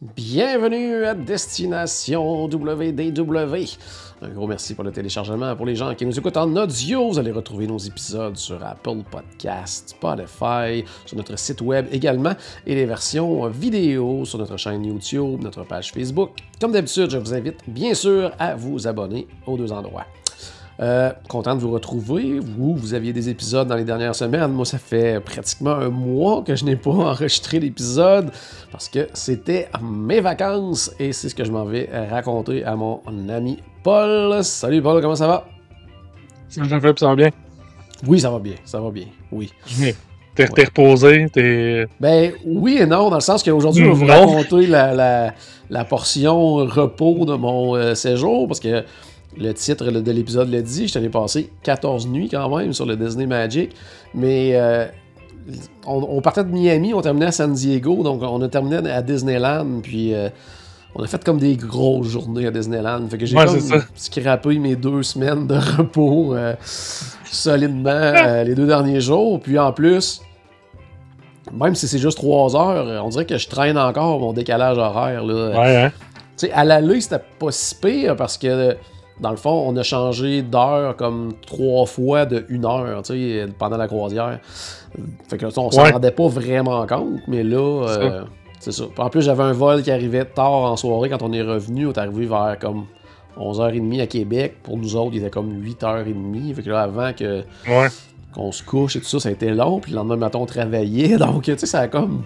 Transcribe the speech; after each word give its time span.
Bienvenue 0.00 1.04
à 1.06 1.12
Destination 1.12 2.44
WDW. 2.44 3.64
Un 4.22 4.28
gros 4.28 4.46
merci 4.46 4.76
pour 4.76 4.84
le 4.84 4.92
téléchargement. 4.92 5.56
Pour 5.56 5.66
les 5.66 5.74
gens 5.74 5.92
qui 5.96 6.06
nous 6.06 6.16
écoutent 6.16 6.36
en 6.36 6.54
audio, 6.54 7.08
vous 7.08 7.18
allez 7.18 7.32
retrouver 7.32 7.66
nos 7.66 7.78
épisodes 7.78 8.36
sur 8.36 8.64
Apple 8.64 9.02
Podcast, 9.10 9.88
Spotify, 9.88 10.84
sur 11.04 11.16
notre 11.16 11.36
site 11.36 11.62
web 11.62 11.88
également 11.90 12.34
et 12.64 12.76
les 12.76 12.86
versions 12.86 13.48
vidéo 13.48 14.24
sur 14.24 14.38
notre 14.38 14.56
chaîne 14.56 14.84
YouTube, 14.84 15.42
notre 15.42 15.64
page 15.64 15.90
Facebook. 15.90 16.30
Comme 16.60 16.70
d'habitude, 16.70 17.10
je 17.10 17.18
vous 17.18 17.34
invite 17.34 17.58
bien 17.66 17.92
sûr 17.92 18.30
à 18.38 18.54
vous 18.54 18.86
abonner 18.86 19.26
aux 19.48 19.56
deux 19.56 19.72
endroits. 19.72 20.06
Euh, 20.80 21.10
content 21.28 21.56
de 21.56 21.60
vous 21.60 21.72
retrouver. 21.72 22.38
Vous, 22.38 22.76
vous 22.76 22.94
aviez 22.94 23.12
des 23.12 23.28
épisodes 23.28 23.66
dans 23.66 23.74
les 23.74 23.82
dernières 23.84 24.14
semaines. 24.14 24.52
Moi, 24.52 24.64
ça 24.64 24.78
fait 24.78 25.18
pratiquement 25.18 25.72
un 25.72 25.88
mois 25.88 26.42
que 26.42 26.54
je 26.54 26.64
n'ai 26.64 26.76
pas 26.76 26.90
enregistré 27.10 27.58
d'épisode 27.58 28.30
parce 28.70 28.88
que 28.88 29.08
c'était 29.12 29.68
mes 29.82 30.20
vacances 30.20 30.92
et 31.00 31.12
c'est 31.12 31.28
ce 31.30 31.34
que 31.34 31.42
je 31.44 31.50
m'en 31.50 31.64
vais 31.64 31.90
raconter 32.08 32.64
à 32.64 32.76
mon 32.76 33.00
ami 33.28 33.58
Paul. 33.82 34.44
Salut 34.44 34.80
Paul, 34.80 35.02
comment 35.02 35.16
ça 35.16 35.26
va? 35.26 35.48
Ça 36.48 36.62
fait 36.80 36.98
ça 36.98 37.08
va 37.08 37.16
bien? 37.16 37.30
Oui, 38.06 38.20
ça 38.20 38.30
va 38.30 38.38
bien, 38.38 38.54
ça 38.64 38.80
va 38.80 38.90
bien, 38.92 39.06
oui. 39.32 39.52
T'es 40.36 40.46
t'es 40.46 40.64
reposé, 40.66 41.26
t'es. 41.32 41.86
Ben 41.98 42.32
oui 42.46 42.78
et 42.80 42.86
non, 42.86 43.10
dans 43.10 43.16
le 43.16 43.20
sens 43.20 43.42
qu'aujourd'hui, 43.42 43.82
je 43.82 43.88
vais 43.88 43.94
vous 43.94 44.06
raconter 44.06 44.68
la, 44.68 44.94
la- 44.94 45.34
la 45.70 45.84
portion 45.84 46.54
repos 46.64 47.24
de 47.24 47.34
mon 47.34 47.74
euh, 47.74 47.94
séjour, 47.96 48.46
parce 48.46 48.60
que 48.60 48.84
le 49.38 49.52
titre 49.54 49.90
de 49.90 50.12
l'épisode 50.12 50.50
le 50.50 50.62
dit, 50.62 50.88
je 50.88 50.94
t'en 50.94 51.02
ai 51.02 51.08
passé 51.08 51.50
14 51.62 52.08
nuits 52.08 52.28
quand 52.28 52.56
même 52.56 52.72
sur 52.72 52.86
le 52.86 52.96
Disney 52.96 53.26
Magic, 53.26 53.74
mais 54.14 54.52
euh, 54.54 54.86
on, 55.86 56.06
on 56.08 56.20
partait 56.20 56.44
de 56.44 56.50
Miami, 56.50 56.92
on 56.94 57.00
terminait 57.00 57.26
à 57.26 57.32
San 57.32 57.52
Diego, 57.52 58.02
donc 58.02 58.22
on 58.22 58.42
a 58.42 58.48
terminé 58.48 58.76
à 58.90 59.02
Disneyland, 59.02 59.80
puis 59.82 60.14
euh, 60.14 60.28
on 60.94 61.02
a 61.02 61.06
fait 61.06 61.22
comme 61.22 61.38
des 61.38 61.56
grosses 61.56 62.08
journées 62.08 62.46
à 62.46 62.50
Disneyland, 62.50 63.06
fait 63.08 63.18
que 63.18 63.26
j'ai 63.26 63.36
Ouais, 63.36 63.46
comme 63.46 63.82
scrappé 63.94 64.58
mes 64.58 64.76
deux 64.76 65.02
semaines 65.02 65.46
de 65.46 65.54
repos 65.54 66.34
euh, 66.34 66.54
solidement 66.60 68.42
les 68.44 68.54
deux 68.54 68.66
derniers 68.66 69.00
jours, 69.00 69.40
puis 69.40 69.58
en 69.58 69.72
plus... 69.72 70.22
Même 71.50 71.74
si 71.74 71.88
c'est 71.88 71.98
juste 71.98 72.18
3 72.18 72.56
heures, 72.56 73.02
on 73.02 73.08
dirait 73.08 73.24
que 73.24 73.38
je 73.38 73.48
traîne 73.48 73.78
encore 73.78 74.20
mon 74.20 74.34
décalage 74.34 74.76
horaire. 74.76 75.24
Là. 75.24 75.58
Ouais, 75.58 75.76
hein? 75.76 75.92
Tu 76.36 76.46
sais, 76.46 76.52
à 76.52 76.62
l'aller, 76.62 77.00
c'était 77.00 77.22
pas 77.38 77.50
si 77.50 77.74
pire 77.74 78.16
parce 78.16 78.36
que, 78.36 78.76
dans 79.20 79.30
le 79.30 79.36
fond, 79.36 79.64
on 79.66 79.76
a 79.76 79.82
changé 79.82 80.42
d'heure 80.42 80.96
comme 80.96 81.32
trois 81.46 81.86
fois 81.86 82.24
de 82.26 82.44
une 82.48 82.64
heure, 82.64 83.02
tu 83.02 83.12
sais, 83.14 83.46
pendant 83.58 83.76
la 83.76 83.86
croisière. 83.88 84.38
Fait 85.28 85.36
que, 85.38 85.46
on 85.46 85.70
s'en 85.70 85.82
Ouais. 85.82 85.90
rendait 85.92 86.10
pas 86.10 86.28
vraiment 86.28 86.86
compte, 86.86 87.20
mais 87.28 87.42
là, 87.42 87.84
C'est 87.88 88.00
euh, 88.02 88.22
c'est 88.60 88.72
ça. 88.72 88.84
En 88.98 89.08
plus, 89.10 89.22
j'avais 89.22 89.42
un 89.42 89.52
vol 89.52 89.82
qui 89.82 89.90
arrivait 89.90 90.24
tard 90.24 90.52
en 90.52 90.76
soirée 90.76 91.08
quand 91.08 91.22
on 91.22 91.32
est 91.32 91.42
revenu. 91.42 91.86
On 91.86 91.92
est 91.92 91.98
arrivé 91.98 92.26
vers 92.26 92.56
comme 92.60 92.86
11h30 93.38 94.00
à 94.00 94.06
Québec. 94.06 94.56
Pour 94.62 94.76
nous 94.78 94.96
autres, 94.96 95.10
il 95.14 95.18
était 95.18 95.30
comme 95.30 95.52
8h30. 95.62 96.54
Fait 96.54 96.62
que 96.62 96.70
là, 96.70 96.82
avant 96.82 97.12
que 97.12 97.42
Ouais. 97.68 97.88
qu'on 98.34 98.50
se 98.52 98.62
couche 98.62 98.96
et 98.96 99.00
tout 99.00 99.06
ça, 99.06 99.20
ça 99.20 99.28
a 99.28 99.32
été 99.32 99.50
long. 99.50 99.78
Puis 99.80 99.92
le 99.92 99.96
lendemain 99.98 100.16
matin, 100.16 100.38
on 100.40 100.46
travaillait. 100.46 101.16
Donc, 101.18 101.42
tu 101.44 101.56
sais, 101.56 101.66
ça 101.66 101.80
a 101.80 101.88
comme. 101.88 102.24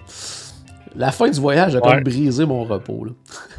La 0.95 1.11
fin 1.11 1.29
du 1.29 1.39
voyage 1.39 1.75
a 1.75 1.79
Ouais. 1.83 1.93
comme 1.95 2.03
brisé 2.03 2.45
mon 2.45 2.63
repos, 2.63 3.05
là. 3.05 3.11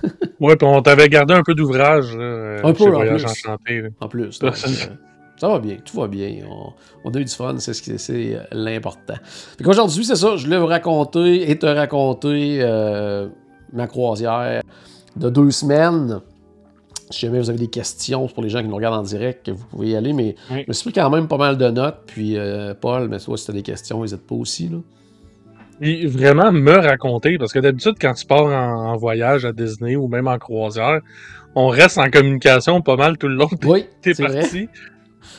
Ouais, 0.40 0.56
puis 0.56 0.66
on 0.66 0.82
t'avait 0.82 1.08
gardé 1.08 1.32
un 1.34 1.42
peu 1.42 1.54
d'ouvrage. 1.54 2.06
Un 2.14 2.72
peu, 2.72 2.94
en 2.94 3.00
plus. 3.00 3.24
Enchanté, 3.24 3.80
là. 3.82 3.88
En 4.00 4.08
plus. 4.08 4.32
Ça, 4.32 4.46
donc, 4.46 4.56
ça- 4.56 4.68
euh, 4.68 4.94
ça 5.36 5.48
va 5.48 5.58
bien, 5.58 5.76
tout 5.84 5.96
va 6.00 6.06
bien. 6.06 6.40
On, 6.48 6.72
on 7.04 7.10
a 7.10 7.18
eu 7.18 7.24
du 7.24 7.32
fun, 7.32 7.54
c'est 7.58 7.72
ce 7.72 7.82
qui 7.82 7.98
c'est 7.98 8.36
euh, 8.36 8.40
l'important. 8.52 9.14
Fait 9.58 9.64
qu'aujourd'hui, 9.64 10.04
c'est 10.04 10.16
ça, 10.16 10.36
je 10.36 10.44
voulais 10.44 10.58
vous 10.58 10.66
raconter 10.66 11.50
et 11.50 11.58
te 11.58 11.66
raconter 11.66 12.58
euh, 12.60 13.28
ma 13.72 13.86
croisière 13.86 14.62
de 15.16 15.30
deux 15.30 15.50
semaines. 15.50 16.20
Si 17.10 17.20
jamais 17.26 17.38
vous 17.38 17.50
avez 17.50 17.58
des 17.58 17.68
questions 17.68 18.26
pour 18.28 18.42
les 18.42 18.48
gens 18.48 18.60
qui 18.62 18.68
nous 18.68 18.76
regardent 18.76 18.98
en 19.00 19.02
direct, 19.02 19.48
vous 19.48 19.64
pouvez 19.66 19.88
y 19.90 19.96
aller, 19.96 20.12
mais 20.12 20.34
Oui. 20.50 20.62
je 20.62 20.68
me 20.68 20.72
suis 20.72 20.90
pris 20.90 21.00
quand 21.00 21.10
même 21.10 21.28
pas 21.28 21.36
mal 21.38 21.56
de 21.58 21.68
notes. 21.70 21.98
Puis, 22.06 22.36
euh, 22.36 22.74
Paul, 22.74 23.08
mais 23.08 23.18
toi, 23.18 23.36
si 23.36 23.44
tu 23.44 23.50
as 23.50 23.54
des 23.54 23.62
questions, 23.62 24.00
n'hésite 24.02 24.26
pas 24.26 24.34
aussi. 24.34 24.68
Là. 24.68 24.78
Puis 25.80 26.06
vraiment 26.06 26.52
me 26.52 26.72
raconter, 26.72 27.36
parce 27.38 27.52
que 27.52 27.58
d'habitude, 27.58 27.94
quand 28.00 28.14
tu 28.14 28.26
pars 28.26 28.46
en, 28.46 28.92
en 28.92 28.96
voyage 28.96 29.44
à 29.44 29.52
Disney 29.52 29.96
ou 29.96 30.08
même 30.08 30.28
en 30.28 30.38
croisière, 30.38 31.00
on 31.54 31.68
reste 31.68 31.98
en 31.98 32.10
communication 32.10 32.80
pas 32.80 32.96
mal 32.96 33.18
tout 33.18 33.28
le 33.28 33.34
long 33.36 33.48
Oui, 33.64 33.86
t'es 34.02 34.12
vrai. 34.12 34.40
parti. 34.40 34.68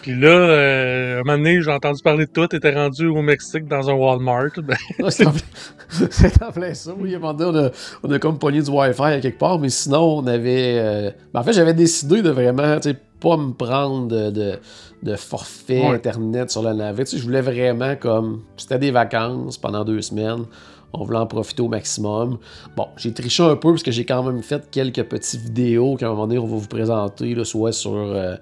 Puis 0.02 0.16
là, 0.20 0.28
euh, 0.30 1.20
un 1.22 1.24
moment 1.24 1.38
donné, 1.38 1.62
j'ai 1.62 1.72
entendu 1.72 2.02
parler 2.04 2.26
de 2.26 2.32
toi, 2.32 2.48
t'étais 2.48 2.74
rendu 2.74 3.08
au 3.08 3.22
Mexique 3.22 3.68
dans 3.68 3.90
un 3.90 3.94
Walmart. 3.94 4.50
Ben, 4.64 4.76
c'est 5.10 5.26
en 5.26 5.32
plein- 5.32 6.08
en 6.48 6.52
plein 6.52 6.74
ça. 6.74 6.92
Oui, 7.00 7.14
à 7.14 7.18
un 7.18 7.20
moment 7.20 7.34
donné, 7.34 7.60
on 7.60 7.66
a, 7.66 7.72
on 8.10 8.12
a 8.16 8.20
comme 8.20 8.38
pogné 8.40 8.62
du 8.62 8.70
Wi-Fi 8.70 9.02
à 9.04 9.20
quelque 9.20 9.40
part, 9.40 9.60
mais 9.60 9.70
sinon, 9.70 10.18
on 10.20 10.28
avait. 10.28 10.78
euh, 10.80 11.12
ben, 11.34 11.40
en 11.40 11.44
fait, 11.44 11.54
j'avais 11.54 11.74
décidé 11.74 12.22
de 12.22 12.30
vraiment, 12.30 12.78
pas 13.26 13.38
me 13.38 13.54
prendre 13.54 14.08
de, 14.08 14.30
de, 14.30 14.60
de 15.02 15.16
forfait 15.16 15.82
Ouais. 15.82 15.96
Internet 15.96 16.52
sur 16.52 16.62
la 16.62 16.76
navette. 16.76 17.08
Tu 17.08 17.16
sais, 17.16 17.18
je 17.18 17.24
voulais 17.24 17.42
vraiment 17.42 17.96
comme. 17.96 18.44
C'était 18.56 18.78
des 18.78 18.92
vacances 18.92 19.58
pendant 19.58 19.84
deux 19.84 20.02
semaines. 20.02 20.46
On 20.94 21.04
voulait 21.04 21.18
en 21.18 21.26
profiter 21.26 21.62
au 21.64 21.68
maximum. 21.68 22.38
Bon, 22.78 22.88
j'ai 22.98 23.12
triché 23.14 23.42
un 23.44 23.56
peu 23.56 23.72
parce 23.72 23.84
que 23.84 23.92
j'ai 23.92 24.06
quand 24.06 24.24
même 24.24 24.44
fait 24.44 24.70
quelques 24.70 25.04
petites 25.04 25.42
vidéos 25.42 25.96
qu'à 25.96 26.06
un 26.06 26.10
moment 26.10 26.28
donné, 26.28 26.40
on 26.40 26.46
va 26.46 26.56
vous 26.56 26.68
présenter, 26.68 27.34
là, 27.34 27.44
soit 27.44 27.74
sur 27.74 27.96
euh, 27.96 28.36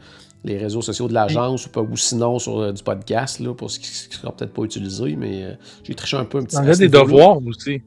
les 0.44 0.58
réseaux 0.58 0.82
sociaux 0.82 1.08
de 1.08 1.14
l'agence 1.14 1.66
ou, 1.66 1.80
ou 1.80 1.98
sinon 1.98 2.38
sur 2.38 2.60
euh, 2.60 2.72
du 2.74 2.84
podcast, 2.84 3.40
là, 3.40 3.54
pour 3.54 3.72
ce 3.72 3.80
qui 3.80 3.90
ne 4.10 4.14
sera 4.16 4.32
peut-être 4.36 4.54
pas 4.54 4.64
utilisé, 4.64 5.16
mais 5.16 5.44
euh, 5.44 5.54
j'ai 5.84 5.96
triché 5.96 6.18
un 6.18 6.26
peu 6.26 6.40
un 6.40 6.44
petit 6.44 6.58
ce 6.58 6.78
des 6.78 6.90
devoirs 6.90 7.40
aussi. 7.48 7.82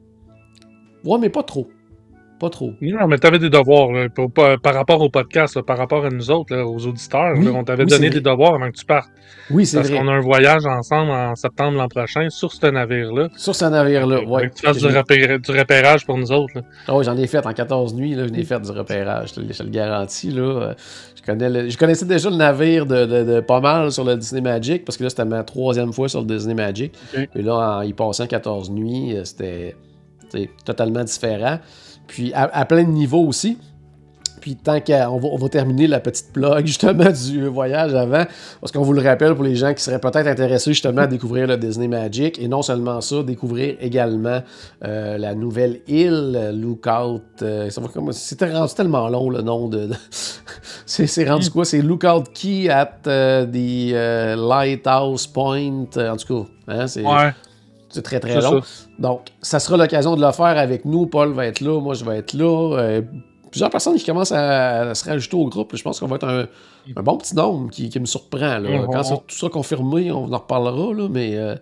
Ouais, 1.05 1.19
mais 1.19 1.29
pas 1.29 1.43
trop. 1.43 1.67
Pas 2.39 2.51
trop. 2.51 2.71
Non, 2.81 3.07
mais 3.07 3.17
t'avais 3.17 3.39
des 3.39 3.49
devoirs 3.49 3.91
là, 3.91 4.09
pour- 4.09 4.31
par, 4.31 4.59
par 4.61 4.75
rapport 4.75 5.01
au 5.01 5.09
podcast, 5.09 5.55
là, 5.55 5.63
par 5.63 5.75
rapport 5.77 6.05
à 6.05 6.09
nous 6.09 6.29
autres, 6.29 6.55
là, 6.55 6.67
aux 6.67 6.85
auditeurs. 6.85 7.33
Oui, 7.35 7.47
on 7.49 7.63
t'avait 7.63 7.83
oui, 7.85 7.89
donné 7.89 8.11
des 8.11 8.21
devoirs 8.21 8.53
avant 8.53 8.69
que 8.69 8.77
tu 8.77 8.85
partes. 8.85 9.09
Oui, 9.49 9.65
c'est 9.65 9.77
Parce 9.77 9.89
vrai. 9.89 9.97
qu'on 9.97 10.07
a 10.07 10.11
un 10.11 10.19
voyage 10.19 10.63
ensemble 10.67 11.09
en 11.09 11.35
septembre 11.35 11.79
l'an 11.79 11.87
prochain 11.87 12.29
sur 12.29 12.51
ce 12.53 12.67
navire-là. 12.67 13.29
Sur 13.35 13.55
ce 13.55 13.65
navire-là, 13.65 14.19
Fait 14.19 14.25
ouais. 14.27 14.49
que 14.49 14.53
tu 14.53 14.65
fasses 14.67 14.77
du, 14.77 14.83
j'ai- 14.83 14.97
repéra- 14.99 15.39
du 15.39 15.51
repérage 15.51 16.05
pour 16.05 16.15
nous 16.17 16.31
autres. 16.31 16.61
ouais, 16.89 17.03
j'en 17.03 17.17
ai 17.17 17.25
fait 17.25 17.43
en 17.43 17.53
14 17.53 17.95
nuits, 17.95 18.13
là, 18.13 18.27
j'en 18.27 18.33
ai 18.35 18.43
fait 18.43 18.59
du 18.59 18.69
repérage, 18.71 19.29
je 19.29 19.33
te, 19.41 19.63
le- 19.63 19.69
garantis. 19.69 20.29
Là. 20.29 20.41
Euh, 20.41 20.73
Je, 21.15 21.23
connais 21.33 21.49
le- 21.49 21.69
je 21.69 21.77
connaissais 21.77 22.05
déjà 22.05 22.29
le 22.29 22.35
navire 22.35 22.85
de, 22.85 23.05
de- 23.05 23.23
de 23.23 23.39
pas 23.39 23.59
mal 23.61 23.91
sur 23.91 24.03
le 24.03 24.15
Disney 24.15 24.41
Magic, 24.41 24.85
parce 24.85 24.95
que 24.97 25.03
là, 25.03 25.09
c'était 25.09 25.25
ma 25.25 25.43
troisième 25.43 25.91
fois 25.91 26.07
sur 26.07 26.21
le 26.21 26.27
Disney 26.27 26.53
Magic. 26.53 26.93
Et 27.35 27.41
là, 27.41 27.79
en 27.79 27.81
y 27.81 27.93
passant 27.93 28.27
14 28.27 28.69
nuits, 28.69 29.17
euh, 29.17 29.23
c'était 29.25 29.75
tu 30.31 30.47
totalement 30.65 31.03
différent. 31.03 31.57
Puis 32.07 32.31
à, 32.33 32.65
plein 32.65 32.83
de 32.83 32.89
niveaux 32.89 33.25
aussi. 33.25 33.57
Puis 34.41 34.55
tant 34.55 34.79
qu'on 34.79 35.37
va, 35.37 35.49
terminer 35.49 35.87
la 35.87 35.99
petite 35.99 36.31
plug 36.31 36.65
justement 36.65 37.11
du 37.11 37.47
voyage 37.47 37.93
avant, 37.93 38.23
parce 38.61 38.71
qu'on 38.71 38.83
vous 38.83 38.93
le 38.93 39.01
rappelle 39.01 39.35
pour 39.35 39.43
les 39.43 39.55
gens 39.55 39.73
qui 39.73 39.83
seraient 39.83 39.99
peut-être 39.99 40.27
intéressés 40.27 40.71
justement 40.71 41.01
à 41.01 41.07
découvrir 41.07 41.47
le 41.47 41.57
Disney 41.57 41.87
Magic, 41.89 42.39
et 42.39 42.47
non 42.47 42.61
seulement 42.61 43.01
ça, 43.01 43.23
découvrir 43.23 43.75
également 43.81 44.41
euh, 44.85 45.17
la 45.17 45.35
nouvelle 45.35 45.81
île, 45.87 46.51
Lookout. 46.53 47.41
euh, 47.41 47.69
C'était 48.11 48.53
rendu 48.53 48.73
tellement 48.73 49.09
long 49.09 49.29
le 49.29 49.41
nom 49.41 49.67
de. 49.67 49.89
c'est 50.85 51.29
rendu 51.29 51.49
quoi? 51.49 51.65
C'est 51.65 51.81
Lookout 51.81 52.25
Key 52.33 52.69
at 52.69 52.99
euh, 53.07 53.45
the 53.45 54.37
Lighthouse 54.37 55.27
Point. 55.27 55.87
en 55.97 56.15
tout 56.15 56.45
cas, 56.45 56.49
hein, 56.69 56.85
Ouais, 57.03 57.33
c'est 57.89 58.01
très 58.01 58.19
très 58.19 58.41
long. 58.41 58.61
ça. 58.61 58.85
Donc, 58.99 59.27
ça 59.41 59.59
sera 59.59 59.77
l'occasion 59.77 60.15
de 60.15 60.25
le 60.25 60.31
faire 60.31 60.45
avec 60.57 60.85
nous. 60.85 61.05
Paul 61.07 61.31
va 61.33 61.45
être 61.47 61.61
là, 61.61 61.79
moi 61.81 61.93
je 61.93 62.03
vais 62.05 62.17
être 62.17 62.33
là. 62.33 62.77
euh, 62.77 63.01
plusieurs 63.51 63.69
personnes 63.69 63.95
qui 63.95 64.05
commencent 64.05 64.31
à, 64.33 64.89
à 64.89 64.93
se 64.95 65.05
rajouter 65.09 65.37
au 65.37 65.47
groupe. 65.47 65.75
Je 65.75 65.81
pense 65.81 65.99
qu'on 65.99 66.07
va 66.07 66.17
être 66.17 66.27
un, 66.27 66.47
un 66.95 67.01
bon 67.03 67.17
petit 67.17 67.35
nombre 67.35 67.69
qui, 67.71 67.89
qui 67.89 67.99
me 67.99 68.05
surprend. 68.05 68.59
Là. 68.59 68.69
Mhm. 68.69 68.87
Quand 68.91 69.03
ça- 69.03 69.15
tout 69.27 69.35
sera 69.35 69.49
confirmé, 69.49 70.11
on 70.11 70.31
en 70.33 70.37
reparlera, 70.37 70.93
là, 70.93 71.07
mais 71.09 71.35
euh, 71.37 71.55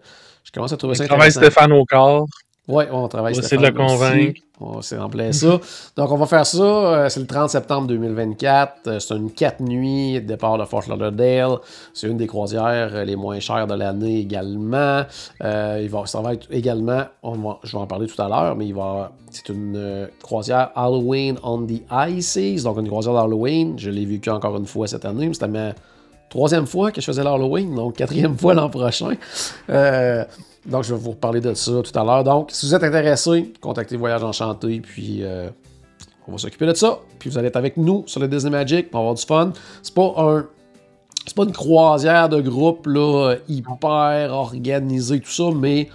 je 0.43 0.51
commence 0.51 0.73
à 0.73 0.77
trouver 0.77 0.95
ça 0.95 1.05
Travaille 1.05 1.29
intéressant. 1.29 1.51
Stéphane 1.51 1.73
au 1.73 1.85
corps. 1.85 2.25
Oui, 2.67 2.83
on 2.91 3.07
travaille 3.07 3.33
On 3.33 3.35
va 3.41 3.45
essayer 3.45 3.57
de 3.61 3.67
le 3.67 3.71
convaincre. 3.87 4.41
C'est 4.81 4.97
en 4.97 5.09
plein 5.09 5.31
ça. 5.31 5.59
Donc, 5.97 6.11
on 6.11 6.15
va 6.17 6.25
faire 6.25 6.45
ça. 6.47 6.63
euh, 6.63 7.09
c'est 7.09 7.19
le 7.19 7.27
30 7.27 7.49
septembre 7.49 7.87
2024. 7.87 8.73
Euh, 8.87 8.99
c'est 8.99 9.13
une 9.15 9.29
4 9.31 9.59
nuits, 9.61 10.19
départ 10.21 10.57
de 10.57 10.65
Fort 10.65 10.83
Lauderdale. 10.87 11.57
C'est 11.93 12.07
une 12.07 12.17
des 12.17 12.25
croisières 12.25 12.89
euh, 12.93 13.03
les 13.03 13.15
moins 13.15 13.39
chères 13.39 13.67
de 13.67 13.75
l'année 13.75 14.19
également. 14.21 15.03
Euh, 15.43 15.79
il 15.83 15.89
va, 15.89 16.05
ça 16.05 16.21
va 16.21 16.33
être 16.33 16.47
également, 16.51 17.03
on 17.21 17.33
va- 17.33 17.59
je 17.63 17.73
vais 17.73 17.83
en 17.83 17.85
parler 17.87 18.07
tout 18.07 18.19
à 18.21 18.27
l'heure, 18.29 18.55
mais 18.55 18.65
il 18.67 18.73
va, 18.73 19.11
c'est 19.29 19.49
une 19.49 20.09
croisière 20.23 20.71
Halloween 20.75 21.37
on 21.43 21.67
the 21.67 21.83
Ices. 22.09 22.63
Donc, 22.63 22.79
une 22.79 22.87
croisière 22.87 23.13
d'Halloween. 23.13 23.77
Je 23.77 23.89
l'ai 23.91 24.05
vécu 24.05 24.29
encore 24.31 24.55
une 24.57 24.65
fois 24.65 24.87
cette 24.87 25.05
année, 25.05 25.27
mais 25.27 25.33
c'était 25.33 25.49
ma 25.49 25.73
troisième 26.29 26.65
fois 26.65 26.91
que 26.91 26.99
je 27.01 27.05
faisais 27.05 27.23
l'Halloween, 27.23 27.75
donc 27.75 27.97
quatrième 27.97 28.37
fois 28.39 28.53
l'an 28.53 28.69
prochain. 28.69 29.11
Euh, 29.69 30.23
donc, 30.65 30.83
je 30.83 30.93
vais 30.93 30.99
vous 30.99 31.11
reparler 31.11 31.41
de 31.41 31.53
ça 31.53 31.71
tout 31.83 31.99
à 31.99 32.03
l'heure. 32.03 32.23
Donc, 32.23 32.49
si 32.51 32.65
vous 32.65 32.73
êtes 32.73 32.83
intéressé, 32.83 33.53
contactez 33.61 33.97
Voyage 33.97 34.23
Enchanté, 34.23 34.79
puis 34.79 35.19
euh, 35.21 35.49
on 36.27 36.31
va 36.31 36.37
s'occuper 36.39 36.65
de 36.65 36.73
ça. 36.73 36.99
Puis 37.19 37.29
vous 37.29 37.37
allez 37.37 37.47
être 37.47 37.55
avec 37.55 37.77
nous 37.77 38.03
sur 38.07 38.19
le 38.19 38.27
Disney 38.27 38.51
Magic, 38.51 38.87
on 38.91 38.97
va 38.97 38.99
avoir 38.99 39.15
du 39.15 39.23
fun. 39.23 39.53
C'est 39.83 39.93
pas 39.93 40.13
un. 40.17 40.45
C'est 41.27 41.35
pas 41.35 41.43
une 41.43 41.53
croisière 41.53 42.29
de 42.29 42.39
groupe 42.39 42.85
là, 42.85 43.35
hyper 43.47 44.31
organisée, 44.31 45.19
tout 45.19 45.31
ça, 45.31 45.45
mais 45.55 45.89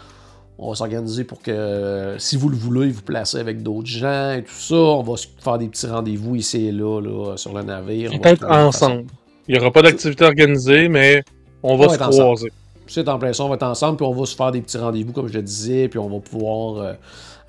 on 0.59 0.71
va 0.71 0.75
s'organiser 0.75 1.23
pour 1.23 1.41
que, 1.41 2.17
si 2.19 2.37
vous 2.37 2.49
le 2.49 2.57
voulez, 2.57 2.91
vous 2.91 3.03
placez 3.03 3.39
avec 3.39 3.63
d'autres 3.63 3.87
gens 3.87 4.33
et 4.33 4.43
tout 4.43 4.53
ça. 4.53 4.75
On 4.75 5.03
va 5.03 5.15
faire 5.39 5.59
des 5.59 5.69
petits 5.69 5.87
rendez-vous 5.87 6.35
ici 6.35 6.67
et 6.67 6.73
là, 6.73 7.01
là 7.01 7.37
sur 7.37 7.55
le 7.55 7.63
navire. 7.63 8.11
Peut-être 8.11 8.45
ensemble. 8.45 9.05
Il 9.47 9.55
n'y 9.55 9.61
aura 9.61 9.71
pas 9.71 9.83
d'activité 9.83 10.25
organisée, 10.25 10.89
mais 10.89 11.23
on 11.63 11.77
va 11.77 11.89
se 11.89 12.03
ensemble. 12.03 12.51
C'est 12.91 13.09
en 13.09 13.19
plein 13.19 13.33
ça, 13.33 13.45
on 13.45 13.49
va 13.49 13.55
être 13.55 13.63
ensemble, 13.63 13.97
puis 13.97 14.07
on 14.07 14.13
va 14.13 14.27
se 14.27 14.35
faire 14.35 14.51
des 14.51 14.61
petits 14.61 14.77
rendez-vous, 14.79 15.13
comme 15.13 15.29
je 15.29 15.35
le 15.35 15.43
disais, 15.43 15.89
puis 15.89 15.99
on 15.99 16.09
va 16.09 16.19
pouvoir. 16.19 16.77
euh, 16.83 16.93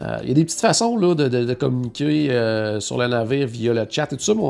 euh, 0.03 0.17
Il 0.23 0.29
y 0.29 0.31
a 0.31 0.35
des 0.35 0.45
petites 0.45 0.59
façons 0.61 0.95
là, 0.97 1.15
de, 1.15 1.27
de- 1.27 1.45
de 1.45 1.53
communiquer 1.53 2.29
euh, 2.31 2.79
sur 2.79 2.97
le 2.97 3.07
navire 3.07 3.47
via 3.47 3.73
le 3.73 3.85
chat 3.89 4.11
et 4.13 4.17
tout 4.17 4.23
ça, 4.23 4.33
mais 4.35 4.43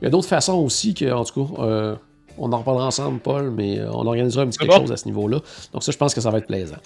il 0.00 0.04
y 0.04 0.06
a 0.06 0.10
d'autres 0.10 0.28
façons 0.28 0.54
aussi 0.58 0.94
que, 0.94 1.12
en 1.12 1.24
tout 1.24 1.44
cas, 1.44 1.96
on 2.40 2.52
en 2.52 2.58
reparlera 2.58 2.86
ensemble, 2.86 3.18
Paul, 3.18 3.50
mais 3.50 3.80
on 3.92 4.06
organisera 4.06 4.44
un 4.44 4.46
petit 4.46 4.58
quelque 4.58 4.70
bon. 4.74 4.80
chose 4.82 4.92
à 4.92 4.96
ce 4.96 5.06
niveau-là. 5.06 5.38
Donc, 5.72 5.82
ça, 5.82 5.90
je 5.90 5.96
pense 5.98 6.14
que 6.14 6.20
ça 6.20 6.30
va 6.30 6.38
être 6.38 6.46
plaisant. 6.46 6.76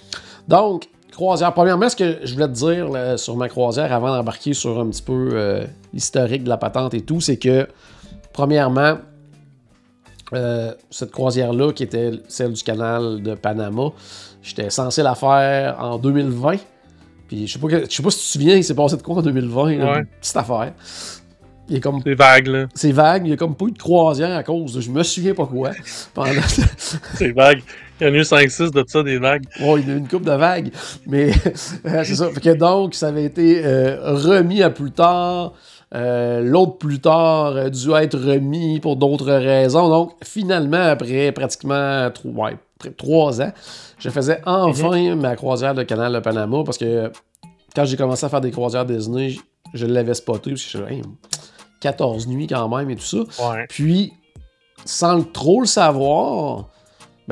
Donc, 0.48 0.88
croisière. 1.10 1.52
Premièrement, 1.52 1.90
ce 1.90 1.96
que 1.96 2.20
je 2.24 2.32
voulais 2.32 2.48
te 2.48 2.52
dire 2.54 2.88
là, 2.88 3.18
sur 3.18 3.36
ma 3.36 3.48
croisière 3.50 3.92
avant 3.92 4.08
d'embarquer 4.16 4.54
sur 4.54 4.80
un 4.80 4.86
petit 4.88 5.02
peu 5.02 5.62
l'historique 5.92 6.44
de 6.44 6.48
la 6.48 6.56
patente 6.56 6.94
et 6.94 7.02
tout, 7.02 7.20
c'est 7.20 7.36
que, 7.36 7.68
premièrement, 8.32 8.96
euh, 10.34 10.72
cette 10.90 11.10
croisière-là, 11.10 11.72
qui 11.72 11.82
était 11.82 12.10
celle 12.28 12.52
du 12.52 12.62
canal 12.62 13.22
de 13.22 13.34
Panama, 13.34 13.90
j'étais 14.42 14.70
censé 14.70 15.02
la 15.02 15.14
faire 15.14 15.76
en 15.80 15.98
2020. 15.98 16.56
Puis 17.28 17.46
je 17.46 17.52
sais 17.54 17.58
pas, 17.58 17.68
que- 17.68 17.84
je 17.88 17.94
sais 17.94 18.02
pas 18.02 18.10
si 18.10 18.18
tu 18.18 18.24
te 18.24 18.32
souviens, 18.32 18.56
il 18.56 18.64
s'est 18.64 18.74
passé 18.74 18.96
de 18.96 19.02
quoi 19.02 19.16
en 19.16 19.22
2020, 19.22 19.76
là, 19.78 19.92
Ouais. 19.92 19.98
une 20.00 20.06
petite 20.20 20.36
affaire. 20.36 20.72
Il 21.68 21.76
est 21.76 21.80
comme 21.80 22.00
C'est 22.04 22.14
vague, 22.14 22.46
là. 22.48 22.66
c'est 22.74 22.92
vague, 22.92 23.22
il 23.26 23.30
y 23.30 23.32
a 23.32 23.36
comme 23.36 23.54
pas 23.54 23.64
eu 23.66 23.70
de 23.70 23.78
croisière 23.78 24.36
à 24.36 24.42
cause 24.42 24.74
de 24.74 24.80
je 24.80 24.90
me 24.90 25.02
souviens 25.02 25.32
pas 25.34 25.46
quoi. 25.46 25.70
Pendant... 26.14 26.28
C'est 27.14 27.30
vague. 27.32 27.62
Il 28.00 28.08
y 28.08 28.10
en 28.10 28.14
a 28.14 28.16
eu 28.16 28.22
5-6 28.24 28.72
de 28.72 28.84
ça, 28.86 29.02
des 29.04 29.18
vagues. 29.18 29.44
Bon, 29.60 29.76
il 29.76 29.86
y 29.86 29.90
a 29.92 29.94
eu 29.94 29.98
une 29.98 30.08
coupe 30.08 30.24
de 30.24 30.32
vagues, 30.32 30.72
mais 31.06 31.30
euh, 31.86 32.02
c'est 32.04 32.16
ça. 32.16 32.28
Fait 32.30 32.40
que 32.40 32.54
donc, 32.54 32.94
ça 32.96 33.08
avait 33.08 33.24
été 33.24 33.64
euh, 33.64 33.96
remis 34.16 34.60
à 34.60 34.70
plus 34.70 34.90
tard. 34.90 35.52
Euh, 35.94 36.40
L'autre 36.40 36.78
plus 36.78 37.00
tard 37.00 37.56
a 37.56 37.70
dû 37.70 37.92
être 37.92 38.18
remis 38.18 38.80
pour 38.80 38.96
d'autres 38.96 39.32
raisons. 39.32 39.88
Donc, 39.88 40.12
finalement, 40.24 40.82
après 40.82 41.32
pratiquement 41.32 42.10
trois, 42.10 42.50
ouais, 42.50 42.56
trois 42.96 43.42
ans, 43.42 43.52
je 43.98 44.08
faisais 44.10 44.40
enfin 44.46 45.14
ma 45.14 45.36
croisière 45.36 45.74
de 45.74 45.82
canal 45.82 46.12
de 46.14 46.20
Panama 46.20 46.62
parce 46.64 46.78
que 46.78 47.12
quand 47.74 47.84
j'ai 47.84 47.96
commencé 47.96 48.24
à 48.24 48.28
faire 48.28 48.40
des 48.40 48.50
croisières 48.50 48.86
Disney, 48.86 49.36
je 49.74 49.86
l'avais 49.86 50.14
spoté 50.14 50.50
parce 50.50 50.62
que 50.62 50.78
je 50.78 50.84
suis 50.84 50.94
hey, 50.94 51.02
14 51.80 52.26
nuits 52.26 52.46
quand 52.46 52.68
même 52.74 52.90
et 52.90 52.96
tout 52.96 53.02
ça. 53.02 53.18
Ouais. 53.50 53.66
Puis, 53.68 54.12
sans 54.84 55.22
trop 55.22 55.60
le 55.60 55.66
savoir, 55.66 56.70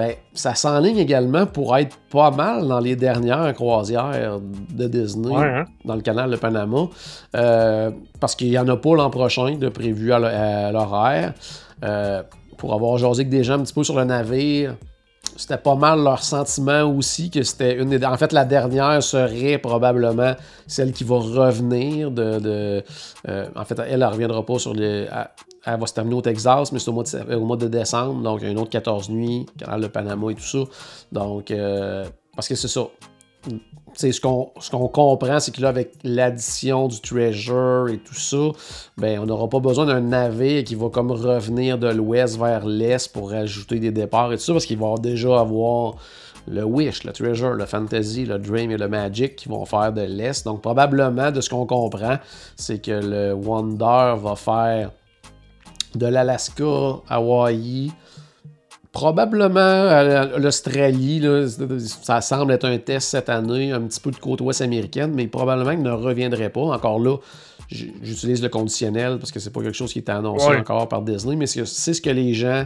ben, 0.00 0.14
ça 0.32 0.54
s'enligne 0.54 0.96
également 0.96 1.44
pour 1.44 1.76
être 1.76 1.98
pas 2.10 2.30
mal 2.30 2.66
dans 2.66 2.80
les 2.80 2.96
dernières 2.96 3.52
croisières 3.54 4.38
de 4.70 4.88
Disney 4.88 5.28
Ouais, 5.36 5.44
hein? 5.46 5.64
dans 5.84 5.94
le 5.94 6.00
canal 6.00 6.30
de 6.30 6.36
Panama. 6.36 6.86
Euh, 7.36 7.90
parce 8.18 8.34
qu'il 8.34 8.48
n'y 8.48 8.58
en 8.58 8.66
a 8.68 8.76
pas 8.78 8.94
l'an 8.94 9.10
prochain 9.10 9.56
de 9.56 9.68
prévu 9.68 10.10
à 10.12 10.72
l'horaire. 10.72 11.34
Euh, 11.84 12.22
pour 12.56 12.72
avoir 12.72 12.96
jasé 12.96 13.20
avec 13.20 13.28
des 13.28 13.44
gens 13.44 13.54
un 13.54 13.62
petit 13.62 13.74
peu 13.74 13.84
sur 13.84 13.96
le 13.98 14.04
navire, 14.04 14.76
c'était 15.36 15.58
pas 15.58 15.74
mal 15.74 16.02
leur 16.02 16.22
sentiment 16.22 16.82
aussi 16.84 17.30
que 17.30 17.42
c'était 17.42 17.76
une 17.76 17.90
des... 17.90 18.04
En 18.04 18.16
fait, 18.16 18.32
la 18.32 18.44
dernière 18.46 19.02
serait 19.02 19.58
probablement 19.58 20.34
celle 20.66 20.92
qui 20.92 21.04
va 21.04 21.16
revenir 21.16 22.10
de... 22.10 22.38
de- 22.38 22.82
euh, 23.28 23.46
en 23.54 23.64
fait, 23.66 23.78
elle, 23.80 23.92
elle 24.02 24.04
reviendra 24.04 24.44
pas 24.46 24.58
sur 24.58 24.72
les... 24.74 25.06
elle 25.64 25.78
va 25.78 25.86
se 25.86 25.94
terminer 25.94 26.16
au 26.16 26.22
Texas, 26.22 26.72
mais 26.72 26.78
c'est 26.78 26.88
au 26.88 26.92
mois, 26.92 27.56
de, 27.56 27.68
décembre, 27.68 28.22
donc 28.22 28.42
une 28.42 28.58
autre 28.58 28.70
14 28.70 29.10
nuits, 29.10 29.46
canal 29.58 29.80
de 29.80 29.86
Panama 29.88 30.30
et 30.30 30.34
tout 30.34 30.42
ça. 30.42 30.58
Donc, 31.12 31.50
euh, 31.50 32.06
parce 32.34 32.48
que 32.48 32.54
c'est 32.54 32.68
ça. 32.68 32.86
Tu 33.46 33.58
sais, 33.94 34.12
ce 34.12 34.20
qu'on 34.20 34.50
ce 34.60 34.70
qu'on 34.70 34.86
comprend, 34.88 35.40
c'est 35.40 35.54
que 35.54 35.60
là, 35.60 35.68
avec 35.68 35.92
l'addition 36.04 36.88
du 36.88 37.00
Treasure 37.00 37.88
et 37.90 37.98
tout 37.98 38.14
ça, 38.14 38.50
ben, 38.96 39.18
on 39.18 39.26
n'aura 39.26 39.48
pas 39.48 39.60
besoin 39.60 39.86
d'un 39.86 40.00
navire 40.00 40.62
qui 40.64 40.74
va 40.74 40.90
comme 40.90 41.10
revenir 41.10 41.78
de 41.78 41.88
l'ouest 41.88 42.38
vers 42.38 42.66
l'est 42.66 43.12
pour 43.12 43.30
rajouter 43.30 43.78
des 43.78 43.90
départs 43.90 44.32
et 44.32 44.36
tout 44.36 44.42
ça, 44.42 44.52
parce 44.52 44.66
qu'il 44.66 44.78
va 44.78 44.94
déjà 44.98 45.40
avoir 45.40 45.96
le 46.46 46.64
Wish, 46.64 47.04
le 47.04 47.12
Treasure, 47.12 47.50
le 47.50 47.66
Fantasy, 47.66 48.24
le 48.24 48.38
Dream 48.38 48.70
et 48.70 48.76
le 48.76 48.88
Magic 48.88 49.36
qui 49.36 49.48
vont 49.48 49.64
faire 49.64 49.92
de 49.92 50.02
l'est. 50.02 50.44
Donc, 50.44 50.62
probablement, 50.62 51.30
de 51.30 51.40
ce 51.40 51.50
qu'on 51.50 51.66
comprend, 51.66 52.18
c'est 52.56 52.80
que 52.80 52.92
le 52.92 53.32
Wonder 53.34 54.14
va 54.16 54.36
faire 54.36 54.90
de 55.94 56.06
l'Alaska, 56.06 57.00
Hawaï, 57.08 57.90
Probablement 58.92 59.60
à 59.60 60.24
l'Australie, 60.36 61.22
ça 62.02 62.20
semble 62.20 62.52
être 62.52 62.64
un 62.64 62.76
test 62.78 63.10
cette 63.10 63.28
année, 63.28 63.70
un 63.70 63.82
petit 63.82 64.00
peu 64.00 64.10
de 64.10 64.16
côte 64.16 64.40
ouest 64.40 64.62
américaine, 64.62 65.12
mais 65.14 65.28
probablement 65.28 65.70
qu'il 65.70 65.82
ne 65.84 65.92
reviendrait 65.92 66.50
pas. 66.50 66.62
Encore 66.62 66.98
là, 66.98 67.16
j'utilise 67.70 68.42
le 68.42 68.48
conditionnel 68.48 69.18
parce 69.18 69.30
que 69.30 69.38
c'est 69.38 69.50
pas 69.50 69.62
quelque 69.62 69.76
chose 69.76 69.92
qui 69.92 70.00
est 70.00 70.08
annoncé 70.08 70.44
Ouais. 70.48 70.56
encore 70.58 70.88
par 70.88 71.02
Disney, 71.02 71.36
mais 71.36 71.46
c'est 71.46 71.64
ce 71.64 72.00
que 72.00 72.10
les 72.10 72.34
gens 72.34 72.64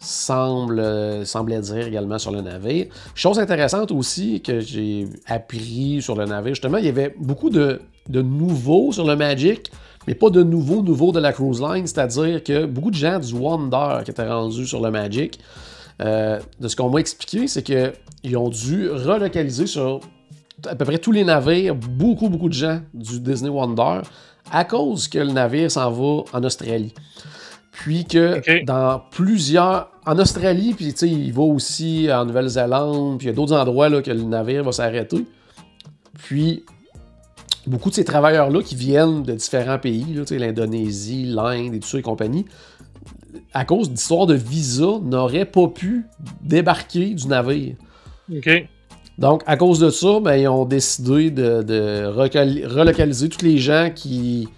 semblent, 0.00 0.78
euh, 0.80 1.24
semblaient 1.24 1.60
dire 1.62 1.86
également 1.86 2.18
sur 2.18 2.30
le 2.30 2.42
navire. 2.42 2.86
Chose 3.14 3.38
intéressante 3.38 3.90
aussi 3.90 4.42
que 4.42 4.60
j'ai 4.60 5.08
appris 5.26 6.02
sur 6.02 6.14
le 6.14 6.26
navire, 6.26 6.52
justement, 6.52 6.76
il 6.76 6.84
y 6.84 6.88
avait 6.90 7.14
beaucoup 7.18 7.48
de, 7.48 7.80
de 8.06 8.20
nouveaux 8.20 8.92
sur 8.92 9.06
le 9.06 9.16
Magic, 9.16 9.72
mais 10.08 10.14
pas 10.14 10.30
de 10.30 10.42
nouveaux 10.42 10.82
nouveaux 10.82 11.12
de 11.12 11.20
la 11.20 11.34
cruise 11.34 11.60
line, 11.60 11.86
c'est-à-dire 11.86 12.42
que 12.42 12.64
beaucoup 12.64 12.90
de 12.90 12.96
gens 12.96 13.18
du 13.18 13.34
Wonder 13.34 13.98
qui 14.06 14.10
étaient 14.10 14.26
rendus 14.26 14.66
sur 14.66 14.80
le 14.80 14.90
Magic, 14.90 15.38
euh, 16.00 16.40
de 16.58 16.66
ce 16.66 16.76
qu'on 16.76 16.88
m'a 16.88 17.00
expliqué, 17.00 17.46
c'est 17.46 17.62
qu'ils 17.62 18.36
ont 18.38 18.48
dû 18.48 18.88
relocaliser 18.88 19.66
sur 19.66 20.00
à 20.66 20.74
peu 20.74 20.86
près 20.86 20.96
tous 20.96 21.12
les 21.12 21.24
navires, 21.24 21.74
beaucoup, 21.74 22.30
beaucoup 22.30 22.48
de 22.48 22.54
gens 22.54 22.80
du 22.94 23.20
Disney 23.20 23.50
Wonder, 23.50 24.00
à 24.50 24.64
cause 24.64 25.08
que 25.08 25.18
le 25.18 25.32
navire 25.32 25.70
s'en 25.70 25.90
va 25.90 26.22
en 26.32 26.42
Australie. 26.42 26.94
Puis 27.70 28.06
que 28.06 28.64
dans 28.64 29.02
plusieurs. 29.10 29.90
En 30.06 30.18
Australie, 30.18 30.72
puis 30.72 30.94
tu 30.94 31.00
sais, 31.00 31.08
il 31.10 31.34
va 31.34 31.42
aussi 31.42 32.08
en 32.10 32.24
Nouvelle-Zélande, 32.24 33.18
puis 33.18 33.26
il 33.26 33.30
y 33.30 33.32
a 33.32 33.36
d'autres 33.36 33.54
endroits 33.54 33.90
là, 33.90 34.00
que 34.00 34.10
le 34.10 34.22
navire 34.22 34.64
va 34.64 34.72
s'arrêter. 34.72 35.26
Puis 36.14 36.64
beaucoup 37.68 37.90
de 37.90 37.94
ces 37.94 38.04
travailleurs-là 38.04 38.62
qui 38.62 38.74
viennent 38.74 39.22
de 39.22 39.34
différents 39.34 39.78
pays, 39.78 40.06
l'Indonésie, 40.30 41.26
l'Inde 41.26 41.74
et 41.74 41.80
tout 41.80 41.88
ça 41.88 41.98
et 41.98 42.02
compagnie, 42.02 42.46
à 43.52 43.64
cause 43.64 43.90
d'histoires 43.90 44.26
de 44.26 44.34
visa, 44.34 44.98
n'auraient 45.02 45.44
pas 45.44 45.68
pu 45.68 46.06
débarquer 46.42 47.14
du 47.14 47.26
navire. 47.28 47.76
OK. 48.34 48.68
Donc, 49.18 49.42
à 49.46 49.56
cause 49.56 49.80
de 49.80 49.90
ça, 49.90 50.20
ben, 50.20 50.36
ils 50.36 50.48
ont 50.48 50.64
décidé 50.64 51.30
de, 51.30 51.62
de 51.62 52.04
relocaliser 52.06 53.28
tous 53.28 53.44
les 53.44 53.58
gens 53.58 53.90
qui 53.94 54.48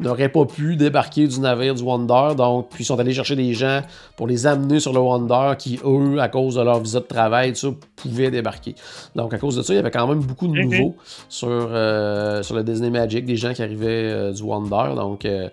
n'auraient 0.00 0.28
pas 0.30 0.44
pu 0.46 0.76
débarquer 0.76 1.26
du 1.28 1.38
navire 1.40 1.74
du 1.74 1.82
Wonder. 1.82 2.34
Donc, 2.36 2.70
puis 2.70 2.82
ils 2.82 2.86
sont 2.86 2.98
allés 2.98 3.12
chercher 3.12 3.36
des 3.36 3.52
gens 3.54 3.82
pour 4.16 4.26
les 4.26 4.46
amener 4.46 4.80
sur 4.80 4.92
le 4.92 4.98
Wonder 5.00 5.52
qui, 5.58 5.78
eux, 5.84 6.18
à 6.20 6.28
cause 6.28 6.54
de 6.56 6.62
leur 6.62 6.80
visa 6.80 7.00
de 7.00 7.04
travail, 7.04 7.52
tout 7.52 7.58
ça, 7.58 7.68
pouvaient 7.96 8.30
débarquer. 8.30 8.74
Donc, 9.14 9.34
à 9.34 9.38
cause 9.38 9.56
de 9.56 9.62
ça, 9.62 9.72
il 9.72 9.76
y 9.76 9.78
avait 9.78 9.90
quand 9.90 10.06
même 10.06 10.20
beaucoup 10.20 10.48
de 10.48 10.52
Mhm. 10.54 10.64
nouveaux 10.70 10.96
sur, 11.28 11.48
euh, 11.50 12.42
sur 12.42 12.56
le 12.56 12.64
Disney 12.64 12.90
Magic, 12.90 13.24
des 13.24 13.36
gens 13.36 13.52
qui 13.52 13.62
arrivaient 13.62 13.86
euh, 14.10 14.32
du 14.32 14.42
Wonder. 14.42 14.94
Donc, 14.96 15.24
euh, 15.24 15.48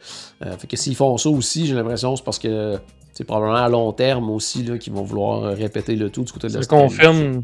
fait 0.57 0.67
que 0.67 0.77
s'ils 0.77 0.95
font 0.95 1.17
ça 1.17 1.29
aussi, 1.29 1.67
j'ai 1.67 1.75
l'impression 1.75 2.15
c'est 2.15 2.23
parce 2.23 2.39
que 2.39 2.77
c'est 3.13 3.23
probablement 3.25 3.55
à 3.63 3.67
long 3.69 3.91
terme 3.93 4.29
aussi 4.29 4.63
là, 4.63 4.77
qu'ils 4.77 4.93
vont 4.93 5.03
vouloir 5.03 5.41
répéter 5.55 5.95
le 5.95 6.09
tout 6.09 6.23
du 6.23 6.31
côté 6.31 6.47
de 6.47 6.51
Ça 6.53 6.57
l'Australie. 6.59 6.83
confirme. 6.83 7.43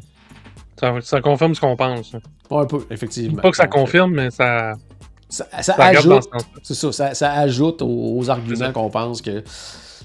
Ça, 0.79 0.93
ça 1.01 1.21
confirme 1.21 1.53
ce 1.55 1.61
qu'on 1.61 1.75
pense. 1.75 2.13
Un 2.51 2.65
peu, 2.65 2.79
effectivement. 2.91 3.41
Pas 3.41 3.51
que 3.51 3.57
ça 3.57 3.67
confirme, 3.67 4.13
mais 4.13 4.29
ça, 4.31 4.73
Ça, 5.29 5.45
ça 5.61 5.73
ajoute, 5.75 6.23
ça, 6.63 6.91
ça, 6.91 7.13
ça 7.13 7.31
ajoute 7.33 7.81
aux, 7.81 8.29
arguments 8.29 8.71
qu'on 8.71 8.89
pense 8.89 9.21
que 9.21 9.31
le 9.31 9.43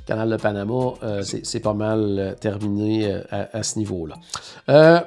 Canal 0.07 0.31
de 0.31 0.37
Panama, 0.37 0.93
euh, 1.03 1.23
c'est 1.23 1.61
pas 1.61 1.75
mal 1.75 2.17
euh, 2.19 2.35
terminé 2.35 3.13
euh, 3.13 3.21
à, 3.31 3.59
à 3.59 3.63
ce 3.63 3.79
niveau-là. 3.79 4.15
Euh, 4.71 5.01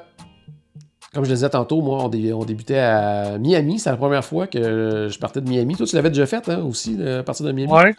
comme 1.12 1.24
je 1.24 1.30
le 1.30 1.34
disais 1.34 1.50
tantôt, 1.50 1.82
moi, 1.82 2.04
on, 2.04 2.08
dé- 2.08 2.32
on 2.32 2.44
débutait 2.44 2.78
à 2.78 3.36
Miami. 3.38 3.78
C'est 3.78 3.90
la 3.90 3.96
première 3.96 4.24
fois 4.24 4.46
que 4.46 5.08
je 5.10 5.18
partais 5.18 5.40
de 5.40 5.48
Miami. 5.48 5.76
Toi, 5.76 5.86
tu 5.86 5.96
l'avais 5.96 6.08
déjà 6.10 6.24
fait 6.26 6.48
hein, 6.48 6.62
aussi, 6.62 6.96
à 7.02 7.22
partir 7.22 7.44
de 7.44 7.52
Miami? 7.52 7.72
Ouais. 7.72 7.94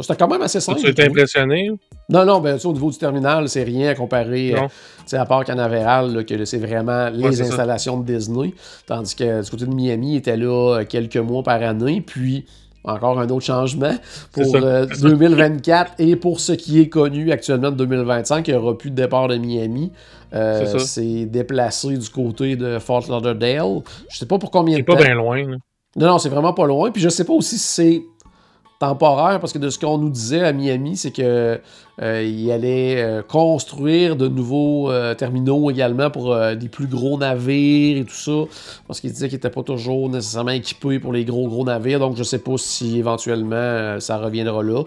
C'était 0.00 0.16
quand 0.16 0.28
même 0.28 0.42
assez 0.42 0.60
simple. 0.60 0.80
Tu 0.80 0.92
trouvais. 0.94 1.08
impressionné? 1.08 1.70
Non, 2.08 2.24
non, 2.24 2.40
ben, 2.40 2.58
au 2.64 2.72
niveau 2.72 2.90
du 2.90 2.98
terminal, 2.98 3.48
c'est 3.48 3.64
rien 3.64 3.88
à 3.90 3.94
comparer, 3.94 4.54
euh, 4.54 5.18
à 5.18 5.26
part 5.26 5.44
Canaveral, 5.44 6.14
là, 6.14 6.24
que 6.24 6.44
c'est 6.44 6.58
vraiment 6.58 7.08
les 7.10 7.32
ça. 7.32 7.42
installations 7.44 7.98
de 8.00 8.04
Disney. 8.14 8.54
Tandis 8.86 9.14
que 9.14 9.42
du 9.44 9.50
côté 9.50 9.66
de 9.66 9.74
Miami, 9.74 10.12
il 10.12 10.16
était 10.16 10.36
là 10.36 10.78
euh, 10.80 10.84
quelques 10.84 11.16
mois 11.16 11.42
par 11.42 11.62
année. 11.62 12.00
Puis, 12.00 12.46
encore 12.84 13.18
un 13.20 13.28
autre 13.28 13.44
changement 13.44 13.92
pour 14.32 14.44
C'est 14.44 14.50
ça, 14.52 14.58
euh, 14.58 14.86
c'est 14.90 15.00
ça. 15.00 15.08
2024 15.08 15.92
et 15.98 16.16
pour 16.16 16.40
ce 16.40 16.52
qui 16.52 16.80
est 16.80 16.88
connu 16.88 17.30
actuellement 17.32 17.70
de 17.70 17.76
2025, 17.76 18.46
il 18.48 18.52
n'y 18.54 18.56
aura 18.56 18.78
plus 18.78 18.90
de 18.90 18.94
départ 18.96 19.28
de 19.28 19.36
Miami. 19.36 19.92
Euh, 20.32 20.60
C'est 20.64 20.78
ça. 20.78 20.84
c'est 20.86 21.26
déplacé 21.26 21.96
du 21.96 22.08
côté 22.08 22.54
de 22.56 22.78
Fort 22.78 23.04
Lauderdale. 23.08 23.80
Je 24.10 24.16
sais 24.18 24.26
pas 24.26 24.38
pour 24.38 24.50
combien 24.50 24.74
de 24.74 24.78
C'est 24.80 24.84
pas 24.84 24.94
temps. 24.96 25.04
bien 25.04 25.14
loin. 25.14 25.38
là. 25.38 25.56
Non, 25.96 26.06
non, 26.06 26.18
c'est 26.18 26.28
vraiment 26.28 26.52
pas 26.54 26.66
loin. 26.66 26.90
Puis 26.90 27.02
je 27.02 27.08
sais 27.08 27.24
pas 27.24 27.32
aussi 27.32 27.58
si 27.58 27.66
c'est 27.66 28.02
temporaire, 28.78 29.40
parce 29.40 29.52
que 29.52 29.58
de 29.58 29.70
ce 29.70 29.78
qu'on 29.78 29.98
nous 29.98 30.10
disait 30.10 30.44
à 30.44 30.52
Miami, 30.52 30.96
c'est 30.96 31.10
que 31.10 31.60
euh, 32.00 32.52
allait 32.54 33.02
euh, 33.02 33.22
construire 33.22 34.14
de 34.14 34.28
nouveaux 34.28 34.90
euh, 34.90 35.14
terminaux 35.14 35.68
également 35.70 36.10
pour 36.10 36.36
des 36.56 36.68
plus 36.68 36.86
gros 36.86 37.18
navires 37.18 37.98
et 37.98 38.04
tout 38.04 38.14
ça. 38.14 38.44
Parce 38.86 39.00
qu'il 39.00 39.10
disait 39.10 39.28
qu'il 39.28 39.36
n'était 39.36 39.50
pas 39.50 39.64
toujours 39.64 40.08
nécessairement 40.08 40.52
équipé 40.52 41.00
pour 41.00 41.12
les 41.12 41.24
gros 41.24 41.48
gros 41.48 41.64
navires. 41.64 41.98
Donc 41.98 42.16
je 42.16 42.22
sais 42.22 42.38
pas 42.38 42.56
si 42.56 42.98
éventuellement 42.98 43.98
ça 43.98 44.18
reviendra 44.18 44.62
là. 44.62 44.84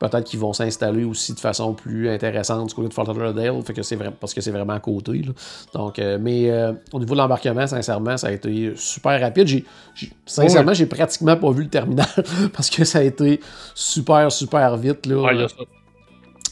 Peut-être 0.00 0.24
qu'ils 0.24 0.40
vont 0.40 0.52
s'installer 0.52 1.04
aussi 1.04 1.34
de 1.34 1.38
façon 1.40 1.74
plus 1.74 2.08
intéressante 2.08 2.70
du 2.70 2.74
côté 2.74 2.88
de 2.88 2.94
Fort 2.94 3.04
Lauderdale, 3.06 3.62
fait 3.62 3.72
que 3.74 3.82
c'est 3.82 3.94
vrai, 3.96 4.10
parce 4.18 4.34
que 4.34 4.40
c'est 4.40 4.50
vraiment 4.50 4.72
à 4.72 4.80
côté. 4.80 5.12
là. 5.22 5.32
Donc, 5.74 5.98
euh, 5.98 6.18
mais 6.20 6.50
euh, 6.50 6.72
au 6.92 6.98
niveau 6.98 7.14
de 7.14 7.18
l'embarquement, 7.20 7.66
sincèrement, 7.66 8.16
ça 8.16 8.28
a 8.28 8.32
été 8.32 8.72
super 8.76 9.20
rapide. 9.20 9.46
J'ai, 9.46 9.64
j'ai- 9.94 10.10
sincèrement, 10.26 10.72
j'ai 10.72 10.86
pratiquement 10.86 11.36
pas 11.36 11.50
vu 11.52 11.64
le 11.64 11.68
terminal 11.68 12.06
parce 12.54 12.70
que 12.70 12.82
ça 12.84 12.98
a 13.00 13.02
été 13.02 13.40
super, 13.74 14.32
super 14.32 14.76
vite. 14.76 15.04
Là, 15.06 15.16
Ouais, 15.20 15.46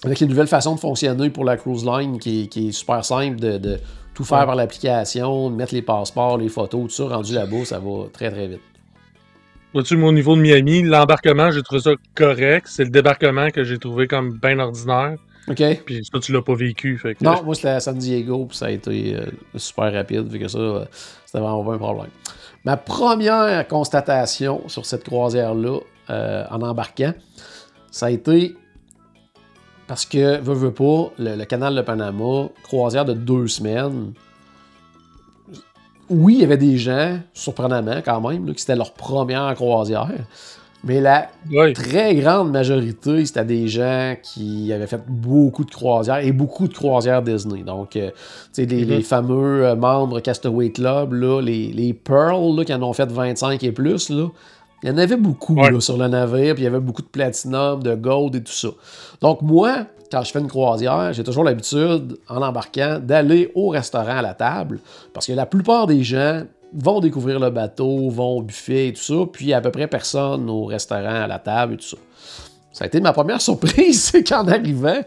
avec 0.04 0.20
une 0.20 0.28
nouvelle 0.28 0.46
façon 0.46 0.74
de 0.74 0.80
fonctionner 0.80 1.30
pour 1.30 1.44
la 1.44 1.56
cruise 1.56 1.84
line 1.84 2.18
qui 2.18 2.42
est, 2.42 2.46
qui 2.46 2.68
est 2.68 2.72
super 2.72 3.04
simple 3.04 3.40
de, 3.40 3.58
de 3.58 3.78
tout 4.14 4.24
faire 4.24 4.40
Ouais. 4.40 4.46
par 4.46 4.54
l'application, 4.56 5.50
mettre 5.50 5.74
les 5.74 5.82
passeports, 5.82 6.38
les 6.38 6.48
photos, 6.48 6.82
tout 6.82 6.88
ça, 6.90 7.04
rendu 7.16 7.32
là-bas, 7.34 7.64
ça 7.64 7.78
va 7.78 8.04
très 8.12 8.30
très 8.30 8.46
vite. 8.46 8.60
Vois-tu, 9.74 10.02
au 10.02 10.12
niveau 10.12 10.34
de 10.34 10.40
Miami, 10.40 10.82
l'embarquement, 10.82 11.50
j'ai 11.50 11.62
trouvé 11.62 11.80
ça 11.80 11.90
correct. 12.14 12.66
C'est 12.68 12.84
le 12.84 12.90
débarquement 12.90 13.50
que 13.50 13.64
j'ai 13.64 13.78
trouvé 13.78 14.06
comme 14.06 14.38
bien 14.38 14.58
ordinaire. 14.58 15.16
OK? 15.48 15.62
Puis 15.84 16.02
ça, 16.10 16.18
tu 16.20 16.32
l'as 16.32 16.42
pas 16.42 16.54
vécu. 16.54 16.98
Fait 16.98 17.14
que, 17.14 17.24
Non, 17.24 17.42
moi 17.42 17.54
c'était 17.54 17.68
à 17.68 17.80
San 17.80 17.96
Diego, 17.96 18.46
puis 18.46 18.56
ça 18.56 18.66
a 18.66 18.70
été 18.70 19.14
euh, 19.14 19.26
super 19.56 19.92
rapide, 19.92 20.28
vu 20.28 20.38
que 20.38 20.48
ça, 20.48 20.58
euh, 20.58 20.84
c'était 21.24 21.38
vraiment 21.38 21.64
pas 21.64 21.74
un 21.74 21.78
problème. 21.78 22.10
Ma 22.64 22.76
première 22.76 23.66
constatation 23.68 24.68
sur 24.68 24.84
cette 24.84 25.04
croisière-là, 25.04 25.80
euh, 26.10 26.44
en 26.50 26.62
embarquant, 26.62 27.12
ça 27.90 28.06
a 28.06 28.10
été 28.10 28.56
parce 29.86 30.04
que, 30.04 30.38
veux, 30.40 30.54
veux 30.54 30.72
pas, 30.72 31.10
le, 31.18 31.36
le 31.36 31.44
canal 31.46 31.74
de 31.74 31.80
Panama, 31.80 32.48
croisière 32.62 33.06
de 33.06 33.14
deux 33.14 33.48
semaines, 33.48 34.12
oui, 36.10 36.34
il 36.34 36.40
y 36.40 36.44
avait 36.44 36.56
des 36.56 36.76
gens, 36.78 37.18
surprenamment 37.32 38.00
quand 38.04 38.20
même, 38.28 38.46
là, 38.46 38.54
que 38.54 38.60
c'était 38.60 38.76
leur 38.76 38.92
première 38.92 39.54
croisière, 39.54 40.08
mais 40.84 41.00
la 41.00 41.28
très 41.74 42.14
grande 42.14 42.52
majorité, 42.52 43.26
c'était 43.26 43.44
des 43.44 43.66
gens 43.68 44.14
qui 44.22 44.72
avaient 44.72 44.86
fait 44.86 45.02
beaucoup 45.08 45.64
de 45.64 45.70
croisières 45.72 46.18
et 46.24 46.30
beaucoup 46.30 46.68
de 46.68 46.72
croisières 46.74 47.20
Disney. 47.22 47.62
Donc, 47.62 47.96
euh, 47.96 48.10
tu 48.10 48.16
sais, 48.52 48.64
les, 48.66 48.84
Mhm. 48.84 48.88
les 48.90 49.02
fameux 49.02 49.66
euh, 49.66 49.74
membres 49.74 50.20
Castaway 50.20 50.70
Club, 50.70 51.14
là, 51.14 51.40
les, 51.40 51.72
les 51.72 51.92
Pearl, 51.92 52.56
là, 52.56 52.64
qui 52.64 52.72
en 52.72 52.82
ont 52.82 52.92
fait 52.92 53.10
25 53.10 53.62
et 53.64 53.72
plus, 53.72 54.08
là, 54.10 54.28
il 54.82 54.88
y 54.88 54.92
en 54.92 54.98
avait 54.98 55.16
beaucoup 55.16 55.54
Ouais. 55.54 55.70
là, 55.70 55.80
sur 55.80 55.96
le 55.96 56.08
navire, 56.08 56.54
puis 56.54 56.62
il 56.62 56.64
y 56.64 56.68
avait 56.68 56.80
beaucoup 56.80 57.02
de 57.02 57.08
platinum, 57.08 57.82
de 57.82 57.94
gold 57.94 58.36
et 58.36 58.42
tout 58.42 58.52
ça. 58.52 58.68
Donc, 59.20 59.42
moi, 59.42 59.86
quand 60.10 60.22
je 60.22 60.30
fais 60.30 60.38
une 60.38 60.48
croisière, 60.48 61.12
j'ai 61.12 61.24
toujours 61.24 61.44
l'habitude, 61.44 62.16
en 62.28 62.42
embarquant, 62.42 62.98
d'aller 63.00 63.50
au 63.54 63.68
restaurant 63.68 64.18
à 64.18 64.22
la 64.22 64.34
table, 64.34 64.80
parce 65.12 65.26
que 65.26 65.32
la 65.32 65.46
plupart 65.46 65.86
des 65.86 66.02
gens 66.02 66.42
vont 66.72 67.00
découvrir 67.00 67.40
le 67.40 67.50
bateau, 67.50 68.08
vont 68.10 68.38
au 68.38 68.42
buffet 68.42 68.88
et 68.88 68.92
tout 68.92 69.02
ça, 69.02 69.14
puis 69.32 69.46
il 69.46 69.48
y 69.48 69.54
a 69.54 69.58
à 69.58 69.60
peu 69.60 69.70
près 69.70 69.86
personne 69.86 70.48
au 70.50 70.64
restaurant 70.64 71.22
à 71.22 71.26
la 71.26 71.38
table 71.38 71.74
et 71.74 71.76
tout 71.78 71.86
ça. 71.86 71.96
Ça 72.78 72.84
a 72.84 72.86
été 72.86 73.00
ma 73.00 73.12
première 73.12 73.40
surprise, 73.40 74.04
c'est 74.12 74.22
qu'en 74.22 74.46
arrivant, 74.46 75.00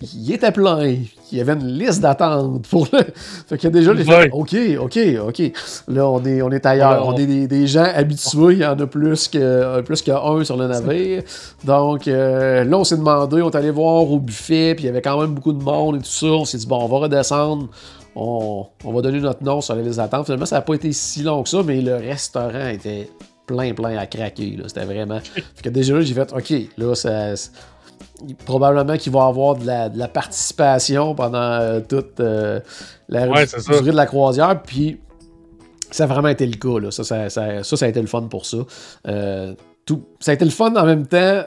il 0.00 0.32
était 0.32 0.52
plein. 0.52 0.96
Il 1.30 1.36
y 1.36 1.40
avait 1.42 1.52
une 1.52 1.66
liste 1.66 2.00
d'attente 2.00 2.66
pour 2.66 2.88
le. 2.94 3.00
Fait 3.46 3.58
que 3.58 3.68
déjà, 3.68 3.94
fait 3.94 4.08
Ouais. 4.08 4.30
OK, 4.32 4.56
OK, 4.80 4.98
OK. 5.28 5.52
Là, 5.88 6.08
on 6.08 6.24
est, 6.24 6.40
on 6.40 6.50
est 6.50 6.64
ailleurs. 6.64 7.06
On 7.06 7.14
est 7.18 7.26
des, 7.26 7.46
des 7.46 7.66
gens 7.66 7.84
habitués. 7.84 8.54
Il 8.54 8.58
y 8.60 8.64
en 8.64 8.72
a 8.80 8.86
plus 8.86 9.28
que 9.28 9.82
plus 9.82 10.00
qu'un 10.00 10.42
sur 10.44 10.56
le 10.56 10.66
navire. 10.66 11.22
Donc, 11.62 12.08
euh, 12.08 12.64
là, 12.64 12.78
on 12.78 12.84
s'est 12.84 12.96
demandé, 12.96 13.42
on 13.42 13.50
est 13.50 13.56
allé 13.56 13.70
voir 13.70 14.10
au 14.10 14.18
buffet, 14.18 14.74
puis 14.74 14.84
il 14.84 14.86
y 14.86 14.88
avait 14.88 15.02
quand 15.02 15.20
même 15.20 15.34
beaucoup 15.34 15.52
de 15.52 15.62
monde 15.62 15.96
et 15.96 15.98
tout 15.98 16.06
ça. 16.06 16.26
On 16.26 16.46
s'est 16.46 16.56
dit, 16.56 16.66
bon, 16.66 16.82
on 16.82 16.88
va 16.88 17.00
redescendre. 17.00 17.68
On, 18.16 18.64
on 18.82 18.92
va 18.94 19.02
donner 19.02 19.20
notre 19.20 19.44
nom 19.44 19.60
sur 19.60 19.74
la 19.74 19.82
liste 19.82 19.98
d'attente. 19.98 20.24
Finalement, 20.24 20.46
ça 20.46 20.56
n'a 20.56 20.62
pas 20.62 20.72
été 20.72 20.90
si 20.92 21.22
long 21.22 21.42
que 21.42 21.50
ça, 21.50 21.62
mais 21.62 21.82
le 21.82 21.96
restaurant 21.96 22.68
était 22.68 23.10
plein, 23.50 23.74
plein 23.74 23.96
à 23.96 24.06
craquer. 24.06 24.56
C'était 24.66 24.84
vraiment. 24.84 25.20
Fait 25.20 25.62
que 25.62 25.68
déjà 25.68 25.94
là, 25.94 26.02
j'ai 26.02 26.14
fait, 26.14 26.32
OK, 26.32 26.52
là, 26.78 26.94
ça. 26.94 27.34
Probablement 28.44 28.96
qu'il 28.96 29.12
va 29.12 29.20
y 29.20 29.28
avoir 29.28 29.56
de 29.56 29.66
la, 29.66 29.88
de 29.88 29.98
la 29.98 30.08
participation 30.08 31.14
pendant 31.14 31.38
euh, 31.38 31.80
toute 31.80 32.20
euh, 32.20 32.60
la 33.08 33.26
Ouais, 33.28 33.46
durée 33.66 33.90
de 33.90 33.96
la 33.96 34.06
croisière. 34.06 34.62
Puis 34.62 35.00
ça 35.90 36.04
a 36.04 36.06
vraiment 36.06 36.28
été 36.28 36.46
le 36.46 36.56
cas. 36.56 36.78
Là. 36.78 36.90
Ça, 36.90 37.02
ça, 37.02 37.30
ça, 37.30 37.62
ça, 37.62 37.76
ça 37.76 37.86
a 37.86 37.88
été 37.88 38.00
le 38.00 38.06
fun 38.06 38.22
pour 38.22 38.44
ça. 38.44 38.58
Euh, 39.08 39.54
tout, 39.86 40.04
ça 40.20 40.32
a 40.32 40.34
été 40.34 40.44
le 40.44 40.50
fun 40.50 40.74
en 40.76 40.84
même 40.84 41.06
temps. 41.06 41.44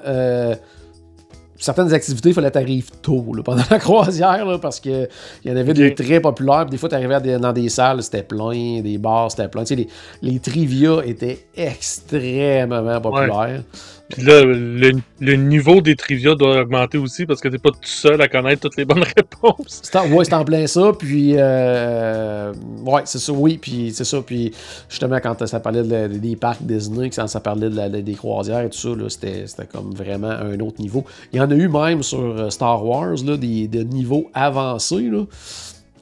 Certaines 1.64 1.94
activités, 1.94 2.30
il 2.30 2.36
fallait 2.36 2.50
que 2.50 2.54
t'arrives 2.54 2.90
tôt 3.02 3.26
là, 3.34 3.42
pendant 3.42 3.64
la 3.70 3.80
croisière 3.80 4.46
là, 4.46 4.58
parce 4.58 4.82
qu'il 4.82 5.08
y 5.46 5.52
en 5.52 5.56
avait 5.56 5.74
des 5.74 5.96
très 5.96 6.20
populaires. 6.20 6.66
Des 6.66 6.78
fois, 6.78 6.90
tu 6.90 6.96
arrivais 6.96 7.40
dans 7.40 7.54
des 7.54 7.70
salles, 7.70 8.04
c'était 8.04 8.24
plein, 8.24 8.82
des 8.82 8.98
bars, 8.98 9.32
c'était 9.32 9.48
plein. 9.48 9.64
Tu 9.64 9.68
sais, 9.68 9.76
les, 9.76 9.88
les 10.22 10.40
trivia 10.40 11.02
étaient 11.06 11.46
extrêmement 11.56 13.00
populaires. 13.00 13.64
Puis 14.10 14.22
là, 14.24 14.44
le, 14.44 15.36
niveau 15.36 15.82
des 15.82 15.96
trivia 15.96 16.36
doit 16.36 16.62
augmenter 16.62 16.98
aussi 16.98 17.26
parce 17.26 17.42
que 17.42 17.48
t'es 17.48 17.58
pas 17.58 17.72
tout 17.72 17.80
seul 17.84 18.22
à 18.22 18.28
connaître 18.28 18.62
toutes 18.62 18.76
les 18.78 18.86
bonnes 18.86 19.04
réponses. 19.18 19.82
En, 19.96 20.12
ouais, 20.12 20.24
c'était 20.24 20.36
en 20.36 20.46
plein 20.46 20.68
ça, 20.68 20.92
puis 20.98 21.34
euh, 21.36 22.54
ouais, 22.86 23.02
c'est 23.06 23.20
ça, 23.20 23.32
oui, 23.32 23.58
puis 23.58 23.92
c'est 23.94 24.04
ça, 24.04 24.22
puis 24.22 24.52
justement 24.90 25.20
quand 25.22 25.46
ça 25.48 25.60
parlait 25.60 25.84
de 25.84 25.90
la- 25.90 26.08
des 26.08 26.36
parcs 26.36 26.62
Disney, 26.62 27.10
quand 27.10 27.28
ça 27.28 27.40
parlait 27.40 27.70
de 27.70 27.76
la- 27.76 27.90
des 27.90 28.14
croisières 28.14 28.62
et 28.62 28.70
tout 28.70 28.78
ça, 28.78 28.90
là, 28.90 29.10
c'était, 29.10 29.48
c'était 29.48 29.66
comme 29.68 29.94
vraiment 29.96 30.30
un 30.30 30.60
autre 30.60 30.80
niveau. 30.82 31.06
Il 31.32 31.38
y 31.38 31.42
en 31.42 31.50
a 31.50 31.56
eu 31.56 31.70
même 31.70 32.04
sur 32.04 32.20
euh, 32.20 32.50
Star 32.50 32.86
Wars, 32.86 33.16
là, 33.26 33.38
des, 33.38 33.68
niveaux 33.86 34.30
avancés, 34.34 35.10
là. 35.10 35.24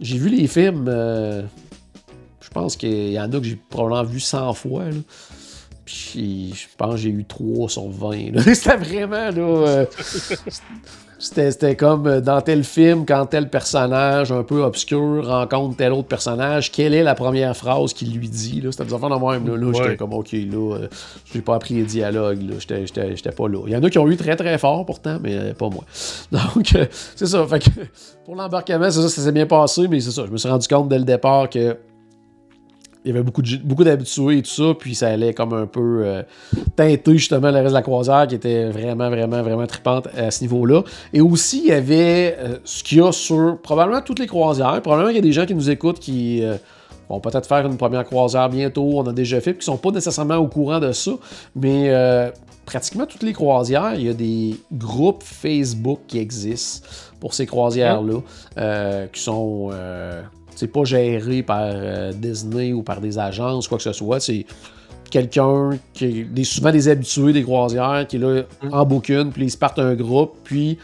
J'ai 0.01 0.17
vu 0.17 0.29
les 0.29 0.47
films, 0.47 0.85
euh, 0.87 1.43
je 2.41 2.49
pense 2.49 2.75
qu'il 2.75 3.11
y 3.11 3.19
en 3.19 3.31
a 3.31 3.39
que 3.39 3.43
j'ai 3.43 3.59
probablement 3.69 4.03
vu 4.03 4.19
100 4.19 4.53
fois. 4.53 4.85
Je 6.15 6.65
pense 6.77 6.91
que 6.95 6.97
j'ai 6.97 7.09
eu 7.09 7.25
3 7.25 7.69
sur 7.69 7.89
20. 7.89 8.33
là. 8.33 8.41
C'était 8.53 8.77
vraiment 8.77 9.29
là. 9.29 9.31
euh, 9.41 9.85
c'était, 11.21 11.75
comme 11.75 12.07
euh, 12.07 12.19
dans 12.19 12.41
tel 12.41 12.63
film, 12.63 13.05
quand 13.05 13.27
tel 13.27 13.47
personnage 13.47 14.31
un 14.31 14.41
peu 14.41 14.63
obscur 14.63 15.27
rencontre 15.27 15.77
tel 15.77 15.93
autre 15.93 16.07
personnage, 16.07 16.71
quelle 16.71 16.95
est 16.95 17.03
la 17.03 17.13
première 17.13 17.55
phrase 17.55 17.93
qu'il 17.93 18.11
lui 18.17 18.27
dit? 18.27 18.63
C'était 18.71 18.85
des 18.85 18.93
enfants 18.93 19.09
de 19.09 19.15
même. 19.23 19.47
Là, 19.47 19.55
Là, 19.55 19.71
j'étais 19.73 19.97
comme, 19.97 20.13
OK, 20.13 20.31
là, 20.31 20.75
euh, 20.77 20.87
j'ai 21.31 21.41
pas 21.41 21.55
appris 21.55 21.75
les 21.75 21.83
dialogues. 21.83 22.39
J'étais, 22.57 23.31
pas 23.31 23.47
là. 23.47 23.59
Il 23.67 23.73
y 23.73 23.75
en 23.75 23.83
a 23.83 23.89
qui 23.91 23.99
ont 23.99 24.07
eu 24.09 24.17
très 24.17 24.35
très 24.35 24.57
fort 24.57 24.83
pourtant, 24.85 25.17
mais 25.21 25.35
euh, 25.37 25.53
pas 25.53 25.69
moi. 25.69 25.83
Donc, 26.31 26.75
c'est 27.15 27.27
ça. 27.27 27.45
Fait 27.45 27.59
que, 27.59 27.69
pour 28.25 28.35
l'embarquement, 28.35 28.89
c'est 28.89 29.01
ça, 29.01 29.09
ça 29.09 29.21
s'est 29.21 29.31
bien 29.31 29.45
passé, 29.45 29.87
mais 29.87 29.99
c'est 29.99 30.11
ça. 30.11 30.23
Je 30.25 30.31
me 30.31 30.37
suis 30.37 30.49
rendu 30.49 30.67
compte 30.67 30.89
dès 30.89 30.97
le 30.97 31.05
départ 31.05 31.49
que 31.51 31.77
il 33.03 33.09
y 33.09 33.11
avait 33.11 33.23
beaucoup, 33.23 33.41
de, 33.41 33.57
beaucoup 33.57 33.83
d'habitués 33.83 34.37
et 34.37 34.41
tout 34.41 34.49
ça, 34.49 34.73
puis 34.77 34.93
ça 34.93 35.07
allait 35.07 35.33
comme 35.33 35.53
un 35.53 35.65
peu 35.65 36.01
euh, 36.03 36.23
teinter 36.75 37.17
justement 37.17 37.49
le 37.49 37.57
reste 37.57 37.69
de 37.69 37.73
la 37.73 37.81
croisière 37.81 38.27
qui 38.27 38.35
était 38.35 38.69
vraiment, 38.69 39.09
vraiment, 39.09 39.41
vraiment 39.41 39.65
tripante 39.65 40.07
à 40.15 40.29
ce 40.29 40.41
niveau-là. 40.41 40.83
Et 41.13 41.21
aussi, 41.21 41.61
il 41.65 41.69
y 41.69 41.71
avait 41.71 42.37
euh, 42.39 42.57
ce 42.63 42.83
qu'il 42.83 42.99
y 42.99 43.01
a 43.01 43.11
sur 43.11 43.57
probablement 43.61 44.01
toutes 44.01 44.19
les 44.19 44.27
croisières. 44.27 44.79
Probablement 44.81 45.09
qu'il 45.09 45.17
y 45.17 45.19
a 45.19 45.23
des 45.23 45.31
gens 45.31 45.45
qui 45.45 45.55
nous 45.55 45.69
écoutent 45.69 45.99
qui 45.99 46.43
euh, 46.43 46.57
vont 47.09 47.19
peut-être 47.19 47.47
faire 47.47 47.65
une 47.65 47.77
première 47.77 48.05
croisière 48.05 48.49
bientôt, 48.49 48.99
on 48.99 49.07
a 49.07 49.13
déjà 49.13 49.41
fait, 49.41 49.53
puis 49.53 49.59
qui 49.59 49.65
sont 49.65 49.77
pas 49.77 49.91
nécessairement 49.91 50.37
au 50.37 50.47
courant 50.47 50.79
de 50.79 50.91
ça, 50.91 51.11
mais 51.55 51.91
pratiquement 52.65 53.05
toutes 53.05 53.23
les 53.23 53.33
croisières, 53.33 53.95
il 53.95 54.05
y 54.05 54.09
a 54.09 54.13
des 54.13 54.55
groupes 54.71 55.23
Facebook 55.23 55.99
qui 56.07 56.19
existent 56.19 56.87
pour 57.19 57.33
ces 57.33 57.45
croisières-là, 57.45 59.07
qui 59.11 59.19
sont... 59.19 59.71
euh, 60.51 60.55
c'est 60.55 60.67
pas 60.67 60.83
géré 60.83 61.43
par 61.43 61.61
euh, 61.63 62.11
Disney 62.13 62.73
ou 62.73 62.83
par 62.83 63.01
des 63.01 63.17
agences, 63.17 63.67
quoi 63.67 63.77
que 63.77 63.83
ce 63.83 63.93
soit. 63.93 64.19
C'est 64.19 64.45
quelqu'un 65.09 65.71
qui 65.93 66.25
est 66.35 66.43
souvent 66.43 66.71
des 66.71 66.87
habitués 66.87 67.33
des 67.33 67.43
croisières 67.43 68.05
qui 68.07 68.15
est 68.15 68.19
là 68.19 68.43
en 68.71 68.85
bouquine, 68.85 69.31
puis 69.31 69.45
ils 69.45 69.51
se 69.51 69.57
partent 69.57 69.79
un 69.79 69.93
groupe, 69.95 70.35
puis 70.43 70.77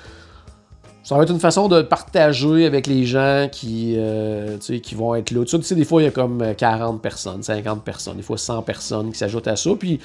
ça 1.03 1.15
va 1.15 1.23
être 1.23 1.31
une 1.31 1.39
façon 1.39 1.69
de 1.69 1.81
partager 1.81 2.65
avec 2.65 2.85
les 2.85 3.05
gens 3.05 3.47
qui, 3.49 3.93
euh, 3.95 4.57
qui 4.57 4.93
vont 4.93 5.15
être 5.15 5.31
là. 5.31 5.45
Tu 5.45 5.61
sais, 5.61 5.75
des 5.75 5.85
fois, 5.85 6.01
il 6.01 6.05
y 6.05 6.07
a 6.09 6.11
comme 6.11 6.43
40 6.57 7.01
personnes, 7.01 7.41
50 7.41 7.85
personnes, 7.85 8.17
des 8.17 8.23
fois 8.23 8.37
100 8.37 8.63
personnes 8.63 9.11
qui 9.13 9.17
s'ajoutent 9.17 9.47
à 9.47 9.55
ça. 9.55 9.69
Puis, 9.79 10.01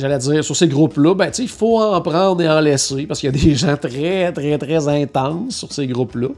j'allais 0.00 0.18
dire, 0.18 0.44
sur 0.44 0.56
ces 0.56 0.68
groupes-là, 0.68 1.14
ben, 1.14 1.26
tu 1.26 1.34
sais, 1.34 1.42
il 1.42 1.48
faut 1.48 1.80
en 1.80 2.00
prendre 2.00 2.42
et 2.42 2.48
en 2.48 2.60
laisser 2.60 3.06
parce 3.06 3.20
qu'il 3.20 3.34
y 3.34 3.38
a 3.38 3.44
des 3.44 3.54
gens 3.54 3.76
très, 3.76 4.32
très, 4.32 4.58
très 4.58 4.88
intenses 4.88 5.56
sur 5.56 5.72
ces 5.72 5.86
groupes-là. 5.86 6.28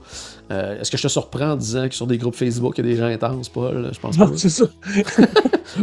Euh, 0.50 0.80
Est-ce 0.80 0.90
que 0.90 0.96
je 0.96 1.02
te 1.04 1.08
surprends 1.08 1.52
en 1.52 1.56
disant 1.56 1.88
que 1.88 1.94
sur 1.94 2.06
des 2.06 2.18
groupes 2.18 2.34
Facebook, 2.34 2.74
il 2.78 2.84
y 2.84 2.88
a 2.88 2.92
des 2.92 2.98
gens 2.98 3.06
intenses, 3.06 3.48
Paul? 3.48 3.90
Je 3.92 3.98
pense 3.98 4.16
pas. 4.16 4.30
C'est 4.36 4.50
ça. 4.50 4.64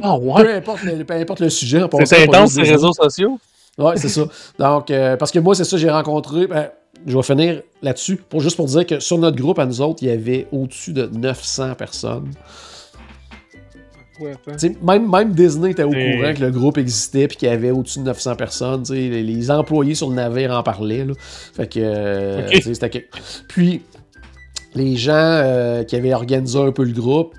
Ah 0.03 0.17
Peu 0.19 0.53
importe 0.53 0.83
le, 0.83 1.03
peu 1.03 1.15
importe 1.15 1.39
le 1.39 1.49
sujet. 1.49 1.81
C'est 2.05 2.23
intense, 2.23 2.53
des 2.53 2.61
réseaux 2.61 2.93
sociaux? 2.93 3.39
Ouais, 3.75 3.97
c'est 3.97 4.09
ça. 4.09 4.25
Donc, 4.59 4.91
euh, 4.91 5.17
parce 5.17 5.31
que 5.31 5.39
moi, 5.39 5.55
c'est 5.55 5.63
ça, 5.63 5.77
j'ai 5.77 5.89
rencontré. 5.89 6.45
ben, 6.45 6.69
je 7.07 7.15
vais 7.15 7.23
finir 7.23 7.61
là-dessus, 7.81 8.17
pour, 8.17 8.41
juste 8.41 8.55
pour 8.57 8.65
dire 8.65 8.85
que 8.85 8.99
sur 8.99 9.17
notre 9.17 9.37
groupe, 9.37 9.57
à 9.57 9.65
nous 9.65 9.81
autres, 9.81 10.03
il 10.03 10.09
y 10.09 10.11
avait 10.11 10.47
au-dessus 10.51 10.93
de 10.93 11.07
900 11.07 11.75
personnes. 11.75 12.31
Ouais, 14.21 14.35
même, 14.83 15.09
même 15.09 15.31
Disney 15.33 15.71
était 15.71 15.83
au 15.83 15.91
Et- 15.93 16.17
courant 16.17 16.33
que 16.33 16.41
le 16.41 16.51
groupe 16.51 16.77
existait 16.77 17.27
puis 17.27 17.37
qu'il 17.37 17.47
y 17.47 17.51
avait 17.51 17.71
au-dessus 17.71 17.99
de 17.99 18.03
900 18.05 18.35
personnes. 18.35 18.83
Les, 18.89 19.23
les 19.23 19.51
employés 19.51 19.95
sur 19.95 20.09
le 20.09 20.15
navire 20.15 20.51
en 20.51 20.63
parlaient. 20.63 21.05
Là. 21.05 21.13
Fait 21.53 21.67
que. 21.67 21.79
euh, 21.81 22.41
Ok. 22.47 22.51
tu 22.53 22.61
sais, 22.63 22.73
c'était 22.73 22.89
que- 22.89 23.05
Puis, 23.47 23.81
les 24.75 24.95
gens 24.97 25.13
euh, 25.15 25.83
qui 25.83 25.95
avaient 25.95 26.13
organisé 26.13 26.59
un 26.59 26.71
peu 26.71 26.83
le 26.83 26.91
groupe, 26.93 27.33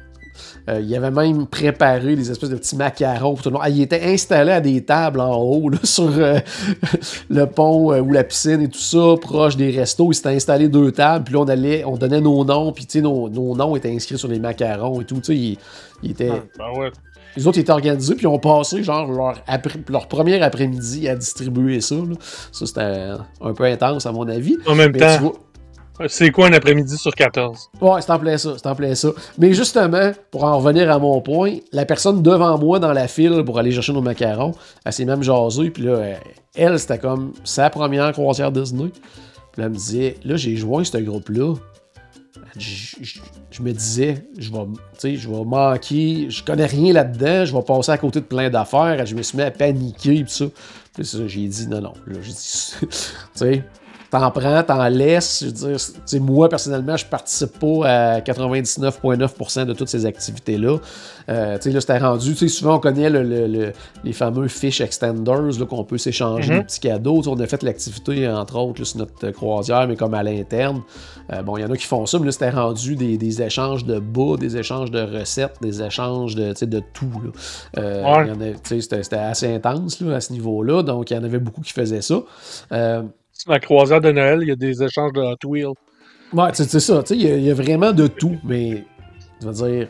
euh, 0.69 0.81
ils 0.81 0.95
avaient 0.97 1.11
même 1.11 1.47
préparé 1.47 2.17
des 2.17 2.31
espèces 2.31 2.51
de 2.51 2.57
petits 2.57 2.77
macarons 2.77 3.35
pour 3.35 3.43
tout 3.43 3.49
le 3.51 3.55
monde. 3.55 3.63
Ah, 3.65 3.71
ils 3.71 3.83
étaient 3.83 4.03
installés 4.13 4.53
à 4.53 4.61
des 4.61 4.83
tables 4.85 5.21
en 5.21 5.35
haut, 5.37 5.69
là, 5.69 5.79
sur 5.85 6.11
euh, 6.19 6.39
le 7.31 7.45
pont 7.47 7.93
euh, 7.93 8.01
ou 8.01 8.13
la 8.13 8.25
piscine 8.25 8.61
et 8.63 8.69
tout 8.69 8.79
ça, 8.79 9.15
proche 9.21 9.57
des 9.57 9.71
restos. 9.71 10.11
Ils 10.13 10.15
s'étaient 10.15 10.29
installés 10.31 10.69
deux 10.69 10.93
tables, 10.93 11.25
puis 11.25 11.35
là, 11.35 11.41
on, 11.41 11.45
allait, 11.49 11.85
on 11.85 11.97
donnait 11.97 12.21
nos 12.21 12.45
noms, 12.45 12.73
puis 12.73 12.85
tu 12.87 12.99
sais, 12.99 13.01
nos, 13.03 13.29
nos 13.29 13.55
noms 13.55 13.77
étaient 13.77 13.91
inscrits 13.93 14.19
sur 14.19 14.29
les 14.29 14.39
macarons 14.41 15.01
et 15.01 15.05
tout. 15.05 15.21
Ils, 16.03 16.11
étaient. 16.13 16.31
Ben 16.59 16.71
ouais. 16.79 16.91
Les 17.37 17.47
autres 17.47 17.59
ils 17.59 17.61
étaient 17.61 17.71
organisés, 17.73 18.15
puis 18.15 18.25
ils 18.25 18.29
ont 18.29 18.39
passé 18.39 18.83
genre 18.83 19.11
leur, 19.11 19.43
après- 19.47 19.79
leur 19.89 20.09
premier 20.09 20.41
après-midi 20.43 21.09
à 21.09 21.15
distribuer 21.17 21.81
ça. 21.81 21.95
là. 21.95 22.15
Ça, 22.53 22.67
c'était 22.67 23.09
un 23.41 23.53
peu 23.55 23.65
intense, 23.65 24.05
à 24.07 24.13
mon 24.13 24.27
avis. 24.29 24.57
En 24.67 24.75
même 24.75 24.91
Mais 24.93 24.99
tu 24.99 25.05
temps, 25.05 25.21
vois- 25.21 26.09
c'est 26.09 26.31
quoi 26.31 26.47
un 26.49 26.53
après-midi 26.55 26.97
sur 26.97 27.15
14? 27.15 27.69
Ouais, 27.81 28.01
c'est 28.01 28.11
en 28.11 28.19
plein 28.19 28.37
ça, 28.39 28.55
c'est 28.57 28.67
en 28.67 28.75
plein 28.75 28.95
ça. 28.95 29.11
Mais 29.39 29.53
justement, 29.53 30.13
pour 30.31 30.45
en 30.45 30.59
revenir 30.59 30.91
à 30.91 30.99
mon 30.99 31.21
point, 31.21 31.59
la 31.73 31.85
personne 31.85 32.23
devant 32.23 32.59
moi 32.59 32.79
dans 32.79 32.93
la 32.95 33.07
file 33.07 33.43
pour 33.45 33.59
aller 33.59 33.71
chercher 33.71 33.93
nos 33.93 34.01
macarons, 34.03 34.53
elle 34.85 34.93
s'est 34.93 35.05
même 35.05 35.23
jasée, 35.23 35.71
puis 35.71 35.83
là, 35.85 35.99
elle- 36.01 36.19
elle, 36.55 36.79
c'était 36.81 36.99
comme 36.99 37.33
sa 37.45 37.69
première 37.71 38.11
croisière 38.13 38.51
Disney. 38.51 38.89
Puis 39.53 39.61
là, 39.61 39.65
elle 39.67 39.71
me 39.71 39.77
disait, 39.77 40.17
là, 40.25 40.37
j'ai 40.37 40.57
joint 40.57 40.83
ce 40.85 40.97
groupe-là. 40.99 41.55
Je, 43.51 43.63
me 43.63 43.73
disais, 43.73 44.27
je 44.39 44.51
vais, 44.51 45.17
je 45.17 45.29
vais 45.29 45.45
manquer, 45.45 46.31
je 46.31 46.45
connais 46.45 46.67
rien 46.67 46.93
là-dedans, 46.93 47.45
je 47.45 47.57
vais 47.57 47.63
passer 47.63 47.91
à 47.93 47.99
côté 47.99 48.21
de 48.21 48.25
plein 48.25 48.49
d'affaires. 48.49 49.05
Je 49.07 49.15
me 49.15 49.23
suis 49.23 49.37
mis 49.37 49.45
à 49.45 49.51
paniquer, 49.51 50.23
puis 50.23 50.33
ça. 50.33 50.47
Puis 50.95 51.05
ça, 51.05 51.19
j'ai 51.27 51.47
dit, 51.47 51.67
non, 51.69 51.81
non. 51.81 51.93
J'ai 52.07 52.21
dit, 52.21 52.75
tu 52.81 52.87
sais, 53.35 53.65
t'en 54.11 54.31
prends, 54.31 54.63
t'en 54.63 54.89
laisses. 54.89 55.41
Je 55.41 55.47
veux 55.47 55.53
dire, 55.53 55.77
tu 55.79 55.93
sais, 56.05 56.19
moi, 56.19 56.49
personnellement, 56.49 56.97
je 56.97 57.07
participe 57.07 57.59
pas 57.59 58.17
à 58.17 58.21
99,9% 58.21 59.65
de 59.67 59.73
toutes 59.73 59.89
ces 59.89 60.07
activités-là. 60.07 60.79
Euh, 61.29 61.57
tu 61.59 61.63
sais, 61.63 61.71
là, 61.71 61.81
c'était 61.81 61.99
rendu, 61.99 62.31
tu 62.35 62.37
sais, 62.37 62.49
souvent, 62.49 62.77
on 62.77 62.81
connaît 62.81 63.09
le- 63.09 63.23
le- 63.23 63.47
le- 63.47 63.73
les 64.03 64.13
fameux 64.13 64.49
fish 64.49 64.81
extenders, 64.81 65.65
qu'on 65.69 65.85
peut 65.85 65.99
s'échanger 65.99 66.51
Mhm. 66.53 66.59
des 66.59 66.65
petits 66.65 66.81
cadeaux. 66.81 67.23
On 67.27 67.39
a 67.39 67.47
fait 67.47 67.63
l'activité, 67.63 68.29
entre 68.29 68.57
autres, 68.59 68.81
là, 68.81 68.85
sur 68.85 68.99
notre 68.99 69.13
euh, 69.29 69.33
croisière, 69.33 69.87
mais 69.87 69.97
comme 69.97 70.15
à 70.15 70.23
l'interne. 70.23 70.83
Euh, 71.33 71.43
bon, 71.43 71.57
il 71.57 71.63
y 71.63 71.65
en 71.65 71.71
a 71.71 71.77
qui 71.77 71.87
font 71.87 72.05
ça, 72.07 72.19
mais 72.19 72.27
là, 72.27 72.33
c'était 72.33 72.51
rendu 72.51 72.97
des, 72.97 73.17
des 73.17 73.43
échanges 73.43 73.85
de 73.85 74.01
bas, 74.01 74.37
des 74.39 74.57
échanges 74.57 74.91
de 74.91 75.01
recettes, 75.21 75.57
des 75.63 75.83
échanges 75.83 76.35
de, 76.35 76.53
de 76.65 76.83
tout. 76.93 77.07
Euh, 77.79 78.03
Ouais. 78.05 78.55
c'était 78.81 79.17
assez 79.17 79.55
intense, 79.55 80.01
là, 80.01 80.17
à 80.17 80.21
ce 80.21 80.33
niveau-là. 80.33 80.83
Donc, 80.83 81.11
il 81.11 81.15
y 81.15 81.19
en 81.19 81.23
avait 81.25 81.39
beaucoup 81.39 81.61
qui 81.61 81.73
faisaient 81.73 82.03
ça. 82.03 82.23
La 83.47 83.59
croisière 83.61 84.01
de 84.01 84.13
Noël, 84.13 84.41
il 84.43 84.49
y 84.49 84.53
a 84.53 84.57
des 84.57 84.83
échanges 84.83 85.13
de 85.13 85.21
Hot 85.21 85.37
Wheels. 85.47 85.75
Ouais, 86.33 86.51
c'est 86.53 86.69
ça. 86.81 87.03
Tu 87.03 87.09
sais, 87.09 87.17
il 87.17 87.23
y 87.27 87.31
a- 87.31 87.37
il 87.37 87.45
y, 87.45 87.51
a 87.51 87.55
vraiment 87.55 87.93
de 87.93 88.07
tout, 88.07 88.37
mais 88.45 88.85
je 89.41 89.49
veux 89.49 89.53
dire, 89.69 89.89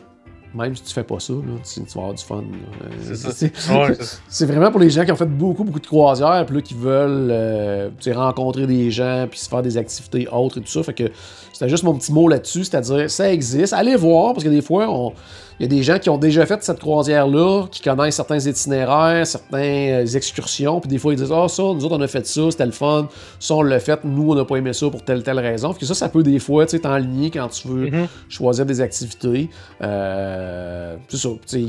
même 0.55 0.75
si 0.75 0.83
tu 0.83 0.93
fais 0.93 1.03
pas 1.03 1.19
ça, 1.19 1.33
là, 1.33 1.39
tu, 1.63 1.81
tu 1.81 1.93
vas 1.93 2.01
avoir 2.01 2.13
du 2.13 2.23
fun. 2.23 2.43
Euh, 2.83 3.13
C'est 3.13 4.45
Ouais, 4.45 4.47
vraiment 4.53 4.71
pour 4.71 4.79
les 4.79 4.89
gens 4.89 5.05
qui 5.05 5.11
ont 5.11 5.15
fait 5.15 5.25
beaucoup, 5.25 5.63
beaucoup 5.63 5.79
de 5.79 5.85
croisières, 5.87 6.43
puis 6.45 6.55
là, 6.55 6.61
qui 6.61 6.73
veulent 6.73 7.29
euh, 7.31 7.89
tu 7.99 8.11
rencontrer 8.11 8.65
des 8.67 8.89
gens, 8.91 9.27
puis 9.29 9.39
se 9.39 9.47
faire 9.49 9.61
des 9.61 9.77
activités 9.77 10.27
autres 10.29 10.57
et 10.57 10.61
tout 10.61 10.67
ça. 10.71 10.83
Fait 10.83 10.93
que 10.93 11.11
c'était 11.53 11.69
juste 11.69 11.83
mon 11.83 11.93
petit 11.95 12.11
mot 12.11 12.27
là-dessus, 12.27 12.63
c'est-à-dire, 12.63 13.09
ça 13.09 13.31
existe. 13.31 13.73
Allez 13.73 13.95
voir, 13.95 14.33
parce 14.33 14.43
que 14.43 14.49
des 14.49 14.61
fois, 14.61 14.89
on- 14.89 15.13
il 15.61 15.65
y 15.65 15.65
a 15.65 15.67
des 15.77 15.83
gens 15.83 15.99
qui 15.99 16.09
ont 16.09 16.17
déjà 16.17 16.43
fait 16.47 16.63
cette 16.63 16.79
croisière-là, 16.79 17.67
qui 17.71 17.81
connaissent 17.83 18.15
certains 18.15 18.39
itinéraires, 18.39 19.27
certaines 19.27 20.07
euh, 20.07 20.15
excursions, 20.15 20.79
puis 20.79 20.89
des 20.89 20.97
fois, 20.97 21.13
ils 21.13 21.17
disent 21.17 21.31
Ah, 21.31 21.47
ça, 21.47 21.61
nous 21.61 21.85
autres, 21.85 21.95
on 21.95 22.01
a 22.01 22.07
fait 22.07 22.25
ça, 22.25 22.49
c'était 22.49 22.65
le 22.65 22.71
fun. 22.71 23.07
Ça, 23.39 23.53
on 23.53 23.61
l'a 23.61 23.79
fait, 23.79 23.99
nous, 24.03 24.31
on 24.31 24.35
n'a 24.35 24.43
pas 24.43 24.55
aimé 24.55 24.73
ça 24.73 24.89
pour 24.89 25.03
telle, 25.05 25.21
telle 25.21 25.37
raison. 25.39 25.71
Que 25.73 25.85
ça, 25.85 25.93
ça 25.93 26.09
peut 26.09 26.23
des 26.23 26.39
fois, 26.39 26.65
t'enligner 26.65 27.29
quand 27.29 27.47
tu 27.49 27.67
veux 27.67 27.91
Mhm. 27.91 28.07
choisir 28.27 28.65
des 28.65 28.81
activités. 28.81 29.49
Euh, 29.83 30.95
c'est 31.09 31.17
ça, 31.17 31.29
tu 31.29 31.37
sais. 31.45 31.65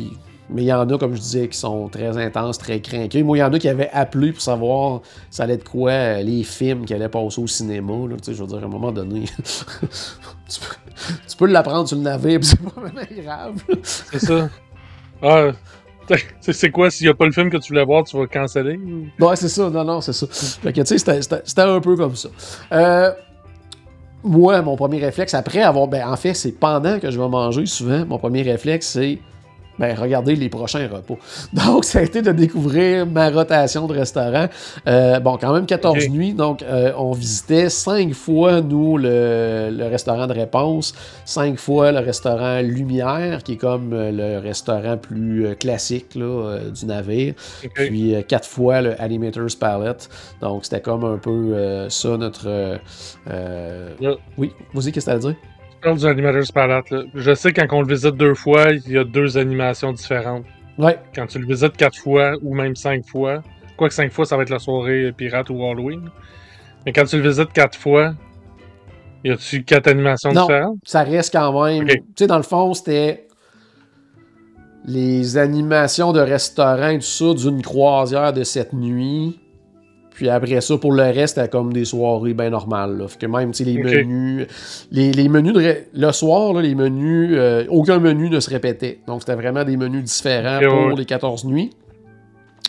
Mais 0.55 0.63
il 0.63 0.67
y 0.67 0.73
en 0.73 0.89
a, 0.89 0.99
comme 0.99 1.15
je 1.15 1.21
disais, 1.21 1.49
qui 1.49 1.57
sont 1.59 1.89
très 1.89 2.17
intenses, 2.19 2.59
très 2.59 2.81
craqués. 2.81 3.23
Moi, 3.23 3.39
il 3.39 3.41
y 3.41 3.43
en 3.43 3.53
a 3.53 3.59
qui 3.59 3.69
avaient 3.69 3.91
appelé 3.93 4.33
pour 4.33 4.43
savoir 4.43 5.01
ça 5.31 5.45
allait 5.45 5.57
de 5.57 5.65
quoi 5.65 5.91
euh, 5.91 6.23
les 6.23 6.43
films 6.45 6.85
qui 6.85 6.95
allaient 6.95 7.09
passer 7.09 7.41
au 7.41 7.47
cinéma. 7.47 7.93
Là, 8.09 8.17
Tu 8.17 8.25
sais, 8.25 8.35
je 8.35 8.43
veux 8.43 8.49
dire, 8.49 8.59
à 8.59 8.65
un 8.65 8.69
moment 8.69 8.93
donné, 8.93 9.25
tu, 10.49 10.61
peux, 10.61 10.77
tu 11.29 11.37
peux 11.37 11.47
l'apprendre 11.47 11.89
sur 11.89 11.97
le 11.97 12.03
navire, 12.03 12.39
puis 12.41 12.49
c'est 12.49 12.61
pas 12.61 12.81
vraiment 12.81 13.01
grave. 13.23 13.63
C'est 13.83 14.19
ça. 14.21 14.49
Ah, 15.23 15.51
c'est 16.41 16.71
quoi, 16.71 16.91
s'il 16.91 17.07
n'y 17.07 17.11
a 17.11 17.15
pas 17.15 17.25
le 17.27 17.33
film 17.33 17.49
que 17.49 17.57
tu 17.57 17.69
voulais 17.73 17.85
voir, 17.85 18.05
tu 18.05 18.17
vas 18.19 18.27
canceller? 18.27 18.77
ou- 18.77 19.25
Ouais, 19.25 19.37
c'est 19.37 19.49
ça, 19.49 19.71
non, 19.71 19.85
non, 19.85 20.01
c'est 20.01 20.13
ça. 20.13 20.27
Fait 20.27 20.73
que, 20.73 20.81
tu 20.83 20.99
sais, 20.99 21.21
c'était 21.23 21.63
un 21.63 21.81
peu 21.81 21.97
comme 21.97 22.17
ça. 22.17 22.29
Euh, 22.73 23.13
moi, 24.25 24.61
mon 24.63 24.77
premier 24.77 24.99
réflexe, 24.99 25.35
après 25.35 25.63
avoir. 25.63 25.89
Ben, 25.89 26.07
en 26.09 26.17
fait, 26.17 26.35
c'est 26.35 26.53
pendant 26.53 26.99
que 27.01 27.11
je 27.11 27.19
vais 27.21 27.29
manger 27.29 27.67
souvent, 27.67 28.05
mon 28.07 28.19
premier 28.19 28.43
réflexe, 28.43 28.89
c'est. 28.89 29.19
Ben, 29.79 29.99
regarder 29.99 30.37
les 30.37 30.49
prochains 30.49 30.87
repas. 30.89 31.15
Donc, 31.53 31.85
ça 31.85 32.01
a 32.01 32.03
été 32.03 32.21
de 32.23 32.31
découvrir 32.33 33.07
ma 33.07 33.31
rotation 33.31 33.87
de 33.87 33.95
restaurant. 33.95 34.47
Euh, 34.87 35.19
bon, 35.21 35.39
quand 35.39 35.53
même 35.53 35.67
14 35.67 36.05
Ok. 36.05 36.11
nuits. 36.11 36.35
Donc, 36.35 36.63
euh, 36.63 36.93
on 36.97 37.13
visitait 37.13 37.71
5 37.71 38.13
fois, 38.13 38.61
nous, 38.61 38.99
le, 38.99 39.71
le 39.73 39.85
restaurant 39.89 40.27
de 40.27 40.35
réponse, 40.35 40.95
5 41.25 41.59
fois 41.59 41.91
le 41.93 42.01
restaurant 42.01 42.61
Lumière, 42.61 43.43
qui 43.43 43.55
est 43.55 43.57
comme 43.57 43.93
euh, 43.93 44.11
le 44.13 44.39
restaurant 44.41 44.97
plus 44.99 45.47
euh, 45.47 45.55
classique 45.55 46.15
là, 46.15 46.25
euh, 46.25 46.71
du 46.71 46.87
navire. 46.87 47.35
Puis 47.75 48.15
quatre 48.29 48.47
fois 48.49 48.83
le 48.83 49.01
Animator's 49.01 49.55
Palette. 49.55 50.09
Donc 50.41 50.65
c'était 50.65 50.81
comme 50.81 51.05
un 51.05 51.19
peu 51.19 51.87
ça 51.89 52.17
notre. 52.17 52.79
Yeah. 54.01 54.15
Oui, 54.37 54.53
vas-y, 54.75 54.93
qu'est-ce 54.93 55.07
que 55.07 55.11
t'as 55.11 55.17
à 55.17 55.19
dire? 55.19 55.37
Je 55.85 56.53
parle 56.53 56.79
du 56.79 56.95
là. 56.95 57.03
Je 57.15 57.35
sais 57.35 57.53
quand 57.53 57.67
on 57.73 57.83
le 57.83 57.89
visite 57.89 58.15
deux 58.15 58.35
fois, 58.35 58.71
il 58.71 58.93
y 58.93 58.99
a 58.99 59.05
deux 59.05 59.37
animations 59.37 59.93
différentes. 59.93 60.45
Ouais, 60.79 60.99
Quand 61.15 61.27
tu 61.27 61.39
le 61.39 61.47
visites 61.47 61.77
quatre 61.77 61.99
fois 61.99 62.35
ou 62.43 62.55
même 62.55 62.77
cinq 62.77 63.05
fois, 63.07 63.43
quoique 63.77 63.93
cinq 63.95 64.13
fois, 64.13 64.25
ça 64.25 64.37
va 64.37 64.43
être 64.43 64.51
la 64.51 64.59
soirée 64.59 65.13
pirate 65.13 65.51
ou 65.51 65.63
Halloween. 65.65 66.09
Mais 66.87 66.93
quand 66.93 67.05
tu 67.05 67.21
le 67.21 67.29
visites 67.29 67.53
quatre 67.53 67.77
fois, 67.79 68.15
y 69.25 69.31
a-tu 69.31 69.65
quatre 69.65 69.89
animations 69.89 70.33
Non. 70.33 70.43
différentes? 70.43 70.79
ça 70.85 71.03
reste 71.03 71.33
quand 71.33 71.65
même. 71.65 71.87
Tu 71.87 72.03
sais, 72.17 72.27
dans 72.27 72.37
le 72.39 72.43
fond, 72.43 72.73
c'était 72.75 73.27
les 74.85 75.37
animations 75.37 76.13
de 76.13 76.21
restaurant 76.21 76.89
et 76.89 76.99
tout 76.99 77.05
ça 77.05 77.35
d'une 77.35 77.61
croisière 77.63 78.33
de 78.33 78.45
cette 78.45 78.73
nuit. 78.73 79.39
Puis 80.15 80.29
après 80.29 80.61
ça, 80.61 80.77
pour 80.77 80.93
le 80.93 81.03
reste, 81.03 81.37
c'était 81.37 81.49
comme 81.49 81.73
des 81.73 81.85
soirées 81.85 82.35
bien 82.35 82.51
normales. 82.51 82.99
Là. 82.99 83.09
Fait 83.09 83.19
que 83.19 83.27
même, 83.27 83.53
les 83.59 83.79
menus... 83.83 84.47
Les, 84.91 85.13
les 85.13 85.29
menus 85.29 85.55
de... 85.55 85.77
Le 85.95 86.13
soir, 86.13 86.53
là, 86.53 86.63
les 86.63 86.75
menus... 86.75 87.31
euh, 87.33 87.65
aucun 87.69 87.99
menu 87.99 88.29
ne 88.29 88.41
se 88.41 88.51
répétait. 88.51 88.99
Donc, 89.07 89.23
c'était 89.23 89.35
vraiment 89.35 89.65
des 89.65 89.77
menus 89.77 90.05
différents 90.05 90.61
pour 90.61 90.87
ouais. 90.89 90.97
les 90.97 91.05
14 91.05 91.45
nuits. 91.47 91.71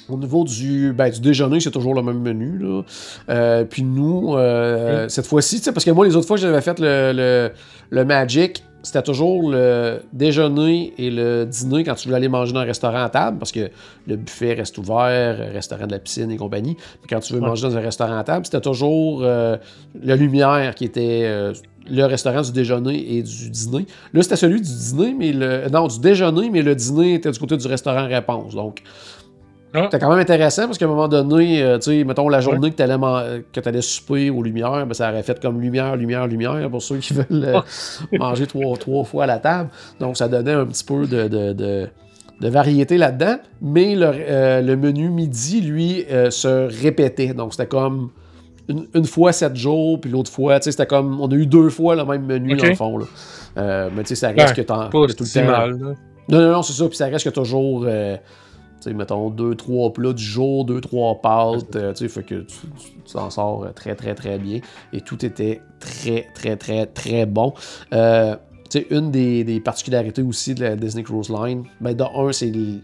Au 0.10 0.17
niveau 0.17 0.43
du, 0.43 0.91
ben, 0.91 1.10
du 1.10 1.21
déjeuner, 1.21 1.60
c'est 1.60 1.71
toujours 1.71 1.95
le 1.95 2.01
même 2.01 2.19
menu. 2.19 2.58
Là. 2.60 2.82
Euh, 3.29 3.63
puis 3.63 3.84
nous, 3.84 4.36
euh, 4.36 5.08
cette 5.08 5.25
fois-ci, 5.25 5.62
parce 5.71 5.86
que 5.86 5.91
moi, 5.91 6.06
les 6.06 6.15
autres 6.15 6.27
fois, 6.27 6.38
j'avais 6.38 6.62
fait 6.62 6.77
le, 6.79 7.13
le, 7.15 7.51
le 7.89 8.06
Magic, 8.06 8.63
c'était 8.83 9.01
toujours 9.01 9.49
le 9.49 10.01
déjeuner 10.11 10.93
et 10.97 11.09
le 11.09 11.45
dîner 11.45 11.83
quand 11.83 11.95
tu 11.95 12.07
voulais 12.07 12.17
aller 12.17 12.27
manger 12.27 12.53
dans 12.53 12.59
un 12.59 12.65
restaurant 12.65 13.03
à 13.03 13.09
table, 13.09 13.37
parce 13.39 13.51
que 13.51 13.69
le 14.07 14.15
buffet 14.17 14.53
reste 14.53 14.77
ouvert, 14.77 15.37
restaurant 15.53 15.87
de 15.87 15.91
la 15.93 15.99
piscine 15.99 16.29
et 16.31 16.37
compagnie. 16.37 16.75
Puis 16.75 17.07
quand 17.09 17.19
tu 17.21 17.33
veux 17.33 17.39
Ouais. 17.39 17.47
manger 17.47 17.63
dans 17.69 17.77
un 17.77 17.81
restaurant 17.81 18.17
à 18.17 18.23
table, 18.23 18.45
c'était 18.45 18.61
toujours 18.61 19.21
euh, 19.23 19.57
la 20.03 20.15
lumière 20.15 20.75
qui 20.75 20.85
était 20.85 21.21
euh, 21.23 21.53
le 21.89 22.03
restaurant 22.05 22.41
du 22.41 22.51
déjeuner 22.51 23.15
et 23.17 23.23
du 23.23 23.49
dîner. 23.49 23.85
Là, 24.13 24.21
c'était 24.21 24.35
celui 24.37 24.61
du 24.61 24.69
dîner, 24.69 25.13
mais 25.17 25.31
le. 25.33 25.69
Non, 25.69 25.87
du 25.87 25.99
déjeuner, 25.99 26.49
mais 26.49 26.61
le 26.61 26.75
dîner 26.75 27.15
était 27.15 27.31
du 27.31 27.39
côté 27.39 27.57
du 27.57 27.67
restaurant 27.67 28.07
réponse. 28.07 28.53
Donc, 28.55 28.81
Ah. 29.75 29.83
c'était 29.86 29.99
quand 29.99 30.09
même 30.09 30.19
intéressant 30.19 30.65
parce 30.65 30.77
qu'à 30.77 30.86
un 30.86 30.89
moment 30.89 31.07
donné, 31.07 31.62
euh, 31.63 31.77
tu 31.79 31.91
sais, 31.91 32.03
mettons 32.03 32.29
la 32.29 32.41
journée 32.41 32.69
que 32.71 32.75
tu 32.75 32.83
allais, 32.83 32.95
que 33.51 33.67
allais 33.67 33.81
souper 33.81 34.29
aux 34.29 34.43
lumières, 34.43 34.86
ben, 34.86 34.93
ça 34.93 35.09
aurait 35.09 35.23
fait 35.23 35.39
comme 35.41 35.59
lumière, 35.59 35.95
lumière, 35.95 36.27
lumière 36.27 36.69
pour 36.69 36.81
ceux 36.81 36.97
qui 36.97 37.13
veulent 37.13 37.25
euh, 37.31 37.59
manger 38.19 38.45
trois, 38.47 38.77
trois 38.77 39.03
fois 39.03 39.23
à 39.23 39.27
la 39.27 39.39
table. 39.39 39.69
Donc 39.99 40.15
ça 40.17 40.27
donnait 40.27 40.51
un 40.53 40.65
petit 40.65 40.83
peu 40.83 41.07
de, 41.07 41.27
de, 41.27 41.53
de- 41.53 41.88
de 42.41 42.49
variété 42.49 42.97
là-dedans. 42.97 43.38
Mais 43.62 43.95
le, 43.95 44.12
euh, 44.13 44.62
le 44.62 44.75
menu 44.75 45.09
midi, 45.09 45.62
lui, 45.62 46.05
se 46.29 46.81
répétait. 46.83 47.33
Donc 47.33 47.53
c'était 47.53 47.67
comme 47.67 48.09
une, 48.67 48.86
une 48.93 49.05
fois 49.05 49.31
sept 49.31 49.55
jours, 49.55 49.99
puis 50.01 50.12
l'autre 50.12 50.31
fois, 50.31 50.59
tu 50.59 50.65
sais, 50.65 50.71
c'était 50.71 50.86
comme. 50.88 51.19
On 51.21 51.27
a 51.27 51.36
eu 51.36 51.45
deux 51.45 51.69
fois 51.69 51.95
le 51.95 52.05
même 52.05 52.25
menu 52.25 52.55
dans 52.57 52.65
le 52.65 52.75
fond. 52.75 52.97
Là. 52.97 53.89
Mais 53.95 54.03
tu 54.03 54.09
sais, 54.09 54.15
ça 54.15 54.29
reste 54.29 54.49
Ouais, 54.49 54.63
que 54.63 54.67
t'en. 54.67 54.89
Tout 54.89 55.05
le 55.07 55.13
temps- 55.13 55.45
mal. 55.51 55.75
non, 55.75 55.95
non, 56.29 56.51
non, 56.53 56.62
c'est 56.63 56.73
ça. 56.73 56.88
Puis 56.88 56.97
ça 56.97 57.05
reste 57.07 57.25
que 57.25 57.29
toujours, 57.29 57.86
sais, 58.83 58.93
mettons, 58.93 59.29
deux, 59.29 59.55
trois 59.55 59.91
plats 59.91 60.13
du 60.13 60.23
jour, 60.23 60.65
deux, 60.65 60.81
trois 60.81 61.21
pâtes. 61.21 61.75
euh, 61.75 61.93
tu 61.93 61.99
sais, 61.99 62.07
fait 62.07 62.23
que 62.23 62.41
tu 62.41 63.13
t'en 63.13 63.29
sors 63.29 63.63
euh, 63.63 63.71
très, 63.71 63.95
très, 63.95 64.15
très 64.15 64.37
bien. 64.37 64.59
Et 64.91 65.01
tout 65.01 65.25
était 65.25 65.61
très, 65.79 66.27
très, 66.33 66.55
très, 66.55 66.85
très 66.85 67.25
bon. 67.25 67.53
Euh, 67.93 68.35
tu 68.69 68.79
sais, 68.79 68.87
une 68.89 69.11
des, 69.11 69.43
des 69.43 69.59
particularités 69.59 70.21
aussi 70.21 70.55
de 70.55 70.63
la 70.63 70.75
Disney 70.75 71.03
Cruise 71.03 71.29
Line, 71.29 71.63
ben, 71.81 71.93
de 71.93 72.03
un, 72.03 72.31
c'est 72.31 72.51
les, 72.51 72.81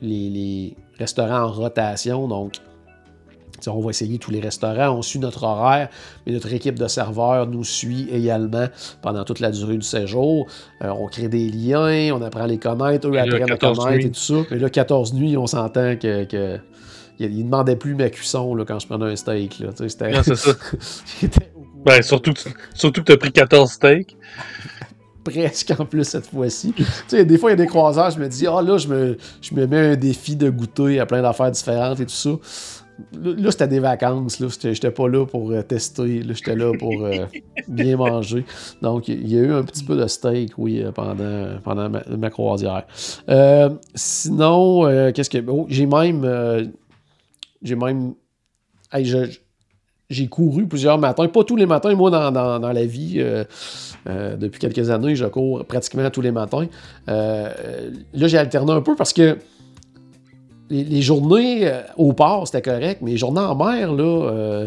les, 0.00 0.30
les 0.30 0.76
restaurants 0.98 1.42
en 1.42 1.52
rotation. 1.52 2.28
Donc, 2.28 2.54
tu 3.60 3.68
on 3.68 3.80
va 3.80 3.90
essayer 3.90 4.18
tous 4.18 4.30
les 4.30 4.40
restaurants, 4.40 4.90
on 4.90 5.02
suit 5.02 5.18
notre 5.18 5.44
horaire, 5.44 5.88
mais 6.26 6.32
notre 6.32 6.52
équipe 6.52 6.78
de 6.78 6.88
serveurs 6.88 7.46
nous 7.46 7.64
suit 7.64 8.08
également 8.10 8.66
pendant 9.02 9.24
toute 9.24 9.40
la 9.40 9.50
durée 9.50 9.76
du 9.76 9.86
séjour. 9.86 10.46
Euh, 10.82 10.90
on 10.90 11.06
crée 11.06 11.28
des 11.28 11.48
liens, 11.48 12.14
on 12.14 12.22
apprend 12.22 12.42
à 12.42 12.46
les 12.46 12.58
connaître, 12.58 13.08
eux 13.08 13.18
apprennent 13.18 13.42
à 13.42 13.56
14 13.56 13.78
connaître 13.78 14.06
et 14.06 14.10
tout 14.10 14.20
ça. 14.20 14.34
Mais 14.50 14.58
là, 14.58 14.70
14 14.70 15.14
nuits, 15.14 15.36
on 15.36 15.46
s'entend 15.46 15.96
que. 15.96 16.24
que 16.24 16.58
il 17.18 17.38
ne 17.38 17.44
demandait 17.44 17.76
plus 17.76 17.94
ma 17.94 18.10
cuisson 18.10 18.54
là, 18.54 18.66
quand 18.66 18.78
je 18.78 18.86
prenais 18.86 19.06
un 19.06 19.16
steak. 19.16 19.60
Là. 19.60 19.68
Tu 19.72 19.88
C'était... 19.88 20.10
Non, 20.10 20.22
c'est 20.22 20.36
ça. 20.36 20.52
Ben, 21.86 22.02
surtout 22.02 22.32
que, 22.32 22.40
surtout 22.74 23.04
que 23.04 23.12
t'as 23.12 23.16
pris 23.16 23.30
14 23.30 23.70
steaks. 23.70 24.16
presque 25.26 25.72
en 25.78 25.84
plus 25.84 26.04
cette 26.04 26.26
fois-ci. 26.26 26.72
tu 26.72 26.84
sais, 27.08 27.24
des 27.24 27.38
fois, 27.38 27.50
il 27.50 27.52
y 27.52 27.60
a 27.60 27.64
des 27.64 27.66
croiseurs, 27.66 28.10
je 28.10 28.18
me 28.18 28.28
dis, 28.28 28.46
ah 28.46 28.62
là, 28.62 28.78
je 28.78 28.88
me, 28.88 29.16
je 29.40 29.54
me 29.54 29.66
mets 29.66 29.92
un 29.92 29.96
défi 29.96 30.36
de 30.36 30.50
goûter 30.50 31.00
à 31.00 31.06
plein 31.06 31.22
d'affaires 31.22 31.50
différentes 31.50 32.00
et 32.00 32.06
tout 32.06 32.12
ça. 32.12 32.30
Là, 33.22 33.50
c'était 33.50 33.68
des 33.68 33.78
vacances, 33.80 34.40
là. 34.40 34.48
J'étais, 34.48 34.90
pas 34.90 35.08
là 35.08 35.26
pour 35.26 35.50
euh, 35.50 35.62
tester, 35.62 36.22
là. 36.22 36.32
J'étais 36.34 36.56
là 36.56 36.72
pour 36.78 37.04
euh, 37.04 37.26
bien 37.68 37.96
manger. 37.96 38.44
Donc, 38.80 39.08
il 39.08 39.28
y 39.28 39.36
a 39.38 39.42
eu 39.42 39.52
un 39.52 39.62
petit 39.64 39.84
peu 39.84 39.96
de 39.96 40.06
steak, 40.06 40.52
oui, 40.56 40.82
euh, 40.82 40.92
pendant, 40.92 41.58
pendant 41.62 41.90
ma, 41.90 42.02
ma 42.16 42.30
croisière. 42.30 42.84
Euh, 43.28 43.68
sinon, 43.94 44.86
euh, 44.86 45.12
qu'est-ce 45.12 45.28
que. 45.30 45.38
oh, 45.48 45.66
j'ai 45.68 45.86
même. 45.86 46.72
j'ai 47.62 47.76
même. 47.76 48.14
hey, 48.92 49.04
je- 49.04 49.38
j'ai 50.08 50.28
couru 50.28 50.68
plusieurs 50.68 50.98
matins, 50.98 51.26
pas 51.26 51.42
tous 51.42 51.56
les 51.56 51.66
matins, 51.66 51.92
moi 51.96 52.12
dans, 52.12 52.30
dans- 52.30 52.60
dans 52.60 52.70
la 52.72 52.86
vie, 52.86 53.14
euh, 53.16 53.42
euh, 54.08 54.36
depuis 54.36 54.60
quelques 54.60 54.88
années, 54.88 55.16
je 55.16 55.24
cours 55.26 55.64
pratiquement 55.64 56.08
tous 56.10 56.20
les 56.20 56.30
matins. 56.30 56.66
Euh, 57.08 57.90
là, 58.14 58.28
j'ai 58.28 58.38
alterné 58.38 58.70
un 58.70 58.82
peu 58.82 58.94
parce 58.94 59.12
que 59.12 59.36
les, 60.70 60.84
les 60.84 61.02
journées 61.02 61.68
euh, 61.68 61.82
au 61.96 62.12
port, 62.12 62.46
c'était 62.46 62.62
correct, 62.62 63.00
mais 63.02 63.12
les 63.12 63.16
journées 63.16 63.40
en 63.40 63.54
mer, 63.54 63.92
là, 63.92 64.04
euh, 64.04 64.66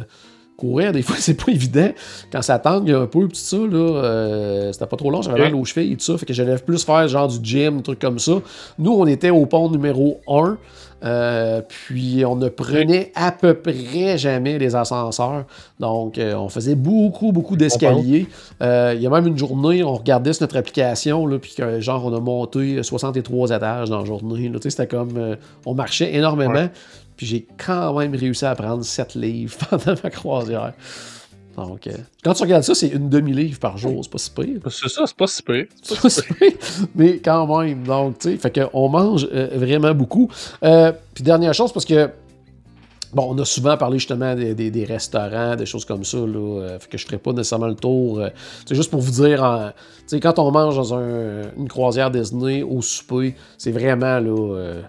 courir, 0.57 0.91
des 0.91 1.01
fois, 1.03 1.15
c'est 1.19 1.33
pas 1.33 1.51
évident. 1.51 1.89
Quand 2.31 2.41
ça 2.41 2.59
tangue 2.59 2.91
un 2.91 3.07
peu, 3.07 3.27
tout 3.27 3.35
ça, 3.35 3.57
là, 3.57 3.77
euh, 3.77 4.71
c'était 4.71 4.85
pas 4.85 4.97
trop 4.97 5.12
long, 5.12 5.21
j'avais 5.21 5.39
mal 5.39 5.55
aux 5.55 5.65
chevilles 5.65 5.93
et 5.93 5.97
tout 5.97 6.03
ça, 6.03 6.17
fait 6.17 6.25
que 6.25 6.33
j'allais 6.33 6.57
plus 6.57 6.83
faire 6.83 7.07
genre 7.07 7.27
du 7.27 7.39
gym, 7.43 7.81
trucs 7.81 7.99
comme 7.99 8.19
ça. 8.19 8.33
Nous, 8.77 8.91
on 8.91 9.05
était 9.05 9.29
au 9.29 9.45
pont 9.45 9.69
numéro 9.69 10.21
1, 10.27 10.57
euh, 11.03 11.62
puis 11.67 12.25
on 12.25 12.35
ne 12.35 12.49
prenait 12.49 13.12
à 13.15 13.31
peu 13.31 13.53
près 13.53 14.17
jamais 14.17 14.57
les 14.57 14.75
ascenseurs. 14.75 15.45
Donc, 15.79 16.17
euh, 16.17 16.35
on 16.35 16.49
faisait 16.49 16.75
beaucoup, 16.75 17.31
beaucoup 17.31 17.55
d'escaliers. 17.55 18.27
Euh, 18.62 18.93
Il 18.95 19.01
y 19.01 19.07
a 19.07 19.09
même 19.09 19.27
une 19.27 19.38
journée, 19.38 19.83
on 19.83 19.95
regardait 19.95 20.33
sur 20.33 20.43
notre 20.43 20.57
application, 20.57 21.25
là, 21.25 21.39
puis 21.39 21.53
que, 21.55 21.79
genre, 21.79 22.05
on 22.05 22.15
a 22.15 22.19
monté 22.19 22.81
63 22.83 23.51
étages 23.51 23.89
dans 23.89 23.99
la 23.99 24.05
journée. 24.05 24.51
C'était 24.63 24.88
comme. 24.88 25.38
on 25.65 25.73
marchait 25.73 26.13
énormément. 26.13 26.53
Ouais. 26.53 26.71
Puis 27.15 27.25
j'ai 27.25 27.47
quand 27.65 27.97
même 27.97 28.15
réussi 28.15 28.45
à 28.45 28.55
prendre 28.55 28.83
7 28.83 29.15
livres 29.15 29.57
pendant 29.69 29.99
ma 30.03 30.09
croisière. 30.09 30.73
Donc, 31.57 31.88
euh, 31.88 31.91
quand 32.23 32.33
tu 32.33 32.43
regardes 32.43 32.63
ça, 32.63 32.73
c'est 32.75 32.88
une 32.88 33.09
demi-livre 33.09 33.59
par 33.59 33.77
jour. 33.77 34.01
C'est 34.03 34.12
pas 34.12 34.17
si 34.17 34.31
pire. 34.31 34.59
C'est 34.69 34.88
ça, 34.89 35.03
c'est 35.05 35.15
pas 35.17 35.27
si 35.27 35.41
pire. 35.43 35.65
C'est 35.81 35.99
pas 35.99 36.09
si 36.09 36.21
pire, 36.21 36.51
mais 36.95 37.17
quand 37.19 37.59
même. 37.62 37.83
Donc, 37.83 38.19
tu 38.19 38.31
sais, 38.31 38.38
fait 38.38 38.69
qu'on 38.71 38.88
mange 38.89 39.27
euh, 39.33 39.49
vraiment 39.55 39.93
beaucoup. 39.93 40.29
Euh, 40.63 40.91
puis 41.13 41.23
dernière 41.23 41.53
chose, 41.53 41.71
parce 41.73 41.85
que 41.85 42.09
Bon, 43.12 43.25
on 43.31 43.38
a 43.39 43.43
souvent 43.45 43.75
parlé 43.75 43.97
justement 43.97 44.35
des, 44.35 44.53
des- 44.53 44.69
des 44.69 44.85
restaurants, 44.85 45.55
des 45.55 45.65
choses 45.65 45.83
comme 45.83 46.03
ça, 46.03 46.17
là. 46.19 46.25
euh, 46.62 46.77
fait 46.77 46.89
que 46.89 46.97
je 46.99 47.07
ferai 47.07 47.17
pas 47.17 47.33
nécessairement 47.33 47.65
le 47.65 47.73
tour. 47.73 48.19
euh, 48.19 48.29
c'est 48.67 48.75
juste 48.75 48.91
pour 48.91 49.01
vous 49.01 49.23
dire, 49.23 49.73
tu 50.01 50.03
sais, 50.05 50.19
quand 50.19 50.38
on 50.38 50.51
mange 50.51 50.75
dans 50.75 50.93
un- 50.93 51.49
une 51.57 51.67
croisière 51.67 52.12
Disney 52.12 52.62
au 52.62 52.83
souper, 52.83 53.33
c'est 53.57 53.71
vraiment 53.71 54.19
là, 54.19 54.53
euh, 54.55 54.81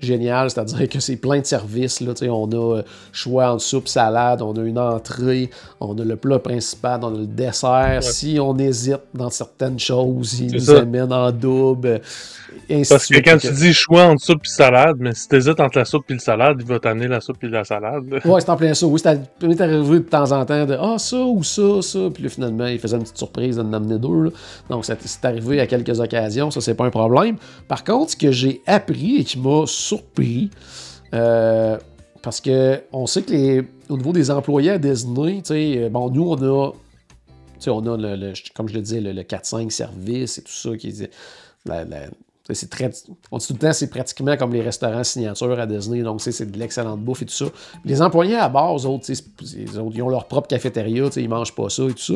génial. 0.00 0.50
C'est-à-dire 0.50 0.88
que 0.88 1.00
c'est 1.00 1.16
plein 1.16 1.40
de 1.40 1.46
services. 1.46 2.00
Là, 2.00 2.14
tu 2.14 2.28
on 2.28 2.50
a 2.50 2.76
euh, 2.78 2.82
choix 3.12 3.52
entre 3.52 3.62
soupe, 3.62 3.88
salade, 3.88 4.42
on 4.42 4.52
a 4.56 4.62
une 4.62 4.78
entrée, 4.78 5.50
on 5.80 5.96
a 5.98 6.04
le 6.04 6.16
plat 6.16 6.38
principal, 6.38 7.00
on 7.02 7.14
a 7.14 7.18
le 7.18 7.26
dessert. 7.26 8.02
Si 8.02 8.38
on 8.40 8.56
hésite 8.58 9.00
dans 9.14 9.30
certaines 9.30 9.78
choses, 9.78 10.40
ils 10.40 10.50
C'est 10.50 10.56
nous 10.56 10.62
ça. 10.76 10.80
amènent 10.82 11.12
en 11.12 11.30
double. 11.32 12.00
Parce 12.88 13.06
que 13.06 13.18
quand 13.20 13.38
tu 13.38 13.50
dis 13.52 13.72
choix 13.72 14.04
entre 14.04 14.22
soupe 14.22 14.42
et 14.44 14.48
salade, 14.48 14.96
mais 14.98 15.14
si 15.14 15.28
t'hésites 15.28 15.60
entre 15.60 15.78
la 15.78 15.84
soupe 15.84 16.04
et 16.10 16.14
le 16.14 16.18
salade, 16.18 16.56
il 16.60 16.66
va 16.66 16.78
t'amener 16.78 17.08
la 17.08 17.20
soupe 17.20 17.42
et 17.44 17.48
la 17.48 17.64
salade. 17.64 18.04
Ouais, 18.24 18.40
c'est 18.40 18.50
en 18.50 18.56
plein 18.56 18.74
ça. 18.74 18.86
Oui, 18.86 19.00
m'est 19.42 19.60
arrivé 19.60 19.98
de 20.00 20.04
temps 20.04 20.32
en 20.32 20.44
temps 20.44 20.66
de 20.66 20.76
Ah, 20.78 20.96
ça 20.98 21.16
ou 21.18 21.42
ça, 21.42 21.80
ça. 21.82 21.98
Puis 22.12 22.22
là, 22.24 22.28
finalement, 22.28 22.66
il 22.66 22.78
faisait 22.78 22.96
une 22.96 23.02
petite 23.02 23.16
surprise 23.16 23.56
de 23.56 23.62
nous 23.62 23.74
amener 23.74 23.98
deux. 23.98 24.24
là. 24.24 24.30
Donc, 24.68 24.84
c'est 24.84 25.24
arrivé 25.24 25.60
à 25.60 25.66
quelques 25.66 25.98
occasions. 26.00 26.50
Ça, 26.50 26.60
c'est 26.60 26.74
pas 26.74 26.84
un 26.84 26.90
problème. 26.90 27.36
Par 27.68 27.84
contre, 27.84 28.12
ce 28.12 28.16
que 28.16 28.30
j'ai 28.32 28.60
appris 28.66 29.16
et 29.18 29.24
qui 29.24 29.38
m'a 29.38 29.64
surpris, 29.88 30.50
euh, 31.14 31.78
parce 32.22 32.40
que 32.40 32.82
on 32.92 33.06
sait 33.06 33.22
que 33.22 33.32
les, 33.32 33.62
au 33.88 33.96
niveau 33.96 34.12
des 34.12 34.30
employés 34.30 34.70
à 34.72 34.78
Disney, 34.78 35.42
euh, 35.50 35.88
bon, 35.88 36.10
nous, 36.10 36.28
on 36.30 36.36
a. 36.36 37.96
le, 37.96 38.32
comme 38.54 38.68
je 38.68 38.74
le 38.74 38.80
disais, 38.82 39.00
le, 39.00 39.12
le 39.12 39.22
4-5 39.22 39.70
service 39.70 40.38
et 40.38 40.42
tout 40.42 40.52
ça 40.52 40.76
qui 40.76 40.92
la- 41.64 41.84
c'est 42.50 42.70
très, 42.70 42.90
on 43.30 43.36
dit 43.36 43.46
tout 43.46 43.52
le 43.52 43.58
temps, 43.58 43.74
c'est 43.74 43.90
pratiquement 43.90 44.34
comme 44.38 44.54
les 44.54 44.62
restaurants 44.62 45.04
signature 45.04 45.60
à 45.60 45.66
Disney, 45.66 46.00
donc 46.02 46.22
c'est 46.22 46.50
de 46.50 46.58
l'excellente 46.58 47.00
bouffe 47.00 47.20
et 47.20 47.26
tout 47.26 47.34
ça. 47.34 47.44
Les 47.84 48.00
employés 48.00 48.36
à 48.36 48.48
bord, 48.48 48.74
eux 48.78 48.86
autres, 48.86 49.04
ils 49.54 49.78
ont 49.78 50.08
leur 50.08 50.26
propre 50.26 50.48
cafétéria, 50.48 51.10
ils 51.16 51.28
mangent 51.28 51.54
pas 51.54 51.68
ça 51.68 51.82
et 51.84 51.92
tout 51.92 51.98
ça. 51.98 52.14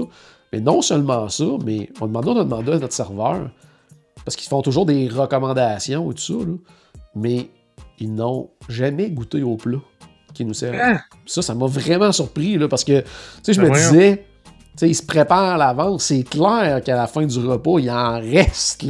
Mais 0.50 0.60
non 0.60 0.80
seulement 0.80 1.28
ça, 1.28 1.44
mais 1.66 1.90
on 2.00 2.06
demandait, 2.06 2.30
on 2.30 2.40
a 2.40 2.44
demandé 2.44 2.72
à 2.72 2.78
notre 2.78 2.94
serveur, 2.94 3.50
parce 4.24 4.34
qu'ils 4.36 4.48
font 4.48 4.62
toujours 4.62 4.86
des 4.86 5.06
recommandations 5.06 6.10
et 6.10 6.14
tout 6.14 6.22
ça, 6.22 6.34
mais 7.14 7.50
ils 8.02 8.12
n'ont 8.12 8.50
jamais 8.68 9.10
goûté 9.10 9.42
au 9.42 9.56
plat 9.56 9.78
qui 10.34 10.44
nous 10.44 10.54
servent. 10.54 10.76
Hein? 10.80 10.98
Ça, 11.26 11.40
ça 11.42 11.54
m'a 11.54 11.66
vraiment 11.66 12.10
surpris, 12.10 12.58
là, 12.58 12.68
parce 12.68 12.84
que, 12.84 13.00
tu 13.00 13.06
sais, 13.42 13.52
je 13.52 13.60
Ben 13.60 13.68
me 13.68 13.72
voyons. 13.72 13.90
disais, 13.92 14.16
tu 14.44 14.52
sais, 14.76 14.88
ils 14.88 14.94
se 14.94 15.02
préparent 15.02 15.54
à 15.54 15.56
l'avance. 15.56 16.04
C'est 16.04 16.22
clair 16.24 16.82
qu'à 16.82 16.96
la 16.96 17.06
fin 17.06 17.24
du 17.24 17.38
repas, 17.38 17.78
il 17.78 17.90
en 17.90 18.18
reste. 18.20 18.84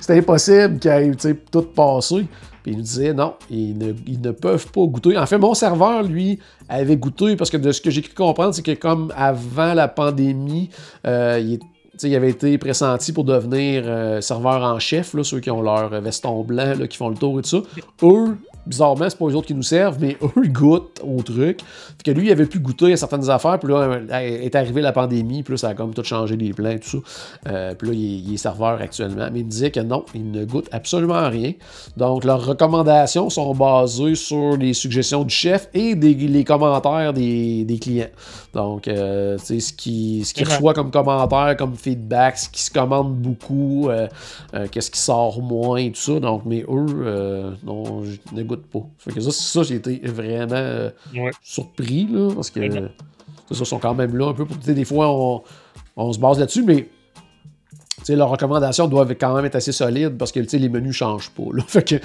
C'est 0.00 0.18
impossible 0.18 0.78
qu'ils 0.78 0.90
aient 0.90 1.38
tout 1.50 1.62
passé. 1.62 2.26
Puis 2.62 2.72
il 2.72 2.78
nous 2.78 2.82
disait 2.82 3.14
non, 3.14 3.34
ils 3.48 3.76
ne, 3.76 3.92
ils 4.06 4.20
ne 4.20 4.32
peuvent 4.32 4.66
pas 4.70 4.84
goûter. 4.84 5.16
En 5.16 5.26
fait, 5.26 5.38
mon 5.38 5.54
serveur, 5.54 6.02
lui, 6.02 6.38
avait 6.68 6.96
goûté 6.96 7.36
parce 7.36 7.50
que 7.50 7.56
de 7.56 7.72
ce 7.72 7.80
que 7.80 7.90
j'ai 7.90 8.02
cru 8.02 8.14
comprendre, 8.14 8.54
c'est 8.54 8.62
que 8.62 8.74
comme 8.74 9.12
avant 9.16 9.72
la 9.74 9.88
pandémie, 9.88 10.70
euh, 11.06 11.38
il, 11.40 11.58
il 12.02 12.14
avait 12.16 12.30
été 12.30 12.58
pressenti 12.58 13.12
pour 13.12 13.24
devenir 13.24 13.82
euh, 13.86 14.20
serveur 14.20 14.62
en 14.62 14.78
chef, 14.78 15.14
ceux 15.22 15.40
qui 15.40 15.50
ont 15.50 15.62
leur 15.62 15.88
veston 16.00 16.42
blanc, 16.42 16.74
qui 16.88 16.96
font 16.96 17.08
le 17.08 17.16
tour 17.16 17.38
et 17.38 17.42
tout 17.42 17.48
ça. 17.48 17.62
Eux, 18.02 18.36
bizarrement, 18.66 19.08
c'est 19.08 19.18
pas 19.18 19.28
les 19.28 19.34
autres 19.34 19.46
qui 19.46 19.54
nous 19.54 19.62
servent, 19.62 19.98
mais 20.00 20.16
eux, 20.36 20.46
goûtent 20.48 21.00
au 21.02 21.22
truc. 21.22 21.60
Fait 21.62 22.12
que 22.12 22.18
lui, 22.18 22.28
il 22.28 22.32
avait 22.32 22.46
pu 22.46 22.60
goûter 22.60 22.92
à 22.92 22.96
certaines 22.96 23.28
affaires, 23.28 23.58
puis 23.58 23.72
là, 23.72 23.78
euh, 23.78 24.42
est 24.42 24.54
arrivée 24.54 24.80
la 24.80 24.92
pandémie, 24.92 25.42
puis 25.42 25.54
là, 25.54 25.58
ça 25.58 25.68
a 25.68 25.74
comme 25.74 25.94
tout 25.94 26.04
changé 26.04 26.36
les 26.36 26.52
plans 26.52 26.70
et 26.70 26.78
tout 26.78 26.88
ça. 26.88 26.98
Euh, 27.48 27.74
puis 27.74 27.88
là, 27.88 27.94
il 27.94 28.34
est, 28.34 28.36
serveur 28.36 28.80
actuellement, 28.80 29.28
mais 29.32 29.40
il 29.40 29.44
me 29.46 29.50
disait 29.50 29.70
que 29.70 29.80
non, 29.80 30.04
il 30.14 30.30
ne 30.30 30.44
goûte 30.44 30.68
absolument 30.72 31.28
rien. 31.28 31.52
Donc, 31.96 32.24
leurs 32.24 32.44
recommandations 32.44 33.28
sont 33.28 33.54
basées 33.54 34.14
sur 34.14 34.56
les 34.56 34.72
suggestions 34.72 35.24
du 35.24 35.34
chef 35.34 35.68
et 35.74 35.94
des, 35.94 36.14
les 36.14 36.44
commentaires 36.44 37.12
des 37.12 37.78
clients. 37.80 38.08
Donc, 38.52 38.88
euh, 38.88 39.38
tu 39.38 39.44
sais, 39.44 39.60
ce 39.60 39.72
qui, 39.72 40.24
ce 40.24 40.34
qui 40.34 40.42
reçoit 40.44 40.74
comme 40.74 40.90
commentaire, 40.90 41.56
comme 41.56 41.76
feedback, 41.76 42.36
ce 42.36 42.48
qui 42.48 42.62
se 42.62 42.70
commande 42.70 43.14
beaucoup, 43.14 43.88
euh, 43.88 44.08
euh, 44.54 44.66
qu'est-ce 44.70 44.90
qui 44.90 44.98
sort 44.98 45.40
moins 45.40 45.76
et 45.78 45.92
tout 45.92 46.00
ça. 46.00 46.18
Donc, 46.18 46.42
mais 46.46 46.64
eux, 46.68 47.56
non, 47.64 48.02
je 48.04 48.16
ne 48.34 48.42
goûte 48.42 48.66
pas. 48.66 48.80
Fait 48.98 49.12
que 49.12 49.20
ça, 49.20 49.30
ça 49.30 49.62
j'ai 49.62 49.76
été 49.76 50.00
vraiment 50.04 50.90
Ouais. 51.14 51.30
surpris, 51.42 52.08
là, 52.10 52.30
parce 52.34 52.50
que 52.50 52.60
c'est 52.60 53.54
ça, 53.54 53.60
ils 53.60 53.66
sont 53.66 53.78
quand 53.78 53.94
même 53.94 54.16
là 54.16 54.28
un 54.30 54.34
peu 54.34 54.44
pour. 54.44 54.58
tu 54.58 54.64
sais, 54.66 54.74
Des 54.74 54.84
fois, 54.84 55.08
on, 55.10 55.42
on 55.96 56.12
se 56.12 56.18
base 56.18 56.38
là-dessus, 56.38 56.64
mais. 56.64 56.88
tu 57.98 58.04
sais, 58.04 58.16
leurs 58.16 58.30
recommandations 58.30 58.88
doivent 58.88 59.14
quand 59.14 59.34
même 59.34 59.44
être 59.44 59.56
assez 59.56 59.72
solides 59.72 60.16
parce 60.18 60.32
que 60.32 60.40
tu 60.40 60.48
sais, 60.48 60.58
les 60.58 60.68
menus 60.68 60.96
changent 60.96 61.30
pas. 61.30 61.44
Là. 61.52 61.62
Fait 61.68 61.82
que, 61.84 61.96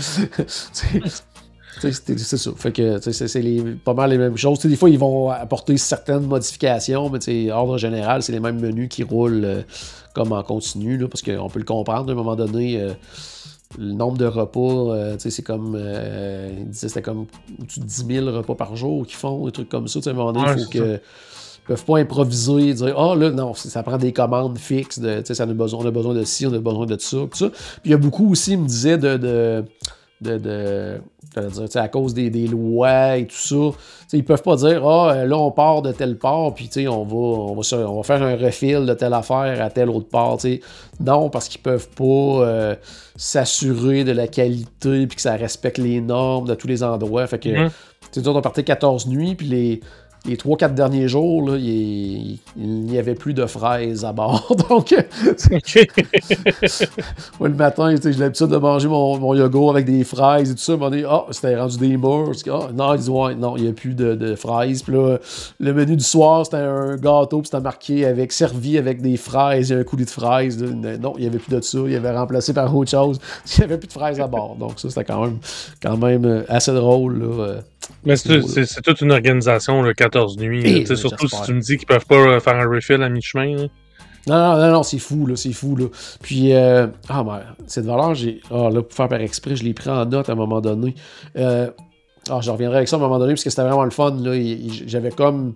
C'est 1.81 2.37
ça. 2.37 2.51
Fait 2.55 2.71
que 2.71 2.99
c'est 2.99 3.75
pas 3.83 3.93
mal 3.93 4.09
les 4.09 4.17
mêmes 4.17 4.37
choses. 4.37 4.59
Des 4.59 4.75
fois, 4.75 4.89
ils 4.89 4.99
vont 4.99 5.29
apporter 5.29 5.77
certaines 5.77 6.25
modifications, 6.25 7.09
mais 7.09 7.51
ordre 7.51 7.77
général, 7.77 8.23
c'est 8.23 8.31
les 8.31 8.39
mêmes 8.39 8.59
menus 8.59 8.89
qui 8.89 9.03
roulent 9.03 9.43
euh, 9.45 9.61
comme 10.13 10.31
en 10.31 10.43
continu, 10.43 10.97
là, 10.97 11.07
parce 11.07 11.21
qu'on 11.21 11.49
peut 11.49 11.59
le 11.59 11.65
comprendre. 11.65 12.09
À 12.09 12.11
un 12.13 12.15
moment 12.15 12.35
donné, 12.35 12.79
euh, 12.79 12.93
le 13.77 13.93
nombre 13.93 14.17
de 14.17 14.25
repas, 14.25 14.59
euh, 14.93 15.13
tu 15.15 15.21
sais, 15.23 15.29
c'est 15.31 15.43
comme. 15.43 15.75
Ils 16.59 16.69
disaient 16.69 16.87
c'était 16.87 17.01
comme 17.01 17.25
au-dessus 17.61 17.79
de 17.79 17.85
10 17.85 18.05
000 18.23 18.25
repas 18.37 18.55
par 18.55 18.75
jour 18.75 19.05
qu'ils 19.05 19.17
font, 19.17 19.45
des 19.45 19.51
trucs 19.51 19.69
comme 19.69 19.87
ça. 19.87 19.99
À 20.05 20.09
un 20.09 20.13
moment 20.13 20.31
donné, 20.31 20.45
il 20.45 20.49
Ouais, 20.49 20.63
faut 20.63 20.71
c'est 20.71 20.79
que. 20.79 20.99
Ils 21.63 21.67
peuvent 21.69 21.85
pas 21.85 21.97
improviser, 21.97 22.75
dire 22.75 22.95
Ah 22.95 23.15
là, 23.15 23.31
non, 23.31 23.55
ça 23.55 23.81
prend 23.81 23.97
des 23.97 24.13
commandes 24.13 24.59
fixes, 24.59 24.99
de, 24.99 25.21
tu 25.21 25.25
sais, 25.25 25.33
ça 25.33 25.45
en 25.45 25.49
a 25.49 25.53
besoin, 25.53 25.79
on 25.83 25.87
a 25.87 25.89
besoin 25.91 26.13
de 26.13 26.23
ci, 26.23 26.45
on 26.45 26.53
a 26.53 26.59
besoin 26.59 26.85
de 26.85 26.95
ça, 26.99 27.17
tout 27.17 27.29
ça. 27.33 27.49
Puis 27.49 27.85
il 27.85 27.91
y 27.91 27.93
a 27.95 27.97
beaucoup 27.97 28.29
aussi, 28.31 28.51
il 28.51 28.59
me 28.59 28.67
disait, 28.67 28.97
de. 28.99 29.17
de 29.17 29.63
de, 30.21 30.37
de- 30.37 30.97
j'allais 30.97 31.01
dire, 31.41 31.69
tu 31.69 31.77
à 31.77 31.87
cause 31.87 32.13
des, 32.13 32.29
des 32.29 32.47
lois 32.47 33.17
et 33.17 33.25
tout 33.27 33.35
ça, 33.35 33.77
tu 34.09 34.17
ils 34.17 34.23
peuvent 34.23 34.41
pas 34.43 34.55
dire 34.55 34.87
ah 34.87 35.11
euh, 35.13 35.25
là 35.25 35.37
on 35.37 35.51
part 35.51 35.81
de 35.81 35.91
telle 35.91 36.17
part 36.17 36.53
puis 36.53 36.65
tu 36.67 36.81
sais, 36.81 36.87
on 36.87 37.03
va 37.03 37.15
on 37.15 37.55
va 37.55 37.63
se- 37.63 37.75
on 37.75 37.97
va 37.97 38.03
faire 38.03 38.21
un 38.23 38.35
refil 38.35 38.85
de 38.85 38.93
telle 38.93 39.13
affaire 39.13 39.61
à 39.61 39.69
telle 39.69 39.89
autre 39.89 40.07
part 40.09 40.37
tu 40.37 40.61
non 40.99 41.29
parce 41.29 41.47
qu'ils 41.47 41.61
peuvent 41.61 41.89
pas 41.89 42.03
euh, 42.45 42.75
s'assurer 43.15 44.03
de 44.03 44.11
la 44.11 44.27
qualité 44.27 45.07
puis 45.07 45.15
que 45.15 45.21
ça 45.21 45.35
respecte 45.35 45.77
les 45.77 46.01
normes 46.01 46.47
de 46.47 46.55
tous 46.55 46.67
les 46.67 46.83
endroits. 46.83 47.25
Fait 47.27 47.39
que 47.39 47.49
tu 47.49 47.55
sais, 48.11 48.21
nous 48.21 48.27
autres, 48.29 48.39
on 48.39 48.41
partait 48.41 48.63
14 48.63 49.07
nuits 49.07 49.35
puis 49.35 49.47
les 49.47 49.79
les 50.27 50.35
3-4 50.37 50.73
derniers 50.73 51.07
jours, 51.07 51.49
là, 51.49 51.57
il 51.57 52.39
n'y 52.57 52.97
avait 52.97 53.15
plus 53.15 53.33
de 53.33 53.45
fraises 53.45 54.03
à 54.05 54.11
bord. 54.13 54.55
Donc, 54.69 54.91
le 57.41 57.49
matin, 57.49 57.95
j'ai 58.03 58.11
l'habitude 58.13 58.47
de 58.47 58.57
manger 58.57 58.87
mon, 58.87 59.17
mon 59.19 59.33
yogourt 59.33 59.71
avec 59.71 59.85
des 59.85 60.03
fraises 60.03 60.51
et 60.51 60.55
tout 60.55 60.61
ça. 60.61 60.71
À 60.73 60.75
un 60.75 60.77
moment 60.77 60.89
donné, 60.91 61.03
ah, 61.07 61.25
c'était 61.31 61.55
rendu 61.55 61.77
des 61.77 61.97
morts. 61.97 62.31
Ah, 62.49 62.69
non, 62.73 62.93
ils 62.95 63.09
ouais, 63.09 63.35
non, 63.35 63.55
il 63.57 63.63
n'y 63.63 63.69
a 63.69 63.73
plus 63.73 63.93
de, 63.93 64.15
de 64.15 64.35
fraises. 64.35 64.81
Puis 64.83 64.93
là, 64.93 65.17
le 65.59 65.73
menu 65.73 65.95
du 65.95 66.03
soir, 66.03 66.45
c'était 66.45 66.57
un 66.57 66.95
gâteau, 66.95 67.41
puis 67.41 67.49
c'était 67.51 67.61
marqué 67.63 68.05
avec, 68.05 68.31
servi 68.31 68.77
avec 68.77 69.01
des 69.01 69.17
fraises, 69.17 69.69
il 69.69 69.73
y 69.73 69.75
a 69.75 69.79
un 69.79 69.83
coulis 69.83 70.05
de 70.05 70.09
fraises. 70.09 70.61
là. 70.61 70.97
Non, 70.97 71.13
il 71.17 71.21
n'y 71.21 71.27
avait 71.27 71.39
plus 71.39 71.55
de 71.55 71.61
ça. 71.61 71.77
Il 71.85 71.95
avait 71.95 72.15
remplacé 72.15 72.53
par 72.53 72.75
autre 72.75 72.91
chose. 72.91 73.19
Il 73.55 73.59
n'y 73.59 73.63
avait 73.65 73.77
plus 73.77 73.87
de 73.87 73.93
fraises 73.93 74.19
à 74.19 74.27
bord. 74.27 74.55
Donc, 74.59 74.79
ça, 74.79 74.89
c'était 74.89 75.05
quand 75.05 75.23
même, 75.23 75.37
quand 75.81 75.97
même 75.97 76.25
euh, 76.25 76.43
assez 76.49 76.73
drôle, 76.73 77.19
là. 77.19 77.25
euh. 77.43 77.61
Mais 78.03 78.15
c'est 78.15 78.41
c'est- 78.47 78.65
c'est 78.65 78.81
toute 78.81 79.01
une 79.01 79.11
organisation, 79.11 79.81
le 79.83 79.93
14 80.15 80.37
nuits. 80.37 80.61
Et, 80.61 80.63
là. 80.63 80.79
Tu 80.79 80.85
sais, 80.85 80.93
mais 80.93 80.95
surtout 80.97 81.27
si 81.27 81.41
tu 81.43 81.53
me 81.53 81.61
dis 81.61 81.77
qu'ils 81.77 81.87
peuvent 81.87 82.05
pas 82.05 82.15
euh, 82.15 82.39
faire 82.39 82.55
un 82.55 82.67
refill 82.67 83.01
à 83.03 83.09
mi-chemin. 83.09 83.67
Non, 84.27 84.37
non, 84.37 84.57
non, 84.57 84.71
non, 84.71 84.83
c'est 84.83 84.97
fou, 84.97 85.27
là, 85.27 85.35
c'est 85.35 85.53
fou, 85.53 85.75
là. 85.75 85.85
Puis, 86.21 86.53
euh, 86.53 86.87
ah, 87.09 87.23
ben, 87.23 87.41
cette 87.67 87.85
valeur, 87.85 88.15
j'ai. 88.15 88.41
Ah, 88.49 88.69
là, 88.71 88.81
pour 88.81 88.93
faire 88.93 89.07
par 89.07 89.21
exprès, 89.21 89.55
je 89.55 89.63
l'ai 89.63 89.73
pris 89.73 89.89
en 89.89 90.05
note 90.05 90.29
à 90.29 90.31
un 90.31 90.35
moment 90.35 90.61
donné. 90.61 90.95
Euh, 91.37 91.69
ah, 92.29 92.39
je 92.41 92.49
reviendrai 92.49 92.77
avec 92.77 92.87
ça 92.87 92.95
à 92.95 92.99
un 92.99 93.01
moment 93.03 93.19
donné, 93.19 93.33
parce 93.33 93.43
que 93.43 93.51
c'était 93.51 93.61
vraiment 93.63 93.83
le 93.83 93.91
fun, 93.91 94.15
là. 94.19 94.33
J'avais 94.87 95.11
comme 95.11 95.53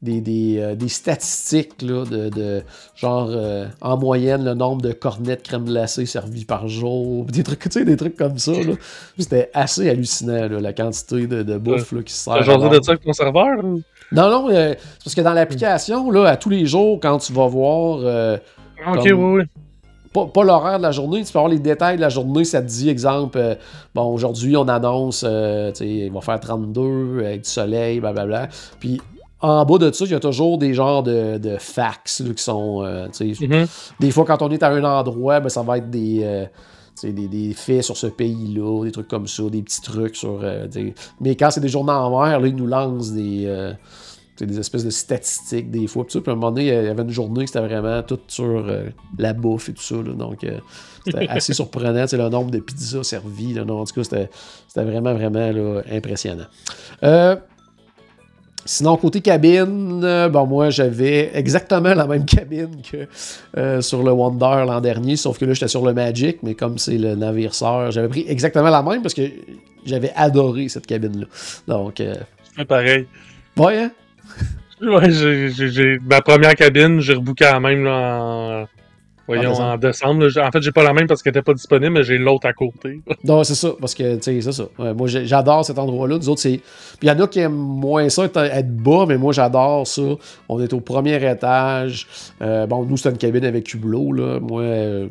des, 0.00 0.20
des, 0.20 0.58
euh, 0.58 0.74
des 0.76 0.88
statistiques, 0.88 1.82
là, 1.82 2.04
de, 2.04 2.28
de 2.28 2.62
genre, 2.94 3.32
en 3.80 3.98
moyenne, 3.98 4.44
le 4.44 4.54
nombre 4.54 4.82
de 4.82 4.92
cornets 4.92 5.34
de 5.34 5.42
crème 5.42 5.64
glacée 5.64 6.06
servis 6.06 6.44
par 6.44 6.68
jour, 6.68 7.24
des 7.32 7.42
trucs, 7.42 7.62
tu 7.62 7.70
sais, 7.72 7.84
des 7.84 7.96
trucs 7.96 8.16
comme 8.16 8.38
ça, 8.38 8.52
là. 8.52 8.74
C'était 9.18 9.50
assez 9.54 9.90
hallucinant, 9.90 10.48
là, 10.48 10.60
la 10.60 10.72
quantité 10.72 11.26
de, 11.26 11.42
de 11.42 11.58
bouffe, 11.58 11.90
là, 11.90 12.02
qui 12.04 12.12
se 12.12 12.24
sert. 12.24 12.44
Bord. 12.44 12.70
de 12.70 12.80
ça 12.80 12.92
avec 12.92 13.02
ton 13.02 13.12
serveur? 13.12 13.64
ou? 13.64 13.82
Non, 14.14 14.30
non, 14.30 14.48
euh, 14.50 14.74
c'est 14.78 15.04
parce 15.04 15.14
que 15.14 15.20
dans 15.20 15.32
l'application, 15.32 16.10
là, 16.10 16.24
à 16.28 16.36
tous 16.36 16.50
les 16.50 16.66
jours, 16.66 16.98
quand 17.02 17.18
tu 17.18 17.32
vas 17.32 17.46
voir. 17.46 17.98
euh, 18.02 18.36
Ok, 18.86 19.08
Comme- 19.08 19.34
oui, 19.34 19.40
oui. 19.40 19.44
pas, 20.12 20.26
pas 20.26 20.44
l'horaire 20.44 20.78
de 20.78 20.82
la 20.82 20.92
journée, 20.92 21.24
tu 21.24 21.32
peux 21.32 21.38
avoir 21.38 21.50
les 21.50 21.58
détails 21.58 21.96
de 21.96 22.00
la 22.02 22.08
journée, 22.10 22.44
ça 22.44 22.60
te 22.62 22.66
dit, 22.66 22.88
exemple, 22.88 23.38
euh, 23.38 23.54
bon, 23.94 24.04
aujourd'hui, 24.12 24.56
on 24.56 24.68
annonce, 24.68 25.24
euh, 25.26 25.70
tu 25.72 25.78
sais, 25.78 25.88
il 25.88 26.12
va 26.12 26.20
faire 26.20 26.38
32 26.40 27.20
avec 27.24 27.42
du 27.42 27.48
soleil, 27.50 28.00
blablabla. 28.00 28.48
Puis 28.78 29.00
en 29.40 29.64
bas 29.64 29.78
de 29.78 29.90
ça, 29.92 30.04
il 30.04 30.10
y 30.10 30.14
a 30.14 30.20
toujours 30.20 30.58
des 30.58 30.74
genres 30.74 31.02
de, 31.02 31.38
de 31.38 31.56
fax 31.58 32.20
là, 32.20 32.32
qui 32.34 32.42
sont, 32.42 32.82
euh, 32.84 33.08
tu 33.16 33.34
sais, 33.34 33.46
Mhm. 33.46 33.66
des 34.00 34.10
fois, 34.10 34.24
quand 34.24 34.40
on 34.42 34.50
est 34.50 34.62
à 34.62 34.68
un 34.70 34.84
endroit, 34.84 35.40
ben, 35.40 35.48
ça 35.48 35.62
va 35.62 35.78
être 35.78 35.90
des, 35.90 36.46
des, 37.02 37.12
des 37.28 37.52
faits 37.54 37.82
sur 37.82 37.96
ce 37.96 38.06
pays-là, 38.06 38.84
des 38.84 38.92
trucs 38.92 39.08
comme 39.08 39.26
ça, 39.26 39.42
des 39.50 39.62
petits 39.62 39.82
trucs 39.82 40.16
sur. 40.16 40.40
Mais 41.20 41.34
quand 41.36 41.50
c'est 41.50 41.60
des 41.60 41.68
journées 41.68 41.92
en 41.92 42.10
mer, 42.22 42.38
là, 42.40 42.46
ils 42.46 42.54
nous 42.56 42.66
lancent 42.66 43.12
des. 43.12 43.46
Des 44.40 44.58
espèces 44.58 44.84
de 44.84 44.90
statistiques 44.90 45.70
des 45.70 45.86
fois. 45.86 46.06
Puis, 46.06 46.18
à 46.26 46.30
un 46.30 46.34
moment 46.34 46.50
donné, 46.50 46.66
il 46.66 46.72
y 46.72 46.88
avait 46.88 47.02
une 47.02 47.10
journée 47.10 47.44
que 47.44 47.50
c'était 47.50 47.66
vraiment 47.66 48.02
tout 48.02 48.18
sur 48.28 48.44
euh, 48.44 48.88
la 49.18 49.32
bouffe 49.32 49.68
et 49.68 49.72
tout 49.74 49.82
ça. 49.82 49.96
là. 49.96 50.12
donc, 50.12 50.44
euh, 50.44 50.58
c'était 51.04 51.28
assez 51.28 51.54
surprenant. 51.54 52.04
le 52.10 52.28
nombre 52.28 52.50
de 52.50 52.58
pizzas 52.58 53.04
servies. 53.04 53.54
Là, 53.54 53.64
non, 53.64 53.80
en 53.80 53.84
tout 53.84 53.94
cas, 53.94 54.04
c'était 54.04 54.30
c'était 54.68 54.84
vraiment, 54.84 55.14
vraiment 55.14 55.50
là, 55.50 55.82
impressionnant. 55.90 56.46
Euh, 57.02 57.36
Sinon, 58.66 58.96
côté 58.96 59.20
cabine, 59.20 60.00
euh, 60.02 60.30
bon, 60.30 60.46
moi, 60.46 60.70
j'avais 60.70 61.30
exactement 61.34 61.92
la 61.92 62.06
même 62.06 62.24
cabine 62.24 62.80
que 62.90 63.06
euh, 63.58 63.82
sur 63.82 64.02
le 64.02 64.10
Wonder 64.10 64.64
l'an 64.66 64.80
dernier, 64.80 65.16
sauf 65.16 65.38
que 65.38 65.44
là, 65.44 65.52
j'étais 65.52 65.68
sur 65.68 65.84
le 65.84 65.92
Magic, 65.92 66.38
mais 66.42 66.54
comme 66.54 66.78
c'est 66.78 66.96
le 66.96 67.14
navire 67.14 67.54
sœur, 67.54 67.90
j'avais 67.90 68.08
pris 68.08 68.24
exactement 68.26 68.70
la 68.70 68.82
même 68.82 69.02
parce 69.02 69.12
que 69.12 69.22
j'avais 69.84 70.12
adoré 70.16 70.68
cette 70.68 70.86
cabine-là. 70.86 71.26
Donc, 71.68 72.00
euh, 72.00 72.14
C'est 72.56 72.64
pareil. 72.64 73.06
ouais, 73.58 73.78
hein? 73.78 73.90
Ouais, 74.82 75.10
j'ai- 75.10 75.98
ma 76.00 76.20
première 76.20 76.54
cabine, 76.54 77.00
j'ai 77.00 77.14
rebooké 77.14 77.44
la 77.44 77.60
même 77.60 77.84
là, 77.84 78.18
en. 78.20 78.66
Voyons, 79.26 79.52
En 79.54 79.78
décembre. 79.78 80.14
en 80.14 80.18
décembre. 80.18 80.26
là. 80.42 80.48
En 80.48 80.50
fait, 80.50 80.60
j'ai 80.60 80.72
pas 80.72 80.82
la 80.82 80.92
même 80.92 81.06
parce 81.06 81.22
qu'elle 81.22 81.30
était 81.30 81.40
pas 81.40 81.54
disponible, 81.54 81.92
mais 81.94 82.02
j'ai 82.02 82.18
l'autre 82.18 82.46
à 82.46 82.52
côté. 82.52 83.00
Non, 83.24 83.42
c'est 83.44 83.54
ça, 83.54 83.70
parce 83.80 83.94
que, 83.94 84.16
tu 84.16 84.22
sais, 84.22 84.40
c'est 84.42 84.52
ça. 84.52 84.64
Ouais, 84.78 84.92
moi, 84.92 85.06
j'adore 85.08 85.64
cet 85.64 85.78
endroit-là. 85.78 86.18
Nous 86.18 86.28
autres, 86.28 86.42
c'est. 86.42 86.58
Puis 86.58 87.04
il 87.04 87.08
y 87.08 87.10
en 87.10 87.18
a 87.20 87.26
qui 87.26 87.38
aiment 87.38 87.54
moins 87.54 88.06
ça, 88.10 88.24
être, 88.26 88.36
être 88.36 88.76
bas, 88.76 89.06
mais 89.08 89.16
moi, 89.16 89.32
j'adore 89.32 89.86
ça. 89.86 90.02
On 90.50 90.60
est 90.60 90.70
au 90.74 90.80
premier 90.80 91.16
étage. 91.30 92.06
Euh, 92.42 92.66
bon, 92.66 92.84
nous, 92.84 92.98
c'est 92.98 93.08
une 93.08 93.16
cabine 93.16 93.46
avec 93.46 93.72
hublot, 93.72 94.12
là. 94.12 94.40
Moi, 94.40 94.60
euh, 94.60 95.08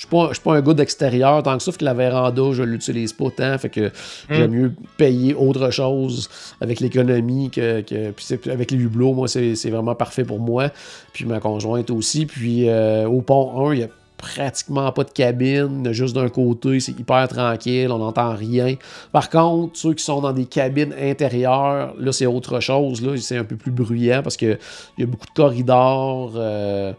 je 0.00 0.06
suis 0.06 0.08
pas, 0.16 0.28
je 0.30 0.34
suis 0.36 0.42
pas 0.42 0.54
un 0.54 0.62
gars 0.62 0.72
d'extérieur. 0.72 1.42
Tant 1.42 1.58
que 1.58 1.62
ça, 1.62 1.72
fait 1.72 1.78
que 1.78 1.84
la 1.84 1.92
véranda, 1.92 2.42
je 2.52 2.62
l'utilise 2.62 3.12
pas 3.12 3.28
tant, 3.36 3.58
fait 3.58 3.68
que 3.68 3.90
j'aime 4.30 4.50
mieux 4.52 4.72
payer 4.96 5.34
autre 5.34 5.70
chose 5.70 6.30
avec 6.62 6.80
l'économie 6.80 7.50
que, 7.50 7.82
que- 7.82 8.10
puis 8.12 8.50
avec 8.50 8.70
les 8.70 8.78
hublots, 8.78 9.12
moi, 9.12 9.28
c'est 9.28 9.54
c'est 9.56 9.68
vraiment 9.68 9.94
parfait 9.94 10.24
pour 10.24 10.38
moi, 10.40 10.70
puis 11.12 11.26
ma 11.26 11.38
conjointe 11.38 11.90
aussi, 11.90 12.24
puis 12.24 12.70
euh, 12.70 13.06
au 13.06 13.20
pont 13.20 13.68
1, 13.68 13.74
il 13.74 13.80
y 13.80 13.82
a 13.82 13.88
pratiquement 14.16 14.90
pas 14.92 15.04
de 15.04 15.10
cabine, 15.10 15.92
juste 15.92 16.14
d'un 16.14 16.30
côté, 16.30 16.80
c'est 16.80 16.92
hyper 16.98 17.28
tranquille, 17.28 17.90
on 17.92 17.98
n'entend 17.98 18.34
rien. 18.34 18.76
Par 19.12 19.28
contre, 19.28 19.76
ceux 19.78 19.92
qui 19.92 20.02
sont 20.04 20.22
dans 20.22 20.32
des 20.32 20.46
cabines 20.46 20.94
intérieures, 20.98 21.94
là, 21.98 22.12
c'est 22.12 22.24
autre 22.26 22.60
chose, 22.60 23.02
là, 23.02 23.16
c'est 23.18 23.36
un 23.36 23.44
peu 23.44 23.56
plus 23.56 23.70
bruyant 23.72 24.22
parce 24.22 24.38
que 24.38 24.58
il 24.96 25.00
y 25.00 25.02
a 25.02 25.06
beaucoup 25.06 25.26
de 25.26 25.32
corridors, 25.34 26.32
euh, 26.36 26.92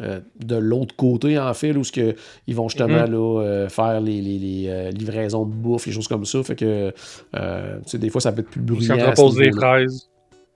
euh, 0.00 0.20
de 0.44 0.56
l'autre 0.56 0.94
côté, 0.96 1.38
en 1.38 1.52
fait, 1.54 1.72
là, 1.72 1.78
où 1.80 1.84
ce 1.84 1.92
que 1.92 2.14
ils 2.46 2.54
vont 2.54 2.68
justement 2.68 3.06
Mhm. 3.06 3.12
là, 3.12 3.40
euh, 3.42 3.68
faire 3.68 4.00
les, 4.00 4.20
les- 4.20 4.38
les, 4.38 4.64
euh, 4.68 4.90
livraisons 4.90 5.44
de 5.44 5.52
bouffe, 5.52 5.86
les 5.86 5.92
choses 5.92 6.08
comme 6.08 6.24
ça. 6.24 6.42
Fait 6.42 6.56
que, 6.56 6.90
tu 6.90 7.38
sais, 7.86 7.98
des 7.98 8.10
fois, 8.10 8.20
ça 8.20 8.32
peut 8.32 8.40
être 8.42 8.50
plus 8.50 8.60
bruyant. 8.60 8.94
Ce 8.94 9.00
qu'entrepose 9.04 9.36
des 9.36 9.52
fraises. 9.52 10.08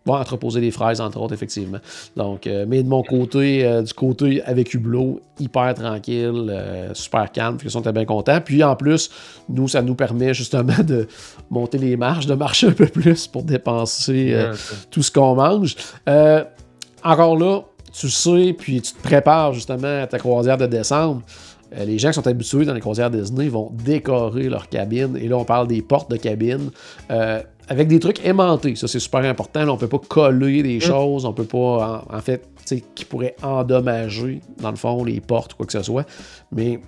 Ouais, 0.05 0.15
entreposer 0.17 0.61
des 0.61 0.73
fraises, 0.73 1.01
entre 1.01 1.21
autres, 1.21 1.33
effectivement. 1.33 1.79
Donc, 2.17 2.49
euh, 2.49 2.65
mais 2.69 2.83
de 2.83 2.89
mon 2.89 3.05
côté, 3.05 3.65
euh, 3.65 3.83
du 3.83 3.95
côté 3.95 4.43
avec 4.43 4.75
Hublot, 4.75 5.21
hyper 5.39 5.75
tranquille, 5.75 6.49
euh, 6.51 6.93
super 6.93 7.31
calme, 7.31 7.57
puis 7.57 7.69
on 7.77 7.79
était 7.79 7.93
bien 7.93 8.05
contents. 8.05 8.41
Puis 8.41 8.65
en 8.65 8.75
plus, 8.75 9.11
nous, 9.49 9.69
ça 9.69 9.81
nous 9.81 9.95
permet 9.95 10.35
justement 10.35 10.83
de 10.85 11.07
monter 11.51 11.79
les 11.79 11.97
marches, 11.97 12.27
de 12.27 12.35
marcher 12.35 12.67
un 12.67 12.73
peu 12.73 12.87
plus 12.87 13.29
pour 13.29 13.45
dépenser 13.45 14.37
tout 14.91 15.05
ce 15.05 15.13
qu'on 15.13 15.37
mange. 15.37 15.77
Encore 17.05 17.37
là, 17.37 17.61
tu 17.93 18.09
sais, 18.11 18.55
puis 18.59 18.81
tu 18.81 18.93
te 18.95 19.03
prépares 19.03 19.53
justement 19.53 20.03
à 20.03 20.07
ta 20.07 20.19
croisière 20.19 20.57
de 20.59 20.67
décembre. 20.67 21.23
Euh, 21.75 21.85
les 21.85 21.99
gens 21.99 22.09
qui 22.09 22.15
sont 22.15 22.27
habitués 22.27 22.65
dans 22.65 22.75
les 22.75 22.81
croisières 22.81 23.11
Disney 23.11 23.49
vont 23.49 23.71
décorer 23.85 24.49
leur 24.49 24.69
cabine. 24.69 25.17
Et 25.21 25.29
là, 25.29 25.37
on 25.39 25.45
parle 25.45 25.69
des 25.69 25.83
portes 25.83 26.11
de 26.11 26.17
cabine. 26.17 26.71
euh, 27.11 27.41
avec 27.69 27.89
des 27.89 28.01
trucs 28.01 28.25
aimantés. 28.27 28.75
Ça, 28.75 28.89
c'est 28.89 28.99
super 28.99 29.21
important. 29.21 29.65
Là, 29.65 29.73
on 29.73 29.77
peut 29.77 29.89
pas 29.89 30.01
coller 30.07 30.63
des 30.63 30.81
choses. 30.81 31.25
On 31.25 31.33
peut 31.33 31.45
pas, 31.45 32.05
en, 32.11 32.17
en 32.17 32.21
fait, 32.21 32.43
tu 32.67 32.77
sais, 32.77 32.85
qui 32.95 33.05
pourraient 33.05 33.37
endommager, 33.43 34.41
dans 34.61 34.71
le 34.71 34.77
fond, 34.77 35.05
les 35.05 35.21
portes 35.21 35.55
ou 35.55 35.57
quoi 35.59 35.67
que 35.67 35.73
ce 35.73 35.83
soit. 35.83 36.05
Mais 36.51 36.81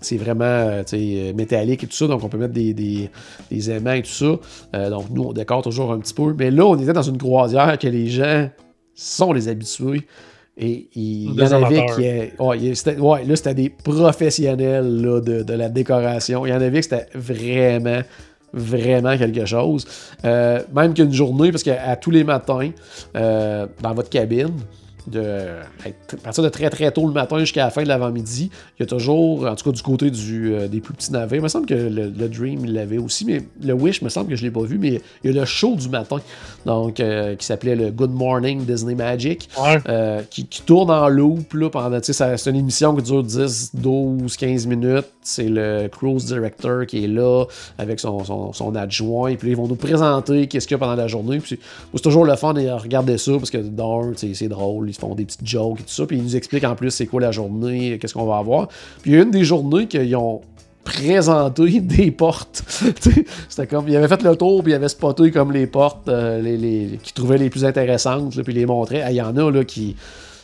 c'est 0.00 0.16
vraiment 0.16 0.44
euh, 0.44 0.82
tu 0.82 0.98
sais, 0.98 1.32
métallique 1.34 1.84
et 1.84 1.86
tout 1.86 1.94
ça, 1.96 2.08
donc 2.08 2.22
on 2.24 2.28
peut 2.28 2.36
mettre 2.36 2.52
des, 2.52 2.74
des, 2.74 3.08
des 3.50 3.70
aimants 3.70 3.92
et 3.92 4.02
tout 4.02 4.10
ça. 4.10 4.34
Euh, 4.74 4.90
donc 4.90 5.08
nous, 5.10 5.22
on 5.22 5.32
décore 5.32 5.62
toujours 5.62 5.92
un 5.92 6.00
petit 6.00 6.14
peu. 6.14 6.34
Mais 6.36 6.50
là, 6.50 6.66
on 6.66 6.76
était 6.76 6.92
dans 6.92 7.02
une 7.02 7.18
croisière 7.18 7.78
que 7.78 7.86
les 7.86 8.08
gens 8.08 8.48
sont 8.94 9.32
les 9.32 9.48
habitués. 9.48 10.06
Et 10.56 10.88
il 10.94 11.34
y 11.34 11.42
en 11.42 11.62
avait 11.64 11.86
qui. 11.96 12.02
Ouais, 12.38 12.58
il- 12.58 13.00
ouais, 13.00 13.24
là, 13.24 13.36
c'était 13.36 13.54
des 13.54 13.70
professionnels 13.70 15.00
là, 15.02 15.20
de, 15.20 15.42
de 15.42 15.54
la 15.54 15.68
décoration. 15.68 16.44
Il 16.44 16.50
y 16.50 16.52
en 16.52 16.60
avait 16.60 16.80
que 16.80 16.84
c'était 16.84 17.06
vraiment, 17.14 18.02
vraiment 18.52 19.16
quelque 19.16 19.46
chose. 19.46 19.86
Euh, 20.24 20.60
même 20.74 20.92
qu'une 20.92 21.12
journée, 21.12 21.50
parce 21.50 21.62
qu'à 21.62 21.96
tous 21.96 22.10
les 22.10 22.22
matins, 22.24 22.70
euh, 23.16 23.66
dans 23.80 23.94
votre 23.94 24.10
cabine, 24.10 24.52
de, 25.06 25.60
à 25.84 26.16
partir 26.22 26.44
de 26.44 26.48
très 26.48 26.70
très 26.70 26.90
tôt 26.92 27.06
le 27.06 27.12
matin 27.12 27.38
jusqu'à 27.38 27.64
la 27.64 27.70
fin 27.70 27.82
de 27.82 27.88
l'avant-midi, 27.88 28.50
il 28.78 28.82
y 28.82 28.84
a 28.84 28.86
toujours, 28.86 29.46
en 29.46 29.54
tout 29.54 29.64
cas 29.64 29.74
du 29.74 29.82
côté 29.82 30.10
du, 30.10 30.54
euh, 30.54 30.68
des 30.68 30.80
plus 30.80 30.94
petits 30.94 31.12
navires, 31.12 31.38
il 31.38 31.42
me 31.42 31.48
semble 31.48 31.66
que 31.66 31.74
le, 31.74 32.28
Dream 32.28 32.64
l'avait 32.64 32.98
aussi, 32.98 33.24
mais 33.24 33.42
le 33.62 33.74
Wish, 33.74 33.98
il 34.00 34.04
me 34.04 34.08
semble 34.08 34.30
que 34.30 34.36
je 34.36 34.42
ne 34.42 34.48
l'ai 34.48 34.52
pas 34.52 34.62
vu, 34.62 34.78
mais 34.78 35.00
il 35.22 35.32
y 35.32 35.36
a 35.36 35.40
le 35.40 35.46
show 35.46 35.74
du 35.74 35.88
matin, 35.88 36.16
donc 36.64 37.00
euh, 37.00 37.36
qui 37.36 37.44
s'appelait 37.44 37.76
le 37.76 37.90
Good 37.90 38.12
Morning 38.12 38.64
Disney 38.64 38.94
Magic, 38.94 39.48
euh, 39.88 40.22
qui, 40.30 40.46
tourne 40.64 40.90
en 40.90 41.08
loop 41.08 41.52
là, 41.54 41.68
pendant, 41.68 41.98
c'est 42.02 42.50
une 42.50 42.56
émission 42.56 42.94
qui 42.94 43.02
dure 43.02 43.22
10, 43.22 43.74
12, 43.74 44.36
15 44.36 44.66
minutes, 44.66 45.06
c'est 45.22 45.48
le 45.48 45.88
cruise 45.88 46.26
director 46.26 46.86
qui 46.86 47.04
est 47.04 47.08
là 47.08 47.44
avec 47.78 48.00
son, 48.00 48.52
son, 48.52 48.74
adjoint, 48.74 49.28
et 49.28 49.36
puis 49.36 49.50
ils 49.50 49.56
vont 49.56 49.68
nous 49.68 49.76
présenter 49.76 50.46
qu'est-ce 50.46 50.66
qu'il 50.66 50.74
y 50.74 50.76
a 50.76 50.78
pendant 50.78 50.94
la 50.94 51.08
journée, 51.08 51.38
puis 51.38 51.58
c'est 51.92 52.02
toujours 52.02 52.24
le 52.24 52.34
fun 52.36 52.54
de 52.54 52.68
regarder 52.68 53.18
ça, 53.18 53.32
parce 53.32 53.50
que 53.50 53.58
d'un, 53.58 54.12
c'est 54.16 54.48
drôle, 54.48 54.88
ils 54.88 54.94
font 54.94 55.14
des 55.14 55.24
petites 55.24 55.46
jokes 55.46 55.80
et 55.80 55.82
tout 55.84 55.90
ça. 55.90 56.06
Puis 56.06 56.16
ils 56.16 56.22
nous 56.22 56.36
expliquent 56.36 56.64
en 56.64 56.74
plus 56.74 56.90
c'est 56.90 57.06
quoi 57.06 57.20
la 57.20 57.32
journée, 57.32 57.98
qu'est-ce 57.98 58.14
qu'on 58.14 58.26
va 58.26 58.38
avoir. 58.38 58.68
Puis 59.02 59.12
il 59.12 59.14
y 59.14 59.16
a 59.18 59.22
une 59.22 59.30
des 59.30 59.44
journées 59.44 59.86
qu'ils 59.86 60.14
ont 60.16 60.42
présenté 60.84 61.80
des 61.80 62.10
portes. 62.10 62.62
C'était 63.48 63.66
comme, 63.66 63.88
ils 63.88 63.96
avaient 63.96 64.08
fait 64.08 64.22
le 64.22 64.36
tour, 64.36 64.62
puis 64.62 64.72
ils 64.72 64.76
avaient 64.76 64.88
spoté 64.88 65.30
comme 65.30 65.52
les 65.52 65.66
portes 65.66 66.08
euh, 66.08 66.40
les, 66.40 66.56
les, 66.56 66.98
qu'ils 67.02 67.12
trouvaient 67.12 67.38
les 67.38 67.50
plus 67.50 67.64
intéressantes, 67.64 68.40
puis 68.42 68.54
les 68.54 68.66
montraient. 68.66 69.04
Il 69.10 69.16
y 69.16 69.22
en 69.22 69.36
a 69.36 69.50
là, 69.50 69.64
qui 69.64 69.96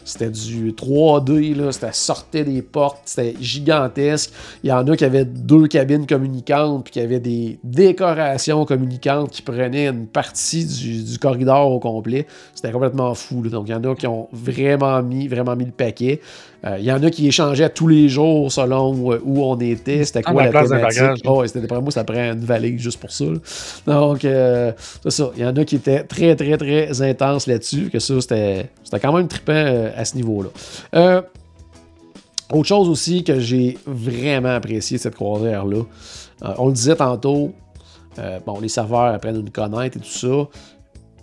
c'était 0.08 0.30
du 0.30 0.72
3D, 0.72 1.54
là, 1.54 1.70
c'était 1.70 1.92
sortait 1.92 2.44
des 2.44 2.62
portes, 2.62 3.02
c'était 3.04 3.34
gigantesque. 3.40 4.32
Il 4.62 4.70
y 4.70 4.72
en 4.72 4.86
a 4.88 4.96
qui 4.96 5.04
avaient 5.04 5.24
deux 5.26 5.66
cabines 5.66 6.06
communicantes, 6.06 6.84
puis 6.84 6.92
qui 6.92 7.00
avaient 7.00 7.20
des 7.20 7.58
décorations 7.62 8.64
communicantes 8.64 9.30
qui 9.30 9.42
prenaient 9.42 9.88
une 9.88 10.06
partie 10.06 10.64
du, 10.64 11.18
corridor 11.18 11.72
au 11.72 11.78
complet. 11.78 12.26
C'était 12.54 12.72
complètement 12.72 13.14
fou. 13.14 13.42
Donc 13.42 13.68
il 13.68 13.72
y 13.72 13.74
en 13.74 13.84
a 13.84 13.94
qui 13.94 14.06
ont 14.06 14.28
vraiment 14.32 15.02
mis, 15.02 15.28
vraiment 15.28 15.56
mis 15.56 15.66
le 15.66 15.72
paquet. 15.72 16.20
Euh, 16.64 16.76
il 16.78 16.84
y 16.84 16.92
en 16.92 17.00
a 17.02 17.10
qui 17.10 17.28
échangeaient 17.28 17.70
tous 17.70 17.86
les 17.86 18.08
jours 18.08 18.50
selon 18.50 18.92
où, 18.92 19.44
on 19.44 19.56
était. 19.58 20.04
C'était 20.04 20.22
quoi 20.22 20.46
la, 20.46 20.64
thématique? 20.64 21.22
Oh, 21.24 21.46
c'était 21.46 21.60
d'après 21.60 21.80
moi, 21.80 21.92
ça 21.92 22.04
prend 22.04 22.32
une 22.32 22.44
valise 22.44 22.80
juste 22.80 22.98
pour 22.98 23.12
ça. 23.12 23.26
Donc, 23.86 24.24
euh, 24.24 24.72
c'est 25.02 25.10
ça. 25.10 25.30
Il 25.36 25.42
y 25.42 25.46
en 25.46 25.54
a 25.54 25.64
qui 25.64 25.76
étaient 25.76 26.02
très, 26.02 26.34
très, 26.34 26.56
très 26.56 27.02
intenses 27.02 27.46
là-dessus. 27.46 27.90
Que 27.90 28.00
ça, 28.00 28.20
c'était 28.20 28.70
quand 29.00 29.12
même 29.12 29.28
trippant 29.28 29.52
euh, 29.52 29.90
à 29.96 30.04
ce 30.04 30.16
niveau-là. 30.16 31.22
autre 32.52 32.68
chose 32.68 32.88
aussi 32.88 33.22
que 33.22 33.38
j'ai 33.38 33.78
vraiment 33.86 34.56
apprécié 34.56 34.98
cette 34.98 35.14
croisière-là, 35.14 35.82
on 36.56 36.68
le 36.68 36.72
disait 36.72 36.96
tantôt, 36.96 37.52
bon, 38.46 38.58
les 38.60 38.68
serveurs 38.68 39.14
apprennent 39.14 39.36
à 39.36 39.42
nous 39.42 39.50
connaître 39.50 39.96
et 39.96 40.00
tout 40.00 40.06
ça 40.06 40.48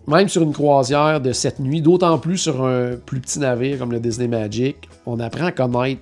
même 0.07 0.29
sur 0.29 0.43
une 0.43 0.53
croisière 0.53 1.19
de 1.19 1.31
cette 1.31 1.59
nuit, 1.59 1.81
d'autant 1.81 2.17
plus 2.17 2.37
sur 2.37 2.65
un 2.65 2.95
plus 2.95 3.19
petit 3.19 3.39
navire 3.39 3.79
comme 3.79 3.91
le 3.91 3.99
Disney 3.99 4.27
Magic, 4.27 4.89
on 5.05 5.19
apprend 5.19 5.45
à 5.45 5.51
connaître 5.51 6.01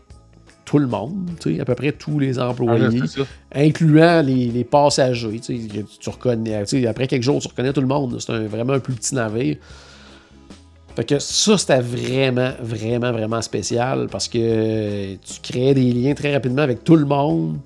tout 0.66 0.80
le 0.80 0.88
monde, 0.88 1.30
à 1.60 1.66
peu 1.66 1.76
près 1.76 1.92
tous 1.92 2.20
les 2.20 2.40
employés, 2.40 3.02
ah, 3.20 3.60
incluant 3.60 4.22
les, 4.22 4.64
passagers. 4.64 5.40
Tu 5.40 6.10
reconnais, 6.10 6.56
après 6.88 7.08
quelques 7.08 7.24
jours, 7.24 7.40
tu 7.40 7.48
reconnais 7.48 7.74
tout 7.74 7.82
le 7.82 7.88
monde. 7.88 8.20
C'est 8.20 8.48
vraiment 8.48 8.74
un 8.74 8.80
plus 8.80 8.94
petit 8.94 9.14
navire. 9.14 9.58
Fait 10.96 11.04
que 11.04 11.20
ça, 11.20 11.58
c'était 11.58 11.80
vraiment, 11.80 12.52
vraiment, 12.62 13.12
vraiment 13.12 13.42
spécial 13.42 14.08
parce 14.12 14.28
que 14.28 15.16
tu 15.16 15.42
créais 15.42 15.74
des 15.74 15.92
liens 15.92 16.14
très 16.14 16.34
rapidement 16.34 16.62
avec 16.62 16.84
tout 16.84 16.96
le 16.96 17.06
monde. 17.06 17.58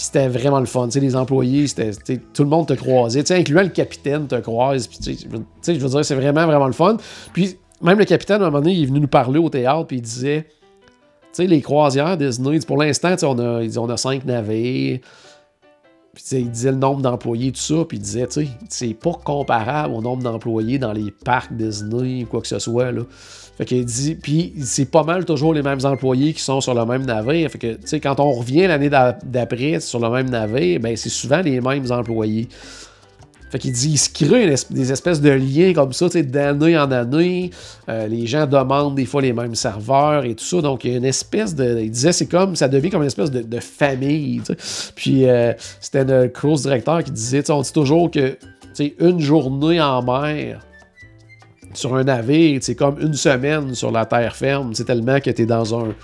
Puis 0.00 0.06
c'était 0.06 0.28
vraiment 0.28 0.60
le 0.60 0.64
fun. 0.64 0.88
les 0.94 1.14
employés, 1.14 1.66
c'était, 1.66 2.16
tout 2.32 2.42
le 2.42 2.48
monde 2.48 2.66
te 2.66 2.72
croisait, 2.72 3.22
incluant 3.32 3.60
le 3.60 3.68
capitaine 3.68 4.26
te 4.26 4.36
croise. 4.36 4.86
Puis, 4.86 4.98
je 5.28 5.78
veux 5.78 5.88
dire, 5.90 6.04
c'est 6.06 6.14
vraiment, 6.14 6.46
vraiment 6.46 6.68
le 6.68 6.72
fun. 6.72 6.96
Puis 7.34 7.58
même 7.82 7.98
le 7.98 8.06
capitaine, 8.06 8.40
à 8.40 8.46
un 8.46 8.50
moment 8.50 8.62
donné, 8.62 8.76
il 8.76 8.84
est 8.84 8.86
venu 8.86 9.00
nous 9.00 9.08
parler 9.08 9.38
au 9.38 9.50
théâtre, 9.50 9.86
puis 9.86 9.98
il 9.98 10.02
disait, 10.02 10.46
tu 10.48 10.88
sais, 11.32 11.46
les 11.46 11.60
croisières 11.60 12.16
Disney, 12.16 12.60
pour 12.60 12.78
l'instant, 12.78 13.14
on 13.24 13.38
a, 13.38 13.92
a 13.92 13.96
cinq 13.98 14.24
navires. 14.24 15.00
Puis, 16.14 16.24
il 16.32 16.50
disait 16.50 16.70
le 16.70 16.78
nombre 16.78 17.02
d'employés, 17.02 17.52
tout 17.52 17.60
ça, 17.60 17.84
puis 17.86 17.98
il 17.98 18.00
disait, 18.00 18.26
tu 18.26 18.46
sais, 18.46 18.48
c'est 18.70 18.94
pas 18.94 19.12
comparable 19.22 19.92
au 19.92 20.00
nombre 20.00 20.22
d'employés 20.22 20.78
dans 20.78 20.94
les 20.94 21.10
parcs 21.10 21.52
Disney 21.52 22.24
ou 22.24 22.26
quoi 22.26 22.40
que 22.40 22.48
ce 22.48 22.58
soit, 22.58 22.90
là. 22.90 23.02
Fait 23.60 23.66
qu'il 23.66 23.84
dit, 23.84 24.14
puis 24.14 24.54
c'est 24.62 24.90
pas 24.90 25.02
mal 25.02 25.26
toujours 25.26 25.52
les 25.52 25.60
mêmes 25.60 25.84
employés 25.84 26.32
qui 26.32 26.40
sont 26.40 26.62
sur 26.62 26.72
le 26.72 26.86
même 26.86 27.04
navire. 27.04 27.50
Fait 27.50 27.58
que, 27.58 27.72
tu 27.74 27.80
sais, 27.84 28.00
quand 28.00 28.18
on 28.18 28.32
revient 28.32 28.66
l'année 28.66 28.88
d'après 28.88 29.80
sur 29.80 30.00
le 30.00 30.08
même 30.08 30.30
navire, 30.30 30.80
ben 30.80 30.96
c'est 30.96 31.10
souvent 31.10 31.42
les 31.42 31.60
mêmes 31.60 31.84
employés. 31.90 32.48
Fait 33.50 33.58
qu'il 33.58 33.72
dit, 33.72 33.90
il 33.90 33.98
se 33.98 34.08
crée 34.08 34.54
des 34.70 34.92
espèces 34.92 35.20
de 35.20 35.28
liens 35.28 35.74
comme 35.74 35.92
ça, 35.92 36.08
d'année 36.08 36.78
en 36.78 36.90
année. 36.90 37.50
Euh, 37.90 38.06
les 38.06 38.26
gens 38.26 38.46
demandent 38.46 38.94
des 38.94 39.04
fois 39.04 39.20
les 39.20 39.34
mêmes 39.34 39.54
serveurs 39.54 40.24
et 40.24 40.34
tout 40.34 40.44
ça. 40.44 40.62
Donc, 40.62 40.84
il 40.84 40.92
y 40.92 40.94
a 40.94 40.96
une 40.96 41.04
espèce 41.04 41.54
de. 41.54 41.80
Il 41.80 41.90
disait, 41.90 42.12
c'est 42.12 42.28
comme, 42.28 42.56
ça 42.56 42.66
devient 42.66 42.88
comme 42.88 43.02
une 43.02 43.08
espèce 43.08 43.30
de, 43.30 43.60
famille. 43.60 44.40
Puis, 44.94 45.28
euh, 45.28 45.52
c'était 45.82 46.04
le 46.06 46.28
cruise 46.28 46.62
directeur 46.62 47.04
qui 47.04 47.10
disait, 47.10 47.50
on 47.50 47.60
dit 47.60 47.72
toujours 47.74 48.10
que, 48.10 48.38
une 48.98 49.20
journée 49.20 49.82
en 49.82 50.02
mer, 50.02 50.60
sur 51.74 51.94
un 51.94 52.04
navire, 52.04 52.58
c'est 52.62 52.74
comme 52.74 53.00
une 53.00 53.14
semaine 53.14 53.74
sur 53.74 53.90
la 53.90 54.06
terre 54.06 54.34
ferme. 54.34 54.74
C'est 54.74 54.84
tellement 54.84 55.20
que 55.20 55.30
tu 55.30 55.42
es 55.42 55.46
dans 55.46 55.78
un, 55.78 55.94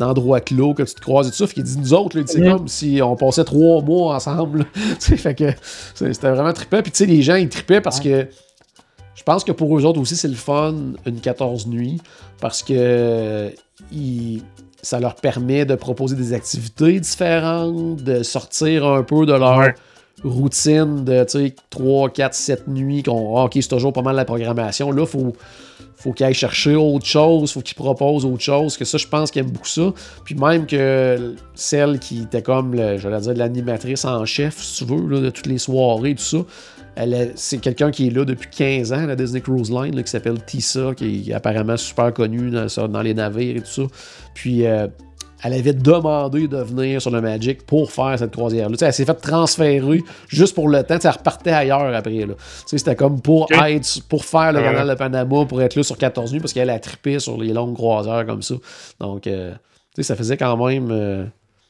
endroit 0.00 0.40
clos, 0.40 0.74
que 0.74 0.82
tu 0.82 0.94
te 0.94 1.00
croises 1.00 1.28
et 1.28 1.30
tout 1.30 1.36
ça. 1.38 1.46
Fait 1.46 1.62
dit 1.62 1.78
nous 1.78 1.94
autres, 1.94 2.22
c'est 2.26 2.42
comme 2.42 2.68
si 2.68 3.00
on 3.02 3.16
passait 3.16 3.44
trois 3.44 3.82
mois 3.82 4.16
ensemble. 4.16 4.66
fait 5.00 5.34
que 5.34 5.50
c'était 5.94 6.30
vraiment 6.30 6.52
trippant. 6.52 6.82
Puis 6.82 6.92
tu 6.92 6.98
sais, 6.98 7.06
les 7.06 7.22
gens, 7.22 7.36
ils 7.36 7.48
trippaient 7.48 7.80
parce 7.80 8.00
que 8.00 8.28
je 9.14 9.22
pense 9.22 9.42
que 9.42 9.52
pour 9.52 9.76
eux 9.76 9.84
autres 9.84 10.00
aussi, 10.00 10.14
c'est 10.14 10.28
le 10.28 10.34
fun, 10.34 10.74
une 11.06 11.20
14 11.20 11.66
nuits, 11.66 12.00
parce 12.40 12.62
que 12.62 13.50
ça 14.82 15.00
leur 15.00 15.16
permet 15.16 15.64
de 15.64 15.74
proposer 15.74 16.14
des 16.14 16.32
activités 16.32 17.00
différentes, 17.00 18.02
de 18.02 18.22
sortir 18.22 18.86
un 18.86 19.02
peu 19.02 19.24
de 19.26 19.32
leur 19.32 19.72
routine 20.24 21.04
de 21.04 21.26
3, 21.70 22.10
4, 22.10 22.34
7 22.34 22.68
nuits, 22.68 23.02
qu'on, 23.02 23.36
ah, 23.36 23.44
ok, 23.44 23.52
c'est 23.54 23.68
toujours 23.68 23.92
pas 23.92 24.02
mal 24.02 24.16
la 24.16 24.24
programmation. 24.24 24.90
Là, 24.90 25.06
faut, 25.06 25.34
faut 25.96 26.12
qu'il 26.12 26.26
aille 26.26 26.34
chercher 26.34 26.74
autre 26.74 27.06
chose, 27.06 27.52
faut 27.52 27.60
qu'il 27.60 27.76
propose 27.76 28.24
autre 28.24 28.42
chose, 28.42 28.76
que 28.76 28.84
ça, 28.84 28.98
je 28.98 29.06
pense 29.06 29.30
qu'il 29.30 29.40
aime 29.40 29.50
beaucoup 29.50 29.66
ça. 29.66 29.92
Puis 30.24 30.34
même 30.34 30.66
que 30.66 31.34
celle 31.54 31.98
qui 31.98 32.22
était 32.22 32.42
comme, 32.42 32.76
j'allais 32.76 33.20
dire, 33.20 33.34
l'animatrice 33.34 34.04
en 34.04 34.24
chef, 34.24 34.62
si 34.62 34.84
tu 34.84 34.92
veux, 34.92 35.20
de 35.20 35.30
toutes 35.30 35.46
les 35.46 35.58
soirées, 35.58 36.14
tout 36.14 36.22
ça, 36.22 36.38
elle 36.96 37.32
c'est 37.34 37.58
quelqu'un 37.58 37.90
qui 37.90 38.06
est 38.06 38.10
là 38.10 38.24
depuis 38.24 38.48
15 38.48 38.92
ans, 38.92 39.06
la 39.06 39.16
Disney 39.16 39.42
Cruise 39.42 39.70
Line, 39.70 40.02
qui 40.02 40.10
s'appelle 40.10 40.42
Tissa, 40.44 40.94
qui 40.96 41.30
est 41.30 41.34
apparemment 41.34 41.76
super 41.76 42.12
connu 42.12 42.50
dans, 42.50 42.88
dans 42.88 43.02
les 43.02 43.12
navires 43.12 43.56
et 43.56 43.60
tout 43.60 43.66
ça. 43.66 43.82
Puis 44.32 44.66
euh, 44.66 44.88
elle 45.42 45.52
avait 45.52 45.74
demandé 45.74 46.48
de 46.48 46.56
venir 46.56 47.00
sur 47.00 47.10
le 47.10 47.20
Magic 47.20 47.66
pour 47.66 47.92
faire 47.92 48.18
cette 48.18 48.32
croisière-là. 48.32 48.76
Elle 48.80 48.92
s'est 48.92 49.04
fait 49.04 49.14
transférer 49.14 50.02
juste 50.28 50.54
pour 50.54 50.68
le 50.68 50.82
temps. 50.82 50.98
Elle 51.02 51.10
repartait 51.10 51.50
ailleurs 51.50 51.94
après. 51.94 52.26
C'était 52.64 52.96
comme 52.96 53.20
pour 53.20 53.48
être, 53.52 54.02
pour 54.08 54.24
faire 54.24 54.52
le 54.52 54.62
canal 54.62 54.88
de 54.88 54.94
Panama, 54.94 55.44
pour 55.44 55.60
être 55.60 55.74
là 55.74 55.82
sur 55.82 55.98
14 55.98 56.32
nuits, 56.32 56.40
parce 56.40 56.52
qu'elle 56.52 56.70
a 56.70 56.78
trippé 56.78 57.18
sur 57.18 57.38
les 57.38 57.52
longues 57.52 57.74
croisières 57.74 58.24
comme 58.26 58.42
ça. 58.42 58.54
Donc, 58.98 59.26
euh, 59.26 59.52
ça 60.00 60.16
faisait 60.16 60.36
quand 60.36 60.56
même 60.56 60.88
euh, 60.90 61.24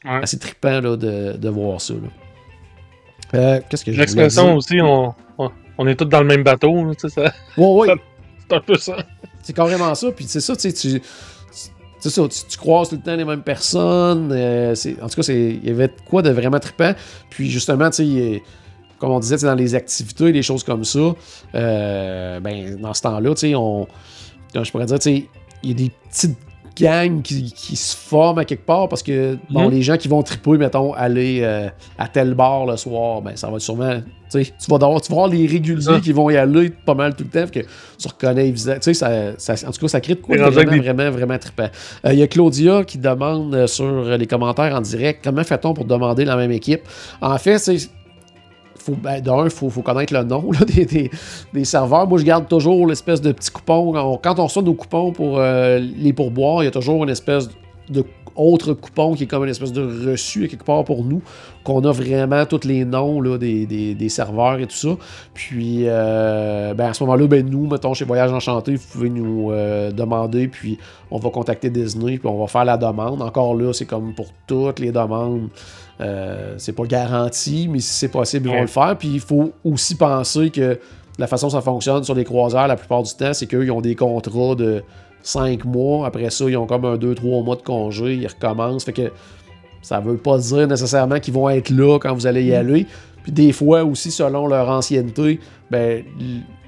assez 0.04 0.38
trippant 0.38 0.80
là, 0.80 0.96
de, 0.96 1.36
de, 1.36 1.48
voir 1.48 1.80
ça. 1.80 1.94
Euh, 3.34 3.60
Qu'est-ce 3.68 3.84
que 3.84 3.90
L'expression 3.90 4.54
aussi, 4.54 4.80
on, 4.80 5.12
on, 5.78 5.86
est 5.88 5.96
tous 5.96 6.04
dans 6.04 6.20
le 6.20 6.26
même 6.26 6.44
bateau. 6.44 6.92
Ça. 6.98 7.32
Ouais, 7.56 7.66
ouais. 7.66 7.94
C'est 8.48 8.56
un 8.56 8.60
peu 8.60 8.76
ça. 8.76 8.96
C'est 9.42 9.52
carrément 9.52 9.94
ça. 9.94 10.10
Puis 10.12 10.24
c'est 10.26 10.40
ça, 10.40 10.54
tu 10.56 10.70
sais, 10.70 11.02
ça, 12.10 12.22
tu, 12.28 12.58
croises 12.58 12.88
tout 12.88 12.96
le 12.96 13.02
temps 13.02 13.16
les 13.16 13.24
mêmes 13.24 13.42
personnes. 13.42 14.30
Euh, 14.32 14.74
en 15.02 15.08
tout 15.08 15.20
cas, 15.20 15.32
il 15.32 15.64
y 15.64 15.70
avait 15.70 15.90
quoi 16.08 16.22
de 16.22 16.30
vraiment 16.30 16.58
trippant. 16.58 16.92
Puis 17.30 17.50
justement, 17.50 17.90
tu 17.90 18.04
sais, 18.04 18.42
comme 18.98 19.10
on 19.10 19.20
disait, 19.20 19.36
dans 19.38 19.54
les 19.54 19.74
activités, 19.74 20.32
des 20.32 20.42
choses 20.42 20.64
comme 20.64 20.84
ça, 20.84 21.14
euh, 21.54 22.40
ben, 22.40 22.76
dans 22.80 22.94
ce 22.94 23.02
temps-là, 23.02 23.34
tu 23.34 23.40
sais, 23.48 23.54
on. 23.54 23.86
Je 24.54 24.70
pourrais 24.70 24.86
dire, 24.86 24.98
tu 24.98 25.10
sais, 25.10 25.28
il 25.62 25.70
y 25.70 25.72
a 25.72 25.76
des 25.76 25.92
petites 26.08 26.38
gang 26.76 27.22
qui, 27.22 27.76
se 27.76 27.96
forme 27.96 28.38
à 28.38 28.44
quelque 28.44 28.64
part 28.64 28.88
parce 28.88 29.02
que 29.02 29.36
bon, 29.50 29.66
mhm. 29.66 29.70
les 29.70 29.82
gens 29.82 29.96
qui 29.96 30.08
vont 30.08 30.22
triper, 30.22 30.58
mettons, 30.58 30.92
aller 30.92 31.40
euh, 31.42 31.68
à 31.98 32.08
tel 32.08 32.34
bar 32.34 32.66
le 32.66 32.76
soir, 32.76 33.22
ben 33.22 33.36
ça 33.36 33.50
va 33.50 33.58
sûrement. 33.58 34.00
Tu 34.30 34.42
vas, 34.68 34.74
avoir, 34.74 35.00
tu 35.00 35.10
vas 35.10 35.14
voir 35.14 35.28
les 35.28 35.46
réguliers 35.46 36.00
qui 36.02 36.12
vont 36.12 36.28
y 36.30 36.36
aller 36.36 36.70
pas 36.70 36.94
mal 36.94 37.14
tout 37.14 37.24
le 37.24 37.30
temps, 37.30 37.48
que 37.50 37.60
tu 37.60 38.08
reconnais 38.08 38.52
Tu 38.52 38.58
sais, 38.80 38.94
ça, 38.94 39.08
en 39.68 39.70
tout 39.70 39.80
cas, 39.80 39.88
ça 39.88 40.00
crée 40.00 40.16
de 40.16 40.20
quoi 40.20 40.36
vraiment, 40.36 40.76
vraiment, 40.82 41.10
vraiment 41.10 41.38
trippant. 41.38 41.68
Euh, 42.04 42.12
il 42.12 42.18
y 42.18 42.22
a 42.22 42.26
Claudia 42.26 42.82
qui 42.84 42.98
demande 42.98 43.54
euh, 43.54 43.66
sur 43.68 44.04
les 44.04 44.26
commentaires 44.26 44.74
en 44.74 44.80
direct 44.80 45.20
comment 45.22 45.44
fait-on 45.44 45.74
pour 45.74 45.84
demander 45.84 46.24
la 46.24 46.36
même 46.36 46.50
équipe? 46.50 46.82
En 47.20 47.38
fait, 47.38 47.58
c'est 47.58 47.78
ben, 48.92 49.20
d'un, 49.20 49.44
il 49.44 49.50
faut, 49.50 49.68
connaître 49.82 50.12
le 50.12 50.22
nom 50.22 50.50
des, 51.52 51.64
serveurs. 51.64 52.06
Moi, 52.06 52.18
je 52.18 52.24
garde 52.24 52.48
toujours 52.48 52.86
l'espèce 52.86 53.20
de 53.20 53.32
petit 53.32 53.50
coupon. 53.50 54.18
quand 54.22 54.38
on 54.38 54.44
reçoit 54.44 54.62
nos 54.62 54.74
coupons 54.74 55.12
pour 55.12 55.38
euh, 55.38 55.78
les 55.78 56.12
pourboires, 56.12 56.62
il 56.62 56.66
y 56.66 56.68
a 56.68 56.72
toujours 56.72 57.04
une 57.04 57.10
espèce 57.10 57.48
de 57.88 58.04
autre 58.36 58.74
coupon 58.74 59.14
qui 59.14 59.24
est 59.24 59.26
comme 59.26 59.44
une 59.44 59.50
espèce 59.50 59.72
de 59.72 60.10
reçu 60.10 60.46
quelque 60.48 60.64
part 60.64 60.84
pour 60.84 61.04
nous, 61.04 61.22
qu'on 61.64 61.82
a 61.84 61.92
vraiment 61.92 62.44
tous 62.46 62.64
les 62.64 62.84
noms 62.84 63.20
là, 63.20 63.38
des, 63.38 63.66
des, 63.66 63.94
des, 63.94 64.08
serveurs 64.08 64.60
et 64.60 64.66
tout 64.66 64.76
ça. 64.76 64.96
Puis 65.34 65.84
euh, 65.86 66.74
ben 66.74 66.90
à 66.90 66.94
ce 66.94 67.02
moment-là, 67.04 67.26
ben 67.26 67.48
nous, 67.48 67.66
mettons, 67.66 67.94
chez 67.94 68.04
Voyage 68.04 68.32
Enchanté, 68.32 68.76
vous 68.76 68.86
pouvez 68.92 69.10
nous 69.10 69.50
euh, 69.50 69.90
demander, 69.90 70.48
puis 70.48 70.78
on 71.10 71.18
va 71.18 71.30
contacter 71.30 71.70
Disney, 71.70 72.18
puis 72.18 72.28
on 72.28 72.38
va 72.38 72.46
faire 72.46 72.64
la 72.64 72.76
demande. 72.76 73.22
Encore 73.22 73.54
là, 73.54 73.72
c'est 73.72 73.86
comme 73.86 74.14
pour 74.14 74.28
toutes 74.46 74.78
les 74.78 74.92
demandes. 74.92 75.48
Euh, 76.00 76.54
c'est 76.58 76.72
pas 76.72 76.84
garanti, 76.84 77.68
mais 77.70 77.80
si 77.80 77.94
c'est 77.94 78.08
possible, 78.08 78.48
ils 78.48 78.54
vont 78.54 78.60
le 78.60 78.66
faire. 78.66 78.96
Puis 78.98 79.08
il 79.08 79.20
faut 79.20 79.52
aussi 79.64 79.94
penser 79.94 80.50
que 80.50 80.78
la 81.18 81.26
façon 81.26 81.46
dont 81.46 81.52
ça 81.52 81.62
fonctionne 81.62 82.04
sur 82.04 82.14
les 82.14 82.24
croisières, 82.24 82.68
la 82.68 82.76
plupart 82.76 83.02
du 83.02 83.14
temps, 83.14 83.32
c'est 83.32 83.46
qu'ils 83.46 83.70
ont 83.70 83.80
des 83.80 83.94
contrats 83.94 84.54
de 84.54 84.82
5 85.22 85.64
mois. 85.64 86.06
Après 86.06 86.28
ça, 86.30 86.44
ils 86.48 86.56
ont 86.56 86.66
comme 86.66 86.84
un 86.84 86.96
2-3 86.96 87.44
mois 87.44 87.56
de 87.56 87.62
congé. 87.62 88.14
Ils 88.14 88.26
recommencent. 88.26 88.84
Fait 88.84 88.92
que 88.92 89.12
ça 89.80 90.00
veut 90.00 90.18
pas 90.18 90.38
dire 90.38 90.66
nécessairement 90.66 91.18
qu'ils 91.18 91.34
vont 91.34 91.48
être 91.48 91.70
là 91.70 91.98
quand 91.98 92.14
vous 92.14 92.26
allez 92.26 92.44
y 92.44 92.50
mm. 92.50 92.54
aller. 92.54 92.86
Puis 93.22 93.32
des 93.32 93.52
fois 93.52 93.82
aussi, 93.82 94.10
selon 94.10 94.46
leur 94.46 94.68
ancienneté, 94.68 95.40
ben, 95.70 96.04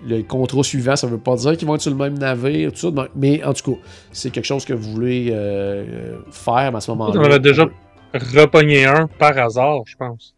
le 0.07 0.23
contrat 0.23 0.65
suivant, 0.65 0.97
ça 0.97 1.07
veut 1.07 1.19
pas 1.19 1.37
dire 1.37 1.57
qu'ils 1.57 1.69
vont 1.69 1.77
être 1.77 1.83
sur 1.83 1.93
le 1.93 1.97
même 1.97 2.19
navire, 2.19 2.73
tout 2.73 2.79
ça. 2.79 3.09
Mais 3.15 3.45
en 3.45 3.53
tout 3.53 3.73
cas, 3.73 3.79
c'est 4.11 4.31
quelque 4.31 4.45
chose 4.45 4.65
que 4.65 4.73
vous 4.73 4.91
voulez 4.91 5.29
euh, 5.31 6.17
faire 6.31 6.75
à 6.75 6.81
ce 6.81 6.91
moment-là. 6.91 7.21
On 7.21 7.25
avait 7.25 7.39
déjà 7.39 7.67
repogné 8.15 8.85
un 8.85 9.07
par 9.19 9.37
hasard, 9.39 9.83
je 9.87 9.97
pense. 9.97 10.35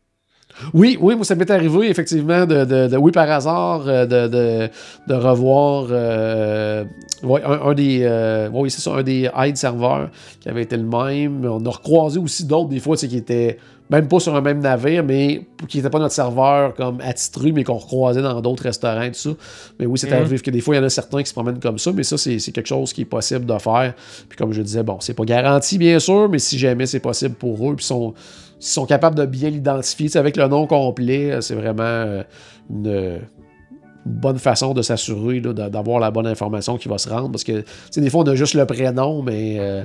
Oui, 0.75 0.99
oui, 1.01 1.15
moi, 1.17 1.25
ça 1.25 1.35
m'est 1.35 1.51
arrivé, 1.51 1.89
effectivement, 1.89 2.45
de, 2.47 2.97
oui, 2.97 3.13
par 3.13 3.31
hasard, 3.31 3.83
euh, 3.87 4.07
de, 4.07 4.69
de, 5.07 5.15
revoir 5.15 5.87
euh, 5.91 6.85
un, 7.23 7.75
des, 7.75 8.03
euh, 8.03 8.69
c'est 8.69 8.91
un 8.91 9.03
des 9.03 9.31
hide 9.35 9.57
serveurs 9.57 10.11
qui 10.41 10.49
avait 10.49 10.63
été 10.63 10.77
le 10.77 10.85
même. 10.85 11.45
On 11.45 11.65
a 11.65 11.71
recroisé 11.71 12.19
aussi 12.19 12.45
d'autres, 12.45 12.69
des 12.69 12.81
fois, 12.81 12.97
qui 12.97 13.17
étaient 13.17 13.59
même 13.91 14.09
pas 14.09 14.21
sur 14.21 14.35
un 14.35 14.41
même 14.41 14.61
navire, 14.61 15.05
mais 15.05 15.47
qui 15.69 15.79
n'étaient 15.79 15.91
pas 15.91 15.99
notre 15.99 16.15
serveur 16.15 16.75
comme 16.75 17.01
attitré, 17.01 17.53
mais 17.53 17.65
qu'on 17.65 17.75
recroisait 17.75 18.23
dans 18.23 18.41
d'autres 18.41 18.63
restaurants, 18.63 19.09
tout 19.09 19.15
ça. 19.15 19.31
Mais 19.79 19.87
oui, 19.87 19.99
c'est 19.99 20.09
mhm. 20.09 20.17
arrivé 20.17 20.39
que 20.39 20.51
des 20.51 20.61
fois, 20.61 20.75
il 20.75 20.79
y 20.79 20.81
en 20.81 20.85
a 20.85 20.91
certains 20.91 21.23
qui 21.23 21.29
se 21.29 21.35
promènent 21.35 21.61
comme 21.61 21.79
ça, 21.79 21.93
mais 21.93 22.05
ça, 22.05 22.17
c'est 22.17 22.39
quelque 22.53 22.69
chose 22.69 22.93
qui 22.93 23.03
est 23.03 23.07
possible 23.07 23.45
de 23.47 23.59
faire. 23.59 23.95
Puis 24.29 24.39
comme 24.39 24.53
je 24.53 24.63
disais, 24.63 24.83
bon, 24.83 24.99
c'est 25.01 25.15
pas 25.15 25.25
garanti, 25.25 25.77
bien 25.77 25.99
sûr, 25.99 26.29
mais 26.29 26.39
si 26.39 26.59
jamais 26.59 26.87
c'est 26.87 27.01
possible 27.01 27.35
pour 27.35 27.71
eux, 27.71 27.75
puis 27.77 27.85
sont 27.85 28.15
S'ils 28.61 28.75
sont 28.75 28.85
capables 28.85 29.17
de 29.17 29.25
bien 29.25 29.49
l'identifier, 29.49 30.15
avec 30.19 30.37
le 30.37 30.47
nom 30.47 30.67
complet, 30.67 31.41
c'est 31.41 31.55
vraiment 31.55 31.83
euh, 31.83 32.23
une, 32.69 33.21
bonne 34.05 34.39
façon 34.39 34.75
de 34.75 34.83
s'assurer 34.83 35.41
d'avoir 35.41 35.99
la 35.99 36.11
bonne 36.11 36.27
information 36.27 36.77
qui 36.77 36.89
va 36.89 36.99
se 36.99 37.09
rendre. 37.09 37.31
Parce 37.31 37.45
que 37.45 37.65
des 37.97 38.11
fois, 38.11 38.23
on 38.23 38.27
a 38.27 38.35
juste 38.35 38.55
le 38.55 38.67
prénom, 38.67 39.23
mais 39.23 39.57
euh, 39.59 39.83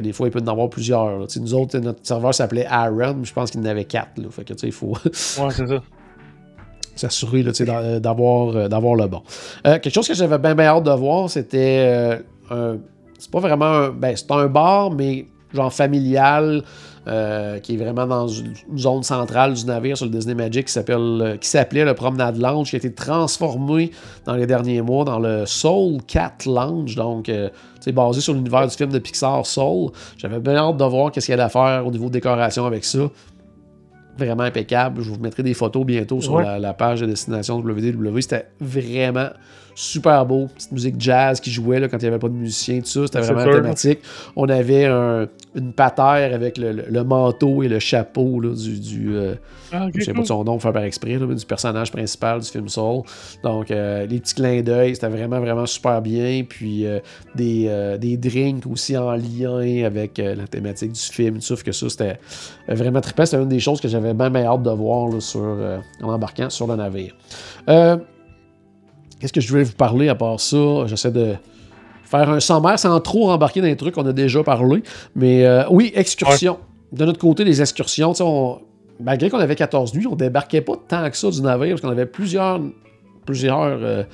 des 0.00 0.12
fois, 0.12 0.28
il 0.28 0.30
peut 0.30 0.40
y 0.40 0.42
en 0.42 0.48
avoir 0.48 0.68
plusieurs. 0.68 1.26
Nous 1.36 1.54
autres, 1.54 1.78
notre 1.78 2.00
serveur 2.02 2.34
s'appelait 2.34 2.66
Aaron, 2.66 3.22
je 3.22 3.32
pense 3.32 3.50
qu'il 3.50 3.60
en 3.60 3.64
avait 3.64 3.84
quatre. 3.84 4.18
Là, 4.18 4.28
fait 4.30 4.44
que 4.44 4.54
il 4.62 4.72
faut. 4.72 4.92
ouais, 5.04 5.50
c'est 5.50 5.66
ça 5.66 5.82
s'assurer 6.94 7.42
d'avoir, 7.42 8.70
d'avoir 8.70 8.94
le 8.94 9.06
bon. 9.06 9.22
quelque 9.62 9.90
chose 9.90 10.08
que 10.08 10.14
j'avais 10.14 10.38
bien, 10.38 10.58
hâte 10.60 10.84
de 10.84 10.90
voir, 10.92 11.28
c'était 11.28 12.18
un. 12.50 12.78
C'est 13.18 13.30
pas 13.30 13.40
vraiment 13.40 13.66
un. 13.66 13.90
Ben, 13.90 14.16
c'est 14.16 14.30
un 14.30 14.46
bar, 14.46 14.90
mais 14.90 15.26
genre 15.52 15.72
familial. 15.72 16.62
Euh, 17.08 17.60
qui 17.60 17.74
est 17.74 17.76
vraiment 17.76 18.04
dans 18.04 18.26
une 18.26 18.52
zone 18.76 19.04
centrale 19.04 19.54
du 19.54 19.64
navire 19.64 19.96
sur 19.96 20.06
le 20.06 20.10
Disney 20.10 20.34
Magic 20.34 20.66
qui 20.66 20.72
s'appelle 20.72 20.98
euh, 20.98 21.36
qui 21.36 21.48
s'appelait 21.48 21.84
le 21.84 21.94
Promenade 21.94 22.36
Lounge, 22.36 22.70
qui 22.70 22.74
a 22.74 22.78
été 22.78 22.92
transformé 22.92 23.92
dans 24.24 24.34
les 24.34 24.44
derniers 24.44 24.82
mois 24.82 25.04
dans 25.04 25.20
le 25.20 25.46
Soul 25.46 26.02
Cat 26.08 26.32
Lounge, 26.46 26.96
donc 26.96 27.26
c'est 27.26 27.90
euh, 27.90 27.92
basé 27.92 28.20
sur 28.20 28.34
l'univers 28.34 28.66
du 28.66 28.74
film 28.74 28.90
de 28.90 28.98
Pixar 28.98 29.46
Soul. 29.46 29.92
J'avais 30.18 30.40
bien 30.40 30.56
hâte 30.56 30.78
de 30.78 30.84
voir 30.84 31.12
qu'est-ce 31.12 31.26
qu'il 31.26 31.32
y 31.32 31.34
allait 31.34 31.44
à 31.44 31.48
faire 31.48 31.86
au 31.86 31.92
niveau 31.92 32.06
de 32.06 32.14
décoration 32.14 32.66
avec 32.66 32.84
ça 32.84 32.98
vraiment 34.18 34.42
impeccable. 34.42 35.00
Je 35.02 35.10
vous 35.10 35.20
mettrai 35.20 35.44
des 35.44 35.54
photos 35.54 35.84
bientôt 35.84 36.20
sur 36.20 36.40
la, 36.40 36.74
page 36.74 37.02
de 37.02 37.06
destination 37.06 37.58
WDW. 37.58 38.20
C'était 38.20 38.48
vraiment 38.60 39.28
super 39.76 40.24
beau. 40.24 40.48
Petite 40.54 40.72
musique 40.72 40.94
jazz 40.98 41.38
qui 41.38 41.52
jouait 41.52 41.78
là, 41.78 41.86
quand 41.86 41.98
il 41.98 42.02
n'y 42.02 42.08
avait 42.08 42.18
pas 42.18 42.28
de 42.28 42.34
musicien, 42.34 42.80
tout 42.80 42.86
ça. 42.86 43.02
C'était 43.04 43.20
vraiment 43.20 43.52
thématique. 43.52 44.00
On 44.34 44.48
avait 44.48 44.86
une 45.54 45.72
patère 45.72 46.34
avec 46.34 46.58
le, 46.58 47.04
manteau 47.04 47.62
et 47.62 47.68
le 47.68 47.78
chapeau 47.78 48.40
là, 48.40 48.54
du. 48.54 48.80
du 48.80 49.16
euh, 49.16 49.34
ah, 49.72 49.88
je 49.94 50.02
sais 50.02 50.14
pas 50.14 50.22
de 50.22 50.26
son 50.26 50.44
nom, 50.44 50.58
faire 50.58 50.72
par 50.72 50.82
exprès, 50.82 51.18
mais 51.18 51.34
du 51.34 51.44
personnage 51.44 51.92
principal 51.92 52.40
du 52.40 52.46
film 52.46 52.68
Soul. 52.68 53.02
Donc, 53.42 53.70
euh, 53.70 54.06
les 54.06 54.18
petits 54.20 54.34
clins 54.34 54.62
d'œil, 54.62 54.94
c'était 54.94 55.08
vraiment, 55.08 55.40
vraiment 55.40 55.66
super 55.66 56.00
bien. 56.00 56.42
Puis, 56.48 56.86
euh, 56.86 57.00
des, 57.34 57.98
des, 58.00 58.16
drinks 58.16 58.66
aussi 58.66 58.96
en 58.96 59.12
lien 59.12 59.84
avec 59.84 60.16
la 60.18 60.46
thématique 60.46 60.92
du 60.92 61.00
film. 61.00 61.40
Sauf 61.42 61.62
que 61.62 61.72
ça, 61.72 61.88
c'était 61.90 62.18
vraiment 62.66 63.02
trippant. 63.02 63.26
C'était 63.26 63.42
une 63.42 63.48
des 63.48 63.60
choses 63.60 63.80
que 63.80 63.88
j'avais 63.88 64.14
bien, 64.14 64.30
bien 64.30 64.44
hâte 64.44 64.62
de 64.62 64.70
voir 64.70 65.20
sur, 65.20 65.58
en 66.02 66.08
embarquant 66.12 66.48
sur 66.48 66.66
le 66.66 66.76
navire. 66.76 67.14
Qu'est-ce 69.20 69.32
que 69.32 69.40
je 69.40 69.48
voulais 69.48 69.64
vous 69.64 69.72
parler 69.72 70.08
à 70.08 70.14
part 70.14 70.40
ça? 70.40 70.86
J'essaie 70.86 71.10
de 71.10 71.34
faire 72.04 72.30
un 72.30 72.40
sommaire 72.40 72.78
sans 72.78 73.00
trop 73.00 73.30
embarquer 73.30 73.60
dans 73.60 73.66
les 73.66 73.76
trucs 73.76 73.94
qu'on 73.94 74.06
a 74.06 74.12
déjà 74.12 74.42
parlé. 74.42 74.82
Mais 75.14 75.44
euh, 75.44 75.64
oui, 75.70 75.92
excursion. 75.94 76.58
De 76.92 77.04
notre 77.04 77.18
côté, 77.18 77.44
les 77.44 77.60
excursions, 77.60 78.12
malgré 79.00 79.30
qu'on 79.30 79.38
avait 79.38 79.56
14 79.56 79.94
nuits, 79.94 80.06
on 80.06 80.16
débarquait 80.16 80.60
pas 80.60 80.74
tant 80.88 81.10
que 81.10 81.16
ça 81.16 81.30
du 81.30 81.40
navire 81.40 81.70
parce 81.70 81.80
qu'on 81.80 81.90
avait 81.90 82.06
plusieurs, 82.06 82.60
plusieurs 83.24 83.78
euh, 83.82 84.04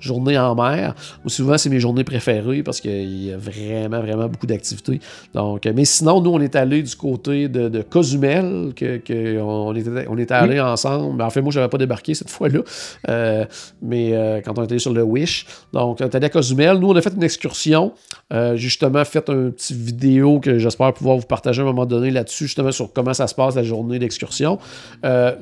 journées 0.00 0.38
en 0.38 0.54
mer. 0.54 0.94
souvent, 1.26 1.58
c'est 1.58 1.70
mes 1.70 1.80
journées 1.80 2.04
préférées 2.04 2.62
parce 2.62 2.80
qu'il 2.80 3.26
y 3.26 3.32
a 3.32 3.36
vraiment, 3.36 4.00
vraiment 4.00 4.28
beaucoup 4.28 4.46
d'activités. 4.46 5.00
Donc, 5.34 5.66
mais 5.66 5.84
sinon, 5.84 6.20
nous, 6.20 6.30
on 6.30 6.40
est 6.40 6.56
allé 6.56 6.82
du 6.82 6.94
côté 6.94 7.48
de, 7.48 7.82
Cozumel, 7.82 8.72
que, 8.74 9.40
on, 9.40 9.74
était, 9.74 10.06
on 10.08 10.18
était 10.18 10.34
allés 10.34 10.60
ensemble. 10.60 11.20
En 11.22 11.30
fait, 11.30 11.40
moi, 11.40 11.52
je 11.52 11.58
n'avais 11.58 11.70
pas 11.70 11.78
débarqué 11.78 12.14
cette 12.14 12.30
fois-là, 12.30 12.60
euh, 13.08 13.44
mais 13.82 14.12
euh, 14.12 14.40
quand 14.44 14.58
on 14.58 14.64
était 14.64 14.78
sur 14.78 14.92
le 14.92 15.02
Wish. 15.02 15.46
Donc, 15.72 15.98
on 16.00 16.04
est 16.04 16.14
allé 16.14 16.26
à 16.26 16.30
Cozumel. 16.30 16.78
Nous, 16.78 16.88
on 16.88 16.96
a 16.96 17.02
fait 17.02 17.14
une 17.14 17.22
excursion. 17.22 17.92
Euh, 18.32 18.56
justement, 18.56 19.04
fait 19.04 19.28
une 19.28 19.52
petite 19.52 19.76
vidéo 19.76 20.40
que 20.40 20.58
j'espère 20.58 20.92
pouvoir 20.92 21.16
vous 21.16 21.26
partager 21.26 21.60
à 21.60 21.64
un 21.64 21.68
moment 21.68 21.86
donné 21.86 22.10
là-dessus, 22.10 22.44
justement, 22.44 22.72
sur 22.72 22.92
comment 22.92 23.14
ça 23.14 23.26
se 23.26 23.34
passe 23.34 23.54
la 23.56 23.62
journée 23.62 23.98
d'excursion. 23.98 24.58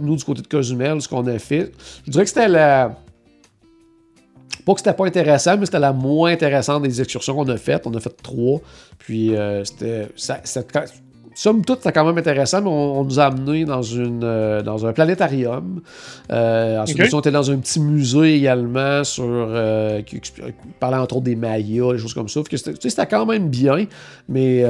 nous, 0.00 0.16
du 0.16 0.24
côté 0.24 0.42
de 0.42 0.48
Cozumel, 0.48 1.00
ce 1.00 1.08
qu'on 1.08 1.26
a 1.26 1.38
fait, 1.38 1.72
je 2.06 2.10
dirais 2.10 2.24
que 2.24 2.30
c'était 2.30 2.48
la 2.48 2.96
pas 4.66 4.74
que 4.74 4.80
c'était 4.80 4.92
pas 4.92 5.06
intéressant, 5.06 5.56
mais 5.56 5.64
c'était 5.64 5.78
la 5.78 5.92
moins 5.92 6.32
intéressante 6.32 6.82
des 6.82 7.00
excursions 7.00 7.36
qu'on 7.36 7.48
a 7.48 7.56
faites. 7.56 7.86
On 7.86 7.94
a 7.94 8.00
fait 8.00 8.14
trois. 8.20 8.60
Puis 8.98 9.34
euh, 9.34 9.64
c'était. 9.64 10.08
Somme 11.38 11.66
toute, 11.66 11.80
c'était 11.80 11.92
quand 11.92 12.06
même 12.06 12.16
intéressant, 12.16 12.62
mais 12.62 12.70
on, 12.70 13.04
nous 13.04 13.20
a 13.20 13.26
amenés 13.26 13.66
dans, 13.66 13.82
une, 13.82 14.24
euh, 14.24 14.62
dans 14.62 14.86
un 14.86 14.94
planétarium. 14.94 15.82
Euh, 16.32 16.80
ensuite, 16.80 17.12
on 17.12 17.20
était 17.20 17.30
dans 17.30 17.50
un 17.50 17.58
petit 17.58 17.78
musée 17.78 18.36
également 18.36 19.04
sur, 19.04 19.46
qui, 20.06 20.20
parlait 20.80 20.96
entre 20.96 21.16
autres 21.16 21.24
des 21.24 21.36
Mayas, 21.36 21.92
des 21.92 21.98
choses 21.98 22.14
comme 22.14 22.30
ça. 22.30 22.40
C'était 22.50 23.06
quand 23.06 23.26
même 23.26 23.48
bien, 23.50 23.84
mais 24.30 24.64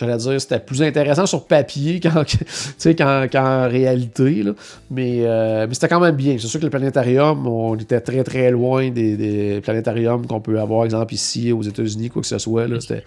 j'allais 0.00 0.16
dire, 0.16 0.40
c'était 0.40 0.58
plus 0.58 0.82
intéressant 0.82 1.26
sur 1.26 1.46
papier 1.46 2.00
qu'en, 2.98 3.68
réalité. 3.68 4.44
Mais, 4.90 5.20
euh, 5.20 5.66
mais, 5.68 5.74
c'était 5.74 5.88
quand 5.88 6.00
même 6.00 6.16
bien. 6.16 6.36
C'est 6.38 6.46
sûr 6.46 6.58
que 6.58 6.64
le 6.64 6.70
planétarium, 6.70 7.46
on 7.46 7.76
était 7.76 8.00
très 8.00 8.24
très 8.24 8.50
loin 8.50 8.90
des, 8.90 9.60
planétariums 9.62 10.26
qu'on 10.26 10.40
peut 10.40 10.58
avoir, 10.58 10.84
exemple 10.84 11.14
ici 11.14 11.52
aux 11.52 11.62
États-Unis, 11.62 12.08
quoi 12.08 12.22
que 12.22 12.28
ce 12.28 12.38
soit. 12.38 12.66
C'était, 12.80 13.02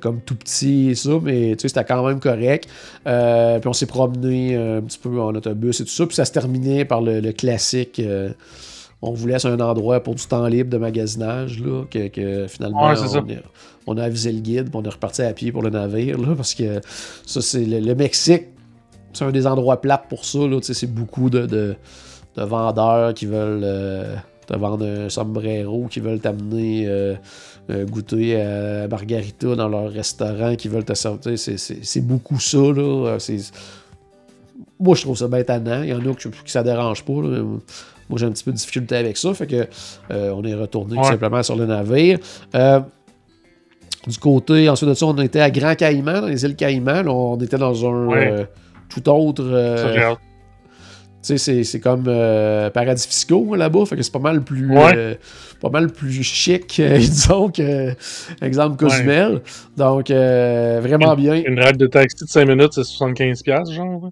comme 0.00 0.20
tout 0.20 0.36
petit 0.36 0.90
et 0.90 0.94
ça, 0.94 1.10
mais 1.22 1.56
c'était 1.58 1.84
quand 1.84 2.06
même 2.06 2.20
correct. 2.20 2.68
Euh, 3.06 3.58
puis 3.58 3.68
on 3.68 3.72
s'est 3.72 3.86
promené 3.86 4.54
un 4.54 4.82
petit 4.82 4.98
peu 4.98 5.20
en 5.20 5.34
autobus 5.34 5.80
et 5.80 5.84
tout 5.84 5.90
ça. 5.90 6.06
Puis 6.06 6.14
ça 6.14 6.24
se 6.24 6.32
terminait 6.32 6.84
par 6.84 7.00
le, 7.00 7.32
classique. 7.32 8.00
Euh, 8.00 8.30
on 9.00 9.12
vous 9.12 9.26
laisse 9.26 9.44
un 9.44 9.60
endroit 9.60 10.02
pour 10.02 10.14
du 10.14 10.26
temps 10.26 10.46
libre 10.46 10.70
de 10.70 10.78
magasinage, 10.78 11.60
là, 11.60 11.84
que, 11.90 12.46
finalement, 12.48 12.92
on, 13.86 13.96
a 13.96 14.02
avisé 14.02 14.32
le 14.32 14.40
guide, 14.40 14.70
puis 14.70 14.74
on 14.74 14.82
est 14.82 14.88
reparti 14.88 15.22
à 15.22 15.32
pied 15.32 15.52
pour 15.52 15.62
le 15.62 15.70
navire, 15.70 16.18
là, 16.18 16.34
parce 16.34 16.54
que 16.54 16.80
ça, 17.24 17.40
c'est 17.40 17.64
le, 17.64 17.94
Mexique, 17.94 18.46
c'est 19.12 19.24
un 19.24 19.30
des 19.30 19.46
endroits 19.46 19.80
plats 19.80 20.04
pour 20.08 20.24
ça, 20.24 20.40
là, 20.40 20.58
c'est 20.62 20.92
beaucoup 20.92 21.30
de, 21.30 21.46
de, 21.46 21.76
vendeurs 22.36 23.14
qui 23.14 23.26
veulent 23.26 23.62
euh, 23.64 24.14
te 24.46 24.56
vendre 24.56 24.86
un 24.86 25.08
sombrero, 25.08 25.86
qui 25.90 25.98
veulent 25.98 26.20
t'amener 26.20 26.86
euh, 26.86 27.14
euh, 27.68 27.84
goûter 27.84 28.40
à 28.40 28.86
Margarita 28.86 29.56
dans 29.56 29.68
leur 29.68 29.90
restaurant, 29.90 30.54
qui 30.54 30.68
veulent 30.68 30.84
te 30.84 30.94
sortir, 30.94 31.38
c'est 31.38 32.00
beaucoup 32.00 32.40
ça, 32.40 32.58
là, 32.58 33.18
moi, 34.80 34.94
je 34.94 35.02
trouve 35.02 35.16
ça 35.16 35.28
tannant. 35.44 35.82
Il 35.82 35.88
y 35.88 35.92
en 35.92 35.98
a 35.98 36.14
qui, 36.14 36.30
qui 36.30 36.52
ça 36.52 36.62
dérange 36.62 37.04
pas. 37.04 37.20
Là. 37.20 37.42
Moi, 38.08 38.18
j'ai 38.18 38.26
un 38.26 38.30
petit 38.30 38.44
peu 38.44 38.52
de 38.52 38.56
difficulté 38.56 38.96
avec 38.96 39.16
ça. 39.16 39.34
Fait 39.34 39.46
que 39.46 39.66
euh, 40.10 40.32
on 40.34 40.42
est 40.44 40.54
retourné 40.54 40.96
tout 40.96 41.04
simplement 41.04 41.42
sur 41.42 41.56
le 41.56 41.66
navire. 41.66 42.18
Euh, 42.54 42.80
du 44.06 44.18
côté, 44.18 44.68
ensuite 44.68 44.88
de 44.88 44.94
ça, 44.94 45.06
on 45.06 45.16
était 45.18 45.40
à 45.40 45.50
Grand 45.50 45.74
Caïman, 45.74 46.20
dans 46.20 46.28
les 46.28 46.44
îles 46.44 46.56
Caïmans. 46.56 47.06
on 47.06 47.36
était 47.38 47.58
dans 47.58 47.86
un 47.86 48.12
euh, 48.12 48.44
tout 48.88 49.08
autre. 49.08 50.18
Tu 51.20 51.36
sais, 51.36 51.64
c'est 51.64 51.80
comme 51.80 52.04
euh, 52.06 52.70
paradis 52.70 53.06
fiscaux 53.06 53.54
là-bas, 53.56 53.84
fait 53.86 53.96
que 53.96 54.02
c'est 54.02 54.12
pas 54.12 54.20
mal 54.20 54.42
plus 54.44 54.70
Ouais. 54.70 54.92
euh, 54.96 55.14
pas 55.60 55.68
mal 55.68 55.88
plus 55.90 56.22
chic, 56.22 56.78
euh, 56.78 56.96
disons, 56.98 57.50
que 57.50 57.92
exemple 58.40 58.76
Cozumel. 58.76 59.40
Donc, 59.76 60.10
vraiment 60.10 61.16
bien. 61.16 61.34
Une 61.44 61.58
ride 61.60 61.76
de 61.76 61.86
taxi 61.88 62.24
de 62.24 62.28
5 62.30 62.46
minutes, 62.48 62.72
c'est 62.72 62.82
75$, 62.82 63.42
piastres, 63.42 63.72
genre. 63.74 64.10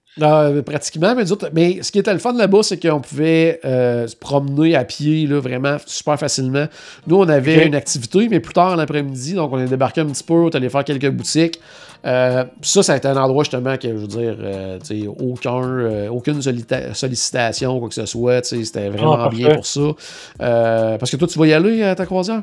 Pratiquement, 0.65 1.15
mais, 1.15 1.31
autres- 1.31 1.51
mais 1.55 1.79
ce 1.83 1.93
qui 1.93 2.01
était 2.01 2.13
le 2.13 2.19
fun 2.19 2.33
là-bas, 2.33 2.63
c'est 2.65 2.77
qu'on 2.81 3.01
pouvait 3.01 3.61
se 3.63 4.17
promener 4.17 4.75
à 4.75 4.85
pied 4.85 5.27
là, 5.29 5.39
vraiment 5.39 5.77
super 5.87 6.19
facilement. 6.19 6.67
Nous, 7.07 7.17
on 7.17 7.29
avait 7.29 7.67
une 7.67 7.75
activité, 7.77 8.29
mais 8.29 8.41
plus 8.41 8.55
tard 8.55 8.77
l'après-midi, 8.77 9.35
donc 9.35 9.53
on 9.53 9.59
est 9.59 9.67
débarqué 9.69 10.01
un 10.01 10.07
petit 10.07 10.25
peu, 10.25 10.35
on 10.35 10.49
est 10.51 10.57
allé 10.57 10.69
faire 10.69 10.85
quelques 10.85 11.11
boutiques. 11.11 11.61
Euh, 12.07 12.45
ça, 12.63 12.83
ça 12.83 12.93
a 12.93 12.97
été 12.97 13.09
un 13.09 13.17
endroit 13.17 13.43
justement 13.43 13.77
que, 13.77 13.89
je 13.89 13.95
veux 13.95 14.07
dire, 14.07 14.37
euh, 14.39 14.79
aucun, 15.19 15.63
euh, 15.63 16.09
aucune 16.09 16.41
sollicitation, 16.41 17.79
quoi 17.81 17.89
que 17.89 17.95
ce 17.95 18.07
soit. 18.07 18.45
C'était 18.45 18.89
vraiment 18.89 19.15
Ah, 19.15 19.29
bien 19.29 19.55
pour 19.55 19.67
ça. 19.67 19.81
Parce 20.39 21.11
que 21.11 21.17
toi, 21.17 21.29
tu 21.29 21.39
vas 21.39 21.47
y 21.47 21.53
aller 21.53 21.83
à 21.83 21.95
ta 21.95 22.07
croisière? 22.07 22.43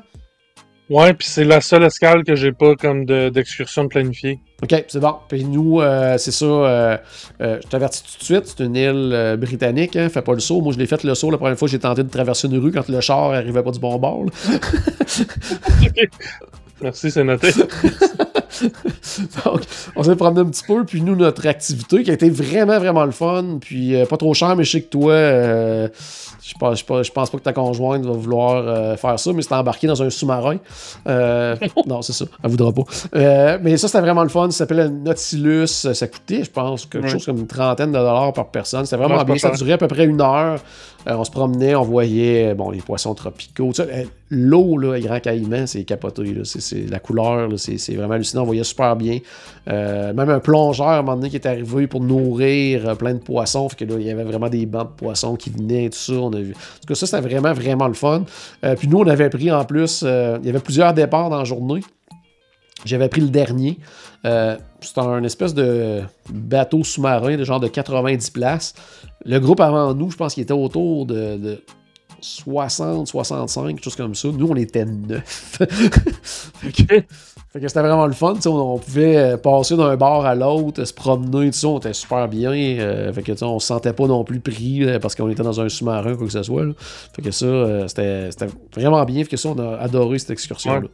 Ouais, 0.89 1.13
puis 1.13 1.25
c'est 1.27 1.45
la 1.45 1.61
seule 1.61 1.83
escale 1.83 2.25
que 2.25 2.35
j'ai 2.35 2.51
pas 2.51 2.75
comme 2.75 3.05
de- 3.05 3.29
d'excursion 3.29 3.85
de, 3.85 3.87
planifiée. 3.87 4.39
OK, 4.61 4.83
c'est 4.89 4.99
bon. 4.99 5.15
Puis 5.29 5.45
nous, 5.45 5.79
euh, 5.79 6.17
c'est 6.17 6.31
ça. 6.31 6.45
euh, 6.45 6.97
euh, 7.41 7.59
je 7.63 7.67
t'avertis 7.69 8.03
tout 8.03 8.19
de 8.19 8.23
suite, 8.23 8.43
c'est 8.45 8.63
une 8.65 8.75
île 8.75 9.37
britannique. 9.39 9.95
Hein, 9.95 10.09
fais 10.09 10.21
pas 10.21 10.33
le 10.33 10.41
saut. 10.41 10.59
Moi, 10.59 10.73
je 10.73 10.79
l'ai 10.79 10.85
fait 10.85 11.01
le 11.05 11.15
saut 11.15 11.31
la 11.31 11.37
première 11.37 11.57
fois 11.57 11.67
que 11.67 11.71
j'ai 11.71 11.79
tenté 11.79 12.03
de 12.03 12.09
traverser 12.09 12.49
une 12.49 12.57
rue 12.57 12.73
quand 12.73 12.87
le 12.89 12.99
char 12.99 13.31
arrivait 13.31 13.63
pas 13.63 13.71
du 13.71 13.79
bon 13.79 13.97
bord. 13.97 14.25
Merci, 16.81 17.11
c'est 17.11 17.23
noté. 17.23 17.51
Donc, 19.45 19.61
on 19.95 20.03
s'est 20.03 20.15
promené 20.15 20.41
un 20.41 20.45
petit 20.45 20.63
peu. 20.65 20.83
Puis 20.85 21.01
nous, 21.01 21.15
notre 21.15 21.45
activité 21.47 22.03
qui 22.03 22.11
a 22.11 22.13
été 22.13 22.29
vraiment, 22.29 22.79
vraiment 22.79 23.05
le 23.05 23.11
fun. 23.11 23.57
Puis 23.61 23.95
euh, 23.95 24.05
pas 24.05 24.17
trop 24.17 24.33
cher, 24.33 24.55
mais 24.55 24.63
je 24.63 24.71
sais 24.71 24.81
que 24.81 24.89
toi, 24.89 25.11
euh, 25.13 25.87
je 26.45 26.53
pense, 26.59 26.79
je 26.79 26.85
pense- 26.85 27.07
je 27.07 27.11
pense 27.11 27.29
pas 27.29 27.37
que 27.37 27.43
ta 27.43 27.53
conjointe 27.53 28.05
va 28.05 28.11
vouloir 28.13 28.63
euh, 28.67 28.95
faire 28.97 29.19
ça, 29.19 29.31
mais 29.33 29.41
c'était 29.41 29.55
embarqué 29.55 29.87
dans 29.87 30.01
un 30.01 30.09
sous-marin. 30.09 30.57
Non, 31.85 32.01
c'est 32.01 32.13
ça. 32.13 32.25
Elle 32.43 32.49
voudra 32.49 32.71
pas. 32.71 32.83
Mais 33.61 33.77
ça, 33.77 33.87
c'était 33.87 34.01
vraiment 34.01 34.23
le 34.23 34.29
fun. 34.29 34.49
Ça 34.51 34.59
s'appelait 34.59 34.89
Nautilus. 34.89 35.67
Ça 35.67 36.07
coûtait, 36.07 36.43
je 36.43 36.51
pense, 36.51 36.85
quelque 36.85 37.07
chose 37.09 37.25
comme 37.25 37.37
une 37.39 37.47
trentaine 37.47 37.91
de 37.91 37.97
dollars 37.97 38.33
par 38.33 38.47
personne. 38.47 38.85
C'était 38.85 38.97
vraiment 38.97 39.23
bien. 39.25 39.35
Ça 39.37 39.49
durait 39.57 39.73
à 39.73 39.77
peu 39.77 39.87
près 39.87 40.05
une 40.05 40.21
heure. 40.21 40.59
Euh, 41.09 41.15
on 41.17 41.23
se 41.25 41.31
promenait, 41.31 41.75
on 41.75 41.83
voyait 41.83 42.53
bon, 42.53 42.69
les 42.69 42.79
poissons 42.79 43.13
tropicaux. 43.13 43.71
L'eau, 44.29 44.77
là, 44.77 44.97
Grand 44.99 45.19
Caïman, 45.19 45.67
c'est 45.67 45.83
capoté. 45.83 46.23
C'est, 46.45 46.89
la 46.89 46.99
couleur, 46.99 47.49
c'est 47.57 47.93
vraiment 47.95 48.13
hallucinant. 48.13 48.43
On 48.43 48.45
voyait 48.53 48.63
super 48.63 48.95
bien. 48.95 49.19
Euh, 49.67 50.13
même 50.13 50.29
un 50.29 50.39
plongeur, 50.39 50.87
à 50.87 50.97
un 50.97 51.01
moment 51.01 51.15
donné, 51.15 51.29
qui 51.29 51.35
est 51.35 51.45
arrivé 51.45 51.87
pour 51.87 52.01
nourrir 52.01 52.87
euh, 52.87 52.95
plein 52.95 53.13
de 53.13 53.19
poissons. 53.19 53.67
Que 53.67 53.85
là, 53.85 53.95
il 53.99 54.05
y 54.05 54.11
avait 54.11 54.23
vraiment 54.23 54.49
des 54.49 54.65
bancs 54.65 54.89
de 54.89 54.95
poissons 54.95 55.35
qui 55.35 55.49
venaient 55.49 55.85
et 55.85 55.89
tout 55.89 55.97
ça. 55.97 56.13
On 56.13 56.33
a 56.33 56.39
vu. 56.39 56.51
En 56.51 56.79
tout 56.81 56.87
cas, 56.87 56.95
ça, 56.95 57.05
c'était 57.05 57.21
vraiment, 57.21 57.53
vraiment 57.53 57.87
le 57.87 57.93
fun. 57.93 58.23
Euh, 58.63 58.75
puis 58.75 58.87
nous, 58.87 58.99
on 58.99 59.07
avait 59.07 59.29
pris 59.29 59.51
en 59.51 59.65
plus, 59.65 60.01
il 60.03 60.45
y 60.45 60.49
avait 60.49 60.59
plusieurs 60.59 60.93
départs 60.93 61.29
dans 61.29 61.39
la 61.39 61.43
journée. 61.45 61.81
J'avais 62.85 63.07
pris 63.07 63.21
le 63.21 63.29
dernier. 63.29 63.79
Euh, 64.25 64.57
C'était 64.81 65.01
un 65.01 65.23
espèce 65.23 65.53
de 65.53 66.01
bateau 66.29 66.83
sous-marin 66.83 67.37
de 67.37 67.43
genre 67.43 67.59
de 67.59 67.67
90 67.67 68.29
places. 68.31 68.73
Le 69.25 69.39
groupe 69.39 69.61
avant 69.61 69.93
nous, 69.93 70.11
je 70.11 70.17
pense 70.17 70.33
qu'il 70.33 70.43
était 70.43 70.53
autour 70.53 71.05
de, 71.05 71.37
de 71.37 71.63
60, 72.21 73.07
65, 73.07 73.67
quelque 73.67 73.83
chose 73.83 73.95
comme 73.95 74.15
ça. 74.15 74.29
Nous, 74.29 74.47
on 74.47 74.55
était 74.55 74.85
neuf. 74.85 75.59
que, 76.61 77.03
fait 77.53 77.59
que 77.59 77.67
c'était 77.67 77.81
vraiment 77.81 78.07
le 78.07 78.13
fun. 78.13 78.33
tu 78.33 78.41
sais, 78.41 78.49
On, 78.49 78.73
on 78.73 78.77
pouvait 78.79 79.15
euh, 79.15 79.37
passer 79.37 79.77
d'un 79.77 79.95
bar 79.95 80.25
à 80.25 80.33
l'autre, 80.33 80.83
se 80.83 80.93
promener, 80.93 81.51
tout 81.51 81.57
ça. 81.57 81.67
On 81.67 81.77
était 81.77 81.93
super 81.93 82.27
bien. 82.27 82.51
euh, 82.51 83.13
fait 83.13 83.21
que, 83.21 83.31
tu 83.31 83.37
sais, 83.37 83.45
on 83.45 83.59
se 83.59 83.67
sentait 83.67 83.93
pas 83.93 84.07
non 84.07 84.23
plus 84.23 84.39
pris 84.39 84.83
euh, 84.83 84.97
parce 84.97 85.13
qu'on 85.13 85.29
était 85.29 85.43
dans 85.43 85.61
un 85.61 85.69
sous-marin, 85.69 86.15
quoi 86.15 86.25
que 86.25 86.33
ce 86.33 86.41
soit. 86.41 86.63
là. 86.65 86.71
Fait 87.15 87.21
que 87.21 87.29
ça, 87.29 87.45
euh, 87.45 87.87
c'était 87.87 88.47
vraiment 88.75 89.05
bien. 89.05 89.23
Fait 89.23 89.29
que 89.29 89.37
ça, 89.37 89.49
on 89.49 89.59
a 89.59 89.77
adoré 89.77 90.17
cette 90.17 90.31
excursion-là. 90.31 90.87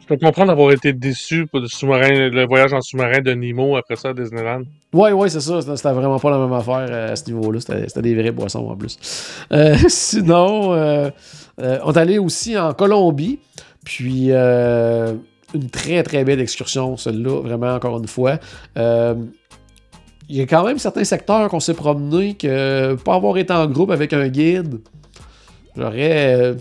Je 0.00 0.06
peux 0.14 0.16
comprendre 0.24 0.48
d'avoir 0.48 0.70
été 0.72 0.92
déçu 0.92 1.46
pour 1.46 1.60
le 1.60 1.66
sous-marin, 1.66 2.28
le 2.30 2.46
voyage 2.46 2.72
en 2.72 2.80
sous-marin 2.80 3.20
de 3.20 3.34
Nemo 3.34 3.76
après 3.76 3.96
ça 3.96 4.10
à 4.10 4.14
Disneyland. 4.14 4.62
Ouais, 4.92 5.12
ouais, 5.12 5.28
c'est 5.28 5.40
ça. 5.40 5.60
C'était 5.60 5.92
vraiment 5.92 6.18
pas 6.18 6.30
la 6.30 6.38
même 6.38 6.52
affaire 6.52 7.10
à 7.10 7.16
ce 7.16 7.26
niveau-là. 7.30 7.60
C'était 7.60 8.02
des 8.02 8.14
vrais 8.14 8.30
boissons 8.30 8.68
en 8.70 8.76
plus. 8.76 8.98
Euh, 9.52 9.76
sinon, 9.88 10.70
on 11.58 11.92
est 11.92 11.96
allé 11.98 12.18
aussi 12.18 12.56
en 12.56 12.72
Colombie. 12.72 13.38
Puis, 13.86 14.26
euh, 14.32 15.14
une 15.54 15.70
très, 15.70 16.02
très 16.02 16.24
belle 16.24 16.40
excursion, 16.40 16.96
celle-là, 16.96 17.40
vraiment, 17.40 17.72
encore 17.74 17.96
une 17.98 18.08
fois. 18.08 18.38
Euh, 18.76 19.14
il 20.28 20.36
y 20.36 20.40
a 20.40 20.46
quand 20.46 20.64
même 20.66 20.78
certains 20.78 21.04
secteurs 21.04 21.48
qu'on 21.48 21.60
s'est 21.60 21.72
promené 21.74 22.34
que, 22.34 22.96
pas 22.96 23.14
avoir 23.14 23.38
été 23.38 23.52
en 23.52 23.66
groupe 23.68 23.92
avec 23.92 24.12
un 24.12 24.26
guide, 24.26 24.80
j'aurais. 25.76 26.34
euh, 26.34 26.54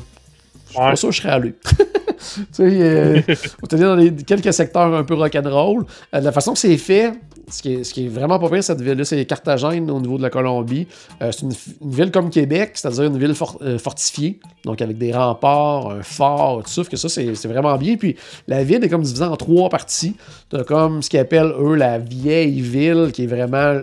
je 0.67 0.71
suis 0.73 0.80
Ouais. 0.80 0.89
pas 0.91 0.95
sûr 0.95 1.09
que 1.09 1.15
je 1.15 1.21
serais 1.21 1.34
allé. 1.34 1.53
tu 1.65 2.45
sais, 2.51 2.63
euh, 2.63 3.21
on 3.61 3.65
était 3.65 3.78
dans 3.78 3.95
les- 3.95 4.13
quelques 4.13 4.53
secteurs 4.53 4.93
un 4.93 5.03
peu 5.03 5.15
rock'n'roll. 5.15 5.84
Euh, 6.13 6.19
de 6.19 6.26
la 6.26 6.32
façon 6.32 6.53
que 6.53 6.59
c'est 6.59 6.78
fait, 6.78 7.11
ce 7.49 7.61
qui 7.61 7.73
est, 7.73 7.83
ce 7.83 7.93
qui 7.93 8.05
est 8.05 8.09
vraiment 8.09 8.39
pas 8.39 8.49
pire, 8.49 8.63
cette 8.63 8.81
ville-là, 8.81 9.05
c'est 9.05 9.23
Carthagène 9.25 9.89
au 9.91 9.99
niveau 9.99 10.17
de 10.17 10.23
la 10.23 10.29
Colombie. 10.29 10.87
Euh, 11.21 11.31
c'est 11.31 11.43
une, 11.43 11.53
une 11.81 11.91
ville 11.91 12.11
comme 12.11 12.29
Québec, 12.29 12.71
c'est-à-dire 12.73 13.03
une 13.03 13.17
ville 13.17 13.33
for- 13.35 13.57
euh, 13.61 13.77
fortifiée, 13.77 14.39
donc 14.63 14.81
avec 14.81 14.97
des 14.97 15.11
remparts, 15.11 15.91
un 15.91 16.03
fort, 16.03 16.63
tout 16.63 16.69
ça, 16.69 16.83
que 16.83 16.97
ça, 16.97 17.09
c'est 17.09 17.35
c'est 17.35 17.47
vraiment 17.47 17.77
bien. 17.77 17.97
Puis 17.97 18.15
la 18.47 18.63
ville 18.63 18.83
est 18.83 18.89
comme 18.89 19.03
divisée 19.03 19.23
en 19.25 19.35
trois 19.35 19.69
parties. 19.69 20.15
T'as 20.49 20.63
comme 20.63 21.01
ce 21.01 21.09
qu'ils 21.09 21.19
appellent, 21.19 21.53
eux, 21.59 21.75
la 21.75 21.99
vieille 21.99 22.61
ville, 22.61 23.11
qui 23.13 23.23
est 23.23 23.27
vraiment 23.27 23.81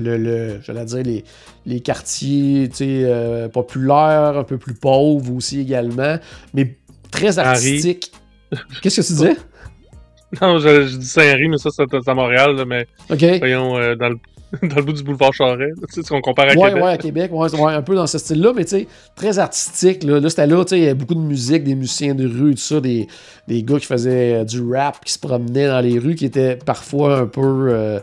le, 0.00 0.16
le 0.16 0.60
j'allais 0.62 0.84
dire 0.84 1.02
les, 1.02 1.24
les 1.66 1.80
quartiers 1.80 2.70
euh, 2.80 3.48
populaires, 3.48 4.36
un 4.36 4.44
peu 4.44 4.58
plus 4.58 4.74
pauvres 4.74 5.34
aussi 5.34 5.60
également, 5.60 6.16
mais 6.54 6.76
très 7.10 7.38
Henri. 7.38 7.48
artistiques. 7.48 8.12
Qu'est-ce 8.82 9.00
que 9.02 9.06
tu 9.06 9.12
disais? 9.12 9.36
Non, 10.42 10.58
je, 10.58 10.86
je 10.86 10.96
dis 10.96 11.06
Saint-Henri, 11.06 11.48
mais 11.48 11.58
ça, 11.58 11.70
c'est 11.70 12.08
à 12.08 12.14
Montréal, 12.14 12.54
là, 12.56 12.64
mais 12.66 12.86
OK. 13.10 13.24
voyons, 13.38 13.78
euh, 13.78 13.94
dans, 13.96 14.10
le, 14.10 14.18
dans 14.68 14.76
le 14.76 14.82
bout 14.82 14.92
du 14.92 15.02
boulevard 15.02 15.32
Charest. 15.32 15.78
Tu 15.88 15.94
sais, 15.94 16.02
si 16.02 16.12
on 16.12 16.20
compare 16.20 16.50
à 16.50 16.54
Ouais, 16.54 16.68
Québec. 16.68 16.84
ouais, 16.84 16.90
à 16.90 16.98
Québec, 16.98 17.30
ouais, 17.32 17.54
ouais, 17.54 17.72
un 17.72 17.82
peu 17.82 17.94
dans 17.94 18.06
ce 18.06 18.18
style-là, 18.18 18.52
mais 18.54 18.64
tu 18.64 18.70
sais, 18.70 18.88
très 19.16 19.38
artistique. 19.38 20.04
Là, 20.04 20.20
là 20.20 20.28
c'était 20.28 20.46
là, 20.46 20.64
tu 20.64 20.70
sais, 20.70 20.78
il 20.78 20.82
y 20.82 20.86
avait 20.86 20.94
beaucoup 20.94 21.14
de 21.14 21.20
musique, 21.20 21.64
des 21.64 21.74
musiciens 21.74 22.14
de 22.14 22.26
rue, 22.26 22.52
tout 22.54 22.60
ça, 22.60 22.80
des, 22.80 23.06
des 23.46 23.62
gars 23.62 23.78
qui 23.78 23.86
faisaient 23.86 24.34
euh, 24.40 24.44
du 24.44 24.60
rap, 24.70 25.02
qui 25.04 25.12
se 25.14 25.18
promenaient 25.18 25.68
dans 25.68 25.80
les 25.80 25.98
rues, 25.98 26.14
qui 26.14 26.26
étaient 26.26 26.56
parfois 26.56 27.20
un 27.20 27.26
peu. 27.26 27.40
euh, 27.70 28.00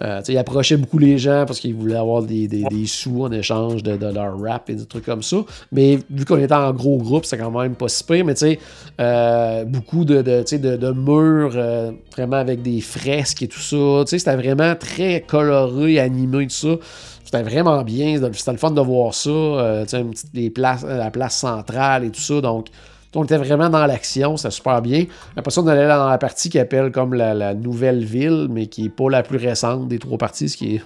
euh, 0.00 0.20
ils 0.28 0.38
approchaient 0.38 0.76
beaucoup 0.76 0.98
les 0.98 1.18
gens 1.18 1.44
parce 1.46 1.60
qu'ils 1.60 1.74
voulaient 1.74 1.96
avoir 1.96 2.22
des, 2.22 2.48
des- 2.48 2.64
des 2.64 2.86
sous 2.86 3.22
en 3.24 3.30
échange 3.32 3.82
de, 3.82 3.96
de 3.96 4.06
leur 4.06 4.40
rap 4.40 4.70
et 4.70 4.74
des 4.74 4.86
trucs 4.86 5.04
comme 5.04 5.22
ça. 5.22 5.36
Mais 5.72 5.98
vu 6.10 6.24
qu'on 6.24 6.38
était 6.38 6.54
en 6.54 6.72
gros 6.72 6.96
groupe, 6.98 7.24
c'est 7.26 7.36
quand 7.36 7.50
même 7.50 7.74
pas 7.74 7.88
si 7.88 8.02
pire. 8.04 8.24
Mais 8.24 8.34
tu 8.34 8.40
sais, 8.40 8.58
euh, 9.00 9.64
beaucoup 9.64 10.04
de, 10.04 10.22
de, 10.22 10.42
de, 10.56 10.76
de 10.76 10.92
murs 10.92 11.52
euh, 11.54 11.92
vraiment 12.12 12.36
avec 12.36 12.62
des 12.62 12.80
fresques 12.80 13.42
et 13.42 13.48
tout 13.48 13.60
ça. 13.60 14.04
C'était 14.06 14.36
vraiment 14.36 14.74
très 14.74 15.20
coloré, 15.26 15.98
animé, 16.00 16.46
tout 16.46 16.54
ça. 16.54 16.76
C'était 17.24 17.42
vraiment 17.42 17.82
bien. 17.82 18.20
C'était 18.32 18.52
le 18.52 18.58
fun 18.58 18.70
de 18.72 18.80
voir 18.80 19.14
ça. 19.14 19.84
tu 19.88 19.96
sais, 20.16 20.52
la 20.84 21.10
place 21.10 21.36
centrale 21.36 22.04
et 22.04 22.10
tout 22.10 22.20
ça. 22.20 22.40
Donc, 22.40 22.66
on 23.14 23.24
était 23.24 23.38
vraiment 23.38 23.68
dans 23.68 23.86
l'action, 23.86 24.36
c'était 24.36 24.52
super 24.52 24.82
bien. 24.82 25.04
Après 25.36 25.50
ça, 25.50 25.60
on 25.62 25.66
allait 25.66 25.88
dans 25.88 26.08
la 26.08 26.18
partie 26.18 26.48
qui 26.48 26.58
appelle 26.58 26.92
comme 26.92 27.14
la, 27.14 27.54
nouvelle 27.54 28.04
ville, 28.04 28.46
mais 28.50 28.66
qui 28.66 28.84
n'est 28.84 28.88
pas 28.88 29.10
la 29.10 29.22
plus 29.22 29.38
récente 29.38 29.88
des 29.88 29.98
trois 29.98 30.18
parties, 30.18 30.48
ce 30.48 30.56
qui 30.56 30.76
est 30.76 30.82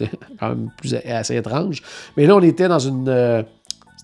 quand 0.40 0.48
même 0.48 0.70
plus 0.78 0.94
assez 0.94 1.36
étrange. 1.36 1.82
Mais 2.16 2.26
là, 2.26 2.36
on 2.36 2.40
était 2.40 2.68
dans 2.68 2.78
une. 2.78 3.08
euh, 3.08 3.42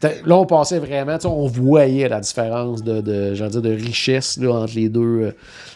là, 0.02 0.36
on 0.36 0.44
passait 0.44 0.80
vraiment, 0.80 1.16
on 1.24 1.46
voyait 1.46 2.08
la 2.08 2.20
différence 2.20 2.82
de, 2.82 3.00
de, 3.00 3.70
richesse 3.70 4.38
entre 4.38 4.74
les 4.74 4.90
deux, 4.90 5.00
euh, 5.00 5.32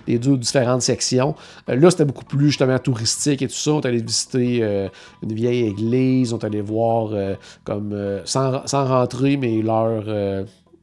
les 0.07 0.19
deux 0.19 0.37
différentes 0.37 0.83
sections. 0.83 1.35
Euh, 1.71 1.77
là, 1.77 1.91
c'était 1.91 2.05
beaucoup 2.05 2.27
plus 2.27 2.49
justement 2.49 2.79
touristique 2.79 3.41
et 3.41 3.49
tout 3.49 3.55
ça. 3.55 3.73
On 3.73 3.81
est 3.81 3.87
allé 3.87 4.03
visiter 4.03 4.89
une 5.23 5.33
vieille 5.33 5.67
église, 5.67 6.35
on 6.35 6.39
est 6.39 6.45
allé 6.45 6.61
voir 6.61 7.11
comme, 7.65 8.21
sans, 8.27 8.67
sans 8.67 8.85
rentrer, 8.85 9.39
mais 9.39 9.63
leur 9.63 10.05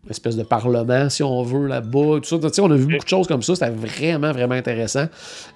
espèce 0.10 0.36
de 0.36 0.44
parlement, 0.44 1.10
si 1.10 1.24
on 1.24 1.44
veut, 1.44 1.68
là-bas. 1.68 2.20
Tout 2.22 2.24
ça. 2.24 2.38
Tu 2.40 2.50
sais, 2.54 2.62
on 2.62 2.72
a 2.72 2.76
vu 2.76 2.86
beaucoup 2.86 3.04
de 3.04 3.10
choses 3.10 3.28
comme 3.28 3.42
ça. 3.42 3.56
C'était 3.56 3.72
vraiment, 3.72 4.32
vraiment 4.32 4.56
intéressant. 4.56 5.06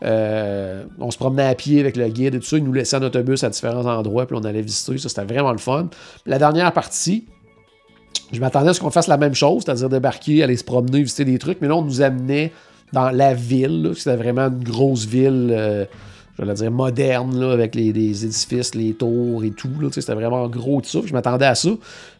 Euh, 0.03 0.83
on 0.99 1.11
se 1.11 1.17
promenait 1.17 1.47
à 1.47 1.55
pied 1.55 1.79
avec 1.79 1.97
le 1.97 2.07
guide 2.07 2.35
et 2.35 2.39
tout 2.39 2.45
ça. 2.45 2.57
Il 2.57 2.63
nous 2.63 2.73
laissait 2.73 2.97
en 2.97 3.03
autobus 3.03 3.43
à 3.43 3.49
différents 3.49 3.85
endroits, 3.85 4.25
puis 4.25 4.37
on 4.39 4.43
allait 4.43 4.61
visiter. 4.61 4.97
Ça, 4.97 5.09
c'était 5.09 5.25
vraiment 5.25 5.51
le 5.51 5.57
fun. 5.57 5.89
La 6.25 6.39
dernière 6.39 6.71
partie, 6.71 7.25
je 8.31 8.39
m'attendais 8.39 8.69
à 8.69 8.73
ce 8.73 8.79
qu'on 8.79 8.89
fasse 8.89 9.07
la 9.07 9.17
même 9.17 9.35
chose, 9.35 9.63
c'est-à-dire 9.65 9.89
débarquer, 9.89 10.43
aller 10.43 10.57
se 10.57 10.63
promener, 10.63 11.01
visiter 11.01 11.25
des 11.25 11.37
trucs, 11.37 11.61
mais 11.61 11.67
là, 11.67 11.75
on 11.75 11.81
nous 11.81 12.01
amenait 12.01 12.51
dans 12.93 13.09
la 13.09 13.33
ville. 13.33 13.91
C'était 13.95 14.15
vraiment 14.15 14.47
une 14.47 14.63
grosse 14.63 15.05
ville, 15.05 15.49
euh, 15.51 15.85
j'allais 16.37 16.53
dire 16.53 16.71
moderne, 16.71 17.39
là, 17.39 17.51
avec 17.51 17.75
les, 17.75 17.91
les 17.93 18.25
édifices, 18.25 18.75
les 18.75 18.93
tours 18.93 19.43
et 19.43 19.51
tout. 19.51 19.69
là. 19.79 19.87
Tu 19.87 19.95
sais, 19.95 20.01
C'était 20.01 20.13
vraiment 20.15 20.47
gros 20.47 20.81
tout 20.81 20.89
ça. 20.89 20.99
Je 21.05 21.13
m'attendais 21.13 21.45
à 21.45 21.55
ça. 21.55 21.69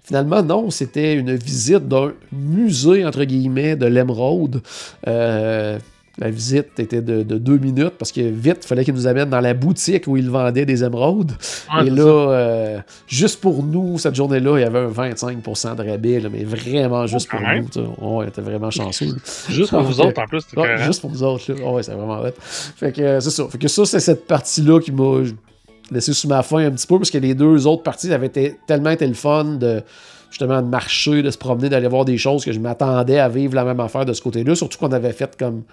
Finalement, 0.08 0.42
non, 0.42 0.70
c'était 0.70 1.16
une 1.16 1.36
visite 1.36 1.88
d'un 1.88 2.14
musée, 2.32 3.06
entre 3.06 3.26
guillemets, 3.26 3.76
de 3.76 3.86
l'émeraude. 3.88 4.62
Euh, 5.08 5.78
La 6.20 6.32
visite 6.32 6.80
était 6.80 7.02
de, 7.04 7.22
de 7.22 7.38
deux 7.38 7.60
minutes 7.60 7.94
parce 8.00 8.12
que 8.12 8.22
vite, 8.22 8.60
il 8.64 8.68
fallait 8.68 8.84
qu'ils 8.84 8.96
nous 8.96 9.06
amènent 9.06 9.30
dans 9.30 9.40
la 9.42 9.54
boutique 9.54 10.06
où 10.08 10.18
ils 10.18 10.30
vendaient 10.30 10.66
des 10.66 10.84
émeraudes. 10.84 11.34
Ouais, 11.72 11.86
Et 11.86 11.90
là, 11.92 12.04
euh, 12.32 12.80
juste 13.06 13.40
pour 13.40 13.62
nous, 13.64 14.00
cette 14.00 14.16
journée-là, 14.16 14.58
il 14.58 14.62
y 14.62 14.64
avait 14.64 14.80
un 14.80 14.90
25% 14.90 15.76
de 15.76 15.90
rabais, 15.92 16.20
là, 16.22 16.30
mais 16.32 16.44
vraiment 16.44 17.06
juste 17.06 17.30
quand 17.30 17.38
pour 17.38 17.84
nous. 17.84 17.90
Ouais, 17.90 17.96
on 18.00 18.24
était 18.24 18.42
vraiment 18.42 18.72
chanceux. 18.72 19.14
Juste 19.50 19.70
pour 19.70 19.82
vous 19.84 20.00
autres, 20.02 20.20
en 20.20 20.26
plus, 20.26 20.44
juste 20.88 21.02
pour 21.02 21.12
nous 21.12 21.22
autres, 21.22 21.54
là. 21.54 21.70
Ouais, 21.72 21.84
c'est 21.84 21.94
vraiment 21.94 22.20
hot. 22.22 22.32
Fait 22.40 22.92
que 22.94 23.02
euh, 23.02 23.20
c'est 23.20 23.30
ça. 23.30 23.46
Fait 23.52 23.60
que 23.60 23.68
ça, 23.68 23.86
c'est 23.86 24.00
cette 24.00 24.26
partie-là 24.26 24.80
qui 24.80 24.92
m'a 24.92 25.22
laissé 25.92 26.14
sous 26.14 26.28
ma 26.28 26.44
faim 26.44 26.66
un 26.68 26.72
petit 26.72 26.88
peu 26.88 26.98
parce 26.98 27.12
que 27.12 27.18
les 27.18 27.34
deux 27.36 27.66
autres 27.68 27.84
parties 27.84 28.12
avaient 28.14 28.28
été, 28.28 28.58
tellement 28.68 28.90
été 28.92 29.08
le 29.08 29.14
fun 29.14 29.44
de 29.46 29.82
justement 30.30 30.62
de 30.62 30.68
marcher, 30.68 31.22
de 31.22 31.32
se 31.32 31.38
promener, 31.38 31.70
d'aller 31.70 31.88
voir 31.88 32.04
des 32.06 32.18
choses 32.18 32.44
que 32.44 32.52
je 32.52 32.60
m'attendais 32.60 33.18
à 33.20 33.30
vivre 33.30 33.56
la 33.56 33.64
même 33.64 33.80
affaire 33.80 34.06
de 34.06 34.12
ce 34.14 34.22
côté-là. 34.22 34.56
Surtout 34.56 34.78
qu'on 34.78 34.92
avait 34.92 35.14
fait 35.14 35.38
comme 35.38 35.64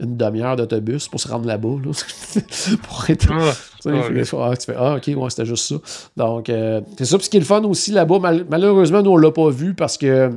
une 0.00 0.16
demi-heure 0.16 0.56
d'autobus 0.56 1.06
pour 1.06 1.20
se 1.20 1.28
rendre 1.28 1.46
là-bas. 1.46 1.76
là. 1.84 1.92
pour 2.82 3.08
être, 3.08 3.28
Ah, 3.30 3.52
tu 3.80 3.90
sais, 4.24 4.36
Ah, 4.40 4.56
tu 4.56 4.66
fais, 4.66 4.74
ah, 4.76 4.96
ok, 4.96 5.10
ouais, 5.16 5.30
c'était 5.30 5.44
juste 5.46 5.68
ça. 5.68 5.76
Donc, 6.16 6.50
euh, 6.50 6.80
c'est 6.98 7.04
ça. 7.04 7.16
Puis 7.18 7.26
ce 7.26 7.30
qui 7.30 7.36
est 7.36 7.40
le 7.40 7.46
fun 7.46 7.62
aussi 7.62 7.92
là-bas, 7.92 8.18
mal- 8.18 8.44
malheureusement, 8.50 9.02
nous, 9.02 9.12
on 9.12 9.16
l'a 9.16 9.30
pas 9.30 9.50
vu 9.50 9.74
parce 9.74 9.96
que, 9.96 10.30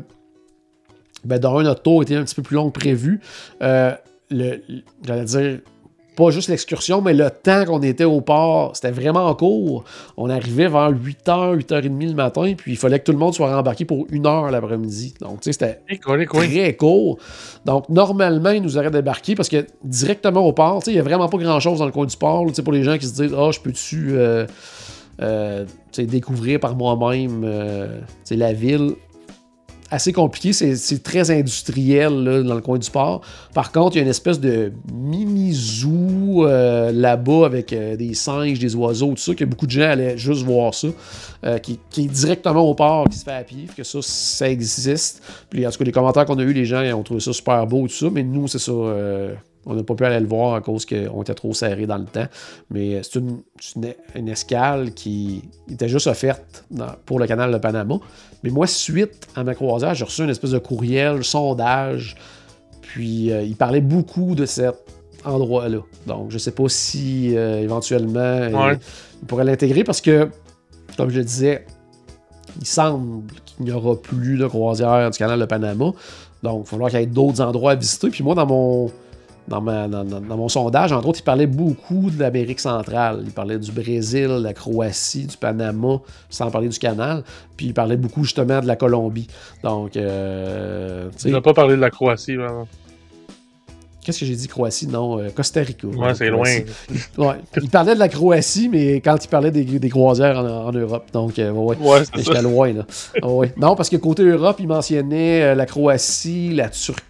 ben, 1.24 1.40
d'un, 1.40 1.64
notre 1.64 1.82
tour 1.82 2.04
était 2.04 2.16
un 2.16 2.24
petit 2.24 2.36
peu 2.36 2.44
plus 2.44 2.56
long 2.56 2.70
que 2.70 2.80
prévu. 2.80 3.20
Euh, 3.64 3.94
le- 4.30 4.62
j'allais 5.04 5.26
dire, 5.26 5.60
pas 6.16 6.32
juste 6.32 6.50
l'excursion, 6.50 7.02
mais 7.02 7.14
le 7.14 7.30
temps 7.30 7.66
qu'on 7.66 7.82
était 7.82 8.04
au 8.04 8.22
port, 8.22 8.72
c'était 8.76 8.92
vraiment 8.92 9.34
court. 9.36 9.84
On 10.18 10.30
arrivait 10.30 10.68
vers 10.68 10.92
8h, 10.92 11.58
8h30 11.58 12.08
le 12.08 12.14
matin, 12.14 12.54
puis 12.58 12.74
il 12.74 12.78
fallait 12.78 13.00
que 13.00 13.06
tout 13.06 13.12
le 13.12 13.18
monde 13.18 13.34
soit 13.34 13.54
rembarqué 13.56 13.86
pour 13.86 14.08
une 14.10 14.26
heure 14.26 14.50
l'après-midi. 14.50 15.14
Donc, 15.20 15.42
tu 15.42 15.52
sais, 15.52 15.54
c'était 15.54 15.82
et 15.90 16.00
quoi. 16.00 16.18
très 16.26 16.76
court. 16.76 17.18
Donc, 17.66 17.90
normalement, 17.90 18.52
ils 18.52 18.62
nous 18.62 18.78
auraient 18.78 18.92
débarqué 18.92 19.36
parce 19.36 19.50
que 19.50 19.66
directement 19.84 20.42
au 20.42 20.54
port, 20.54 20.80
tu 20.80 20.86
sais, 20.86 20.92
il 20.92 20.96
n'y 20.96 21.00
a 21.00 21.04
vraiment 21.04 21.28
pas 21.28 21.38
grand-chose 21.38 21.80
dans 21.80 21.86
le 21.86 21.92
coin 21.92 22.06
du 22.06 22.18
port. 22.18 22.46
tu 22.48 22.54
sais, 22.54 22.64
pour 22.64 22.74
les 22.74 22.84
gens 22.84 22.98
qui 22.98 23.08
se 23.08 23.14
disent 23.14 23.36
Ah, 23.38 23.52
je 23.52 23.60
peux-tu 23.60 24.12
euh, 24.14 24.46
euh, 25.22 25.66
tu 25.92 26.02
sais, 26.02 26.06
découvrir 26.06 26.60
par 26.60 26.76
moi-même 26.76 27.44
euh, 27.46 28.00
tu 28.00 28.06
sais, 28.26 28.36
la 28.36 28.54
ville 28.54 28.96
assez 29.92 30.14
compliqué, 30.14 30.52
c'est 30.54 31.04
très 31.04 31.32
industriel 31.32 32.24
là, 32.24 32.44
dans 32.44 32.56
le 32.56 32.62
coin 32.62 32.78
du 32.78 32.90
port. 32.90 33.22
Par 33.54 33.72
contre, 33.72 33.96
il 33.96 34.00
y 34.00 34.02
a 34.02 34.04
une 34.04 34.10
espèce 34.10 34.40
de 34.40 34.74
mini-zoo 34.92 36.46
euh, 36.46 36.92
là-bas 36.92 37.46
avec 37.46 37.72
euh, 37.72 37.96
des 37.96 38.14
singes, 38.14 38.60
des 38.60 38.76
oiseaux, 38.76 39.10
tout 39.10 39.18
ça, 39.18 39.36
que 39.36 39.46
beaucoup 39.46 39.68
de 39.68 39.72
gens 39.72 39.90
allaient 39.90 40.18
juste 40.18 40.44
voir 40.44 40.74
ça, 40.74 40.88
euh, 41.44 41.60
qui, 41.60 41.80
qui 41.90 42.06
est 42.06 42.08
directement 42.08 42.68
au 42.68 42.74
port, 42.74 43.08
qui 43.10 43.18
se 43.18 43.24
fait 43.24 43.32
à 43.32 43.44
pied, 43.44 43.68
que 43.76 43.84
ça, 43.84 44.00
ça 44.02 44.50
existe. 44.50 45.22
Puis 45.50 45.66
en 45.66 45.72
tout 45.72 45.78
cas, 45.78 45.86
les 45.86 45.92
commentaires 45.92 46.26
qu'on 46.26 46.40
a 46.40 46.44
eu, 46.44 46.54
les 46.54 46.66
gens 46.66 46.82
ils 46.82 46.94
ont 46.94 47.04
trouvé 47.04 47.20
ça 47.20 47.34
super 47.34 47.66
beau, 47.68 47.88
tout 47.88 47.94
ça, 47.94 48.08
mais 48.12 48.24
nous, 48.24 48.48
c'est 48.48 48.60
ça. 48.60 48.72
On 49.66 49.74
n'a 49.74 49.84
pas 49.84 49.96
pu 49.96 50.06
aller 50.06 50.20
le 50.20 50.28
voir 50.28 50.54
à 50.56 50.62
cause 50.62 50.86
qu'on 50.86 51.22
était 51.22 51.34
trop 51.34 51.54
serré 51.54 51.86
dans 51.88 51.98
le 51.98 52.06
temps. 52.06 52.28
Mais 52.70 53.02
c'est 53.04 53.20
une, 53.20 53.42
une, 53.76 53.94
une 54.16 54.30
escale 54.30 54.94
qui 54.94 55.44
était 55.72 55.88
juste 55.90 56.08
offerte 56.08 56.66
dans- 56.72 56.94
pour 57.06 57.20
le 57.20 57.28
canal 57.28 57.52
de 57.52 57.58
Panama. 57.58 57.96
Mais 58.44 58.50
moi, 58.52 58.68
suite 58.68 59.28
à 59.36 59.44
ma 59.44 59.56
croisière, 59.56 59.96
j'ai 59.96 60.06
reçu 60.06 60.24
une 60.24 60.30
espèce 60.30 60.52
de 60.52 60.60
courriel, 60.60 61.24
sondage. 61.24 62.16
Puis 62.82 63.32
euh, 63.32 63.42
il 63.42 63.56
parlait 63.56 63.82
beaucoup 63.82 64.36
de 64.36 64.46
cet 64.46 64.76
endroit-là. 65.26 65.80
Donc, 66.06 66.30
je 66.32 66.38
sais 66.38 66.52
pas 66.52 66.70
si 66.70 67.36
euh, 67.36 67.60
éventuellement 67.62 68.40
Ouais. 68.68 68.78
il 69.22 69.28
pourrait 69.28 69.44
l'intégrer 69.46 69.84
parce 69.84 70.00
que, 70.02 70.30
comme 70.96 71.10
je 71.10 71.18
le 71.18 71.24
disais, 71.26 71.66
il 72.60 72.68
semble 72.68 73.24
qu'il 73.46 73.66
n'y 73.66 73.72
aura 73.72 74.00
plus 74.00 74.38
de 74.38 74.46
croisière 74.48 75.10
du 75.10 75.18
canal 75.18 75.40
de 75.40 75.46
Panama. 75.46 75.92
Donc, 76.44 76.60
il 76.60 76.64
va 76.64 76.64
falloir 76.66 76.90
qu'il 76.92 77.00
y 77.00 77.04
ait 77.04 77.08
d'autres 77.08 77.42
endroits 77.42 77.72
à 77.72 77.76
visiter. 77.76 78.10
Puis 78.10 78.24
moi, 78.24 78.36
dans 78.36 78.46
mon, 78.46 78.92
dans, 79.48 79.62
ma- 79.62 79.88
dans- 79.88 80.04
dans- 80.04 80.22
dans 80.22 80.38
mon 80.38 80.50
sondage, 80.50 80.92
entre 80.92 81.08
autres, 81.08 81.20
il 81.20 81.24
parlait 81.24 81.48
beaucoup 81.48 82.10
de 82.10 82.20
l'Amérique 82.20 82.60
centrale. 82.60 83.22
Il 83.26 83.32
parlait 83.32 83.60
du 83.60 83.72
Brésil, 83.72 84.28
de 84.28 84.44
la 84.44 84.54
Croatie, 84.54 85.26
du 85.26 85.38
Panama, 85.38 86.00
sans 86.30 86.50
parler 86.52 86.70
du 86.70 86.80
canal. 86.80 87.24
Puis 87.58 87.68
il 87.68 87.74
parlait 87.74 87.98
beaucoup 87.98 88.24
justement 88.24 88.60
de 88.62 88.68
la 88.68 88.76
Colombie. 88.76 89.28
Donc, 89.64 89.96
euh, 89.98 91.10
tu 91.20 91.30
n'as 91.32 91.42
pas 91.42 91.54
parlé 91.54 91.76
de 91.76 91.82
la 91.82 91.90
Croatie, 91.90 92.36
vraiment. 92.36 92.68
qu'est-ce 94.04 94.20
que 94.20 94.26
j'ai 94.28 94.36
dit 94.36 94.48
Croatie? 94.48 94.86
Non, 94.88 95.18
euh, 95.20 95.30
Costa 95.36 95.62
Rica. 95.62 95.88
Ouais, 95.88 96.14
c'est 96.14 96.30
loin. 96.30 96.44
Ouais. 97.18 97.36
Il 97.60 97.70
parlait 97.70 97.96
de 97.96 98.00
la 98.00 98.08
Croatie, 98.10 98.70
mais 98.70 98.96
quand 99.02 99.18
il 99.24 99.28
parlait 99.28 99.50
des, 99.52 99.64
des 99.64 99.90
croisières 99.90 100.38
en, 100.40 100.68
en 100.68 100.72
Europe. 100.72 101.06
Donc, 101.12 101.40
euh, 101.40 101.50
ouais. 101.52 101.76
Ouais, 101.80 102.04
J'étais 102.16 102.42
loin, 102.44 102.72
là. 102.72 102.86
Ah 103.22 103.28
ouais. 103.30 103.52
Non, 103.58 103.76
parce 103.76 103.90
que 103.90 103.96
côté 103.98 104.22
Europe, 104.24 104.58
il 104.60 104.68
mentionnait 104.68 105.42
euh, 105.42 105.56
la 105.56 105.66
Croatie, 105.66 106.52
la 106.54 106.70
Turquie, 106.70 107.02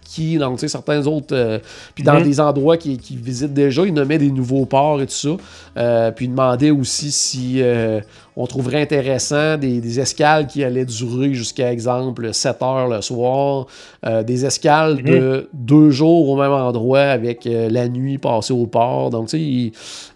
sais, 0.57 0.67
certains 0.67 1.05
autres. 1.07 1.33
euh, 1.35 1.59
puis 1.93 2.03
dans 2.03 2.15
Mhm. 2.15 2.23
des 2.23 2.39
endroits 2.39 2.77
qu'ils 2.77 2.99
visitent 3.17 3.53
déjà, 3.53 3.85
il 3.85 3.93
nommait 3.93 4.17
des 4.17 4.31
nouveaux 4.31 4.65
ports 4.65 5.01
et 5.01 5.05
tout 5.05 5.11
ça. 5.13 5.29
Euh, 5.77 6.11
puis 6.11 6.25
il 6.25 6.29
demandait 6.29 6.71
aussi 6.71 7.11
si 7.11 7.61
euh, 7.61 7.99
on 8.37 8.47
trouverait 8.47 8.81
intéressant 8.81 9.57
des, 9.57 9.79
des 9.81 9.99
escales 9.99 10.47
qui 10.47 10.63
allaient 10.63 10.85
durer 10.85 11.33
jusqu'à, 11.33 11.71
exemple, 11.71 12.33
7 12.33 12.61
heures 12.61 12.87
le 12.87 13.01
soir. 13.01 13.67
Euh, 14.05 14.23
des 14.23 14.45
escales 14.45 15.01
de 15.03 15.49
deux 15.53 15.89
jours 15.91 16.29
au 16.29 16.37
même 16.37 16.51
endroit 16.51 16.99
avec 17.01 17.45
euh, 17.47 17.69
la 17.69 17.87
nuit 17.87 18.17
passée 18.17 18.53
au 18.53 18.65
port. 18.67 19.09
Donc, 19.09 19.27
tu 19.29 19.71
sais, 19.71 19.71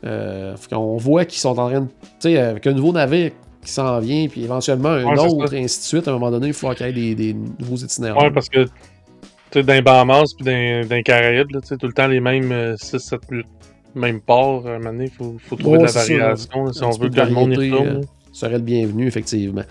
euh, 0.05 0.55
on 0.71 0.97
voit 0.97 1.25
qu'ils 1.25 1.39
sont 1.39 1.57
en 1.59 1.69
train 1.69 1.81
de. 1.81 1.85
Tu 1.85 2.31
sais, 2.31 2.37
avec 2.37 2.65
un 2.67 2.73
nouveau 2.73 2.91
navire 2.91 3.31
qui 3.65 3.71
s'en 3.71 3.99
vient, 3.99 4.27
puis 4.29 4.43
éventuellement 4.43 4.89
un 4.89 5.03
Ouais, 5.05 5.19
autre, 5.19 5.53
et 5.53 5.63
ainsi 5.63 5.79
de 5.79 5.83
suite. 5.85 6.07
À 6.07 6.11
un 6.11 6.13
moment 6.13 6.31
donné, 6.31 6.47
il 6.47 6.53
faut 6.53 6.69
qu'il 6.71 6.85
y 6.85 6.89
ait 6.89 6.93
des, 6.93 7.15
des 7.15 7.35
nouveaux 7.59 7.75
itinéraires. 7.77 8.17
Ouais, 8.23 8.31
parce 8.31 8.47
que, 8.49 8.65
sais, 9.53 9.63
dans 9.63 9.73
les 9.73 9.81
Bahamas 9.81 10.33
puis 10.35 10.45
dans, 10.45 10.87
dans 10.87 10.95
les 10.95 11.03
Caraïbes, 11.03 11.51
là, 11.51 11.61
tu 11.61 11.67
sais, 11.67 11.77
tout 11.77 11.87
le 11.87 11.93
temps 11.93 12.07
les 12.07 12.19
mêmes 12.19 12.75
6, 12.77 12.97
7, 12.99 13.19
8, 13.31 13.45
mêmes 13.95 14.21
ports. 14.21 14.67
À 14.67 14.71
un 14.71 14.77
moment 14.77 14.91
donné, 14.91 15.05
il 15.05 15.11
faut, 15.11 15.35
faut 15.47 15.55
trouver 15.55 15.77
Ouais, 15.77 15.83
de 15.83 15.87
la 15.87 15.91
variation 15.91 16.65
là, 16.65 16.73
si 16.73 16.83
on 16.83 16.89
veut 16.91 17.09
que 17.09 17.19
le 17.19 17.29
monde 17.31 17.53
y 17.53 17.69
retourne. 17.71 17.87
euh, 17.87 18.01
serait 18.31 18.53
le 18.53 18.59
bienvenu, 18.59 19.07
effectivement. 19.07 19.63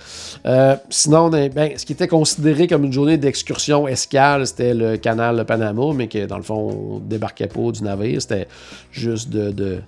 Euh, 0.44 0.74
sinon, 0.90 1.26
on 1.26 1.32
a- 1.32 1.48
ben, 1.48 1.72
ce 1.78 1.86
qui 1.86 1.92
était 1.92 2.08
considéré 2.08 2.66
comme 2.66 2.84
une 2.84 2.92
journée 2.92 3.16
d'excursion 3.16 3.86
escale, 3.88 4.46
c'était 4.46 4.74
le 4.74 4.96
canal 4.96 5.36
de 5.38 5.42
Panama, 5.44 5.92
mais 5.94 6.08
que 6.08 6.26
dans 6.26 6.36
le 6.36 6.42
fond, 6.42 6.96
on 6.96 6.98
débarquait 6.98 7.46
pas 7.46 7.70
du 7.70 7.82
navire. 7.82 8.20
C'était 8.20 8.48
juste 8.90 9.30
de, 9.30 9.52
de 9.52 9.78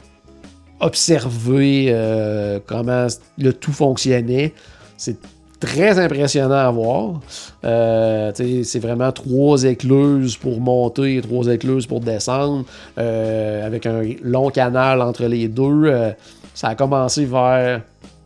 observer 0.79 1.87
euh, 1.91 2.59
comment 2.67 3.07
le 3.39 3.53
tout 3.53 3.73
fonctionnait. 3.73 4.53
C'est 4.97 5.17
très 5.61 5.99
impressionnant 5.99 6.55
à 6.55 6.71
voir. 6.71 7.21
Euh, 7.65 8.33
c'est 8.35 8.79
vraiment 8.79 9.13
trois 9.13 9.63
écluses 9.65 10.37
pour 10.37 10.61
monter 10.61 11.17
et 11.17 11.21
trois 11.21 11.47
écluses 11.47 11.87
pour 11.87 12.01
descendre, 12.01 12.65
euh, 12.99 13.67
avec 13.67 13.87
un 13.87 14.03
long 14.23 14.51
canal 14.51 15.03
entre 15.03 15.27
les 15.27 15.47
deux. 15.49 15.85
Euh, 15.85 16.11
ça 16.55 16.69
a 16.69 16.75
commencé 16.75 17.27
vers 17.27 17.83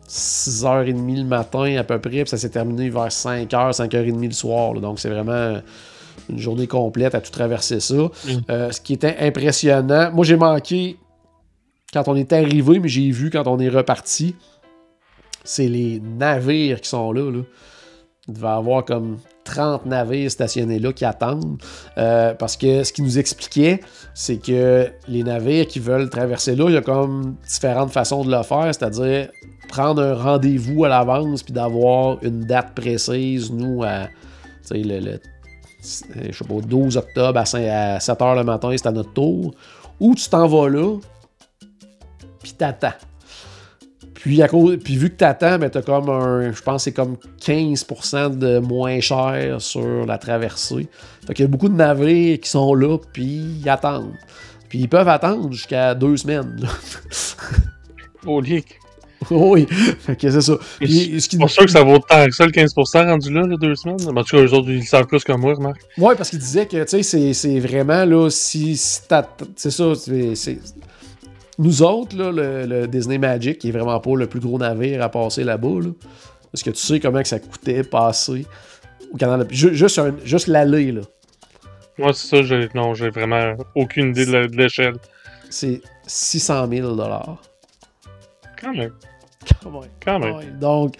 6h30 0.09 1.19
le 1.19 1.25
matin 1.25 1.77
à 1.77 1.85
peu 1.85 1.99
près, 1.99 2.23
puis 2.23 2.29
ça 2.29 2.39
s'est 2.39 2.51
terminé 2.51 2.89
vers 2.89 3.09
5h, 3.09 3.73
5h30 3.77 4.27
le 4.27 4.33
soir. 4.33 4.75
là. 4.75 4.81
Donc 4.81 5.01
c'est 5.01 5.11
vraiment 5.11 5.59
une 6.31 6.39
journée 6.39 6.67
complète 6.67 7.15
à 7.15 7.21
tout 7.21 7.33
traverser 7.33 7.81
ça. 7.81 8.09
Ce 8.49 8.81
qui 8.81 8.95
était 8.95 9.17
impressionnant, 9.21 10.11
moi 10.13 10.25
j'ai 10.25 10.37
manqué 10.37 10.97
quand 11.93 12.09
on 12.09 12.17
est 12.17 12.33
arrivé, 12.33 12.79
mais 12.81 12.89
j'ai 12.89 13.11
vu 13.11 13.31
quand 13.31 13.47
on 13.47 13.59
est 13.59 13.69
reparti, 13.69 14.35
c'est 15.45 15.69
les 15.69 16.01
navires 16.01 16.81
qui 16.81 16.89
sont 16.89 17.13
là. 17.13 17.31
là. 17.31 17.43
Il 18.27 18.35
devait 18.35 18.47
y 18.47 18.51
avoir 18.51 18.85
comme 18.87 19.19
30 19.45 19.85
navires 19.85 20.31
stationnés 20.31 20.79
là 20.79 20.93
qui 20.95 21.05
attendent. 21.05 21.61
Euh, 21.99 22.33
parce 22.35 22.57
que 22.57 22.83
ce 22.83 22.93
qu'il 22.93 23.05
nous 23.05 23.19
expliquait, 23.19 23.81
c'est 24.15 24.39
que 24.39 24.89
les 25.09 25.23
navires 25.23 25.67
qui 25.67 25.79
veulent 25.79 26.09
traverser 26.09 26.57
là, 26.57 26.65
il 26.69 26.75
y 26.75 26.77
a 26.79 26.81
comme 26.81 27.37
différentes 27.47 27.91
façons 27.93 28.25
de 28.25 28.35
le 28.35 28.43
faire, 28.43 28.65
c'est-à-dire 28.75 29.29
prendre 29.69 30.03
un 30.03 30.15
rendez-vous 30.15 30.85
à 30.85 30.89
l'avance 30.89 31.43
puis 31.43 31.53
d'avoir 31.53 32.17
une 32.25 32.45
date 32.47 32.75
précise. 32.75 33.53
Nous, 33.53 33.83
à 33.83 34.09
le, 34.71 35.01
le- 35.01 35.21
je 35.83 36.33
sais 36.33 36.45
pas, 36.47 36.55
12 36.67 36.97
octobre 36.97 37.39
à 37.39 37.45
7 37.45 37.61
h 38.19 38.37
le 38.37 38.45
matin, 38.45 38.71
c'est 38.75 38.87
à 38.87 38.93
notre 38.93 39.13
tour. 39.13 39.55
Ou 40.01 40.15
tu 40.15 40.31
t'en 40.31 40.47
vas 40.49 40.71
là, 40.71 40.97
puis 42.43 42.53
t'attends. 42.53 42.93
Puis, 44.25 44.41
à 44.43 44.49
cause, 44.49 44.79
puis 44.83 44.97
vu 44.97 45.11
que 45.11 45.17
t'attends, 45.17 45.59
ben 45.59 45.69
t'as 45.69 45.83
comme 45.83 46.09
un. 46.09 46.51
Je 46.51 46.63
pense 46.63 46.77
que 46.81 46.85
c'est 46.85 46.93
comme 46.93 47.17
15% 47.45 48.39
de 48.39 48.59
moins 48.59 48.99
cher 49.01 49.61
sur 49.61 50.07
la 50.07 50.17
traversée. 50.17 50.89
Fait 51.27 51.35
qu'il 51.35 51.45
y 51.45 51.47
a 51.47 51.51
beaucoup 51.51 51.69
de 51.69 51.75
navires 51.77 52.41
qui 52.41 52.49
sont 52.49 52.75
là, 52.75 52.97
puis 53.13 53.25
ils 53.63 53.69
attendent. 53.69 54.15
Puis 54.71 54.79
ils 54.79 54.89
peuvent 54.89 55.09
attendre 55.09 55.53
jusqu'à 55.53 55.95
deux 55.95 56.17
semaines. 56.17 56.59
Oh, 59.31 59.53
oui, 59.55 59.67
fait 60.01 60.17
que 60.17 60.31
c'est 60.31 60.41
ça. 60.43 60.53
Puis, 60.79 61.19
ce 61.19 61.29
qui- 61.31 61.39
pour 61.39 61.51
ça 61.51 61.65
que 61.65 61.71
ça 61.71 61.83
vaut 61.83 61.99
tant 61.99 62.27
que 62.27 62.33
ça, 62.33 62.45
le 62.45 62.53
15% 62.53 63.07
rendu 63.07 63.33
là, 63.33 63.43
là, 63.47 63.57
deux 63.57 63.75
semaines? 63.75 63.97
En 64.07 64.23
tout 64.23 64.37
cas, 64.37 64.43
eux 64.43 64.53
autres, 64.53 64.69
ils 64.69 64.81
le 64.81 64.85
savent 64.85 65.07
plus 65.07 65.25
que 65.25 65.33
moi, 65.33 65.55
remarque. 65.55 65.81
Ouais, 65.97 66.15
parce 66.15 66.29
qu'il 66.29 66.39
disait 66.39 66.67
que, 66.67 66.83
tu 66.85 66.89
sais, 66.91 67.03
c'est- 67.03 67.33
c'est 67.33 67.59
vraiment, 67.59 68.05
là, 68.05 68.29
si, 68.29 68.77
si 68.77 69.01
C'est 69.57 69.71
ça, 69.71 69.93
c'est... 69.95 70.59
Nous 71.59 71.83
autres, 71.83 72.17
là, 72.17 72.33
le, 72.33 72.67
le 72.67 72.87
Disney 72.89 73.19
Magic, 73.19 73.59
qui 73.59 73.69
est 73.69 73.73
vraiment 73.73 73.99
pas 74.01 74.17
le 74.17 74.27
plus 74.27 74.41
gros 74.41 74.59
navire 74.59 75.03
à 75.03 75.09
passer 75.09 75.45
là-bas, 75.45 75.81
là, 75.85 75.91
parce 76.51 76.63
que 76.63 76.71
tu 76.71 76.81
sais 76.81 76.99
comment 77.01 77.23
que 77.23 77.29
ça 77.29 77.39
coûtait 77.39 77.83
passer 77.85 78.45
au 79.13 79.17
canal 79.17 79.47
de... 79.47 79.53
ju- 79.55 79.75
Juste, 79.75 79.99
un- 79.99 80.15
juste 80.25 80.49
l'aller, 80.49 80.91
là. 80.93 81.03
Moi, 81.99 82.13
c'est 82.13 82.43
ça, 82.45 82.57
non, 82.75 82.95
j'ai 82.95 83.11
vraiment 83.11 83.55
aucune 83.77 84.09
idée 84.09 84.27
de 84.27 84.57
l'échelle. 84.57 84.95
C'est 85.49 85.81
600 86.09 86.69
000 86.69 86.97
Quand 88.61 88.73
même, 88.75 88.91
Quand 89.63 89.71
même. 89.71 89.91
quand 90.05 90.19
même. 90.19 90.35
Ouais, 90.37 90.47
donc, 90.61 90.97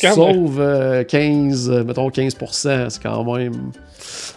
Quand 0.00 0.14
sauve 0.14 0.60
euh, 0.60 1.02
15, 1.02 1.68
euh, 1.70 1.82
mettons 1.82 2.08
15%, 2.08 2.90
c'est 2.90 3.02
quand 3.02 3.24
même. 3.34 3.72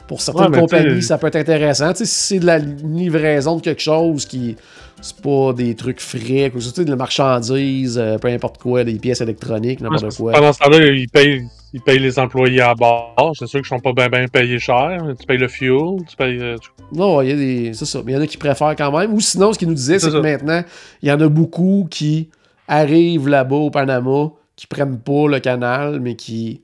Pour 0.07 0.21
certaines 0.21 0.51
Ouais, 0.55 0.59
compagnies, 0.61 1.03
ça 1.03 1.19
peut 1.19 1.27
être 1.27 1.35
intéressant. 1.35 1.93
Si 1.93 2.07
c'est 2.07 2.39
de 2.39 2.45
la 2.47 2.57
livraison 2.57 3.57
de 3.57 3.61
quelque 3.61 3.81
chose 3.81 4.25
qui. 4.25 4.55
C'est 5.01 5.21
pas 5.21 5.53
des 5.53 5.75
trucs 5.75 6.01
frais, 6.01 6.49
quoi. 6.51 6.59
Sais, 6.61 6.83
de 6.83 6.89
la 6.89 6.95
marchandise, 6.95 7.97
euh, 7.97 8.17
peu 8.17 8.27
importe 8.27 8.57
quoi, 8.61 8.83
des 8.83 8.95
pièces 8.99 9.21
électroniques, 9.21 9.79
Ouais, 9.79 9.87
n'importe 9.89 10.11
que 10.11 10.17
quoi. 10.17 10.31
Pendant 10.33 10.53
ce 10.53 10.59
temps-là, 10.59 10.85
ils 10.87 11.07
payent, 11.07 11.43
ils 11.73 11.81
payent 11.81 11.99
les 11.99 12.19
employés 12.19 12.61
à 12.61 12.75
bord. 12.75 13.31
C'est 13.37 13.47
sûr 13.47 13.59
qu'ils 13.61 13.67
sont 13.69 13.79
pas 13.79 13.93
bien 14.09 14.27
payés 14.27 14.59
cher. 14.59 15.01
Tu 15.19 15.25
payes 15.25 15.37
le 15.37 15.47
fuel, 15.47 16.03
tu 16.07 16.15
payes. 16.17 16.37
euh, 16.41 16.57
tu- 16.61 16.69
Non, 16.97 17.21
il 17.21 17.29
y 17.29 17.31
a 17.31 17.35
des. 17.35 17.73
C'est 17.73 17.85
ça. 17.85 18.01
Mais 18.05 18.11
il 18.11 18.15
y 18.15 18.17
en 18.17 18.21
a 18.21 18.27
qui 18.27 18.37
préfèrent 18.37 18.75
quand 18.75 18.97
même. 18.97 19.13
Ou 19.13 19.21
sinon, 19.21 19.53
ce 19.53 19.59
qu'il 19.59 19.67
nous 19.69 19.73
disait, 19.73 19.99
C'est 19.99 20.07
c'est 20.07 20.11
que 20.17 20.21
maintenant, 20.21 20.63
il 21.01 21.09
y 21.09 21.11
en 21.11 21.21
a 21.21 21.27
beaucoup 21.29 21.87
qui 21.89 22.29
arrivent 22.67 23.27
là-bas 23.29 23.55
au 23.55 23.69
Panama, 23.71 24.31
qui 24.55 24.67
prennent 24.67 24.99
pas 24.99 25.27
le 25.29 25.39
canal, 25.39 25.99
mais 26.01 26.15
qui 26.15 26.61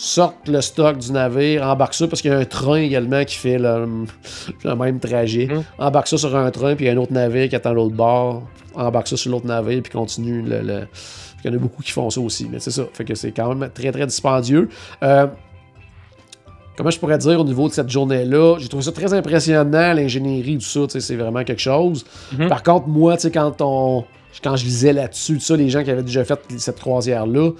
sortent 0.00 0.46
le 0.48 0.60
stock 0.60 0.98
du 0.98 1.10
navire, 1.10 1.62
embarquent 1.66 1.94
ça, 1.94 2.06
parce 2.06 2.22
qu'il 2.22 2.30
y 2.30 2.34
a 2.34 2.38
un 2.38 2.44
train 2.44 2.76
également 2.76 3.24
qui 3.24 3.34
fait 3.36 3.58
le, 3.58 4.04
le 4.64 4.74
même 4.76 5.00
trajet. 5.00 5.46
Mhm. 5.50 5.64
Embarque 5.78 6.06
ça 6.08 6.16
sur 6.16 6.36
un 6.36 6.50
train, 6.52 6.76
puis 6.76 6.84
il 6.84 6.88
y 6.88 6.90
a 6.90 6.94
un 6.94 6.98
autre 6.98 7.12
navire 7.12 7.48
qui 7.48 7.56
attend 7.56 7.72
l'autre 7.72 7.96
bord. 7.96 8.44
Embarque 8.74 9.08
ça 9.08 9.16
sur 9.16 9.32
l'autre 9.32 9.46
navire, 9.46 9.82
puis 9.82 9.90
continue 9.92 10.42
le. 10.42 10.60
le- 10.60 10.86
Il 11.44 11.50
y 11.50 11.54
en 11.54 11.56
a 11.56 11.58
beaucoup 11.58 11.82
qui 11.82 11.90
font 11.92 12.10
ça 12.10 12.20
aussi, 12.20 12.48
mais 12.50 12.58
c'est 12.60 12.70
ça. 12.70 12.84
Fait 12.92 13.04
que 13.04 13.14
c'est 13.16 13.32
quand 13.32 13.52
même 13.54 13.70
très, 13.70 13.90
très 13.90 14.06
dispendieux. 14.06 14.68
Euh, 15.02 15.26
comment 16.76 16.90
je 16.90 16.98
pourrais 17.00 17.18
dire 17.18 17.40
au 17.40 17.44
niveau 17.44 17.68
de 17.68 17.72
cette 17.72 17.88
journée-là, 17.90 18.56
j'ai 18.58 18.68
trouvé 18.68 18.84
ça 18.84 18.92
très 18.92 19.12
impressionnant, 19.14 19.92
l'ingénierie, 19.94 20.58
tout 20.58 20.64
ça, 20.88 21.00
c'est 21.00 21.16
vraiment 21.16 21.42
quelque 21.44 21.60
chose. 21.62 22.04
Mhm. 22.38 22.48
Par 22.48 22.62
contre, 22.62 22.86
moi, 22.88 23.16
quand 23.32 23.60
on. 23.62 24.04
Quand 24.44 24.54
je 24.54 24.64
lisais 24.64 24.92
là-dessus, 24.92 25.40
ça, 25.40 25.56
les 25.56 25.68
gens 25.70 25.82
qui 25.82 25.90
avaient 25.90 26.02
déjà 26.04 26.22
fait 26.24 26.38
cette 26.58 26.78
croisière-là, 26.78 27.50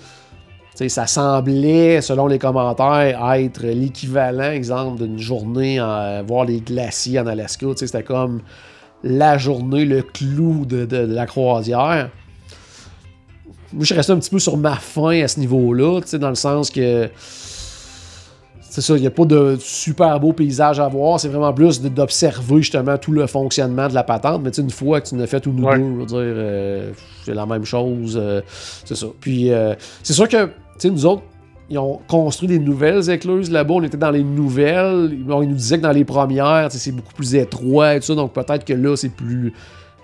ça 0.86 1.06
semblait, 1.08 2.00
selon 2.00 2.28
les 2.28 2.38
commentaires, 2.38 3.32
être 3.34 3.64
l'équivalent, 3.66 4.52
exemple, 4.52 5.02
d'une 5.04 5.18
journée 5.18 5.80
à 5.80 6.22
voir 6.24 6.44
les 6.44 6.60
glaciers 6.60 7.18
en 7.18 7.26
Alaska. 7.26 7.66
C'était 7.74 8.04
comme 8.04 8.42
la 9.02 9.38
journée, 9.38 9.84
le 9.84 10.02
clou 10.02 10.64
de, 10.64 10.84
de- 10.84 11.06
de 11.06 11.14
la 11.14 11.26
croisière. 11.26 12.10
Moi, 13.72 13.80
je 13.80 13.86
suis 13.86 13.94
resté 13.94 14.12
un 14.12 14.18
petit 14.18 14.30
peu 14.30 14.38
sur 14.38 14.56
ma 14.56 14.76
faim 14.76 15.20
à 15.22 15.28
ce 15.28 15.40
niveau-là, 15.40 16.00
dans 16.18 16.28
le 16.30 16.34
sens 16.34 16.70
que 16.70 17.10
c'est 18.70 18.80
ça, 18.82 18.94
il 18.96 19.00
n'y 19.00 19.06
a 19.06 19.10
pas 19.10 19.24
de 19.24 19.56
super 19.60 20.20
beau 20.20 20.32
paysage 20.32 20.78
à 20.78 20.86
voir. 20.88 21.18
C'est 21.18 21.28
vraiment 21.28 21.52
plus 21.52 21.80
d'observer 21.80 22.58
justement 22.62 22.96
tout 22.98 23.12
le 23.12 23.26
fonctionnement 23.26 23.88
de 23.88 23.94
la 23.94 24.04
patente. 24.04 24.42
Mais 24.44 24.50
une 24.50 24.70
fois 24.70 25.00
que 25.00 25.08
tu 25.08 25.14
en 25.16 25.20
as 25.20 25.26
fait 25.26 25.40
tout 25.40 25.52
nous 25.52 25.64
Ouais. 25.64 25.78
deux, 25.78 25.84
je 25.84 25.98
veux 25.98 26.06
dire, 26.06 26.16
euh, 26.18 26.92
c'est 27.24 27.34
la 27.34 27.46
même 27.46 27.64
chose. 27.64 28.16
euh, 28.20 28.40
c'est 28.84 28.94
ça. 28.94 29.06
Puis 29.20 29.50
euh, 29.50 29.74
c'est 30.02 30.12
sûr 30.12 30.28
que, 30.28 30.50
sais, 30.80 30.90
nous 30.90 31.06
autres, 31.06 31.22
ils 31.70 31.78
ont 31.78 32.00
construit 32.08 32.48
des 32.48 32.58
nouvelles 32.58 33.10
écluses 33.10 33.50
là-bas. 33.50 33.74
On 33.74 33.82
était 33.82 33.96
dans 33.98 34.10
les 34.10 34.22
nouvelles. 34.24 35.10
Ils 35.12 35.24
nous 35.26 35.54
disaient 35.54 35.76
que 35.78 35.82
dans 35.82 35.92
les 35.92 36.04
premières, 36.04 36.68
c'est 36.72 36.92
beaucoup 36.92 37.12
plus 37.12 37.34
étroit 37.34 37.94
et 37.96 38.00
tout 38.00 38.06
ça. 38.06 38.14
Donc 38.14 38.32
peut-être 38.32 38.64
que 38.64 38.72
là, 38.72 38.96
c'est 38.96 39.10
plus 39.14 39.52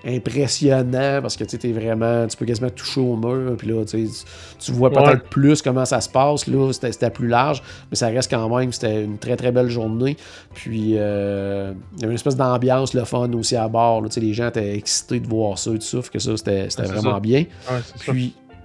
impressionnant 0.06 1.20
parce 1.22 1.36
que 1.36 1.44
tu 1.44 1.72
vraiment 1.72 2.26
tu 2.26 2.36
peux 2.36 2.44
quasiment 2.44 2.70
toucher 2.70 3.00
au 3.00 3.16
mur 3.16 3.56
puis 3.56 3.68
là 3.68 3.84
tu 3.84 4.72
vois 4.72 4.90
peut-être 4.90 5.04
Ouais. 5.08 5.28
plus 5.30 5.62
comment 5.62 5.84
ça 5.84 6.00
se 6.00 6.08
passe 6.08 6.46
là 6.46 6.70
c'était 6.72 7.10
plus 7.10 7.28
large 7.28 7.62
mais 7.90 7.96
ça 7.96 8.08
reste 8.08 8.30
quand 8.30 8.54
même 8.54 8.72
c'était 8.72 9.02
une 9.04 9.18
très 9.18 9.36
très 9.36 9.52
belle 9.52 9.68
journée 9.70 10.16
puis 10.52 10.94
euh, 10.96 11.72
il 11.96 12.00
y 12.00 12.04
avait 12.04 12.12
une 12.12 12.16
espèce 12.16 12.36
d'ambiance 12.36 12.94
le 12.94 13.04
fun 13.04 13.30
aussi 13.32 13.56
à 13.56 13.68
bord 13.68 14.02
là. 14.02 14.08
Les 14.16 14.34
gens 14.34 14.48
étaient 14.48 14.76
excités 14.76 15.20
de 15.20 15.26
voir 15.26 15.58
ça 15.58 15.70
et 15.70 15.74
tout 15.78 15.80
ça 15.80 16.02
fait 16.02 16.10
que 16.10 16.18
ça 16.18 16.36
c'était 16.36 16.68
Ouais, 16.82 16.86
vraiment 16.86 17.14
ça. 17.14 17.20
bien 17.20 17.40
Ouais, 17.40 17.80
ça. 17.96 18.12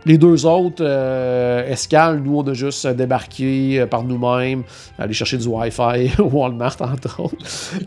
Les 0.05 0.17
deux 0.17 0.45
autres 0.45 0.83
euh, 0.83 1.67
escales, 1.67 2.21
nous, 2.23 2.37
on 2.37 2.47
a 2.47 2.53
juste 2.53 2.87
débarqué 2.87 3.81
euh, 3.81 3.85
par 3.85 4.03
nous-mêmes, 4.03 4.63
aller 4.97 5.13
chercher 5.13 5.37
du 5.37 5.47
Wi-Fi 5.47 6.11
au 6.19 6.29
Walmart, 6.29 6.77
entre 6.79 7.19
autres. 7.19 7.35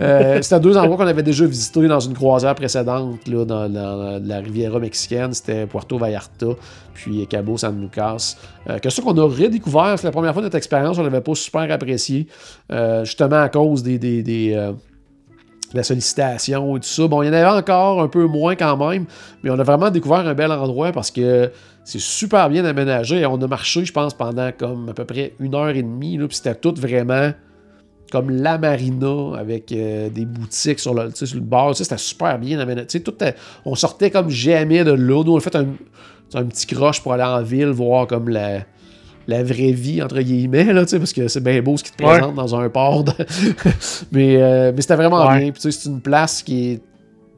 Euh, 0.00 0.40
C'était 0.42 0.60
deux 0.60 0.76
endroits 0.76 0.96
qu'on 0.96 1.06
avait 1.06 1.22
déjà 1.22 1.46
visités 1.46 1.88
dans 1.88 2.00
une 2.00 2.14
croisière 2.14 2.54
précédente, 2.54 3.26
là, 3.26 3.44
dans, 3.44 4.22
la 4.22 4.38
Riviera 4.38 4.78
mexicaine. 4.78 5.32
C'était 5.32 5.66
Puerto 5.66 5.96
Vallarta, 5.96 6.48
puis 6.92 7.26
Cabo 7.26 7.56
San 7.56 7.80
Lucas. 7.80 8.36
Euh, 8.68 8.78
que 8.78 8.90
ça 8.90 9.02
qu'on 9.02 9.16
a 9.16 9.24
redécouvert, 9.24 9.98
c'est 9.98 10.06
la 10.06 10.12
première 10.12 10.32
fois 10.32 10.42
de 10.42 10.46
notre 10.46 10.58
expérience, 10.58 10.98
on 10.98 11.02
l'avait 11.02 11.20
pas 11.20 11.34
super 11.34 11.70
apprécié, 11.70 12.26
justement 13.04 13.40
à 13.40 13.48
cause 13.48 13.82
des... 13.82 13.98
la 15.74 15.82
sollicitation 15.82 16.76
et 16.76 16.80
tout 16.80 16.86
ça. 16.86 17.06
Bon, 17.08 17.22
il 17.22 17.26
y 17.26 17.28
en 17.28 17.32
avait 17.32 17.46
encore 17.58 18.02
un 18.02 18.08
peu 18.08 18.26
moins 18.26 18.54
quand 18.56 18.76
même, 18.76 19.06
mais 19.42 19.50
on 19.50 19.58
a 19.58 19.62
vraiment 19.62 19.90
découvert 19.90 20.26
un 20.26 20.34
bel 20.34 20.50
endroit 20.52 20.92
parce 20.92 21.10
que 21.10 21.50
c'est 21.84 22.00
super 22.00 22.48
bien 22.48 22.64
aménagé. 22.64 23.24
On 23.26 23.40
a 23.40 23.46
marché, 23.46 23.84
je 23.84 23.92
pense, 23.92 24.14
pendant 24.14 24.50
comme 24.52 24.88
à 24.88 24.94
peu 24.94 25.04
près 25.04 25.34
une 25.40 25.54
heure 25.54 25.70
et 25.70 25.82
demie, 25.82 26.16
là, 26.16 26.26
puis 26.28 26.36
c'était 26.36 26.54
tout 26.54 26.74
vraiment 26.76 27.32
comme 28.10 28.28
la 28.30 28.58
marina 28.58 29.38
avec 29.38 29.72
euh, 29.72 30.10
des 30.10 30.26
boutiques 30.26 30.78
sur 30.80 30.92
le, 30.92 31.10
sur 31.14 31.34
le 31.34 31.40
bord. 31.40 31.74
C'était 31.74 31.96
super 31.96 32.38
bien 32.38 32.58
aménagé. 32.58 33.02
Tout, 33.02 33.12
était- 33.14 33.34
on 33.64 33.74
sortait 33.74 34.10
comme 34.10 34.28
jamais 34.28 34.84
de 34.84 34.92
là. 34.92 35.22
Nous, 35.24 35.32
on 35.32 35.38
a 35.38 35.40
fait 35.40 35.56
un, 35.56 35.66
un 36.34 36.44
petit 36.44 36.66
croche 36.66 37.00
pour 37.00 37.14
aller 37.14 37.22
en 37.22 37.40
ville, 37.42 37.68
voir 37.68 38.06
comme 38.06 38.28
la, 38.28 38.60
la 39.26 39.42
vraie 39.42 39.72
vie, 39.72 40.02
entre 40.02 40.20
guillemets, 40.20 40.64
là, 40.72 40.84
parce 40.90 41.12
que 41.12 41.28
c'est 41.28 41.42
bien 41.42 41.60
beau 41.62 41.76
ce 41.76 41.84
qui 41.84 41.92
te 41.92 42.02
Ouais. 42.02 42.18
présente 42.18 42.34
dans 42.34 42.54
un 42.56 42.68
port. 42.68 43.04
de- 43.04 43.12
mais 44.12 44.36
euh, 44.42 44.72
mais 44.74 44.82
c'était 44.82 44.96
vraiment 44.96 45.26
Ouais. 45.26 45.38
bien. 45.40 45.52
Puis, 45.52 45.62
c'est 45.72 45.88
une 45.88 46.00
place 46.00 46.42
qui 46.42 46.72
est 46.72 46.80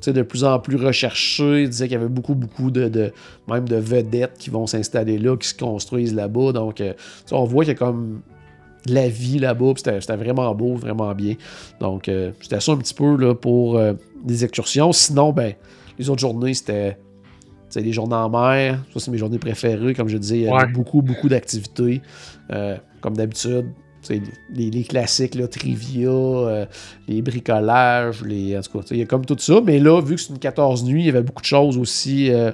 de 0.07 0.21
plus 0.23 0.45
en 0.45 0.59
plus 0.59 0.77
recherchée. 0.77 1.63
Il 1.63 1.71
disait 1.71 1.87
qu'il 1.87 1.95
y 1.95 2.01
avait 2.01 2.09
beaucoup, 2.11 2.35
beaucoup 2.35 2.71
de, 2.71 2.89
de- 2.89 3.11
même 3.49 3.67
de 3.67 3.77
vedettes 3.77 4.35
qui 4.39 4.51
vont 4.51 4.67
s'installer 4.67 5.17
là, 5.19 5.35
qui 5.39 5.49
se 5.49 5.55
construisent 5.55 6.15
là-bas. 6.15 6.53
Donc, 6.53 6.81
euh, 6.83 6.93
on 7.33 7.45
voit 7.45 7.65
qu'il 7.65 7.73
y 7.73 7.77
a 7.77 7.79
comme 7.79 8.21
de 8.87 8.95
la 8.95 9.09
vie 9.09 9.39
là-bas. 9.39 9.73
C'était 9.77 9.99
c'était 10.03 10.17
vraiment 10.17 10.55
beau, 10.55 10.75
vraiment 10.75 11.15
bien. 11.15 11.37
Donc, 11.81 12.09
euh, 12.11 12.33
c'était 12.43 12.61
ça 12.61 12.73
un 12.73 12.77
petit 12.77 12.93
peu 12.93 13.17
là, 13.17 13.35
pour 13.35 13.79
euh, 13.79 13.95
des 14.23 14.45
excursions. 14.45 14.93
Sinon, 14.93 15.33
ben, 15.33 15.55
les 15.99 16.11
autres 16.11 16.21
journées, 16.21 16.53
c'était 16.53 16.99
sais, 17.75 17.81
les 17.81 17.93
journées 17.93 18.15
en 18.17 18.31
mer. 18.31 18.79
Ça, 18.93 19.01
c'est 19.01 19.11
mes 19.11 19.19
journées 19.19 19.39
préférées. 19.39 19.95
Comme 19.95 20.09
je 20.09 20.17
disais, 20.19 20.39
il 20.39 20.45
y 20.45 20.49
Ouais. 20.49 20.67
beaucoup, 20.73 21.03
beaucoup 21.03 21.29
d'activités. 21.29 22.01
Euh, 22.53 22.77
comme 23.01 23.17
d'habitude, 23.17 23.67
les, 24.55 24.71
les 24.71 24.83
classiques, 24.85 25.35
là, 25.35 25.49
trivia, 25.49 26.11
euh, 26.11 26.67
les 27.09 27.23
bricolages, 27.23 28.23
les, 28.23 28.57
en 28.57 28.61
tout 28.61 28.79
cas, 28.79 28.85
il 28.91 28.99
y 28.99 29.03
a 29.03 29.07
comme 29.07 29.25
tout 29.25 29.37
ça. 29.39 29.61
Mais 29.65 29.79
là, 29.79 30.01
vu 30.03 30.17
que 30.17 30.21
c'est 30.21 30.31
une 30.31 30.39
14 30.39 30.85
nuits, 30.85 31.03
il 31.03 31.07
y 31.07 31.09
avait 31.09 31.23
beaucoup 31.23 31.41
de 31.41 31.47
choses 31.47 31.79
aussi 31.79 32.31
euh, 32.31 32.53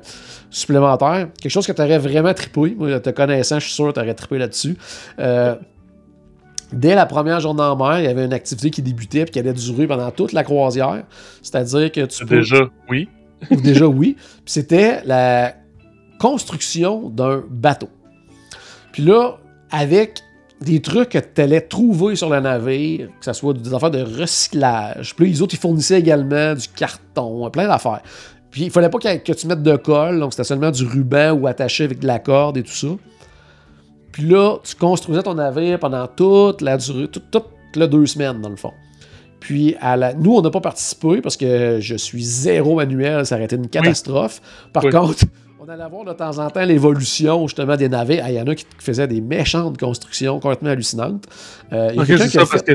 supplémentaires. 0.50 1.28
Quelque 1.40 1.50
chose 1.50 1.66
que 1.66 1.72
tu 1.72 1.82
aurais 1.82 1.98
vraiment 1.98 2.32
trippé. 2.34 2.74
Moi, 2.78 3.00
te 3.00 3.10
connaissant, 3.10 3.58
je 3.58 3.64
suis 3.64 3.74
sûr 3.74 3.88
que 3.88 3.94
tu 3.94 4.00
aurais 4.00 4.14
trippé 4.14 4.38
là-dessus. 4.38 4.76
Euh, 5.18 5.56
Dès 6.72 6.94
la 6.94 7.04
première 7.04 7.40
journée 7.40 7.62
en 7.64 7.74
mer, 7.76 7.98
il 7.98 8.04
y 8.04 8.06
avait 8.06 8.24
une 8.26 8.32
activité 8.32 8.70
qui 8.70 8.80
débutait 8.80 9.22
et 9.22 9.24
qui 9.24 9.40
allait 9.40 9.52
durer 9.52 9.88
pendant 9.88 10.08
toute 10.12 10.32
la 10.32 10.44
croisière. 10.44 11.02
C'est-à-dire 11.42 11.90
que 11.90 12.06
tu 12.06 12.24
peux... 12.24 12.36
Déjà, 12.36 12.68
oui. 12.88 13.08
Déjà 13.50 13.86
oui. 13.86 14.16
C'était 14.44 15.02
la 15.04 15.54
construction 16.18 17.08
d'un 17.08 17.42
bateau. 17.48 17.88
Puis 18.92 19.02
là, 19.02 19.38
avec 19.70 20.20
des 20.60 20.82
trucs 20.82 21.10
que 21.10 21.18
tu 21.18 21.40
allais 21.40 21.62
trouver 21.62 22.16
sur 22.16 22.28
le 22.28 22.40
navire, 22.40 23.08
que 23.18 23.24
ce 23.24 23.32
soit 23.32 23.54
des 23.54 23.72
affaires 23.72 23.90
de 23.90 24.02
recyclage. 24.02 25.14
Puis 25.14 25.24
là, 25.24 25.30
les 25.30 25.42
autres, 25.42 25.54
ils 25.54 25.60
fournissaient 25.60 25.98
également 25.98 26.54
du 26.54 26.68
carton, 26.68 27.48
plein 27.50 27.66
d'affaires. 27.66 28.02
Puis 28.50 28.64
il 28.64 28.70
fallait 28.70 28.90
pas 28.90 28.98
que 28.98 29.32
tu 29.32 29.46
mettes 29.46 29.62
de 29.62 29.76
colle, 29.76 30.20
donc 30.20 30.32
c'était 30.32 30.44
seulement 30.44 30.70
du 30.70 30.84
ruban 30.84 31.32
ou 31.32 31.46
attaché 31.46 31.84
avec 31.84 32.00
de 32.00 32.06
la 32.06 32.18
corde 32.18 32.58
et 32.58 32.62
tout 32.62 32.72
ça. 32.72 32.88
Puis 34.12 34.24
là, 34.24 34.58
tu 34.62 34.74
construisais 34.74 35.22
ton 35.22 35.34
navire 35.34 35.78
pendant 35.78 36.06
toute 36.08 36.60
la 36.60 36.76
durée, 36.76 37.08
toute, 37.08 37.30
toute 37.30 37.46
la 37.76 37.86
deux 37.86 38.06
semaines, 38.06 38.40
dans 38.40 38.48
le 38.48 38.56
fond. 38.56 38.72
Puis, 39.40 39.74
à 39.80 39.96
la... 39.96 40.14
nous, 40.14 40.34
on 40.36 40.42
n'a 40.42 40.50
pas 40.50 40.60
participé 40.60 41.20
parce 41.20 41.36
que 41.36 41.78
je 41.80 41.96
suis 41.96 42.22
zéro 42.22 42.76
manuel, 42.76 43.24
ça 43.26 43.34
aurait 43.36 43.46
été 43.46 43.56
une 43.56 43.68
catastrophe. 43.68 44.40
Par 44.72 44.84
Oui. 44.84 44.90
contre, 44.92 45.24
on 45.58 45.68
allait 45.68 45.88
voir 45.90 46.04
de 46.04 46.12
temps 46.12 46.38
en 46.38 46.48
temps 46.50 46.64
l'évolution 46.64 47.46
justement 47.46 47.76
des. 47.76 47.88
Ah, 47.92 48.04
Il 48.30 48.34
y 48.34 48.40
en 48.40 48.46
a 48.46 48.54
qui 48.54 48.66
faisaient 48.78 49.08
des 49.08 49.20
méchantes 49.20 49.78
constructions 49.78 50.40
complètement 50.40 50.70
hallucinantes. 50.70 51.24
Euh, 51.72 51.88
il 51.92 51.96
y 51.96 51.98
a 51.98 52.02
Ok, 52.02 52.06
quelqu'un 52.08 52.24
c'est 52.24 52.38
ça, 52.38 52.46
parce 52.50 52.62
que 52.62 52.72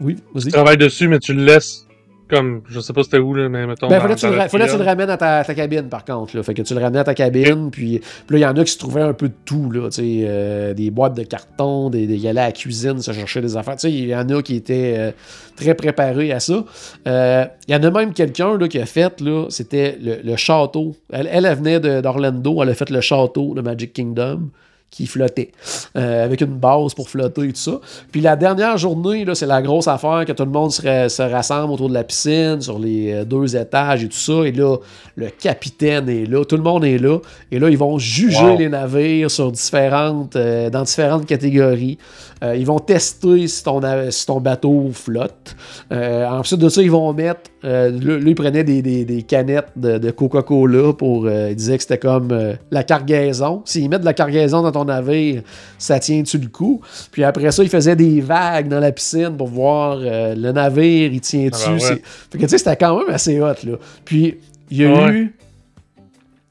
Oui, 0.00 0.16
tu 0.40 0.48
travailles 0.50 0.76
dessus, 0.76 1.08
mais 1.08 1.18
tu 1.18 1.32
le 1.32 1.44
laisses 1.44 1.86
comme. 2.28 2.62
Je 2.68 2.80
sais 2.80 2.92
pas 2.92 3.02
c'était 3.02 3.18
où, 3.18 3.34
là, 3.34 3.48
mais 3.48 3.66
mettons. 3.66 3.88
Ben, 3.88 4.00
fallait 4.00 4.14
que 4.14 4.20
tu, 4.20 4.26
le, 4.26 4.32
la 4.36 4.42
ra- 4.44 4.48
fallait 4.48 4.64
que 4.64 4.70
tu 4.70 4.76
le 4.76 4.82
pirogue. 4.84 4.98
ramènes 4.98 5.10
à 5.10 5.16
ta, 5.16 5.44
ta 5.44 5.54
cabine, 5.54 5.88
par 5.88 6.04
contre. 6.04 6.36
Là. 6.36 6.42
Fait 6.42 6.54
que 6.54 6.62
tu 6.62 6.74
le 6.74 6.80
ramènes 6.80 7.00
à 7.00 7.04
ta 7.04 7.14
cabine, 7.14 7.70
puis, 7.70 8.00
puis 8.26 8.34
là, 8.34 8.38
il 8.38 8.42
y 8.42 8.46
en 8.46 8.56
a 8.60 8.64
qui 8.64 8.72
se 8.72 8.78
trouvaient 8.78 9.02
un 9.02 9.12
peu 9.12 9.28
de 9.28 9.34
tout. 9.44 9.70
Là, 9.70 9.88
tu 9.90 9.96
sais, 9.96 10.24
euh, 10.26 10.74
des 10.74 10.90
boîtes 10.90 11.14
de 11.16 11.22
carton, 11.22 11.90
des, 11.90 12.06
des, 12.06 12.16
ils 12.16 12.28
allaient 12.28 12.40
à 12.40 12.46
la 12.46 12.52
cuisine, 12.52 13.00
se 13.00 13.12
chercher 13.12 13.40
des 13.40 13.56
affaires. 13.56 13.74
Tu 13.76 13.80
sais, 13.88 13.92
Il 13.92 14.06
y 14.08 14.14
en 14.16 14.28
a 14.28 14.42
qui 14.42 14.56
étaient 14.56 14.94
euh, 14.98 15.10
très 15.56 15.74
préparés 15.74 16.32
à 16.32 16.40
ça. 16.40 16.64
Euh, 17.06 17.44
Il 17.68 17.74
y 17.74 17.76
en 17.76 17.82
a 17.82 17.90
même 17.90 18.12
quelqu'un 18.12 18.56
là, 18.58 18.68
qui 18.68 18.78
a 18.78 18.86
fait, 18.86 19.20
là, 19.20 19.46
c'était 19.50 19.98
le, 20.02 20.18
le 20.24 20.36
château. 20.36 20.94
Elle, 21.12 21.28
elle, 21.30 21.44
elle 21.46 21.56
venait 21.56 21.80
de- 21.80 22.00
d'Orlando, 22.00 22.62
elle 22.62 22.70
a 22.70 22.74
fait 22.74 22.90
le 22.90 23.00
château 23.00 23.54
de 23.54 23.60
Magic 23.60 23.92
Kingdom, 23.92 24.50
qui 24.94 25.06
flottait, 25.06 25.50
euh, 25.96 26.24
avec 26.24 26.40
une 26.40 26.54
base 26.56 26.94
pour 26.94 27.08
flotter 27.08 27.42
et 27.48 27.52
tout 27.52 27.60
ça. 27.60 27.80
Puis 28.12 28.20
la 28.20 28.36
dernière 28.36 28.76
journée, 28.78 29.24
là, 29.24 29.34
c'est 29.34 29.46
la 29.46 29.60
grosse 29.60 29.88
affaire 29.88 30.24
que 30.26 30.32
tout 30.32 30.44
le 30.44 30.50
monde 30.50 30.70
se, 30.72 30.82
ra- 30.82 31.08
se 31.08 31.22
rassemble 31.22 31.72
autour 31.72 31.88
de 31.88 31.94
la 31.94 32.04
piscine, 32.04 32.60
sur 32.60 32.78
les 32.78 33.12
euh, 33.12 33.24
deux 33.24 33.56
étages 33.56 34.04
et 34.04 34.08
tout 34.08 34.16
ça. 34.16 34.44
Et 34.44 34.52
là, 34.52 34.76
le 35.16 35.28
capitaine 35.30 36.08
est 36.08 36.26
là, 36.26 36.44
tout 36.44 36.56
le 36.56 36.62
monde 36.62 36.84
est 36.84 36.98
là. 36.98 37.18
Et 37.50 37.58
là, 37.58 37.68
ils 37.68 37.78
vont 37.78 37.98
juger 37.98 38.44
Wow. 38.44 38.56
les 38.58 38.68
navires 38.68 39.30
sur 39.30 39.50
différentes, 39.52 40.36
euh, 40.36 40.70
dans 40.70 40.82
différentes 40.82 41.26
catégories. 41.26 41.98
Euh, 42.42 42.56
ils 42.56 42.66
vont 42.66 42.78
tester 42.78 43.46
si 43.48 43.62
ton, 43.64 43.80
si 44.10 44.26
ton 44.26 44.40
bateau 44.40 44.90
flotte. 44.92 45.56
Ensuite 45.90 46.60
de 46.60 46.68
ça, 46.68 46.82
ils 46.82 46.90
vont 46.90 47.12
mettre. 47.12 47.50
Euh, 47.64 47.90
là, 47.90 48.18
ils 48.26 48.34
prenaient 48.34 48.62
des, 48.64 48.82
des- 48.82 49.04
des 49.04 49.22
canettes 49.22 49.68
de, 49.76 49.98
de 49.98 50.10
Coca-Cola 50.10 50.92
pour. 50.92 51.26
euh, 51.26 51.48
ils 51.50 51.56
disaient 51.56 51.76
que 51.76 51.82
c'était 51.82 51.98
comme 51.98 52.30
euh, 52.32 52.52
la 52.70 52.82
cargaison. 52.82 53.62
S'ils 53.64 53.88
mettent 53.88 54.00
de 54.02 54.04
la 54.06 54.12
cargaison 54.14 54.62
dans 54.62 54.72
ton 54.72 54.84
navire, 54.84 55.42
ça 55.78 55.98
tient-tu 55.98 56.38
le 56.38 56.48
coup? 56.48 56.80
Puis 57.10 57.24
après 57.24 57.50
ça, 57.50 57.62
ils 57.62 57.68
faisaient 57.70 57.96
des 57.96 58.20
vagues 58.20 58.68
dans 58.68 58.80
la 58.80 58.92
piscine 58.92 59.36
pour 59.36 59.48
voir 59.48 59.96
le 60.00 60.52
navire, 60.52 61.10
il 61.12 61.20
tient-tu? 61.20 61.56
Ah 61.64 61.68
ben 61.68 61.74
ouais. 61.74 62.02
Fait 62.30 62.38
que 62.38 62.42
tu 62.44 62.48
sais, 62.48 62.58
c'était 62.58 62.76
quand 62.76 62.98
même 62.98 63.14
assez 63.14 63.40
hot, 63.40 63.46
là. 63.64 63.76
Puis 64.04 64.36
il 64.70 64.76
y 64.78 64.84
a 64.84 64.92
Ouais. 64.92 65.10
eu. 65.12 65.34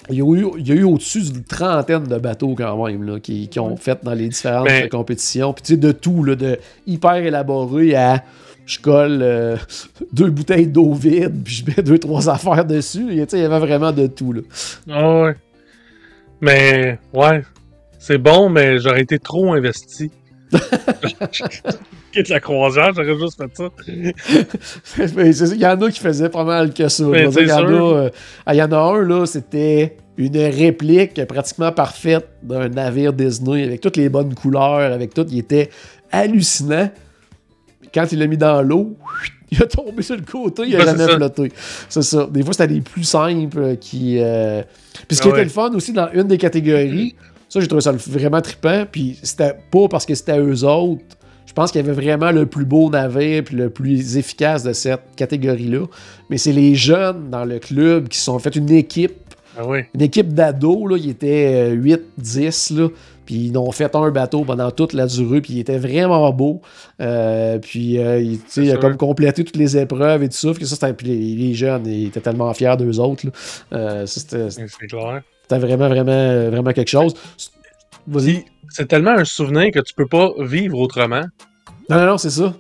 Il 0.10 0.18
y 0.18 0.22
a 0.22 0.26
eu, 0.26 0.46
il 0.60 0.68
y 0.68 0.72
a 0.74 0.76
eu 0.76 0.84
au-dessus 0.84 1.22
d'une 1.22 1.44
trentaine 1.46 2.04
de 2.04 2.18
bateaux 2.18 2.56
quand 2.58 2.86
même 2.86 3.04
là, 3.04 3.20
qui, 3.22 3.48
qui 3.48 3.58
ont 3.62 3.78
fait 3.78 4.00
dans 4.04 4.14
les 4.14 4.28
différentes 4.28 4.66
Mais- 4.68 4.90
compétitions. 4.90 5.54
Puis 5.54 5.64
tu 5.64 5.74
sais, 5.74 5.78
de 5.78 5.94
tout, 5.94 6.26
là, 6.26 6.36
de 6.36 6.60
hyper 6.86 7.16
élaboré 7.16 7.96
à 7.96 8.22
je 8.66 8.80
colle 8.80 9.20
euh, 9.22 9.58
deux 10.14 10.30
bouteilles 10.30 10.68
d'eau 10.68 10.94
vide, 10.94 11.44
puis 11.44 11.56
je 11.56 11.66
mets 11.66 11.84
deux, 11.84 12.00
trois 12.00 12.30
affaires 12.30 12.66
dessus. 12.66 13.08
Il 13.10 13.18
y 13.18 13.22
avait 13.22 13.60
vraiment 13.60 13.92
de 13.92 14.08
tout. 14.08 14.34
Là. 14.34 14.42
Ah 14.90 15.22
ouais. 15.22 15.36
Mais, 16.42 17.00
ouais. 17.14 17.44
C'est 18.00 18.18
bon, 18.18 18.50
mais 18.50 18.80
j'aurais 18.80 19.02
été 19.02 19.18
trop 19.18 19.54
investi. 19.54 20.12
Quitte 22.12 22.30
la 22.30 22.40
croisière, 22.40 22.92
j'aurais 22.94 23.18
juste 23.18 23.38
fait 23.38 23.56
ça. 25.34 25.54
Il 25.54 25.60
y 25.60 25.66
en 25.66 25.82
a 25.82 25.90
qui 25.90 26.00
faisaient 26.00 26.30
pas 26.30 26.44
mal 26.44 26.74
que 26.74 26.88
ça. 26.90 27.04
Il 27.06 27.10
y, 27.12 27.50
euh, 27.52 28.10
y 28.50 28.62
en 28.62 28.72
a 28.72 28.78
un, 28.78 29.02
là, 29.02 29.26
c'était 29.26 29.98
une 30.18 30.38
réplique 30.38 31.26
pratiquement 31.26 31.72
parfaite 31.72 32.28
d'un 32.44 32.70
navire 32.70 33.14
Disney 33.14 33.64
avec 33.64 33.82
toutes 33.82 33.98
les 33.98 34.10
bonnes 34.10 34.36
couleurs, 34.36 34.92
avec 34.92 35.14
tout. 35.14 35.26
Il 35.30 35.40
était 35.40 35.70
hallucinant. 36.12 36.90
Quand 37.94 38.06
il 38.12 38.20
l'a 38.20 38.28
mis 38.28 38.38
dans 38.38 38.62
l'eau, 38.62 38.96
il 39.52 39.62
a 39.62 39.68
tombé 39.68 40.02
sur 40.02 40.16
le 40.16 40.24
côté, 40.24 40.64
il 40.68 40.76
a 40.76 40.86
jamais 40.86 41.08
flotté. 41.08 41.52
C'est 41.90 42.02
ça. 42.02 42.28
Des 42.32 42.44
fois, 42.44 42.54
c'était 42.54 42.74
les 42.74 42.82
plus 42.82 43.04
simples 43.04 43.60
euh, 43.60 43.76
qui. 43.76 44.18
euh, 44.20 44.62
Puis 45.08 45.18
ce 45.18 45.22
qui 45.22 45.28
Ah 45.30 45.32
était 45.32 45.44
le 45.44 45.50
fun 45.50 45.72
aussi 45.74 45.94
dans 45.94 46.10
une 46.14 46.24
des 46.28 46.38
catégories, 46.38 47.16
ça, 47.50 47.60
j'ai 47.60 47.68
trouvé 47.68 47.82
ça 47.82 47.92
vraiment 47.92 48.42
trippant. 48.42 48.86
Puis 48.92 49.20
c'était 49.22 49.54
pas 49.72 49.88
parce 49.90 50.06
que 50.06 50.16
c'était 50.16 50.40
eux 50.40 50.64
autres. 50.64 51.04
Je 51.46 51.54
pense 51.54 51.72
qu'il 51.72 51.82
y 51.82 51.84
avait 51.84 51.94
vraiment 51.94 52.32
le 52.32 52.48
plus 52.48 52.66
beau 52.66 52.90
navire 52.90 53.44
puis 53.44 53.56
le 53.56 53.70
plus 53.70 54.18
efficace 54.18 54.64
de 54.64 54.74
cette 54.74 55.02
catégorie-là. 55.16 55.86
Mais 56.32 56.38
c'est 56.40 56.54
les 56.54 56.74
jeunes 56.74 57.30
dans 57.30 57.46
le 57.46 57.60
club 57.60 58.08
qui 58.08 58.18
se 58.18 58.24
sont 58.24 58.40
fait 58.40 58.56
une 58.56 58.72
équipe, 58.72 59.14
Ah 59.56 59.68
ouais. 59.68 59.88
une 59.94 60.02
équipe 60.02 60.34
d'ados. 60.34 60.90
Là, 60.90 60.98
ils 60.98 61.10
étaient 61.12 61.76
8-10. 61.76 62.76
Là, 62.76 62.88
puis 63.26 63.36
ils 63.48 63.58
ont 63.58 63.72
fait 63.72 63.96
un 63.96 64.10
bateau 64.12 64.44
pendant 64.44 64.70
toute 64.72 64.94
la 64.94 65.06
durée. 65.08 65.42
Puis 65.42 65.54
il 65.54 65.60
était 65.60 65.78
vraiment 65.78 66.32
beau. 66.32 66.62
Euh, 67.02 67.58
puis 67.60 67.98
euh, 68.00 68.20
il, 68.22 68.40
il 68.58 68.72
a 68.72 68.78
comme 68.78 68.98
complété 68.98 69.44
toutes 69.44 69.56
les 69.58 69.78
épreuves 69.78 70.24
et 70.24 70.30
tout 70.30 70.36
ça. 70.38 70.52
Puis 70.54 70.66
ça, 70.66 70.76
c'était- 70.76 70.94
puis 70.94 71.08
les, 71.08 71.36
les 71.36 71.54
jeunes, 71.54 71.86
ils 71.88 72.08
étaient 72.08 72.22
tellement 72.22 72.54
fiers 72.54 72.76
d'eux 72.78 73.00
autres. 73.00 73.24
Euh, 73.74 74.06
c'était 74.06 74.50
C'est 74.50 74.88
clair. 74.88 75.22
c'était 75.44 75.60
vraiment, 75.60 75.88
vraiment, 75.90 76.50
vraiment 76.50 76.72
quelque 76.72 76.90
chose. 76.90 77.14
C'est 78.70 78.88
tellement 78.88 79.12
un 79.12 79.26
souvenir 79.26 79.72
que 79.72 79.80
tu 79.80 79.94
peux 79.94 80.08
pas 80.08 80.32
vivre 80.40 80.78
autrement. 80.80 81.24
Non, 81.90 81.98
non, 81.98 82.06
non, 82.08 82.18
c'est 82.18 82.30
ça. 82.30 82.54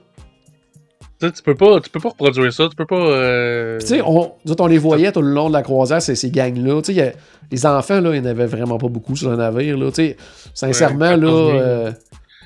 Tu 1.23 1.29
sais, 1.29 1.33
tu 1.33 1.43
peux 1.43 1.55
pas, 1.55 1.79
tu 1.79 1.89
peux 1.89 1.99
pas 2.01 2.09
reproduire 2.09 2.51
ça, 2.51 2.67
tu 2.69 2.75
peux 2.75 2.85
pas. 2.85 2.95
euh, 2.97 3.79
tu 3.79 3.87
sais, 3.87 4.01
on, 4.05 4.31
on 4.59 4.67
les 4.67 4.77
voyait 4.77 5.11
tout 5.11 5.21
le 5.21 5.31
long 5.31 5.47
de 5.47 5.53
la 5.53 5.61
croisière, 5.61 6.01
ces, 6.01 6.15
ces 6.15 6.29
gangs-là. 6.31 6.81
Tu 6.81 6.93
sais, 6.93 7.15
les 7.51 7.65
enfants, 7.65 8.01
là, 8.01 8.13
il 8.15 8.21
n'y 8.21 8.27
en 8.27 8.31
avait 8.31 8.45
vraiment 8.45 8.77
pas 8.77 8.87
beaucoup 8.89 9.15
sur 9.15 9.29
le 9.29 9.37
navire. 9.37 9.77
Là. 9.77 9.87
Tu 9.91 9.95
sais, 9.95 10.17
sincèrement, 10.53 11.11
Ouais, 11.11 11.17
là, 11.17 11.27
14 11.27 11.51
000. 11.51 11.57
euh, 11.61 11.91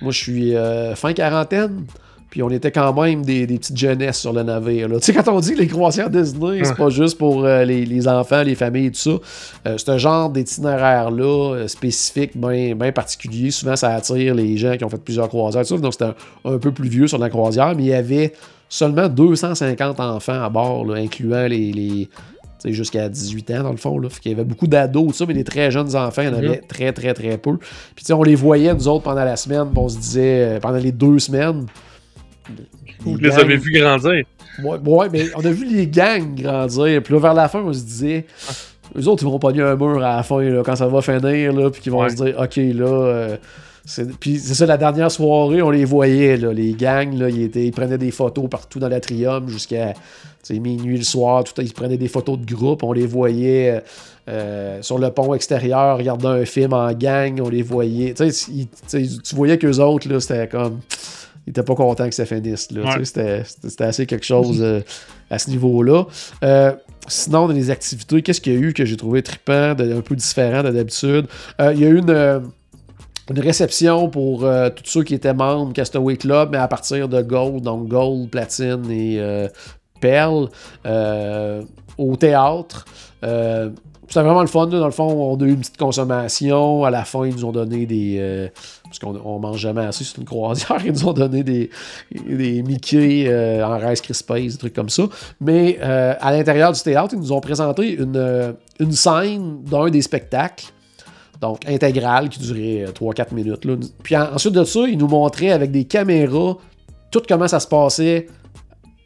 moi, 0.04 0.12
je 0.12 0.18
suis 0.18 0.56
euh, 0.56 0.94
fin 0.96 1.14
quarantaine. 1.14 1.86
Puis 2.30 2.44
on 2.44 2.50
était 2.50 2.72
quand 2.72 2.94
même 3.02 3.24
des, 3.24 3.48
des 3.48 3.58
petites 3.58 3.78
jeunesses 3.78 4.20
sur 4.20 4.34
le 4.34 4.44
navire. 4.44 4.90
là. 4.90 5.00
Tu 5.00 5.06
sais, 5.06 5.14
quand 5.14 5.32
on 5.34 5.40
dit 5.40 5.56
les 5.56 5.66
croisières 5.66 6.10
Disney, 6.10 6.60
c'est 6.66 6.76
pas 6.76 6.90
juste 6.90 7.18
pour 7.18 7.46
euh, 7.46 7.64
les, 7.64 7.86
les 7.86 8.08
enfants, 8.08 8.44
les 8.44 8.54
familles 8.54 8.88
et 8.88 8.92
tout 8.92 9.00
ça. 9.00 9.10
Euh, 9.66 9.76
c'est 9.78 9.90
un 9.90 9.98
genre 9.98 10.30
d'itinéraire-là, 10.30 11.54
euh, 11.56 11.68
spécifique, 11.70 12.32
bien 12.36 12.76
bien 12.76 12.92
particulier. 12.92 13.50
Souvent, 13.50 13.76
ça 13.78 13.94
attire 13.96 14.36
les 14.36 14.58
gens 14.58 14.76
qui 14.76 14.84
ont 14.84 14.90
fait 14.90 15.02
plusieurs 15.02 15.30
croisières. 15.30 15.64
tout 15.66 15.76
ça. 15.76 15.82
Donc, 15.82 15.94
c'était 15.94 16.06
un, 16.46 16.54
un 16.54 16.58
peu 16.58 16.72
plus 16.72 16.90
vieux 16.90 17.08
sur 17.08 17.18
la 17.18 17.30
croisière, 17.30 17.74
mais 17.76 17.84
il 17.84 17.88
y 17.90 17.94
avait 17.94 18.34
seulement 18.70 19.08
250 19.10 20.00
enfants 20.00 20.42
à 20.44 20.50
bord, 20.50 20.86
là, 20.86 20.96
incluant 20.96 21.48
les. 21.48 21.72
les 21.72 22.10
tu 22.60 22.70
sais, 22.70 22.74
jusqu'à 22.74 23.08
18 23.08 23.52
ans, 23.52 23.64
dans 23.64 23.72
le 23.72 23.78
fond. 23.78 24.00
Là. 24.00 24.10
Fait 24.10 24.20
qu'il 24.20 24.32
y 24.32 24.34
avait 24.34 24.44
beaucoup 24.44 24.66
d'ados, 24.66 25.14
ça, 25.16 25.26
mais 25.28 25.36
les 25.36 25.44
très 25.44 25.70
jeunes 25.70 25.96
enfants, 25.96 26.24
il 26.24 26.28
y 26.30 26.32
en 26.32 26.34
avait 26.34 26.58
très, 26.58 26.92
très, 26.92 27.14
très 27.14 27.38
peu. 27.38 27.58
Puis, 27.58 27.98
tu 27.98 28.06
sais, 28.06 28.14
on 28.14 28.24
les 28.24 28.34
voyait, 28.34 28.74
nous 28.74 28.88
autres, 28.88 29.04
pendant 29.04 29.24
la 29.24 29.36
semaine, 29.36 29.66
puis 29.70 29.78
on 29.78 29.88
se 29.88 29.98
disait, 30.00 30.56
euh, 30.56 30.60
pendant 30.60 30.80
les 30.80 30.92
deux 30.92 31.20
semaines. 31.20 31.68
Vous 33.02 33.16
les 33.18 33.30
gangs- 33.30 33.40
avez 33.40 33.58
vus 33.58 33.72
grandir. 33.80 34.24
Ouais, 34.64 34.78
ouais, 34.84 35.08
mais 35.12 35.26
on 35.36 35.46
a 35.46 35.52
vu 35.52 35.66
les 35.68 35.86
gangs 35.88 36.34
grandir. 36.36 37.04
Puis 37.04 37.14
là, 37.14 37.20
vers 37.20 37.34
la 37.36 37.48
fin, 37.48 37.60
on 37.62 37.72
se 37.74 37.84
disait, 37.84 38.26
eux 38.98 39.08
autres, 39.08 39.22
ils 39.24 39.30
vont 39.30 39.38
pogner 39.38 39.62
un 39.62 39.76
mur 39.76 39.98
à 40.04 40.16
la 40.18 40.24
fin, 40.24 40.42
là, 40.42 40.64
quand 40.66 40.76
ça 40.76 40.88
va 40.88 41.02
finir, 41.04 41.54
là, 41.54 41.70
puis 41.70 41.80
qu'ils 41.82 41.92
vont 41.92 42.02
Ouais. 42.02 42.10
se 42.10 42.16
dire, 42.16 42.36
OK, 42.40 42.56
là. 42.56 42.86
euh, 42.88 43.38
puis 44.20 44.38
c'est 44.38 44.54
ça, 44.54 44.66
la 44.66 44.78
dernière 44.78 45.10
soirée, 45.10 45.62
on 45.62 45.70
les 45.70 45.86
voyait, 45.86 46.36
là, 46.38 46.52
les 46.52 46.74
gangs, 46.74 47.18
là, 47.18 47.30
ils, 47.30 47.44
étaient, 47.44 47.66
ils 47.66 47.72
prenaient 47.72 47.98
des 47.98 48.12
photos 48.12 48.50
partout 48.50 48.80
dans 48.80 48.90
l'atrium 48.90 49.48
jusqu'à 49.48 49.94
minuit 50.50 50.98
le 50.98 51.04
soir. 51.04 51.44
Tout, 51.44 51.62
ils 51.62 51.74
prenaient 51.74 51.98
des 51.98 52.08
photos 52.08 52.38
de 52.40 52.46
groupe, 52.46 52.84
on 52.84 52.92
les 52.94 53.06
voyait 53.08 53.72
euh, 53.78 53.80
euh, 54.30 54.82
sur 54.82 54.98
le 55.00 55.10
pont 55.12 55.34
extérieur, 55.34 55.98
regarder 55.98 56.28
un 56.28 56.46
film 56.46 56.74
en 56.74 56.92
gang, 56.94 57.40
on 57.42 57.50
les 57.50 57.62
voyait. 57.64 58.14
Tu 58.14 58.26
ils- 58.94 59.20
voyais 59.34 59.58
qu'eux 59.58 59.78
autres, 59.80 60.20
c'était 60.20 60.48
comme. 60.48 60.80
Ils 61.46 61.52
étaient 61.52 61.64
pas 61.64 61.76
contents 61.76 62.10
que 62.10 62.14
ça 62.16 62.26
finisse. 62.26 62.68
Ouais. 62.76 63.06
C'était 63.06 63.84
assez 63.86 64.06
quelque 64.06 64.26
chose 64.26 64.58
euh, 64.62 64.82
à 65.30 65.40
ce 65.40 65.50
niveau-là. 65.50 66.04
Euh, 66.44 66.74
sinon, 67.08 67.48
dans 67.48 67.54
les 67.54 67.70
activités, 67.70 68.22
qu'est-ce 68.22 68.42
qu'il 68.42 68.54
y 68.54 68.58
a 68.58 68.60
eu 68.60 68.74
que 68.74 68.84
j'ai 68.84 68.98
trouvé 68.98 69.22
trippant, 69.24 69.74
de- 69.74 69.94
un 69.94 70.02
peu 70.02 70.14
différent 70.18 70.62
de 70.62 70.72
d'habitude? 70.72 71.26
Euh, 71.62 71.72
il 71.74 71.80
y 71.80 71.86
a 71.86 71.88
eu 71.88 72.00
une, 72.00 72.42
une 73.30 73.40
réception 73.40 74.10
pour 74.10 74.46
euh, 74.46 74.70
tous 74.70 74.86
ceux 74.86 75.04
qui 75.04 75.14
étaient 75.14 75.34
membres 75.34 75.74
Castaway 75.74 76.18
Club, 76.18 76.50
mais 76.52 76.58
à 76.58 76.68
partir 76.68 77.10
de 77.10 77.22
Gold, 77.22 77.62
donc 77.62 77.88
Gold, 77.88 78.30
Platine 78.30 78.90
et 78.90 79.18
euh, 79.20 79.48
Perle, 80.00 80.50
euh, 80.86 81.62
au 81.98 82.16
théâtre. 82.16 82.86
Euh, 83.24 83.70
c'était 84.08 84.22
vraiment 84.22 84.42
le 84.42 84.48
fun. 84.48 84.68
Dans 84.68 84.86
le 84.86 84.92
fond, 84.92 85.12
on 85.12 85.36
a 85.36 85.44
eu 85.44 85.50
une 85.50 85.60
petite 85.60 85.76
consommation. 85.76 86.86
À 86.86 86.90
la 86.90 87.04
fin, 87.04 87.26
ils 87.26 87.36
nous 87.36 87.44
ont 87.44 87.52
donné 87.52 87.86
des. 87.86 88.50
parce 88.86 89.00
qu'on 89.00 89.20
on 89.26 89.40
mange 89.40 89.60
jamais 89.60 89.84
assez, 89.84 90.06
c'est 90.06 90.18
une 90.18 90.24
croisière. 90.24 90.78
Ils 90.86 90.94
nous 90.94 91.10
ont 91.10 91.14
donné 91.14 91.44
des, 91.44 91.70
des 92.12 92.64
Mickey 92.64 93.28
en 93.62 93.78
Rice 93.78 94.00
Krispies, 94.00 94.48
des 94.48 94.58
trucs 94.58 94.74
comme 94.74 94.88
ça. 94.88 95.04
Mais 95.42 95.78
à 95.82 96.32
l'intérieur 96.32 96.72
du 96.72 96.82
théâtre, 96.82 97.16
ils 97.16 97.20
nous 97.20 97.34
ont 97.34 97.42
présenté 97.42 97.96
une, 97.96 98.56
une 98.80 98.94
scène 98.94 99.62
d'un 99.66 99.90
des 99.90 100.02
spectacles. 100.02 100.72
Donc, 101.42 101.68
intégrale, 101.68 102.30
qui 102.30 102.40
durait 102.40 102.86
euh, 102.88 102.92
3-4 102.92 103.34
minutes. 103.34 103.66
là. 103.66 103.76
Puis 104.04 104.16
en- 104.18 104.34
ensuite 104.34 104.54
de 104.54 104.64
ça, 104.64 104.80
ils 104.88 104.98
nous 104.98 105.08
montraient 105.08 105.52
avec 105.52 105.72
des 105.72 105.84
caméras 105.86 106.58
tout 107.12 107.22
comment 107.28 107.48
ça 107.48 107.60
se 107.60 107.68
passait 107.68 108.28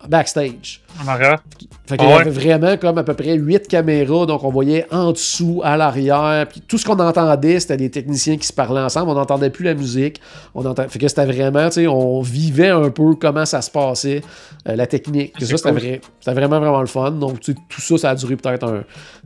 backstage. 0.07 0.81
En 1.03 1.07
arrière. 1.07 1.41
Fait 1.85 1.97
qu'il 1.97 2.07
y 2.07 2.11
Ah 2.11 2.15
ouais? 2.15 2.21
avait 2.21 2.29
vraiment 2.31 2.75
comme 2.77 2.97
à 2.97 3.03
peu 3.03 3.13
près 3.13 3.33
8 3.35 3.67
caméras, 3.67 4.25
donc 4.25 4.43
on 4.43 4.49
voyait 4.49 4.85
en 4.91 5.11
dessous, 5.11 5.61
à 5.63 5.77
l'arrière, 5.77 6.45
puis 6.49 6.61
tout 6.61 6.77
ce 6.77 6.85
qu'on 6.85 6.99
entendait, 6.99 7.59
c'était 7.59 7.77
des 7.77 7.89
techniciens 7.89 8.37
qui 8.37 8.45
se 8.45 8.53
parlaient 8.53 8.81
ensemble, 8.81 9.09
on 9.09 9.15
n'entendait 9.15 9.49
plus 9.49 9.63
la 9.65 9.73
musique, 9.73 10.19
on 10.53 10.65
entend... 10.65 10.87
fait 10.89 10.99
que 10.99 11.07
c'était 11.07 11.25
vraiment, 11.25 11.67
tu 11.67 11.75
sais, 11.75 11.87
on 11.87 12.21
vivait 12.21 12.69
un 12.69 12.89
peu 12.89 13.15
comment 13.15 13.45
ça 13.45 13.61
se 13.61 13.71
passait, 13.71 14.21
euh, 14.67 14.75
la 14.75 14.85
technique, 14.85 15.33
ça 15.39 15.45
c'était 15.45 15.69
cool. 15.69 15.79
vrai, 15.79 16.01
c'était 16.19 16.33
vraiment 16.35 16.59
vraiment 16.59 16.81
le 16.81 16.87
fun, 16.87 17.11
donc 17.11 17.39
tu 17.39 17.53
sais, 17.53 17.57
tout 17.69 17.81
ça, 17.81 17.97
ça 17.97 18.09
a 18.11 18.15
duré 18.15 18.35
peut-être 18.35 18.65
un 18.67 18.83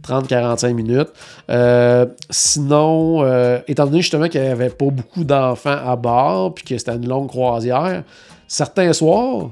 30-45 0.08 0.74
minutes. 0.74 1.10
Euh, 1.50 2.06
sinon, 2.30 3.24
euh, 3.24 3.60
étant 3.68 3.86
donné 3.86 4.02
justement 4.02 4.28
qu'il 4.28 4.42
n'y 4.42 4.48
avait 4.48 4.70
pas 4.70 4.86
beaucoup 4.92 5.24
d'enfants 5.24 5.78
à 5.86 5.96
bord, 5.96 6.54
puis 6.54 6.64
que 6.64 6.78
c'était 6.78 6.96
une 6.96 7.08
longue 7.08 7.28
croisière, 7.28 8.04
certains 8.48 8.94
soirs, 8.94 9.50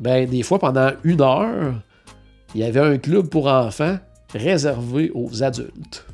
ben 0.00 0.28
des 0.28 0.42
fois 0.42 0.58
pendant 0.58 0.90
une 1.04 1.20
heure, 1.20 1.74
il 2.54 2.60
y 2.60 2.64
avait 2.64 2.80
un 2.80 2.98
club 2.98 3.28
pour 3.28 3.46
enfants 3.46 3.98
réservé 4.34 5.10
aux 5.14 5.42
adultes. 5.42 6.06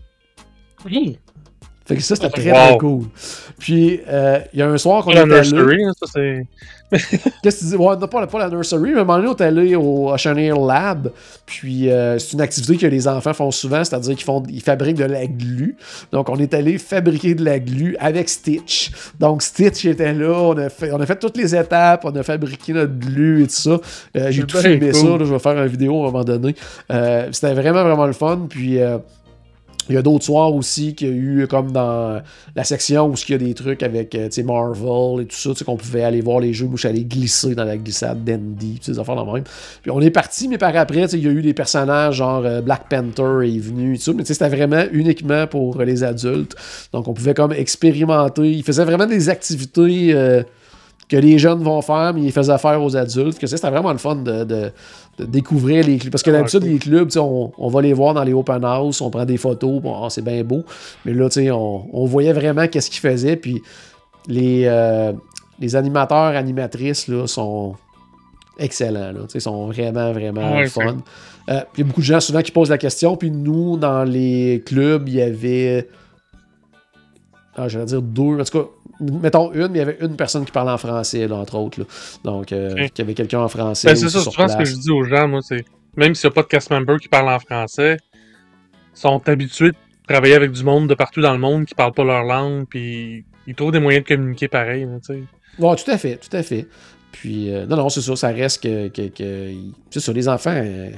Fait 1.87 1.95
que 1.97 2.03
ça, 2.03 2.17
c'était 2.17 2.31
très, 2.31 2.51
Wow. 2.51 2.57
très 2.69 2.79
cool. 2.79 3.05
Puis 3.59 4.01
euh, 4.09 4.41
il 4.53 4.59
y 4.59 4.63
a 4.63 4.69
un 4.69 4.77
soir 4.79 5.05
qu'on 5.05 5.13
était 5.13 5.25
nursery, 5.25 5.85
hein, 5.85 5.93
ça 6.01 6.07
c'est. 6.13 6.47
Qu'est-ce 7.43 7.57
que 7.57 7.65
tu 7.65 7.65
dis? 7.71 7.77
Ouais, 7.77 7.97
non, 7.97 8.07
pas, 8.07 8.21
la- 8.21 8.27
pas 8.29 8.39
la 8.39 8.49
nursery, 8.49 8.93
mais 8.93 8.99
à 8.99 9.01
un 9.01 9.05
moment 9.05 9.17
donné, 9.19 9.29
on 9.29 9.37
est 9.37 9.43
allé 9.43 9.75
au 9.75 10.11
Ocean 10.13 10.37
Air 10.37 10.59
Lab. 10.61 11.11
Puis, 11.45 11.91
euh, 11.91 12.19
c'est 12.19 12.35
une 12.35 12.41
activité 12.41 12.77
que 12.77 12.87
les 12.87 13.09
enfants 13.09 13.33
font 13.35 13.51
souvent, 13.51 13.83
c'est-à-dire 13.85 14.15
qu'ils 14.15 14.25
font, 14.25 14.43
ils 14.49 14.63
fabriquent 14.63 14.97
de 14.99 15.05
la 15.05 15.27
glu. 15.27 15.77
Donc, 16.13 16.29
on 16.29 16.37
est 16.37 16.55
allé 16.55 16.79
fabriquer 16.79 17.35
de 17.35 17.45
la 17.45 17.59
glu 17.59 17.97
avec 17.99 18.29
Stitch. 18.29 18.91
Donc, 19.19 19.43
Stitch 19.43 19.85
était 19.85 20.13
là, 20.15 20.33
on 20.33 20.57
a 20.59 20.69
fait, 20.69 20.93
on 20.93 21.01
a 21.01 21.07
fait 21.07 21.17
toutes 21.19 21.37
les 21.37 21.55
étapes, 21.57 22.05
on 22.05 22.15
a 22.15 22.23
fabriqué 22.23 22.73
notre 22.73 22.95
glu 22.99 23.43
et 23.43 23.47
tout 23.47 23.53
ça. 23.55 23.79
Euh, 24.17 24.31
J'ai 24.31 24.45
tout 24.45 24.59
filmé 24.59 24.91
cool. 24.91 24.95
ça, 24.95 25.07
là, 25.09 25.19
je 25.25 25.33
vais 25.33 25.39
faire 25.39 25.61
une 25.63 25.67
vidéo 25.69 26.05
à 26.05 26.09
un 26.09 26.11
moment 26.13 26.25
donné. 26.25 26.55
Euh, 26.93 27.29
C'était 27.33 27.55
vraiment, 27.55 27.83
vraiment 27.83 28.07
le 28.07 28.13
fun. 28.13 28.47
Puis, 28.49 28.81
euh, 28.81 28.99
il 29.89 29.95
y 29.95 29.99
a 29.99 30.03
d'autres 30.03 30.25
soirs 30.25 30.55
aussi 30.55 30.95
qu'il 30.95 31.09
y 31.09 31.11
a 31.11 31.15
eu 31.15 31.47
comme 31.49 31.73
dans 31.73 32.21
la 32.55 32.65
section 32.65 33.09
où 33.09 33.15
il 33.29 33.33
y 33.33 33.35
a 33.35 33.39
des 33.39 33.55
trucs 33.55 33.83
avec 33.83 34.15
euh, 34.15 34.29
Marvel 34.45 35.23
et 35.23 35.27
tout 35.27 35.37
ça, 35.37 35.51
qu'on 35.65 35.77
pouvait 35.77 36.03
aller 36.03 36.21
voir 36.21 36.41
les 36.41 36.53
jeux, 36.53 36.69
suis 36.77 36.89
allé 36.89 37.05
glisser 37.05 37.55
dans 37.55 37.65
la 37.65 37.77
glissade 37.77 38.25
d'Andy, 38.25 38.81
des 38.87 38.99
affaires 38.99 39.17
dans 39.17 39.33
même. 39.33 39.45
Puis 39.83 39.91
on 39.91 40.01
est 40.01 40.11
parti, 40.11 40.49
mais 40.49 40.59
par 40.59 40.75
après, 40.77 41.05
il 41.13 41.25
y 41.25 41.29
a 41.29 41.31
eu 41.31 41.43
des 41.43 41.55
personnages 41.55 42.17
genre 42.17 42.45
euh, 42.45 42.61
Black 42.61 42.89
Panther 42.89 43.47
est 43.47 43.59
venu 43.59 43.95
et 43.95 43.99
tout 43.99 44.05
ça, 44.05 44.13
mais 44.13 44.25
c'était 44.25 44.49
vraiment 44.49 44.85
uniquement 44.93 45.47
pour 45.47 45.81
les 45.83 46.03
adultes. 46.03 46.57
Donc 46.93 47.09
on 47.09 47.15
pouvait 47.15 47.35
comme 47.35 47.53
expérimenter. 47.53 48.51
Il 48.51 48.63
faisait 48.63 48.85
vraiment 48.85 49.07
des 49.07 49.29
activités 49.29 50.13
euh, 50.15 50.43
que 51.09 51.17
les 51.17 51.39
jeunes 51.39 51.63
vont 51.63 51.81
faire, 51.83 52.13
mais 52.15 52.23
ils 52.23 52.33
faisaient 52.33 52.59
faire 52.59 52.83
aux 52.83 52.97
adultes. 52.97 53.39
Que 53.39 53.47
c'était 53.47 53.71
vraiment 53.71 53.93
le 53.93 53.99
fun 53.99 54.17
de, 54.17 54.45
de- 54.45 54.73
de 55.19 55.25
découvrir 55.25 55.87
les 55.87 55.97
clubs. 55.99 56.11
Parce 56.13 56.23
que 56.23 56.31
Ah, 56.31 56.35
d'habitude, 56.35 56.65
les 56.65 56.79
clubs, 56.79 57.09
on, 57.17 57.53
on 57.57 57.69
va 57.69 57.81
les 57.81 57.93
voir 57.95 58.13
dans 58.13 58.23
les 58.25 58.35
open 58.35 58.65
house, 58.65 59.01
on 59.01 59.09
prend 59.11 59.25
des 59.25 59.37
photos, 59.39 59.81
bon, 59.81 59.95
ah, 60.05 60.11
c'est 60.11 60.23
bien 60.23 60.43
beau. 60.45 60.63
Mais 61.05 61.15
là, 61.15 61.29
on, 61.55 61.85
on 61.93 62.05
voyait 62.07 62.33
vraiment 62.35 62.67
qu'est-ce 62.69 62.91
qu'ils 62.91 63.01
faisaient. 63.01 63.37
Puis 63.37 63.63
les, 64.29 64.65
euh, 64.67 65.13
les 65.61 65.75
animateurs, 65.77 66.37
animatrices, 66.37 67.09
là, 67.09 67.27
sont 67.27 67.77
excellents. 68.59 69.13
Là, 69.13 69.21
sais, 69.29 69.41
sont 69.41 69.67
vraiment, 69.69 70.13
vraiment 70.13 70.55
Ouais, 70.57 70.67
fun. 70.69 70.97
Euh, 71.49 71.61
Il 71.77 71.81
y 71.81 71.83
a 71.83 71.87
beaucoup 71.87 72.01
de 72.01 72.07
gens 72.07 72.21
souvent 72.21 72.43
qui 72.43 72.51
posent 72.51 72.71
la 72.71 72.79
question. 72.79 73.17
Puis 73.17 73.31
nous, 73.31 73.77
dans 73.79 74.03
les 74.05 74.63
clubs, 74.67 75.09
il 75.09 75.15
y 75.15 75.23
avait. 75.23 75.89
Ah, 77.57 77.69
j'allais 77.69 77.87
dire 77.87 78.03
deux. 78.03 78.39
En 78.41 78.45
tout 78.45 78.59
cas, 78.59 78.69
mettons 79.01 79.53
une, 79.53 79.69
mais 79.69 79.75
il 79.75 79.77
y 79.79 79.81
avait 79.81 79.99
une 80.01 80.17
personne 80.17 80.45
qui 80.45 80.53
parlait 80.53 80.73
en 80.73 80.79
français, 80.79 81.27
là, 81.29 81.37
entre 81.37 81.57
autres. 81.57 81.81
là. 81.81 81.87
Donc, 82.25 82.53
euh, 82.53 82.75
qu'il 82.89 82.99
y 82.99 83.01
avait 83.03 83.15
quelqu'un 83.15 83.41
en 83.41 83.49
français. 83.49 83.89
Ben, 83.89 83.97
c'est 83.97 84.09
ça, 84.09 84.21
souvent 84.21 84.49
ce 84.49 84.57
que 84.57 84.65
je 84.65 84.75
dis 84.77 84.91
aux 84.91 85.05
gens, 85.05 85.29
moi, 85.29 85.41
c'est. 85.43 85.65
Même 85.97 86.15
s'il 86.15 86.29
n'y 86.29 86.33
a 86.33 86.35
pas 86.35 86.43
de 86.43 86.49
cast 86.49 86.71
member 86.71 86.99
qui 86.99 87.09
parle 87.09 87.29
en 87.29 87.39
français, 87.39 87.97
ils 88.15 88.99
sont 88.99 89.23
habitués 89.29 89.71
de 89.71 89.77
travailler 90.07 90.35
avec 90.35 90.53
du 90.53 90.63
monde 90.63 90.89
de 90.89 90.95
partout 90.95 91.21
dans 91.23 91.33
le 91.33 91.39
monde 91.39 91.65
qui 91.65 91.75
parle 91.75 91.93
pas 91.93 92.05
leur 92.05 92.23
langue, 92.25 92.67
puis 92.69 93.25
ils 93.47 93.55
trouvent 93.55 93.73
des 93.73 93.81
moyens 93.81 94.05
de 94.05 94.09
communiquer 94.15 94.49
pareil, 94.49 94.87
tu 95.07 95.15
sais. 95.15 95.23
Ouais, 95.59 95.75
tout 95.77 95.91
à 95.91 95.97
fait, 95.97 96.17
tout 96.17 96.37
à 96.37 96.43
fait. 96.43 96.67
Puis, 97.13 97.51
euh, 97.53 97.65
non, 97.65 97.77
non, 97.77 97.89
c'est 97.89 98.03
sûr, 98.03 98.19
ça 98.19 98.29
reste 98.29 98.63
que. 98.63 98.89
que, 98.89 99.09
que 99.09 99.53
c'est 99.91 100.01
sur 100.01 100.13
les 100.13 100.29
enfants. 100.29 100.53
euh, 100.55 100.91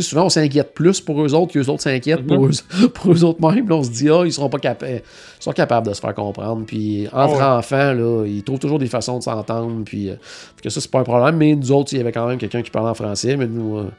souvent, 0.00 0.24
on 0.24 0.28
s'inquiète 0.30 0.72
plus 0.72 1.00
pour 1.00 1.22
eux 1.22 1.34
autres 1.34 1.52
qu'eux 1.52 1.66
autres 1.66 1.82
s'inquiètent 1.82 2.26
pour, 2.26 2.46
eux, 2.46 2.50
pour 2.94 3.12
eux 3.12 3.24
autres 3.24 3.40
mêmes. 3.46 3.68
Là, 3.68 3.74
on 3.76 3.82
se 3.82 3.90
dit, 3.90 4.08
ah, 4.08 4.22
ils 4.24 4.32
seront 4.32 4.48
pas 4.48 4.58
capables. 4.58 4.92
Ils 5.40 5.42
sont 5.42 5.52
capables 5.52 5.86
de 5.88 5.92
se 5.92 6.00
faire 6.00 6.14
comprendre. 6.14 6.64
Puis, 6.66 7.06
entre 7.12 7.36
Ouais. 7.36 7.42
enfants, 7.42 7.92
là, 7.92 8.24
ils 8.26 8.42
trouvent 8.42 8.58
toujours 8.60 8.78
des 8.78 8.86
façons 8.86 9.18
de 9.18 9.22
s'entendre. 9.22 9.82
Puis, 9.84 10.08
euh, 10.08 10.14
que 10.62 10.70
ça, 10.70 10.80
c'est 10.80 10.90
pas 10.90 11.00
un 11.00 11.04
problème. 11.04 11.36
Mais 11.36 11.54
nous 11.54 11.70
autres, 11.72 11.92
il 11.92 11.98
y 11.98 12.00
avait 12.00 12.12
quand 12.12 12.26
même 12.26 12.38
quelqu'un 12.38 12.62
qui 12.62 12.70
parlait 12.70 12.90
en 12.90 12.94
français, 12.94 13.36
mais 13.36 13.46
nous. 13.46 13.76
euh, 13.78 13.90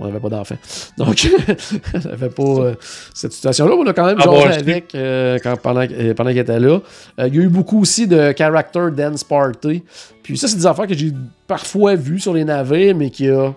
on 0.00 0.06
n'avait 0.06 0.20
pas 0.20 0.30
d'enfants. 0.30 0.56
Donc, 0.96 1.28
on 1.94 2.08
n'avait 2.08 2.30
pas 2.30 2.42
euh, 2.42 2.74
cette 3.14 3.32
situation-là. 3.34 3.74
On 3.76 3.86
a 3.86 3.92
quand 3.92 4.06
même 4.06 4.16
Ah, 4.20 4.24
bon, 4.24 4.42
avec 4.42 4.94
euh, 4.94 5.38
quand, 5.42 5.54
pendant, 5.60 5.82
euh, 5.82 6.14
pendant 6.14 6.30
qu'il 6.30 6.38
était 6.38 6.58
là. 6.58 6.80
Il 7.18 7.34
y 7.34 7.38
a 7.38 7.42
eu 7.42 7.48
beaucoup 7.48 7.82
aussi 7.82 8.06
de 8.06 8.32
character 8.36 8.88
dance 8.96 9.22
party. 9.22 9.84
Puis 10.22 10.38
ça, 10.38 10.48
c'est 10.48 10.56
des 10.56 10.66
affaires 10.66 10.86
que 10.86 10.94
j'ai 10.94 11.12
parfois 11.46 11.94
vues 11.94 12.18
sur 12.20 12.32
les 12.32 12.42
navires, 12.44 12.96
mais 12.96 13.10
qu'il 13.10 13.26
y 13.26 13.30
a 13.30 13.52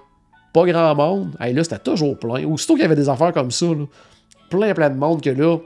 pas 0.56 0.66
grand 0.66 0.96
monde. 0.96 1.36
Hey, 1.40 1.54
là, 1.54 1.64
c'était 1.64 1.80
toujours 1.80 2.18
plein. 2.18 2.46
Aussitôt 2.46 2.76
qu'il 2.76 2.84
y 2.84 2.86
avait 2.86 2.96
des 2.96 3.10
affaires 3.10 3.34
comme 3.34 3.52
ça, 3.52 3.66
là, 3.66 3.86
plein, 4.50 4.74
plein 4.74 4.90
de 4.90 4.98
monde 4.98 5.22
que 5.22 5.30
là, 5.30 5.58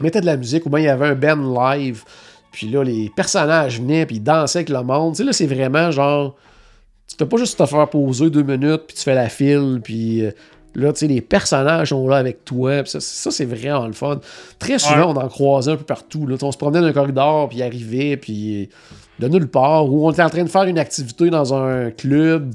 mettait 0.00 0.22
de 0.22 0.26
la 0.26 0.38
musique, 0.38 0.64
ou 0.64 0.70
bien 0.70 0.78
il 0.80 0.84
y 0.86 0.88
avait 0.88 1.08
un 1.08 1.14
band 1.14 1.74
live. 1.74 2.04
Puis 2.50 2.68
là, 2.68 2.82
les 2.82 3.10
personnages 3.14 3.80
venaient, 3.80 4.06
puis 4.06 4.16
ils 4.16 4.22
dansaient 4.22 4.60
avec 4.60 4.70
le 4.70 4.82
monde. 4.82 5.12
Tu 5.12 5.18
sais, 5.18 5.24
là, 5.24 5.32
c'est 5.32 5.46
vraiment 5.46 5.90
genre. 5.90 6.36
Tu 7.06 7.16
fais 7.18 7.26
pas 7.26 7.36
juste 7.36 7.58
te 7.58 7.66
faire 7.66 7.88
poser 7.90 8.30
deux 8.30 8.42
minutes, 8.42 8.84
puis 8.86 8.96
tu 8.96 9.02
fais 9.02 9.14
la 9.14 9.28
file, 9.28 9.80
puis. 9.84 10.24
euh, 10.24 10.30
Là, 10.74 10.90
tu 10.94 11.00
sais, 11.00 11.06
les 11.06 11.20
personnages 11.20 11.90
sont 11.90 12.08
là 12.08 12.16
avec 12.16 12.46
toi. 12.46 12.82
Ça, 12.86 12.98
ça, 12.98 13.30
c'est 13.30 13.44
vraiment 13.44 13.86
le 13.86 13.92
fun. 13.92 14.20
Très 14.58 14.78
souvent, 14.78 15.12
on 15.12 15.16
en 15.16 15.28
croisait 15.28 15.72
un 15.72 15.76
peu 15.76 15.84
partout. 15.84 16.26
Là. 16.26 16.36
On 16.40 16.50
se 16.50 16.56
promenait 16.56 16.80
dans 16.80 16.86
un 16.86 16.92
corridor, 16.94 17.50
puis 17.50 17.62
arrivait, 17.62 18.16
puis 18.16 18.70
de 19.18 19.28
nulle 19.28 19.48
part. 19.48 19.92
Ou 19.92 20.06
on 20.08 20.12
était 20.12 20.22
en 20.22 20.30
train 20.30 20.44
de 20.44 20.48
faire 20.48 20.62
une 20.62 20.78
activité 20.78 21.28
dans 21.28 21.52
un 21.52 21.90
club. 21.90 22.54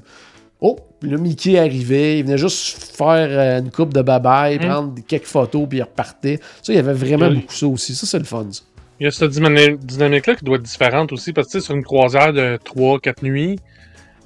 Oh, 0.61 0.77
puis 0.99 1.09
là, 1.09 1.17
Mickey 1.17 1.57
arrivait. 1.59 2.19
Il 2.19 2.25
venait 2.25 2.37
juste 2.37 2.95
faire 2.95 3.27
euh, 3.29 3.59
une 3.59 3.71
coupe 3.71 3.93
de 3.93 4.01
bye-bye, 4.01 4.59
prendre 4.59 4.93
quelques 5.07 5.25
photos, 5.25 5.67
puis 5.69 5.77
il 5.79 5.81
repartait. 5.83 6.39
Ça, 6.61 6.73
il 6.73 6.75
y 6.75 6.79
avait 6.79 6.93
vraiment 6.93 7.27
Oui. 7.27 7.35
beaucoup 7.41 7.53
ça 7.53 7.67
aussi. 7.67 7.95
Ça, 7.95 8.05
c'est 8.07 8.19
le 8.19 8.25
fun, 8.25 8.45
ça. 8.51 8.61
Il 8.99 9.03
y 9.03 9.07
a 9.07 9.11
cette 9.11 9.31
dynami- 9.31 9.77
dynamique-là 9.77 10.35
qui 10.35 10.43
doit 10.43 10.55
être 10.57 10.63
différente 10.63 11.11
aussi, 11.13 11.31
parce 11.33 11.47
que 11.47 11.51
tu 11.53 11.59
sais, 11.59 11.65
sur 11.65 11.75
une 11.75 11.83
croisière 11.83 12.33
de 12.33 12.57
3-4 12.65 13.21
nuits, 13.23 13.59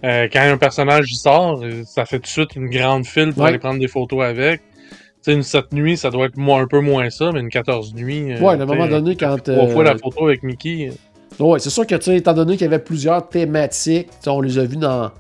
euh, 0.06 0.28
quand 0.32 0.40
un 0.42 0.58
personnage 0.58 1.14
sort, 1.14 1.62
euh, 1.62 1.84
ça 1.86 2.06
fait 2.06 2.18
tout 2.20 2.24
de 2.24 2.28
suite 2.28 2.56
une 2.56 2.70
grande 2.70 3.06
file 3.06 3.34
pour 3.34 3.44
Ouais. 3.44 3.50
aller 3.50 3.60
prendre 3.60 3.80
des 3.80 3.90
photos 3.90 4.24
avec. 4.24 4.62
Tu 4.62 4.96
sais, 5.24 5.34
une 5.34 5.44
7 5.44 5.74
nuits, 5.74 5.98
ça 5.98 6.10
doit 6.10 6.26
être 6.28 6.40
un 6.40 6.68
peu 6.68 6.80
moins 6.80 7.10
ça, 7.10 7.32
mais 7.34 7.42
une 7.42 7.50
14 7.50 7.94
nuits. 7.94 8.34
Ouais, 8.40 8.48
à 8.48 8.52
un 8.52 8.66
moment 8.66 8.88
donné, 8.88 9.16
quand, 9.18 9.38
Trois 9.44 9.56
euh, 9.56 9.68
fois 9.68 9.84
la 9.84 9.98
photo 9.98 10.26
avec 10.28 10.42
Mickey. 10.42 10.92
Ouais, 11.38 11.60
c'est 11.60 11.70
sûr 11.70 11.86
que, 11.86 11.96
tu 11.96 12.04
sais, 12.06 12.16
étant 12.18 12.34
donné 12.34 12.54
qu'il 12.54 12.64
y 12.64 12.68
avait 12.68 12.80
plusieurs 12.80 13.28
thématiques, 13.30 14.08
on 14.26 14.42
les 14.42 14.58
a 14.58 14.64
vus 14.64 14.78
dans 14.78 15.12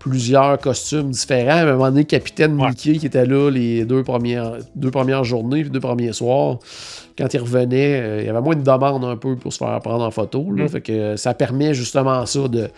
plusieurs 0.00 0.58
costumes 0.58 1.10
différents. 1.10 1.58
À 1.58 1.62
un 1.62 1.72
moment 1.72 1.90
donné, 1.90 2.04
Capitaine 2.04 2.60
Ouais. 2.60 2.70
Mickey 2.70 2.94
qui 2.94 3.06
était 3.06 3.26
là 3.26 3.50
les 3.50 3.84
deux 3.84 4.02
premières, 4.02 4.54
deux 4.74 4.90
premières 4.90 5.22
journées, 5.22 5.60
puis 5.60 5.70
deux 5.70 5.78
premiers 5.78 6.12
soirs, 6.12 6.58
quand 7.16 7.32
il 7.32 7.38
revenait, 7.40 8.00
euh, 8.00 8.20
il 8.22 8.26
y 8.26 8.28
avait 8.30 8.40
moins 8.40 8.56
de 8.56 8.62
demandes 8.62 9.04
un 9.04 9.16
peu 9.16 9.36
pour 9.36 9.52
se 9.52 9.58
faire 9.58 9.78
prendre 9.80 10.02
en 10.02 10.10
photo. 10.10 10.50
Là, 10.52 10.64
Mm. 10.64 10.68
Fait 10.68 10.80
que 10.80 11.16
ça 11.16 11.34
permet 11.34 11.74
justement 11.74 12.24
ça 12.26 12.48
de 12.48 12.68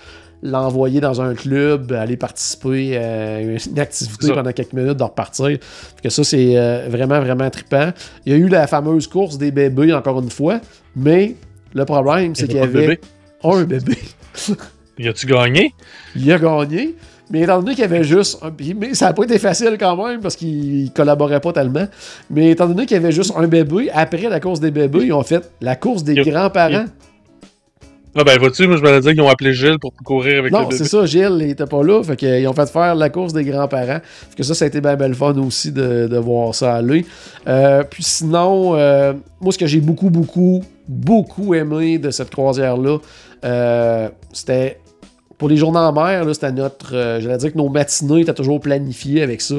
l'envoyer 0.43 1.01
dans 1.01 1.23
un 1.23 1.35
club, 1.35 1.93
aller 1.93 2.17
participer 2.17 2.97
à 2.97 3.41
une 3.41 3.79
activité 3.79 4.33
pendant 4.35 4.51
quelques 4.53 4.73
minutes, 4.73 4.97
de 4.99 5.05
repartir. 5.05 5.47
Fait 5.47 6.03
que 6.03 6.09
ça, 6.11 6.25
c'est 6.25 6.59
euh, 6.59 6.89
vraiment, 6.89 7.21
vraiment 7.21 7.49
trippant. 7.49 7.93
Il 8.27 8.33
y 8.33 8.35
a 8.35 8.39
eu 8.39 8.49
la 8.49 8.67
fameuse 8.67 9.07
course 9.07 9.39
des 9.39 9.53
bébés, 9.53 9.93
encore 9.93 10.19
une 10.21 10.31
fois, 10.31 10.61
mais 10.97 11.37
le 11.73 11.85
problème, 11.85 12.35
c'est 12.35 12.49
qu'il 12.49 12.57
y 12.57 12.61
avait 12.61 12.81
bébé. 12.89 13.01
un 13.45 13.63
bébé. 13.63 13.97
Y 14.99 15.09
a-tu 15.09 15.27
gagné? 15.27 15.75
Il 16.17 16.31
a 16.33 16.39
gagné. 16.39 16.95
Mais 17.31 17.41
étant 17.41 17.61
donné 17.61 17.75
qu'il 17.75 17.81
y 17.81 17.85
avait 17.85 18.05
juste 18.05 18.39
un. 18.43 18.53
Mais 18.77 18.95
ça 18.95 19.07
n'a 19.07 19.13
pas 19.15 19.25
été 19.25 19.39
facile 19.39 19.77
quand 19.81 19.97
même 20.07 20.21
parce 20.21 20.37
qu'il 20.37 20.91
collaborait 20.93 21.41
pas 21.41 21.53
tellement. 21.53 21.87
Mais 22.29 22.51
étant 22.51 22.67
donné 22.67 22.85
qu'il 22.85 22.97
y 22.97 23.01
avait 23.01 23.13
juste 23.13 23.33
un 23.37 23.47
bébé, 23.47 23.89
après 23.93 24.29
la 24.29 24.39
course 24.39 24.61
des 24.61 24.71
bébés, 24.71 25.07
ils 25.07 25.13
ont 25.15 25.23
fait 25.23 25.51
la 25.63 25.75
course 25.75 26.05
des 26.05 26.13
Il 26.13 26.25
grands-parents. 26.25 26.85
Ah 28.15 28.25
ben, 28.25 28.39
vois-tu, 28.39 28.67
moi 28.67 28.77
je 28.77 28.83
me 28.83 29.01
disais 29.01 29.13
qu'ils 29.15 29.23
ont 29.23 29.31
appelé 29.31 29.55
Gilles 29.55 29.79
pour 29.81 29.95
courir 30.05 30.41
avec 30.41 30.53
Non, 30.53 30.69
c'est 30.71 30.85
ça, 30.85 31.07
Gilles 31.07 31.39
il 31.41 31.51
était 31.51 31.65
pas 31.65 31.83
là. 31.83 32.03
Fait 32.03 32.17
qu'ils 32.17 32.47
ont 32.47 32.53
fait 32.53 32.69
faire 32.69 32.95
la 32.95 33.09
course 33.09 33.33
des 33.33 33.45
grands-parents. 33.45 34.01
Fait 34.03 34.37
que 34.37 34.43
ça, 34.43 34.55
ça 34.55 34.67
a 34.67 34.69
été 34.69 34.83
bien 34.83 34.97
belle 34.97 35.15
fun 35.15 35.35
aussi 35.39 35.73
de, 35.73 36.09
de 36.09 36.19
voir 36.19 36.55
ça 36.55 36.75
aller. 36.75 37.07
Euh, 37.49 37.83
puis 37.85 38.03
sinon, 38.03 38.75
euh, 38.75 39.15
moi, 39.41 39.53
ce 39.53 39.57
que 39.57 39.67
j'ai 39.67 39.81
beaucoup, 39.81 40.11
beaucoup, 40.11 40.63
beaucoup 40.87 41.55
aimé 41.55 41.97
de 41.97 42.11
cette 42.11 42.29
croisière-là, 42.29 42.99
euh, 43.47 44.09
c'était 44.35 44.79
pour 45.43 45.49
les 45.49 45.57
journées 45.57 45.81
en 45.81 45.93
mer, 45.93 46.25
c'était 46.33 46.53
notre. 46.53 46.95
euh, 46.95 47.21
J'allais 47.21 47.37
dire 47.39 47.53
que 47.53 47.59
nos 47.59 47.69
matinées 47.69 48.21
étaient 48.21 48.33
toujours 48.33 48.61
planifiées 48.61 49.23
avec 49.25 49.41
ça. 49.41 49.57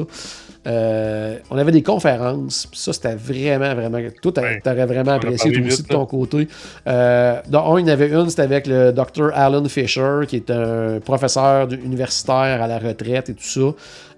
Euh, 0.66 1.36
on 1.50 1.58
avait 1.58 1.72
des 1.72 1.82
conférences, 1.82 2.66
ça 2.72 2.94
c'était 2.94 3.14
vraiment, 3.16 3.74
vraiment. 3.74 3.98
Toi, 4.22 4.32
Ouais. 4.38 4.60
t'aurais 4.64 4.86
vraiment 4.86 5.12
apprécié 5.12 5.52
toi 5.52 5.60
aussi 5.60 5.76
vite, 5.76 5.82
de 5.88 5.92
ton 5.92 6.00
là. 6.00 6.06
côté. 6.06 6.48
Euh, 6.88 7.38
dans 7.50 7.74
un, 7.74 7.80
il 7.80 7.86
y 7.86 7.90
en 7.90 7.92
avait 7.92 8.08
une, 8.08 8.30
c'était 8.30 8.40
avec 8.42 8.66
le 8.66 8.90
Dr. 8.90 9.28
Alan 9.34 9.62
Fisher, 9.66 10.20
qui 10.26 10.36
est 10.36 10.50
un 10.50 11.00
professeur 11.00 11.68
universitaire 11.70 12.62
à 12.62 12.66
la 12.66 12.78
retraite 12.78 13.28
et 13.28 13.34
tout 13.34 13.42
ça, 13.44 13.60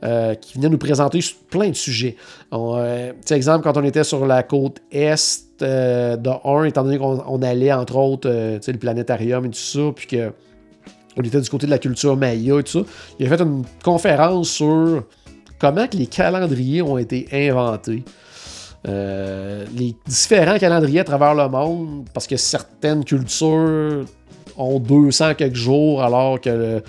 euh, 0.05 0.35
qui 0.37 0.55
venait 0.55 0.69
nous 0.69 0.79
présenter 0.79 1.19
plein 1.51 1.71
de 1.71 1.75
sujets. 1.75 2.15
Sais, 3.25 3.35
exemple, 3.35 3.65
quand 3.65 3.77
on 3.77 3.83
était 3.83 4.05
sur 4.05 4.25
la 4.25 4.45
côte 4.45 4.77
est 4.93 5.43
de 5.59 6.49
un, 6.49 6.63
étant 6.65 6.85
donné 6.85 6.99
qu'on 6.99 7.25
on 7.27 7.43
allait, 7.43 7.73
entre 7.73 7.97
autres, 7.97 8.31
tu 8.31 8.63
sais, 8.63 8.71
le 8.71 8.79
planétarium 8.79 9.45
et 9.47 9.49
tout 9.49 9.55
ça, 9.59 9.81
puis 9.97 10.07
que 10.07 10.31
on 11.17 11.23
était 11.23 11.41
du 11.41 11.49
côté 11.51 11.67
de 11.67 11.71
la 11.71 11.79
culture 11.79 12.17
maya 12.17 12.59
et 12.59 12.63
tout 12.63 12.85
ça, 12.85 12.91
il 13.19 13.27
a 13.27 13.37
fait 13.37 13.43
une 13.43 13.65
conférence 13.83 14.51
sur 14.51 15.05
comment 15.59 15.87
que 15.87 15.97
les 15.97 16.07
calendriers 16.07 16.83
ont 16.83 16.99
été 16.99 17.27
inventés. 17.33 18.05
Euh, 18.89 19.65
les 19.77 19.97
différents 20.07 20.59
calendriers 20.59 21.01
à 21.01 21.05
travers 21.05 21.35
le 21.35 21.49
monde, 21.49 22.07
parce 22.15 22.27
que 22.27 22.37
certaines 22.37 23.05
cultures 23.05 24.05
ont 24.57 24.79
200 24.79 25.35
quelques 25.35 25.57
jours, 25.57 26.03
alors 26.03 26.41
que 26.41 26.51
le- 26.51 26.83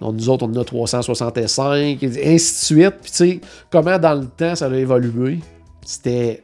nous 0.00 0.28
autres, 0.28 0.46
on 0.46 0.50
en 0.56 0.60
a 0.60 0.64
365, 0.64 2.02
et 2.02 2.34
ainsi 2.34 2.74
de 2.74 2.80
suite. 2.82 2.94
Puis 3.02 3.10
tu 3.10 3.16
sais, 3.16 3.40
comment 3.70 3.98
dans 3.98 4.14
le 4.14 4.26
temps 4.26 4.54
ça 4.54 4.66
a 4.66 4.74
évolué, 4.74 5.40
c'était 5.84 6.42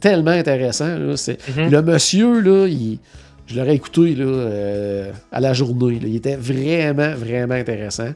tellement 0.00 0.30
intéressant. 0.32 0.86
là. 0.98 1.14
Mhm. 1.56 1.70
Le 1.70 1.82
monsieur, 1.82 2.40
là, 2.40 2.66
il- 2.66 2.98
je 3.46 3.56
l'aurais 3.58 3.74
écouté 3.76 4.14
là, 4.14 4.24
euh, 4.24 5.12
à 5.32 5.40
la 5.40 5.52
journée. 5.52 5.98
là. 6.00 6.06
Il 6.08 6.16
était 6.16 6.36
vraiment, 6.36 7.14
vraiment 7.14 7.54
intéressant. 7.54 8.08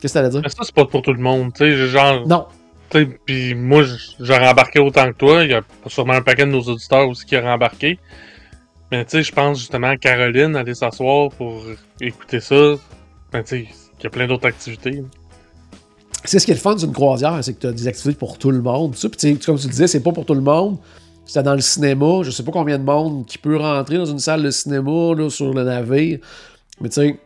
Qu'est-ce 0.00 0.14
que 0.14 0.18
t'allais 0.18 0.30
dire? 0.30 0.40
Mais 0.42 0.48
ça, 0.48 0.56
c'est 0.62 0.74
pas 0.74 0.84
pour 0.84 1.02
tout 1.02 1.12
le 1.12 1.20
monde. 1.22 1.52
Tu 1.54 1.58
sais, 1.64 1.86
genre, 1.88 2.26
Non. 2.26 2.46
puis 3.24 3.54
moi, 3.54 3.84
j'aurais 4.18 4.48
embarqué 4.48 4.80
autant 4.80 5.06
que 5.12 5.16
toi. 5.16 5.44
Il 5.44 5.50
y 5.50 5.54
a 5.54 5.62
sûrement 5.86 6.14
un 6.14 6.22
paquet 6.22 6.44
de 6.44 6.50
nos 6.50 6.62
auditeurs 6.62 7.08
aussi 7.08 7.24
qui 7.24 7.36
auraient 7.36 7.52
embarqué. 7.52 7.98
Mais 8.90 9.04
tu 9.04 9.12
sais, 9.12 9.22
je 9.22 9.32
pense 9.32 9.58
justement 9.58 9.88
à 9.88 9.96
Caroline, 9.96 10.54
aller 10.56 10.74
s'asseoir 10.74 11.30
pour 11.30 11.62
écouter 12.00 12.40
ça. 12.40 12.74
Ben, 13.32 13.42
tu 13.42 13.48
sais, 13.48 13.68
il 14.00 14.02
y 14.04 14.06
a 14.06 14.10
plein 14.10 14.26
d'autres 14.26 14.46
activités. 14.48 15.02
C'est 16.24 16.38
ce 16.38 16.44
qui 16.44 16.50
est 16.52 16.54
le 16.54 16.60
fun 16.60 16.74
d'une 16.76 16.92
croisière, 16.92 17.38
c'est 17.42 17.54
que 17.54 17.60
tu 17.60 17.66
as 17.68 17.72
des 17.72 17.86
activités 17.88 18.18
pour 18.18 18.38
tout 18.38 18.50
le 18.50 18.60
monde. 18.60 18.92
Puis, 18.92 19.08
tu 19.10 19.18
sais, 19.18 19.34
comme 19.44 19.56
tu 19.58 19.66
le 19.66 19.70
disais, 19.70 19.86
c'est 19.86 20.02
pas 20.02 20.12
pour 20.12 20.26
tout 20.26 20.34
le 20.34 20.40
monde. 20.40 20.76
C'était 21.24 21.42
dans 21.42 21.54
le 21.54 21.60
cinéma. 21.60 22.22
Je 22.22 22.30
sais 22.30 22.42
pas 22.42 22.52
combien 22.52 22.78
de 22.78 22.84
monde 22.84 23.26
qui 23.26 23.38
peut 23.38 23.56
rentrer 23.56 23.96
dans 23.96 24.04
une 24.04 24.18
salle 24.18 24.42
de 24.42 24.50
cinéma 24.50 25.14
là, 25.16 25.30
sur 25.30 25.52
le 25.52 25.62
navire. 25.62 26.18
Mais 26.80 26.88
tu 26.88 26.94
sais, 26.94 27.18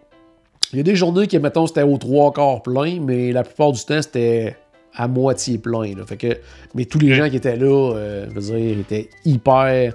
il 0.72 0.76
y 0.76 0.80
a 0.80 0.82
des 0.82 0.96
journées 0.96 1.26
qui, 1.26 1.38
mettons, 1.38 1.66
c'était 1.66 1.82
aux 1.82 1.96
trois 1.98 2.32
quarts 2.32 2.62
plein, 2.62 3.00
mais 3.00 3.32
la 3.32 3.42
plupart 3.42 3.72
du 3.72 3.84
temps, 3.84 4.02
c'était 4.02 4.56
à 4.94 5.08
moitié 5.08 5.58
plein. 5.58 5.94
là. 5.94 6.04
Fait 6.06 6.16
que, 6.16 6.38
mais 6.74 6.84
tous 6.84 6.98
les 6.98 7.14
gens 7.14 7.28
qui 7.28 7.36
étaient 7.36 7.56
là, 7.56 7.92
euh, 7.94 8.26
je 8.28 8.40
veux 8.40 8.58
dire, 8.58 8.78
étaient 8.78 9.08
hyper 9.24 9.92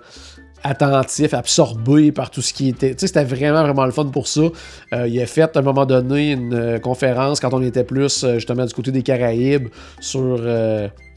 attentifs, 0.64 1.34
absorbés 1.34 2.12
par 2.12 2.30
tout 2.30 2.41
ce 2.41 2.54
qui 2.54 2.70
était. 2.70 2.91
Tu 2.91 2.99
sais, 2.99 3.08
c'était 3.08 3.24
vraiment, 3.24 3.64
vraiment 3.64 3.86
le 3.86 3.91
fun 3.91 4.06
pour 4.06 4.28
ça. 4.28 4.41
Euh, 4.93 5.08
il 5.08 5.20
a 5.22 5.26
fait 5.26 5.56
à 5.56 5.60
un 5.60 5.62
moment 5.62 5.86
donné 5.86 6.32
une 6.32 6.54
euh, 6.54 6.80
conférence 6.80 7.39
quand 7.39 7.54
on 7.54 7.62
était 7.62 7.84
plus 7.84 8.24
euh, 8.24 8.36
justement 8.36 8.66
du 8.66 8.74
côté 8.74 8.91
des 8.91 9.04
Caraïbes 9.04 9.70
sur 9.99 10.39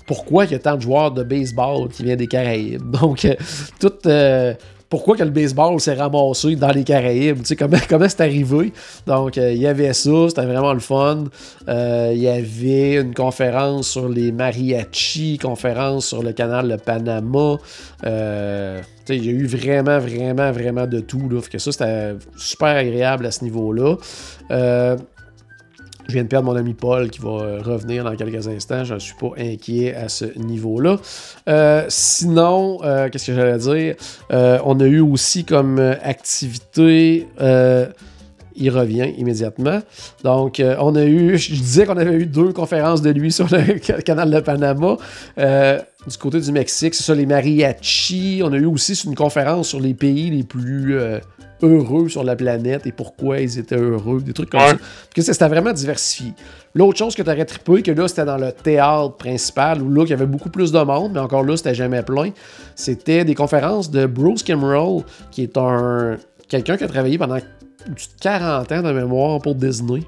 pourquoi 0.07 0.44
il 0.44 0.52
y 0.52 0.55
a 0.55 0.59
tant 0.59 0.76
de 0.76 0.82
joueurs 0.82 1.11
de 1.11 1.22
baseball 1.22 1.88
qui 1.88 2.05
viennent 2.05 2.18
des 2.18 2.26
Caraïbes. 2.26 2.90
Donc, 3.00 3.24
euh, 3.24 3.34
euh, 4.07 4.55
pourquoi 4.88 5.16
que 5.16 5.24
le 5.24 5.30
baseball 5.30 5.80
s'est 5.80 5.94
ramassé 5.94 6.55
dans 6.57 6.70
les 6.70 6.84
Caraïbes, 6.84 7.38
tu 7.38 7.46
sais, 7.46 7.57
comment, 7.57 7.78
comment 7.88 8.09
c'est 8.09 8.20
arrivé? 8.20 8.72
Donc, 9.07 9.38
euh, 9.38 9.52
il 9.52 9.61
y 9.61 9.66
avait 9.66 9.92
ça, 9.92 10.28
c'était 10.28 10.44
vraiment 10.44 10.72
le 10.72 10.80
fun. 10.80 11.24
Il 11.66 12.18
y 12.18 12.28
avait 12.28 12.96
une 13.00 13.14
conférence 13.14 13.88
sur 13.88 14.09
les 14.09 14.30
mariachis, 14.30 15.38
conférence 15.38 16.07
sur 16.07 16.22
le 16.22 16.32
canal 16.32 16.68
de 16.68 16.76
Panama. 16.76 17.57
Il 19.09 19.24
y 19.24 19.28
a 19.28 19.32
eu 19.32 19.46
vraiment, 19.46 19.98
vraiment, 19.98 20.52
vraiment 20.52 20.86
de 20.86 21.00
tout. 21.00 21.28
Là. 21.28 21.40
Que 21.50 21.59
ça, 21.59 21.72
c'était 21.72 22.14
super 22.36 22.76
agréable 22.76 23.26
à 23.26 23.30
ce 23.30 23.42
niveau-là. 23.42 23.96
Je 26.09 26.12
viens 26.12 26.22
de 26.22 26.28
perdre 26.28 26.46
mon 26.46 26.57
ami 26.57 26.74
Paul 26.74 27.09
qui 27.11 27.20
va 27.20 27.28
euh, 27.30 27.61
revenir 27.62 28.05
dans 28.05 28.14
quelques 28.14 28.46
instants. 28.46 28.84
Je 28.84 28.94
ne 28.94 28.98
suis 28.98 29.14
pas 29.14 29.30
inquiet 29.38 29.94
à 29.94 30.09
ce 30.09 30.26
niveau-là. 30.38 30.98
Euh, 31.48 31.84
sinon, 31.88 32.78
euh, 32.84 33.09
qu'est-ce 33.09 33.26
que 33.28 33.34
j'allais 33.34 33.59
dire? 33.59 33.94
On 34.64 34.78
a 34.80 34.84
eu 34.84 35.00
aussi 35.00 35.44
comme 35.44 35.78
activité. 35.78 37.26
il 38.57 38.70
revient 38.70 39.12
immédiatement. 39.18 39.80
Donc, 40.22 40.62
on 40.78 40.94
a 40.94 41.05
eu, 41.05 41.38
je 41.38 41.52
disais 41.55 41.86
qu'on 41.86 41.96
avait 41.96 42.14
eu 42.14 42.26
deux 42.26 42.52
conférences 42.52 43.00
de 43.02 43.11
lui 43.11 43.32
sur 43.32 43.48
le 43.50 43.78
ca- 43.82 44.02
canal 44.02 44.30
de 44.30 44.40
Panama. 44.40 44.96
Du 45.36 46.18
côté 46.18 46.38
du 46.38 46.52
Mexique, 46.52 46.94
c'est 46.94 47.02
ça, 47.02 47.14
les 47.14 47.24
mariachis. 47.26 48.42
On 48.44 48.52
a 48.52 48.57
eu 48.57 48.66
aussi 48.66 48.92
une 49.07 49.14
conférence 49.14 49.68
sur 49.68 49.80
les 49.80 49.94
pays 49.94 50.30
les 50.30 50.42
plus 50.42 50.96
heureux 51.64 52.08
sur 52.08 52.22
la 52.24 52.36
planète 52.36 52.86
et 52.86 52.92
pourquoi 52.92 53.40
ils 53.40 53.58
étaient 53.58 53.76
heureux, 53.76 54.20
des 54.20 54.32
trucs 54.32 54.50
comme 54.50 54.60
Ouais. 54.60 54.68
ça. 54.70 54.76
Parce 54.76 55.26
que 55.26 55.32
c'était 55.32 55.48
vraiment 55.48 55.72
diversifié. 55.72 56.32
L'autre 56.74 56.98
chose 56.98 57.14
que 57.14 57.22
tu 57.22 57.30
aurais 57.30 57.44
trippé, 57.44 57.82
que 57.82 57.90
là, 57.92 58.08
c'était 58.08 58.24
dans 58.24 58.36
le 58.36 58.52
théâtre 58.52 59.16
principal, 59.16 59.80
où 59.82 59.90
là, 59.92 60.02
il 60.04 60.10
y 60.10 60.12
avait 60.12 60.26
beaucoup 60.26 60.50
plus 60.50 60.72
de 60.72 60.80
monde, 60.80 61.12
mais 61.14 61.20
encore 61.20 61.44
là, 61.44 61.56
c'était 61.56 61.74
jamais 61.74 62.02
plein. 62.02 62.30
C'était 62.74 63.24
des 63.24 63.34
conférences 63.34 63.90
de 63.90 64.06
Bruce 64.06 64.42
Kimrell, 64.42 65.02
qui 65.30 65.42
est 65.44 65.56
un 65.56 66.16
quelqu'un 66.48 66.76
qui 66.76 66.84
a 66.84 66.88
travaillé 66.88 67.16
pendant 67.18 67.36
au-dessus 67.36 68.08
de 68.16 68.20
40 68.22 68.72
ans 68.72 68.82
de 68.82 68.92
mémoire 68.92 69.40
pour 69.40 69.54
Disney. 69.54 70.02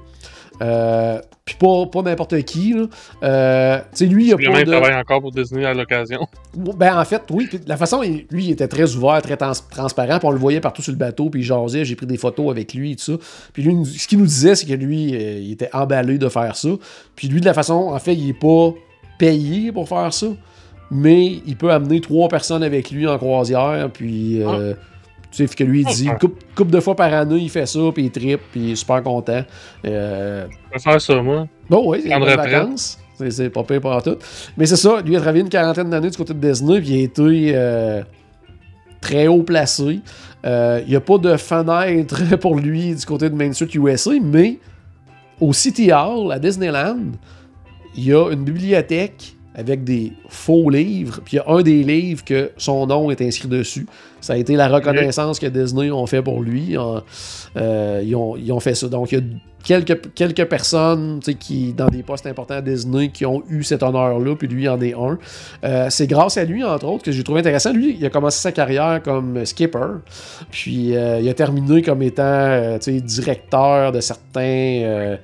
Euh, 0.61 1.19
Puis 1.45 1.55
pas, 1.59 1.85
pas 1.85 2.01
n'importe 2.01 2.41
qui. 2.43 2.73
Là. 2.73 2.85
Euh, 3.23 3.77
tu 3.77 3.83
sais, 3.93 4.05
lui, 4.05 4.27
il 4.27 4.33
a 4.33 4.37
pas 4.37 4.63
de... 4.63 4.71
travaille 4.71 4.95
encore 4.95 5.21
pour 5.21 5.31
Disney 5.31 5.65
à 5.65 5.73
l'occasion. 5.73 6.27
Ben, 6.55 6.99
en 6.99 7.05
fait, 7.05 7.21
oui. 7.29 7.47
La 7.67 7.77
façon, 7.77 8.01
lui, 8.01 8.45
il 8.45 8.51
était 8.51 8.67
très 8.67 8.95
ouvert, 8.95 9.21
très 9.21 9.37
trans- 9.37 9.51
transparent. 9.69 10.19
Puis 10.19 10.27
on 10.27 10.31
le 10.31 10.39
voyait 10.39 10.59
partout 10.59 10.81
sur 10.81 10.91
le 10.91 10.97
bateau. 10.97 11.29
Puis 11.29 11.41
il 11.41 11.43
jasait. 11.43 11.85
J'ai 11.85 11.95
pris 11.95 12.05
des 12.07 12.17
photos 12.17 12.49
avec 12.49 12.73
lui 12.73 12.93
et 12.93 12.95
tout 12.95 13.03
ça. 13.03 13.13
Puis 13.53 13.63
lui, 13.63 13.85
ce 13.85 14.07
qu'il 14.07 14.17
nous 14.19 14.25
disait, 14.25 14.55
c'est 14.55 14.65
que 14.65 14.73
lui, 14.73 15.13
euh, 15.15 15.39
il 15.39 15.51
était 15.51 15.69
emballé 15.73 16.17
de 16.17 16.27
faire 16.29 16.55
ça. 16.55 16.69
Puis 17.15 17.27
lui, 17.27 17.39
de 17.39 17.45
la 17.45 17.53
façon, 17.53 17.73
en 17.73 17.99
fait, 17.99 18.13
il 18.15 18.29
est 18.29 18.33
pas 18.33 18.73
payé 19.19 19.71
pour 19.71 19.87
faire 19.87 20.11
ça. 20.13 20.27
Mais 20.89 21.41
il 21.45 21.55
peut 21.55 21.71
amener 21.71 22.01
trois 22.01 22.29
personnes 22.29 22.63
avec 22.63 22.91
lui 22.91 23.07
en 23.07 23.17
croisière. 23.17 23.89
Puis. 23.93 24.41
euh, 24.41 24.73
Tu 25.31 25.45
sais, 25.45 25.55
que 25.55 25.63
lui, 25.63 25.81
il 25.81 25.85
dit, 25.87 26.07
couple, 26.19 26.41
couple 26.55 26.71
de 26.71 26.79
fois 26.79 26.95
par 26.95 27.13
année, 27.13 27.37
il 27.37 27.49
fait 27.49 27.65
ça, 27.65 27.79
puis 27.93 28.05
il 28.05 28.11
tripe, 28.11 28.39
puis 28.51 28.61
il 28.61 28.71
est 28.71 28.75
super 28.75 29.03
content. 29.03 29.43
Euh, 29.85 30.47
Je 30.69 30.73
vais 30.73 30.79
faire 30.79 31.01
ça, 31.01 31.21
moi. 31.21 31.47
Bon, 31.69 31.83
oui, 31.91 32.01
c'est 32.05 32.15
retraite. 32.15 32.37
vacances. 32.37 32.97
C'est- 33.17 33.31
C'est 33.31 33.49
pas 33.49 33.63
pire 33.63 33.81
pour 33.81 34.01
tout. 34.03 34.15
Mais 34.57 34.65
c'est 34.65 34.75
ça, 34.75 35.01
lui 35.01 35.15
a 35.15 35.19
travaillé 35.19 35.43
une 35.43 35.49
quarantaine 35.49 35.89
d'années 35.89 36.09
du 36.11 36.17
côté 36.17 36.33
de 36.33 36.39
Disney, 36.39 36.79
puis 36.79 36.89
il 36.89 36.99
a 36.99 37.03
été 37.03 37.51
euh, 37.55 38.01
très 39.01 39.27
haut 39.27 39.43
placé. 39.43 39.99
Euh, 40.45 40.81
Il 40.85 40.89
n'y 40.89 40.95
a 40.95 41.01
pas 41.01 41.17
de 41.17 41.35
fenêtre 41.35 42.35
pour 42.39 42.55
lui 42.57 42.93
du 42.95 43.05
côté 43.05 43.29
de 43.29 43.35
Main 43.35 43.51
Street 43.53 43.69
USA, 43.75 44.11
mais 44.21 44.59
au 45.41 45.51
City 45.51 45.91
Hall, 45.91 46.31
à 46.31 46.39
Disneyland, 46.39 46.99
il 47.95 48.05
y 48.05 48.13
a 48.13 48.29
une 48.31 48.43
bibliothèque 48.43 49.35
avec 49.57 49.83
des 49.83 50.13
faux 50.29 50.69
livres, 50.69 51.19
puis 51.25 51.35
il 51.35 51.37
y 51.37 51.39
a 51.39 51.51
un 51.51 51.63
des 51.63 51.83
livres 51.83 52.23
que 52.23 52.51
son 52.57 52.85
nom 52.85 53.09
est 53.09 53.21
inscrit 53.21 53.47
dessus. 53.47 53.87
Ça 54.21 54.33
a 54.33 54.37
été 54.37 54.55
la 54.55 54.67
reconnaissance 54.67 55.39
que 55.39 55.47
Disney 55.47 55.89
ont 55.89 56.05
fait 56.05 56.21
pour 56.21 56.43
lui. 56.43 56.75
Euh, 56.77 58.01
ils, 58.05 58.15
ont, 58.15 58.37
ils 58.37 58.51
ont 58.51 58.59
fait 58.59 58.75
ça. 58.75 58.87
Donc, 58.87 59.11
il 59.11 59.17
y 59.17 59.21
a 59.21 59.23
quelques, 59.63 60.13
quelques 60.13 60.45
personnes 60.45 61.19
qui, 61.39 61.73
dans 61.73 61.87
des 61.87 62.03
postes 62.03 62.27
importants 62.27 62.55
à 62.55 62.61
Disney 62.61 63.09
qui 63.09 63.25
ont 63.25 63.41
eu 63.49 63.63
cet 63.63 63.81
honneur-là, 63.81 64.35
puis 64.35 64.47
lui 64.47 64.69
en 64.69 64.79
est 64.79 64.93
un. 64.93 65.17
Euh, 65.63 65.87
c'est 65.89 66.07
grâce 66.07 66.37
à 66.37 66.45
lui, 66.45 66.63
entre 66.63 66.85
autres, 66.85 67.03
que 67.03 67.11
j'ai 67.11 67.23
trouvé 67.23 67.39
intéressant. 67.39 67.73
Lui, 67.73 67.97
il 67.99 68.05
a 68.05 68.11
commencé 68.11 68.39
sa 68.39 68.51
carrière 68.51 69.01
comme 69.03 69.43
skipper, 69.43 70.01
puis 70.51 70.95
euh, 70.95 71.19
il 71.19 71.27
a 71.29 71.33
terminé 71.33 71.81
comme 71.81 72.03
étant 72.03 72.77
directeur 72.85 73.91
de 73.91 74.01
certains. 74.01 75.17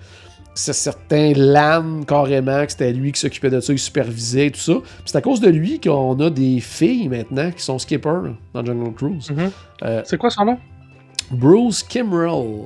C'est 0.55 0.73
certains 0.73 1.33
LAN 1.35 2.03
carrément, 2.07 2.65
que 2.65 2.71
c'était 2.71 2.93
lui 2.93 3.11
qui 3.11 3.19
s'occupait 3.19 3.49
de 3.49 3.59
ça, 3.59 3.73
il 3.73 3.79
supervisait 3.79 4.47
et 4.47 4.51
tout 4.51 4.59
ça. 4.59 4.73
Puis 4.73 5.03
c'est 5.05 5.17
à 5.17 5.21
cause 5.21 5.39
de 5.41 5.49
lui 5.49 5.79
qu'on 5.79 6.19
a 6.19 6.29
des 6.29 6.59
filles 6.59 7.09
maintenant 7.09 7.49
qui 7.51 7.63
sont 7.63 7.79
skippers 7.79 8.33
dans 8.53 8.63
Jungle 8.65 8.93
Cruise. 8.93 9.29
Mhm. 9.31 9.51
Euh, 9.83 10.01
C'est 10.05 10.17
quoi 10.17 10.29
son 10.29 10.45
nom? 10.45 10.57
Bruce 11.31 11.81
Kimrell. 11.83 12.65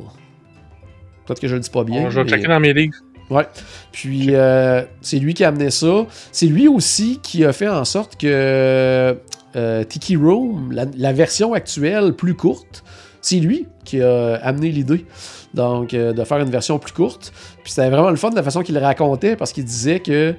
Peut-être 1.26 1.40
que 1.40 1.48
je 1.48 1.56
le 1.56 1.60
dis 1.62 1.70
pas 1.70 1.84
bien. 1.84 2.04
Bon, 2.04 2.10
je 2.10 2.16
vais 2.20 2.24
mais- 2.26 2.30
checker 2.32 2.48
dans 2.48 2.60
mes 2.60 2.74
livres. 2.74 2.96
Ouais. 3.30 3.46
Puis 3.92 4.28
euh, 4.32 4.84
c'est 5.02 5.20
lui 5.20 5.34
qui 5.34 5.44
a 5.44 5.50
amené 5.50 5.70
ça. 5.70 6.06
C'est 6.32 6.46
lui 6.46 6.68
aussi 6.70 7.20
qui 7.22 7.44
a 7.44 7.52
fait 7.52 7.68
en 7.68 7.84
sorte 7.84 8.16
que 8.20 9.18
euh, 9.56 9.84
Tiki 9.84 10.16
Room, 10.16 10.72
la, 10.72 10.86
la 10.96 11.12
version 11.12 11.54
actuelle 11.54 12.14
plus 12.14 12.36
courte, 12.36 12.84
c'est 13.28 13.40
lui 13.40 13.68
qui 13.84 14.02
a 14.02 14.36
amené 14.36 14.70
l'idée. 14.72 15.06
Donc, 15.54 15.94
euh, 15.94 16.14
de 16.14 16.24
faire 16.24 16.40
une 16.40 16.50
version 16.50 16.80
plus 16.80 16.94
courte. 16.94 17.34
Puis 17.64 17.74
c'était 17.74 17.90
vraiment 17.90 18.10
le 18.10 18.16
fun 18.16 18.30
de 18.30 18.36
la 18.36 18.44
façon 18.44 18.62
qu'il 18.62 18.78
racontait 18.78 19.36
parce 19.36 19.52
qu'il 19.52 19.66
disait 19.66 20.00
que 20.00 20.34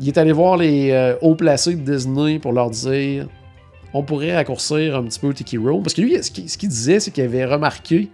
il 0.00 0.08
est 0.08 0.18
allé 0.18 0.32
voir 0.32 0.56
les 0.56 0.90
euh, 0.90 1.14
hauts 1.22 1.34
placés 1.34 1.74
de 1.74 1.92
Disney 1.92 2.38
pour 2.38 2.52
leur 2.52 2.70
dire 2.70 3.28
on 3.94 4.02
pourrait 4.02 4.34
raccourcir 4.34 4.96
un 4.96 5.04
petit 5.04 5.18
peu 5.18 5.32
Tiki 5.32 5.56
Room. 5.56 5.82
Parce 5.82 5.94
que 5.94 6.02
lui, 6.02 6.22
ce 6.22 6.30
qu'il 6.30 6.68
disait, 6.68 7.00
c'est 7.00 7.10
qu'il 7.10 7.24
avait 7.24 7.46
remarqué 7.46 8.10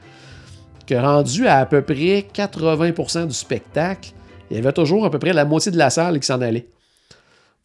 que 0.87 0.95
rendu 0.95 1.47
à 1.47 1.59
à 1.59 1.67
peu 1.67 1.83
près 1.83 2.27
80% 2.35 3.27
du 3.27 3.35
spectacle, 3.35 4.13
il 4.51 4.57
y 4.57 4.61
avait 4.61 4.73
toujours 4.73 5.05
à 5.07 5.11
peu 5.11 5.19
près 5.19 5.33
la 5.33 5.45
moitié 5.45 5.73
de 5.73 5.79
la 5.79 5.91
salle 5.91 6.21
qui 6.21 6.27
s'en 6.27 6.41
allait. 6.41 6.69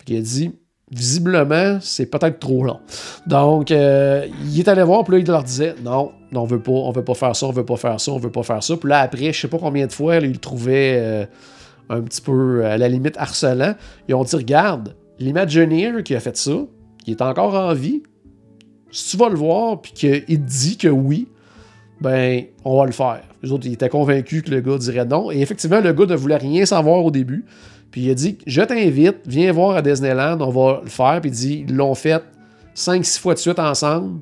Qu'il 0.05 0.17
a 0.17 0.21
dit, 0.21 0.51
visiblement, 0.89 1.79
c'est 1.81 2.05
peut-être 2.05 2.39
trop 2.39 2.63
long. 2.63 2.79
Donc, 3.25 3.71
euh, 3.71 4.25
il 4.45 4.59
est 4.59 4.67
allé 4.67 4.83
voir, 4.83 5.03
puis 5.03 5.15
là, 5.15 5.19
il 5.19 5.27
leur 5.27 5.43
disait, 5.43 5.75
non, 5.83 6.11
non, 6.31 6.41
on 6.41 6.45
veut 6.45 6.59
pas, 6.59 6.71
on 6.71 6.91
veut 6.91 7.03
pas 7.03 7.13
faire 7.13 7.35
ça, 7.35 7.45
on 7.47 7.51
veut 7.51 7.65
pas 7.65 7.77
faire 7.77 7.99
ça, 7.99 8.11
on 8.11 8.17
veut 8.17 8.31
pas 8.31 8.43
faire 8.43 8.61
ça. 8.61 8.75
Puis 8.75 8.89
là, 8.89 8.99
après, 8.99 9.31
je 9.31 9.39
sais 9.39 9.47
pas 9.47 9.59
combien 9.59 9.87
de 9.87 9.91
fois, 9.91 10.19
là, 10.19 10.25
il 10.25 10.33
le 10.33 10.37
trouvait 10.37 10.97
euh, 10.99 11.25
un 11.89 12.01
petit 12.01 12.21
peu, 12.21 12.65
à 12.65 12.77
la 12.77 12.89
limite, 12.89 13.15
harcelant. 13.17 13.75
Ils 14.07 14.15
ont 14.15 14.23
dit, 14.23 14.35
regarde, 14.35 14.95
l'Imagineer 15.19 16.03
qui 16.03 16.15
a 16.15 16.19
fait 16.19 16.35
ça, 16.35 16.65
il 17.05 17.11
est 17.11 17.21
encore 17.21 17.53
en 17.55 17.73
vie. 17.73 18.03
Si 18.91 19.11
tu 19.11 19.17
vas 19.17 19.29
le 19.29 19.35
voir, 19.35 19.81
puis 19.81 19.93
qu'il 19.93 20.25
te 20.25 20.33
dit 20.33 20.77
que 20.77 20.87
oui, 20.87 21.27
ben, 22.01 22.43
on 22.63 22.77
va 22.77 22.85
le 22.85 22.91
faire. 22.91 23.23
Les 23.41 23.51
autres, 23.51 23.65
ils 23.65 23.73
étaient 23.73 23.89
convaincus 23.89 24.43
que 24.43 24.51
le 24.51 24.61
gars 24.61 24.77
dirait 24.77 25.05
non. 25.05 25.31
Et 25.31 25.39
effectivement, 25.39 25.79
le 25.79 25.93
gars 25.93 26.05
ne 26.05 26.15
voulait 26.15 26.37
rien 26.37 26.65
savoir 26.65 27.03
au 27.03 27.11
début. 27.11 27.45
Puis 27.91 28.01
il 28.01 28.11
a 28.11 28.13
dit 28.13 28.37
Je 28.45 28.61
t'invite, 28.61 29.17
viens 29.25 29.51
voir 29.51 29.75
à 29.77 29.81
Disneyland, 29.81 30.39
on 30.41 30.49
va 30.49 30.81
le 30.83 30.89
faire. 30.89 31.19
Puis 31.21 31.29
il 31.29 31.33
dit 31.33 31.65
Ils 31.67 31.75
l'ont 31.75 31.95
fait 31.95 32.21
5-6 32.75 33.19
fois 33.19 33.33
de 33.33 33.39
suite 33.39 33.59
ensemble. 33.59 34.19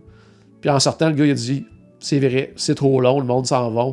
Puis 0.61 0.69
en 0.69 0.79
sortant, 0.79 1.09
le 1.09 1.15
gars, 1.15 1.25
il 1.25 1.31
a 1.31 1.35
dit 1.35 1.65
C'est 2.05 2.19
vrai, 2.19 2.53
c'est 2.55 2.75
trop 2.75 3.01
long, 3.01 3.19
le 3.19 3.25
monde 3.25 3.47
s'en 3.47 3.71
va. 3.71 3.87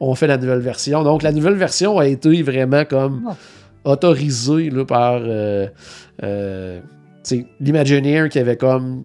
On 0.00 0.16
fait 0.16 0.26
la 0.26 0.36
nouvelle 0.36 0.58
version. 0.58 1.04
Donc 1.04 1.22
la 1.22 1.30
nouvelle 1.30 1.54
version 1.54 1.96
a 2.00 2.08
été 2.08 2.42
vraiment 2.42 2.84
comme 2.84 3.22
autorisée 3.84 4.68
là, 4.68 4.84
par 4.84 5.20
euh, 5.22 5.68
euh, 6.24 6.80
l'Imagineer 7.60 8.28
qui 8.30 8.40
avait 8.40 8.56
comme 8.56 9.04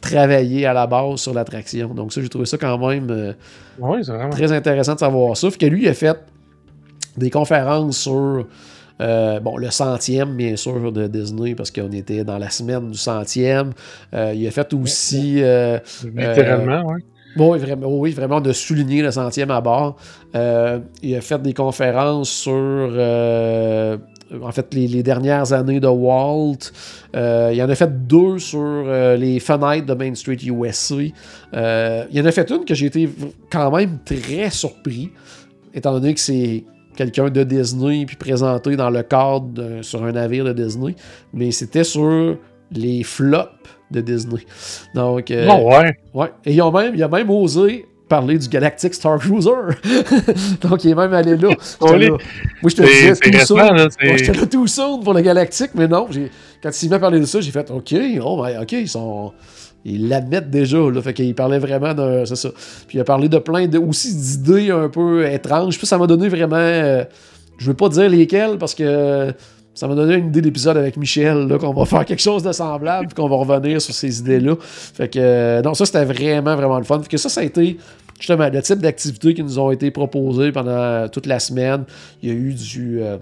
travaillé 0.00 0.66
à 0.66 0.72
la 0.72 0.86
base 0.86 1.18
sur 1.18 1.34
l'attraction. 1.34 1.94
Donc 1.94 2.12
ça, 2.12 2.20
j'ai 2.22 2.28
trouvé 2.28 2.46
ça 2.46 2.58
quand 2.58 2.78
même 2.78 3.10
euh, 3.10 3.32
Oui, 3.80 4.02
vraiment. 4.02 4.30
très 4.30 4.52
intéressant 4.52 4.94
de 4.94 5.00
savoir 5.00 5.36
ça. 5.36 5.50
Fait 5.50 5.58
que 5.58 5.66
lui, 5.66 5.82
il 5.82 5.88
a 5.88 5.94
fait 5.94 6.16
des 7.16 7.30
conférences 7.30 7.98
sur 7.98 8.46
euh, 9.00 9.40
bon, 9.40 9.56
le 9.56 9.70
centième, 9.72 10.36
bien 10.36 10.54
sûr, 10.54 10.92
de 10.92 11.08
Disney, 11.08 11.56
parce 11.56 11.72
qu'on 11.72 11.90
était 11.90 12.22
dans 12.22 12.38
la 12.38 12.50
semaine 12.50 12.88
du 12.88 12.98
centième. 12.98 13.72
Euh, 14.14 14.32
il 14.32 14.46
a 14.46 14.52
fait 14.52 14.72
aussi... 14.74 15.42
euh, 15.42 15.80
Littéralement, 16.04 16.84
ouais. 16.86 17.00
Bon, 17.36 17.54
oui, 17.54 18.12
vraiment, 18.12 18.40
de 18.40 18.52
souligner 18.52 19.02
le 19.02 19.10
centième 19.10 19.50
à 19.50 19.60
bord. 19.60 19.96
Euh, 20.34 20.78
il 21.02 21.14
a 21.14 21.20
fait 21.20 21.40
des 21.42 21.52
conférences 21.52 22.30
sur, 22.30 22.52
euh, 22.54 23.98
en 24.42 24.50
fait, 24.52 24.72
les, 24.72 25.02
dernières 25.02 25.52
années 25.52 25.78
de 25.78 25.86
Walt. 25.86 26.72
Euh, 27.14 27.50
il 27.52 27.62
en 27.62 27.68
a 27.68 27.74
fait 27.74 28.06
deux 28.06 28.38
sur 28.38 28.84
les 29.18 29.38
fenêtres 29.38 29.86
de 29.86 29.94
Main 29.94 30.14
Street. 30.14 30.38
Euh, 31.54 32.04
il 32.10 32.22
en 32.22 32.24
a 32.24 32.32
fait 32.32 32.50
une 32.50 32.64
que 32.64 32.74
j'ai 32.74 32.86
été 32.86 33.08
quand 33.52 33.70
même 33.70 33.98
très 34.04 34.48
surpris, 34.48 35.10
étant 35.74 35.92
donné 35.92 36.14
que 36.14 36.20
c'est 36.20 36.64
quelqu'un 36.96 37.28
de 37.28 37.44
Disney 37.44 38.06
puis 38.06 38.16
présenté 38.16 38.76
dans 38.76 38.88
le 38.88 39.02
cadre 39.02 39.82
sur 39.82 40.02
un 40.02 40.12
navire 40.12 40.44
de 40.44 40.54
Disney. 40.54 40.94
Mais 41.34 41.50
c'était 41.50 41.84
sur 41.84 42.38
les 42.72 43.02
flops 43.02 43.75
de 43.90 44.00
Disney. 44.00 44.40
Donc, 44.94 45.30
euh, 45.30 45.46
ouais. 45.46 45.96
Ouais, 46.14 46.32
et 46.44 46.52
ils 46.54 46.62
ont 46.62 46.72
même, 46.72 46.94
il 46.94 47.02
a 47.02 47.08
même 47.08 47.30
osé 47.30 47.86
parler 48.08 48.38
du 48.38 48.48
Galactic 48.48 48.94
Star 48.94 49.18
Cruiser. 49.18 49.50
Donc, 50.60 50.84
il 50.84 50.90
est 50.90 50.94
même 50.94 51.12
allé 51.12 51.36
là. 51.36 51.48
Là. 51.80 52.08
Moi, 52.62 52.70
je 52.70 52.76
te 52.76 52.82
disais 52.82 53.44
tout 53.44 53.56
là. 53.56 53.72
Moi, 53.72 54.16
j'étais 54.16 54.32
là 54.32 54.46
tout 54.46 54.66
soon 54.66 55.00
pour 55.00 55.14
le 55.14 55.20
Galactique, 55.20 55.70
mais 55.74 55.88
non. 55.88 56.08
Quand 56.62 56.82
il 56.82 56.90
m'a 56.90 56.98
parlé 56.98 57.20
de 57.20 57.24
ça, 57.24 57.40
j'ai 57.40 57.50
fait 57.50 57.70
OK, 57.70 57.94
oh, 58.22 58.42
ben, 58.42 58.62
OK, 58.62 58.72
ils 58.72 58.88
sont. 58.88 59.32
Ils 59.84 60.08
l'admettent 60.08 60.50
déjà, 60.50 60.78
là. 60.78 61.00
Fait 61.00 61.14
qu'il 61.14 61.34
parlait 61.34 61.58
vraiment 61.58 61.94
de. 61.94 62.24
C'est 62.24 62.36
ça. 62.36 62.50
Puis 62.88 62.98
il 62.98 63.00
a 63.00 63.04
parlé 63.04 63.28
de 63.28 63.38
plein 63.38 63.66
de, 63.66 63.78
aussi 63.78 64.14
d'idées 64.14 64.70
un 64.70 64.88
peu 64.88 65.26
étranges. 65.30 65.78
Puis 65.78 65.86
ça 65.86 65.98
m'a 65.98 66.06
donné 66.06 66.28
vraiment. 66.28 66.56
euh, 66.56 67.04
je 67.58 67.68
veux 67.68 67.74
pas 67.74 67.88
dire 67.88 68.08
lesquelles 68.08 68.58
parce 68.58 68.74
que 68.74 69.32
ça 69.76 69.86
m'a 69.86 69.94
donné 69.94 70.14
une 70.14 70.28
idée 70.28 70.40
d'épisode 70.40 70.78
avec 70.78 70.96
Michel, 70.96 71.54
qu'on 71.60 71.74
va 71.74 71.84
faire 71.84 72.06
quelque 72.06 72.22
chose 72.22 72.42
de 72.42 72.50
semblable, 72.50 73.08
puis 73.08 73.14
qu'on 73.14 73.28
va 73.28 73.36
revenir 73.36 73.80
sur 73.80 73.92
ces 73.92 74.20
idées-là. 74.20 74.56
Fait 74.58 75.06
que, 75.06 75.18
euh, 75.20 75.60
non, 75.60 75.74
ça, 75.74 75.84
c'était 75.84 76.06
vraiment, 76.06 76.56
vraiment 76.56 76.78
le 76.78 76.84
fun. 76.84 76.98
Fait 77.02 77.08
que 77.08 77.18
ça, 77.18 77.28
ça 77.28 77.42
a 77.42 77.44
été, 77.44 77.76
justement, 78.18 78.48
le 78.48 78.62
type 78.62 78.78
d'activités 78.78 79.34
qui 79.34 79.42
nous 79.42 79.58
ont 79.58 79.70
été 79.70 79.90
proposées 79.90 80.50
pendant 80.50 81.06
toute 81.08 81.26
la 81.26 81.38
semaine. 81.38 81.84
Il 82.22 82.28
y 82.30 82.32
a 82.32 82.34
eu 82.34 82.54
du... 82.54 83.02
euh, 83.02 83.18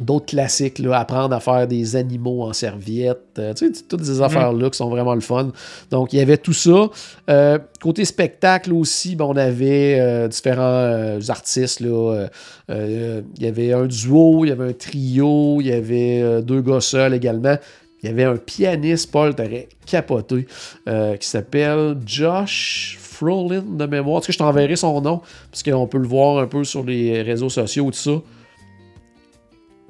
D'autres 0.00 0.26
classiques, 0.26 0.82
apprendre 0.92 1.36
à 1.36 1.40
faire 1.40 1.68
des 1.68 1.94
animaux 1.94 2.42
en 2.42 2.52
serviette, 2.52 3.20
euh, 3.38 3.54
tu 3.54 3.72
sais, 3.72 3.82
toutes 3.88 4.04
ces 4.04 4.20
affaires-là 4.20 4.68
qui 4.70 4.76
sont 4.76 4.88
vraiment 4.88 5.14
le 5.14 5.20
fun. 5.20 5.52
Donc, 5.90 6.12
il 6.12 6.18
y 6.18 6.20
avait 6.20 6.36
tout 6.36 6.52
ça. 6.52 6.88
Euh, 7.30 7.58
côté 7.80 8.04
spectacle 8.04 8.72
aussi, 8.72 9.16
on 9.20 9.36
avait 9.36 10.00
euh, 10.00 10.26
différents 10.26 11.20
artistes. 11.28 11.80
Il 11.80 13.24
y 13.38 13.46
avait 13.46 13.72
un 13.72 13.86
duo, 13.86 14.44
il 14.44 14.48
y 14.48 14.52
avait 14.52 14.70
un 14.70 14.72
trio, 14.72 15.60
il 15.60 15.68
y 15.68 15.72
avait 15.72 16.42
deux 16.42 16.60
gars 16.60 16.80
seuls 16.80 17.14
également. 17.14 17.56
Il 18.02 18.08
y 18.08 18.12
avait 18.12 18.24
un 18.24 18.36
pianiste, 18.36 19.12
Paul, 19.12 19.34
t'aurais 19.34 19.68
capoté, 19.86 20.46
qui 20.86 21.28
s'appelle 21.28 21.96
Josh 22.04 22.98
Frolin 23.00 23.62
de 23.62 23.86
mémoire. 23.86 24.22
Tu 24.22 24.26
sais, 24.26 24.32
je 24.32 24.38
t'enverrai 24.38 24.74
son 24.74 25.00
nom, 25.00 25.20
parce 25.50 25.62
qu'on 25.62 25.86
peut 25.86 25.98
le 25.98 26.08
voir 26.08 26.38
un 26.38 26.46
peu 26.46 26.64
sur 26.64 26.82
les 26.82 27.22
réseaux 27.22 27.48
sociaux, 27.48 27.84
tout 27.86 27.92
ça. 27.92 28.20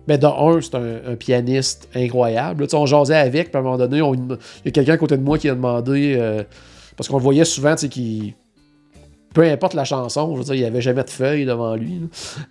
Ben, 0.06 0.18
de 0.18 0.26
un, 0.26 0.60
c'est 0.60 0.74
un, 0.74 1.12
un 1.12 1.16
pianiste 1.16 1.89
incroyable. 1.94 2.64
là. 2.64 2.68
On 2.78 2.86
jasait 2.86 3.16
avec, 3.16 3.48
puis 3.51 3.56
à 3.56 3.60
un 3.60 3.62
moment 3.62 3.78
donné, 3.78 4.02
on- 4.02 4.14
il 4.14 4.28
y 4.66 4.68
a 4.68 4.70
quelqu'un 4.70 4.93
à 4.94 4.97
côté 4.98 5.16
de 5.16 5.22
moi 5.22 5.39
qui 5.39 5.48
a 5.48 5.55
demandé, 5.55 6.16
euh, 6.18 6.43
parce 6.97 7.09
qu'on 7.09 7.16
le 7.16 7.22
voyait 7.22 7.44
souvent, 7.44 7.74
tu 7.74 7.82
sais, 7.82 7.89
qui 7.89 8.35
peu 9.32 9.43
importe 9.43 9.74
la 9.74 9.85
chanson, 9.85 10.32
je 10.35 10.39
veux 10.39 10.44
dire, 10.44 10.55
il 10.55 10.60
n'y 10.60 10.64
avait 10.66 10.81
jamais 10.81 11.02
de 11.02 11.10
feuille 11.10 11.44
devant 11.44 11.74
lui. 11.74 12.02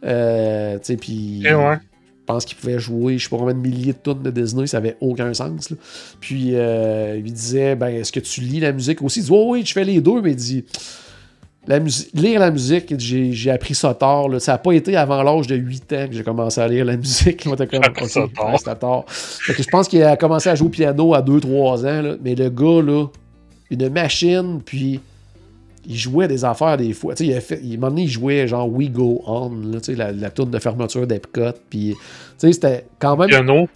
Euh, 0.03 0.73
tu 0.79 0.79
sais, 0.83 0.97
puis 0.97 1.41
Eh 1.47 1.53
ouais. 1.53 1.75
je 1.75 2.25
pense 2.25 2.43
qu'il 2.43 2.57
pouvait 2.57 2.77
jouer, 2.79 3.17
je 3.17 3.23
sais 3.23 3.29
pas 3.29 3.37
combien 3.37 3.53
de 3.53 3.59
milliers 3.59 3.93
de 3.93 3.97
tonnes 3.99 4.21
de 4.21 4.31
Disney, 4.31 4.67
ça 4.67 4.77
avait 4.77 4.97
aucun 4.99 5.33
sens. 5.33 5.69
là. 5.69 5.77
Puis 6.19 6.49
euh, 6.55 7.21
il 7.23 7.31
disait, 7.31 7.75
ben, 7.75 7.87
est-ce 7.87 8.11
que 8.11 8.19
tu 8.19 8.41
lis 8.41 8.59
la 8.59 8.73
musique 8.73 9.01
aussi? 9.01 9.19
Il 9.21 9.23
dit, 9.25 9.31
oh, 9.31 9.51
oui, 9.51 9.63
je 9.65 9.71
fais 9.71 9.85
les 9.85 10.01
deux, 10.01 10.21
mais 10.21 10.31
il 10.31 10.35
dit, 10.35 10.65
la 11.67 11.79
lire 12.13 12.39
la 12.39 12.51
musique, 12.51 12.93
j'ai 12.97 13.49
appris 13.51 13.75
ça 13.75 13.93
tard. 13.93 14.27
là. 14.27 14.39
Ça 14.39 14.53
n'a 14.53 14.57
pas 14.57 14.73
été 14.73 14.95
avant 14.97 15.23
l'âge 15.23 15.47
de 15.47 15.55
8 15.55 15.93
ans 15.93 16.07
que 16.07 16.13
j'ai 16.13 16.23
commencé 16.23 16.59
à 16.59 16.67
lire 16.67 16.85
la 16.85 16.97
musique. 16.97 17.45
Moi, 17.45 17.55
comme, 17.55 17.67
J'ai 17.71 17.77
appris 17.77 18.03
ok, 18.05 18.09
ça 18.09 18.21
tard. 18.35 18.51
ouais, 18.51 18.57
c'était 18.57 18.75
tard. 18.75 19.03
Fait 19.07 19.53
que 19.53 19.63
je 19.63 19.69
pense 19.69 19.87
qu'il 19.87 20.03
a 20.03 20.17
commencé 20.17 20.49
à 20.49 20.55
jouer 20.55 20.67
au 20.67 20.71
piano 20.71 21.13
à 21.13 21.21
2-3 21.21 21.85
ans, 21.85 22.01
là. 22.01 22.15
mais 22.23 22.35
le 22.35 22.49
gars, 22.49 22.81
là, 22.81 23.05
une 23.69 23.89
machine, 23.89 24.61
puis 24.63 24.99
il 25.85 25.95
jouait 25.97 26.27
des 26.27 26.45
affaires 26.45 26.77
des 26.77 26.93
fois. 26.93 27.13
Il 27.19 27.33
a 27.33 27.41
fait, 27.41 27.59
il, 27.63 27.79
donné, 27.79 28.07
jouait 28.07 28.47
genre 28.47 28.69
We 28.71 28.89
Go 28.89 29.21
On, 29.25 29.49
là, 29.49 29.79
la, 29.95 30.11
la 30.11 30.29
tourne 30.29 30.51
de 30.51 30.59
fermeture 30.59 31.07
d'Epcot. 31.07 31.51
Puis, 31.69 31.95
c'était 32.37 32.85
quand 32.99 33.17
même. 33.17 33.29
Piano? 33.29 33.67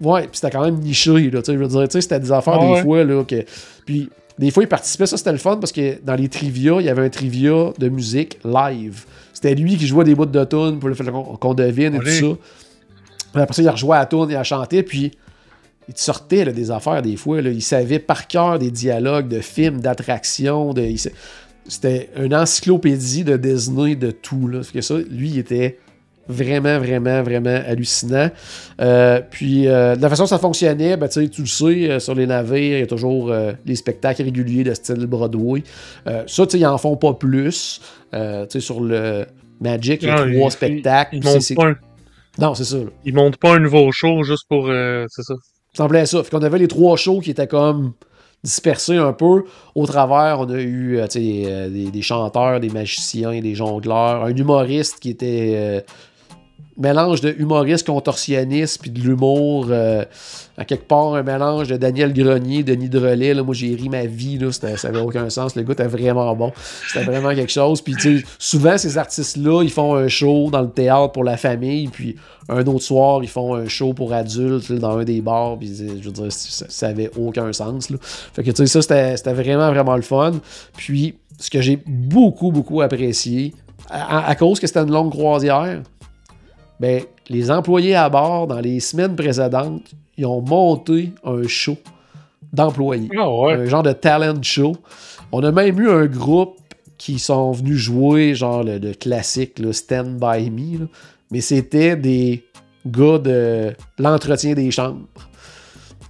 Ouais, 0.00 0.22
puis 0.22 0.30
c'était 0.32 0.50
quand 0.50 0.64
même 0.64 0.80
niché, 0.80 1.30
là, 1.30 1.40
je 1.46 1.52
veux 1.52 1.68
dire, 1.68 1.82
tu 1.84 1.90
sais, 1.92 2.00
c'était 2.00 2.18
des 2.18 2.32
affaires 2.32 2.58
Ah 2.60 2.64
des 2.66 2.72
ouais? 2.72 2.82
fois, 2.82 3.04
là, 3.04 3.22
que... 3.22 3.44
Puis, 3.86 4.08
des 4.38 4.50
fois, 4.50 4.62
il 4.62 4.68
participait, 4.68 5.06
ça, 5.06 5.16
c'était 5.16 5.32
le 5.32 5.38
fun, 5.38 5.56
parce 5.58 5.72
que 5.72 5.98
dans 6.02 6.14
les 6.14 6.28
trivia, 6.28 6.76
il 6.80 6.86
y 6.86 6.88
avait 6.88 7.04
un 7.04 7.10
trivia 7.10 7.72
de 7.78 7.88
musique 7.88 8.38
live. 8.44 9.04
C'était 9.32 9.54
lui 9.54 9.76
qui 9.76 9.86
jouait 9.86 10.04
des 10.04 10.14
bouts 10.14 10.26
de 10.26 10.44
tunes 10.44 10.78
pour 10.78 10.88
le 10.88 10.94
fait 10.94 11.04
qu'on 11.40 11.54
devine 11.54 11.94
et 11.94 11.98
Allez. 11.98 12.20
tout 12.20 12.36
ça. 13.34 13.40
Après 13.42 13.54
ça, 13.54 13.62
il 13.62 13.68
rejouait 13.68 13.96
à 13.96 14.00
la 14.00 14.06
tune, 14.06 14.26
il 14.28 14.36
a 14.36 14.44
chanté, 14.44 14.82
puis 14.82 15.12
il 15.88 15.94
te 15.94 16.00
sortait 16.00 16.44
là, 16.44 16.52
des 16.52 16.70
affaires 16.70 17.02
des 17.02 17.16
fois, 17.16 17.40
là. 17.42 17.50
il 17.50 17.62
savait 17.62 17.98
par 17.98 18.26
cœur 18.26 18.58
des 18.58 18.70
dialogues 18.70 19.28
de 19.28 19.40
films, 19.40 19.80
d'attractions, 19.80 20.72
de... 20.72 20.86
C'était 21.68 22.10
une 22.16 22.34
encyclopédie 22.34 23.24
de 23.24 23.36
Disney, 23.36 23.94
de 23.94 24.10
tout, 24.10 24.48
là. 24.48 24.62
Fait 24.62 24.74
que 24.74 24.80
ça, 24.80 24.96
lui, 24.98 25.30
il 25.30 25.38
était 25.38 25.78
vraiment, 26.28 26.78
vraiment, 26.78 27.22
vraiment 27.22 27.60
hallucinant. 27.66 28.30
Euh, 28.80 29.20
puis, 29.30 29.68
euh, 29.68 29.96
de 29.96 30.02
la 30.02 30.08
façon 30.08 30.24
que 30.24 30.28
ça 30.28 30.38
fonctionnait, 30.38 30.96
ben, 30.96 31.08
tu 31.08 31.20
le 31.20 31.46
sais, 31.46 31.90
euh, 31.90 31.98
sur 31.98 32.14
les 32.14 32.26
navires, 32.26 32.78
il 32.78 32.80
y 32.80 32.82
a 32.82 32.86
toujours 32.86 33.32
les 33.66 33.76
spectacles 33.76 34.22
réguliers 34.22 34.64
de 34.64 34.74
style 34.74 35.06
Broadway. 35.06 35.62
Ça, 36.26 36.46
tu 36.46 36.52
sais, 36.52 36.58
ils 36.58 36.66
en 36.66 36.78
font 36.78 36.96
pas 36.96 37.14
plus. 37.14 37.80
Tu 38.12 38.18
sais, 38.48 38.60
sur 38.60 38.80
le 38.80 39.26
Magic, 39.60 40.02
il 40.02 40.08
y 40.08 40.10
a 40.10 40.30
trois 40.32 40.50
spectacles. 40.50 41.16
Ils 41.16 41.24
montent 41.24 41.54
pas 41.54 41.66
un- 41.68 41.76
Non, 42.38 42.54
c'est 42.54 42.64
ça. 42.64 42.76
là. 42.78 42.84
ils 43.04 43.14
montent 43.14 43.36
pas 43.36 43.54
un 43.54 43.60
nouveau 43.60 43.90
show 43.92 44.22
juste 44.22 44.44
pour. 44.48 44.66
c'est 44.66 45.22
ça. 45.22 45.34
Ça 45.74 45.84
semblait 45.84 46.04
ça. 46.06 46.22
Fait 46.22 46.30
qu'on 46.30 46.42
avait 46.42 46.58
les 46.58 46.68
trois 46.68 46.96
shows 46.96 47.20
qui 47.20 47.30
étaient 47.30 47.46
comme 47.46 47.92
dispersés 48.44 48.96
un 48.96 49.12
peu. 49.12 49.44
Au 49.74 49.86
travers, 49.86 50.40
on 50.40 50.50
a 50.50 50.60
eu 50.60 51.00
des, 51.14 51.90
des 51.92 52.02
chanteurs, 52.02 52.60
des 52.60 52.68
magiciens, 52.70 53.40
des 53.40 53.54
jongleurs, 53.54 54.24
un 54.24 54.34
humoriste 54.34 54.98
qui 55.00 55.10
était 55.10 55.84
mélange 56.76 57.20
de 57.20 57.34
humoriste 57.38 57.86
contorsionniste 57.86 58.80
puis 58.80 58.90
de 58.90 59.00
l'humour. 59.00 59.66
euh, 59.70 60.04
à 60.58 60.64
quelque 60.64 60.86
part, 60.86 61.14
un 61.14 61.22
mélange 61.22 61.68
de 61.68 61.76
Daniel 61.76 62.12
Grenier, 62.12 62.62
Denis 62.62 62.90
Drolet. 62.90 63.32
Là, 63.32 63.42
moi, 63.42 63.54
j'ai 63.54 63.74
ri 63.74 63.88
ma 63.88 64.04
vie. 64.04 64.38
Ça 64.52 64.68
n'avait 64.84 65.00
aucun 65.00 65.30
sens. 65.30 65.56
Le 65.56 65.62
gars 65.62 65.72
était 65.72 65.86
vraiment 65.86 66.34
bon. 66.36 66.52
C'était 66.86 67.04
vraiment 67.04 67.34
quelque 67.34 67.52
chose. 67.52 67.80
Puis, 67.80 67.94
tu 67.94 68.18
sais, 68.18 68.24
souvent, 68.38 68.76
ces 68.76 68.98
artistes-là, 68.98 69.62
ils 69.62 69.70
font 69.70 69.94
un 69.94 70.08
show 70.08 70.50
dans 70.50 70.60
le 70.60 70.70
théâtre 70.70 71.12
pour 71.12 71.24
la 71.24 71.38
famille. 71.38 71.88
Puis, 71.88 72.16
un 72.48 72.66
autre 72.66 72.84
soir, 72.84 73.24
ils 73.24 73.30
font 73.30 73.54
un 73.54 73.66
show 73.66 73.94
pour 73.94 74.12
adultes 74.12 74.70
dans 74.72 74.98
un 74.98 75.04
des 75.04 75.22
bars. 75.22 75.56
Puis, 75.58 75.74
je 75.74 76.04
veux 76.04 76.12
dire, 76.12 76.30
ça, 76.32 76.66
ça 76.68 76.88
avait 76.88 77.10
aucun 77.16 77.52
sens. 77.52 77.88
Fait 78.34 78.42
que, 78.42 78.50
tu 78.50 78.66
sais, 78.66 78.82
ça, 78.82 79.16
c'était 79.16 79.32
vraiment, 79.32 79.70
vraiment 79.70 79.96
le 79.96 80.02
fun. 80.02 80.32
Puis, 80.76 81.14
ce 81.38 81.48
que 81.48 81.62
j'ai 81.62 81.78
beaucoup, 81.86 82.52
beaucoup 82.52 82.82
apprécié, 82.82 83.54
à 83.88 84.34
cause 84.36 84.60
que 84.60 84.66
c'était 84.66 84.80
une 84.80 84.92
longue 84.92 85.10
croisière, 85.10 85.82
ben, 86.82 87.04
les 87.28 87.48
employés 87.48 87.94
à 87.94 88.10
bord, 88.10 88.48
dans 88.48 88.58
les 88.58 88.80
semaines 88.80 89.14
précédentes, 89.14 89.84
ils 90.18 90.26
ont 90.26 90.40
monté 90.40 91.12
un 91.22 91.46
show 91.46 91.76
d'employés. 92.52 93.08
Ah 93.16 93.30
ouais. 93.30 93.52
Un 93.52 93.66
genre 93.66 93.84
de 93.84 93.92
talent 93.92 94.42
show. 94.42 94.76
On 95.30 95.44
a 95.44 95.52
même 95.52 95.78
eu 95.78 95.88
un 95.88 96.06
groupe 96.06 96.56
qui 96.98 97.20
sont 97.20 97.52
venus 97.52 97.76
jouer 97.78 98.34
genre 98.34 98.64
le, 98.64 98.78
le 98.78 98.94
classique 98.94 99.60
là, 99.60 99.72
Stand 99.72 100.18
By 100.18 100.50
Me. 100.50 100.80
là. 100.80 100.86
Mais 101.30 101.40
c'était 101.40 101.94
des 101.94 102.44
gars 102.84 103.18
de 103.18 103.72
l'entretien 103.98 104.54
des 104.54 104.72
chambres. 104.72 105.06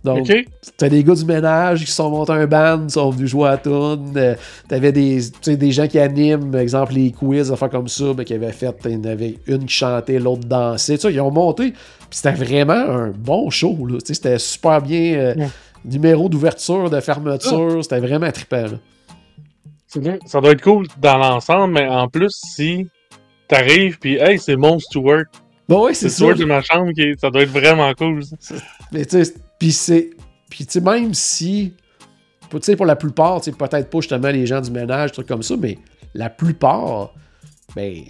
Donc, 0.05 0.29
Ok. 0.29 0.45
T'as 0.77 0.89
des 0.89 1.05
gars 1.05 1.15
du 1.15 1.25
ménage 1.25 1.81
qui 1.85 1.87
se 1.91 1.97
sont 1.97 2.11
montés 2.11 2.33
un 2.33 2.47
band, 2.47 2.89
sont 2.89 3.11
venus 3.11 3.31
jouer 3.31 3.49
à 3.51 3.57
tune. 3.57 4.13
Euh, 4.17 4.35
T'avais 4.69 4.91
des, 4.91 5.21
tu 5.21 5.39
sais, 5.43 5.57
des 5.57 5.71
gens 5.71 5.87
qui 5.87 5.99
animent, 5.99 6.51
par 6.51 6.61
exemple, 6.61 6.95
les 6.95 7.13
quiz, 7.13 7.53
affaires 7.53 7.71
comme 7.71 7.87
ça, 7.89 8.13
ben, 8.13 8.25
qui 8.25 8.35
avaient 8.35 8.51
fait, 8.53 8.75
il 8.87 8.91
y 8.93 8.97
en 8.97 9.05
avait 9.05 9.39
une 9.47 9.65
qui 9.67 9.75
chantait, 9.75 10.19
l'autre 10.19 10.45
dansait. 10.47 10.97
Ils 10.97 11.21
ont 11.21 11.31
monté. 11.31 11.71
Puis 11.71 12.19
c'était 12.21 12.33
vraiment 12.33 12.73
un 12.73 13.11
bon 13.17 13.49
show. 13.51 13.77
là. 13.87 13.99
Tu 14.01 14.07
sais, 14.09 14.15
C'était 14.15 14.39
super 14.39 14.83
bien. 14.83 15.15
euh, 15.15 15.35
Ouais. 15.37 15.49
Numéro 15.85 16.29
d'ouverture, 16.29 16.91
de 16.91 17.01
fermeture. 17.01 17.83
C'était 17.83 17.99
vraiment 18.01 18.31
trippant. 18.31 18.63
là. 18.67 18.79
Bien. 20.01 20.19
Ça 20.27 20.41
doit 20.41 20.53
être 20.53 20.63
cool 20.63 20.87
dans 21.01 21.19
l'ensemble, 21.19 21.75
mais 21.75 21.87
en 21.87 22.09
plus, 22.09 22.31
si 22.33 22.87
t'arrives 23.49 23.99
puis 23.99 24.17
hey, 24.17 24.39
c'est 24.39 24.57
mon 24.57 24.79
Stewart. 24.79 25.25
Bon, 25.69 25.85
ouais, 25.85 25.95
C'est. 25.95 26.09
Stewart 26.09 26.35
de 26.37 26.45
ma 26.45 26.63
chambre, 26.63 26.93
qui... 26.93 27.15
ça 27.21 27.31
doit 27.31 27.43
être 27.43 27.51
vraiment 27.51 27.93
cool. 27.95 28.23
ça. 28.41 28.55
Mais 28.93 29.05
tu 29.05 29.25
sais, 29.25 29.35
puis 29.63 29.71
c'est. 29.71 30.11
Puis 30.51 30.67
tu 30.67 30.73
sais, 30.73 30.81
même 30.81 31.15
si. 31.15 31.73
tu 32.51 32.59
sais, 32.63 32.75
pour 32.75 32.85
la 32.85 32.97
plupart, 32.97 33.41
tu 33.41 33.53
sais, 33.53 33.57
peut-être 33.57 33.89
pas 33.89 34.01
justement 34.01 34.29
les 34.29 34.45
gens 34.45 34.61
du 34.61 34.73
ménage, 34.73 35.13
trucs 35.13 35.29
comme 35.29 35.45
ça, 35.45 35.55
mais 35.57 35.79
la 36.15 36.29
plupart, 36.29 37.15
ben, 37.77 38.03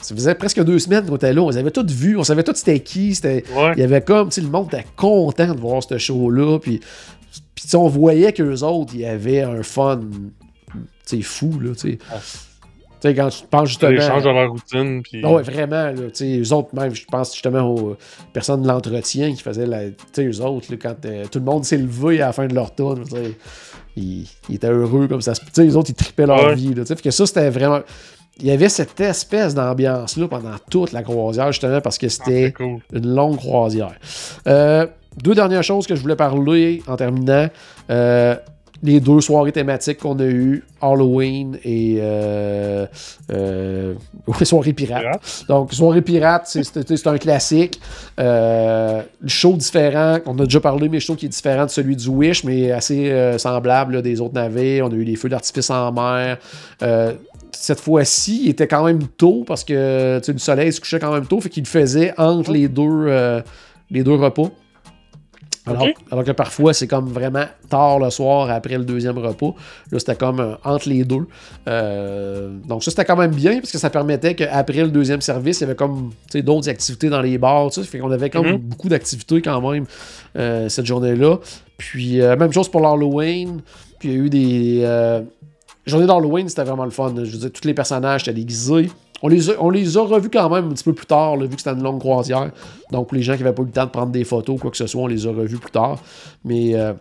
ça 0.00 0.14
faisait 0.14 0.36
presque 0.36 0.62
deux 0.62 0.78
semaines 0.78 1.04
qu'on 1.04 1.16
était 1.16 1.32
là, 1.32 1.42
on 1.42 1.50
les 1.50 1.56
avait 1.56 1.72
toutes 1.72 1.90
vues, 1.90 2.16
on 2.16 2.22
savait 2.22 2.44
tout 2.44 2.52
c'était 2.54 2.78
qui, 2.78 3.12
c'était, 3.16 3.42
Ouais. 3.56 3.72
il 3.74 3.80
y 3.80 3.82
avait 3.82 4.02
comme, 4.02 4.28
tu 4.28 4.36
sais, 4.36 4.40
le 4.40 4.48
monde 4.48 4.68
était 4.72 4.86
content 4.94 5.52
de 5.52 5.58
voir 5.60 5.82
ce 5.82 5.98
show-là, 5.98 6.60
puis, 6.60 6.78
puis 7.56 7.64
on 7.74 7.88
voyait 7.88 8.32
qu'eux 8.32 8.62
autres, 8.62 8.94
il 8.94 9.00
y 9.00 9.06
avait 9.06 9.42
un 9.42 9.64
fun, 9.64 10.00
tu 10.72 10.78
sais, 11.06 11.22
fou, 11.22 11.58
là, 11.58 11.74
tu 11.74 11.90
sais. 11.90 11.98
Ah. 12.08 12.20
Sais, 13.08 13.14
quand 13.14 13.28
tu 13.28 13.44
penses 13.50 13.68
justement... 13.68 13.90
Ils 13.92 14.00
changent 14.00 14.24
leur 14.24 14.50
routine. 14.50 15.02
Puis... 15.02 15.20
Ah 15.22 15.30
ouais, 15.32 15.42
vraiment, 15.42 15.84
là, 15.90 15.92
tu 15.92 16.10
sais, 16.14 16.38
eux 16.40 16.52
autres, 16.54 16.70
même, 16.74 16.94
je 16.94 17.04
pense 17.04 17.32
justement 17.34 17.68
aux 17.68 17.96
personnes 18.32 18.62
de 18.62 18.68
l'entretien 18.68 19.30
qui 19.34 19.42
faisaient 19.42 19.66
la. 19.66 19.90
Tu 19.90 19.94
sais, 20.12 20.24
eux 20.26 20.40
autres, 20.42 20.66
là, 20.70 20.78
quand 20.80 21.04
euh, 21.04 21.24
tout 21.30 21.38
le 21.38 21.44
monde 21.44 21.64
s'est 21.66 21.76
levé 21.76 22.22
à 22.22 22.26
la 22.28 22.32
fin 22.32 22.46
de 22.46 22.54
leur 22.54 22.74
tour, 22.74 22.98
ils, 23.96 24.26
ils 24.48 24.54
étaient 24.54 24.70
heureux 24.70 25.06
comme 25.06 25.20
ça. 25.20 25.34
Tu 25.34 25.42
sais, 25.52 25.64
les 25.64 25.76
autres, 25.76 25.90
ils 25.90 25.94
tripaient 25.94 26.26
leur 26.26 26.44
Ouais. 26.46 26.54
vie, 26.54 26.72
là, 26.74 26.82
tu 26.82 26.86
sais. 26.88 26.96
Fait 26.96 27.02
que 27.02 27.10
ça, 27.10 27.26
c'était 27.26 27.50
vraiment. 27.50 27.80
Il 28.40 28.46
y 28.46 28.50
avait 28.50 28.68
cette 28.68 28.98
espèce 29.00 29.54
d'ambiance-là 29.54 30.26
pendant 30.26 30.56
toute 30.70 30.90
la 30.92 31.02
croisière, 31.02 31.52
justement, 31.52 31.80
parce 31.80 31.98
que 31.98 32.06
Ah, 32.06 32.08
c'était 32.08 32.52
cool. 32.52 32.78
une 32.92 33.14
longue 33.14 33.36
croisière. 33.36 33.94
Euh, 34.48 34.86
deux 35.22 35.34
dernières 35.34 35.62
choses 35.62 35.86
que 35.86 35.94
je 35.94 36.00
voulais 36.00 36.16
parler 36.16 36.82
en 36.88 36.96
terminant. 36.96 37.48
Euh, 37.90 38.34
les 38.82 39.00
deux 39.00 39.20
soirées 39.20 39.52
thématiques 39.52 39.98
qu'on 39.98 40.18
a 40.18 40.24
eues, 40.24 40.64
Halloween 40.80 41.58
et 41.64 41.98
euh, 42.00 42.86
euh, 43.32 43.94
soirée 44.42 44.72
pirate. 44.72 45.02
Pirate. 45.02 45.44
Donc, 45.48 45.72
soirée 45.72 46.02
pirate, 46.02 46.42
c'est- 46.46 47.06
un 47.06 47.18
classique. 47.18 47.80
Euh, 48.20 49.02
le 49.20 49.28
show 49.28 49.54
différent, 49.54 50.18
on 50.26 50.38
a 50.38 50.44
déjà 50.44 50.60
parlé, 50.60 50.88
mais 50.88 50.96
le 50.96 51.00
show 51.00 51.14
qui 51.14 51.26
est 51.26 51.30
différent 51.30 51.64
de 51.64 51.70
celui 51.70 51.96
du 51.96 52.08
Wish, 52.08 52.44
mais 52.44 52.70
assez 52.72 53.34
semblable 53.38 53.94
là, 53.94 54.02
des 54.02 54.20
autres 54.20 54.34
navires. 54.34 54.86
On 54.86 54.90
a 54.90 54.94
eu 54.94 55.04
les 55.04 55.16
feux 55.16 55.28
d'artifice 55.28 55.70
en 55.70 55.92
mer. 55.92 56.38
Cette 57.52 57.80
fois-ci, 57.80 58.42
il 58.44 58.50
était 58.50 58.66
quand 58.68 58.84
même 58.84 59.06
tôt 59.16 59.44
parce 59.46 59.64
que 59.64 60.20
le 60.26 60.38
soleil 60.38 60.72
se 60.72 60.80
couchait 60.80 60.98
quand 60.98 61.12
même 61.12 61.26
tôt, 61.26 61.40
fait 61.40 61.48
qu'il 61.48 61.62
le 61.62 61.68
faisait 61.68 62.12
entre 62.18 62.52
les 62.52 62.68
deux, 62.68 62.82
euh, 63.06 63.40
les 63.90 64.02
deux 64.02 64.14
repas. 64.14 64.50
Alors, 66.10 66.24
que 66.24 66.32
parfois, 66.32 66.74
c'est 66.74 66.86
comme 66.86 67.08
vraiment 67.08 67.46
tard 67.70 67.98
le 67.98 68.10
soir 68.10 68.50
après 68.50 68.76
le 68.76 68.84
deuxième 68.84 69.16
repas. 69.18 69.54
Là, 69.90 69.98
c'était 69.98 70.14
comme 70.14 70.40
euh, 70.40 70.54
entre 70.62 70.88
les 70.90 71.04
deux. 71.04 71.26
Euh, 71.68 72.50
donc, 72.66 72.84
ça, 72.84 72.90
c'était 72.90 73.04
quand 73.06 73.16
même 73.16 73.30
bien 73.34 73.60
parce 73.60 73.72
que 73.72 73.78
ça 73.78 73.88
permettait 73.88 74.34
qu'après 74.34 74.82
le 74.82 74.88
deuxième 74.88 75.20
service, 75.22 75.60
il 75.60 75.62
y 75.62 75.64
avait 75.64 75.74
comme 75.74 76.10
tu 76.30 76.38
sais, 76.38 76.42
d'autres 76.42 76.68
activités 76.68 77.08
dans 77.08 77.22
les 77.22 77.38
bars. 77.38 77.70
Tu 77.70 77.80
sais, 77.82 77.86
fait 77.86 77.98
qu'on 77.98 78.10
avait 78.10 78.30
comme 78.30 78.46
Mhm. 78.46 78.58
beaucoup 78.58 78.88
d'activités 78.88 79.40
quand 79.40 79.70
même 79.70 79.86
euh, 80.36 80.68
cette 80.68 80.86
journée-là. 80.86 81.38
Puis, 81.78 82.18
même 82.18 82.52
chose 82.52 82.68
pour 82.68 82.80
l'Halloween. 82.80 83.60
Puis, 83.98 84.08
il 84.10 84.14
y 84.14 84.16
a 84.16 84.24
eu 84.24 84.30
des. 84.30 85.24
Journée 85.86 86.06
d'Halloween, 86.06 86.48
c'était 86.48 86.64
vraiment 86.64 86.84
le 86.84 86.90
fun. 86.90 87.12
Je 87.14 87.30
veux 87.30 87.38
dire, 87.38 87.52
tous 87.52 87.66
les 87.66 87.74
personnages 87.74 88.22
étaient 88.22 88.32
déguisés. 88.32 88.90
On 89.26 89.28
les, 89.28 89.48
a, 89.48 89.54
on 89.58 89.70
les 89.70 89.96
a 89.96 90.02
revus 90.02 90.28
quand 90.28 90.50
même 90.50 90.66
un 90.66 90.74
petit 90.74 90.84
peu 90.84 90.92
plus 90.92 91.06
tard, 91.06 91.38
là, 91.38 91.46
vu 91.46 91.56
que 91.56 91.62
c'était 91.62 91.74
une 91.74 91.82
longue 91.82 91.98
croisière. 91.98 92.50
Donc, 92.90 93.10
les 93.10 93.22
gens 93.22 93.36
qui 93.36 93.42
n'avaient 93.42 93.54
pas 93.54 93.62
eu 93.62 93.64
le 93.64 93.72
temps 93.72 93.86
de 93.86 93.90
prendre 93.90 94.12
des 94.12 94.22
photos, 94.22 94.60
quoi 94.60 94.70
que 94.70 94.76
ce 94.76 94.86
soit, 94.86 95.00
on 95.00 95.06
les 95.06 95.26
a 95.26 95.30
revus 95.30 95.56
plus 95.56 95.70
tard. 95.70 95.98
Mais 96.44 96.74
euh, 96.74 96.92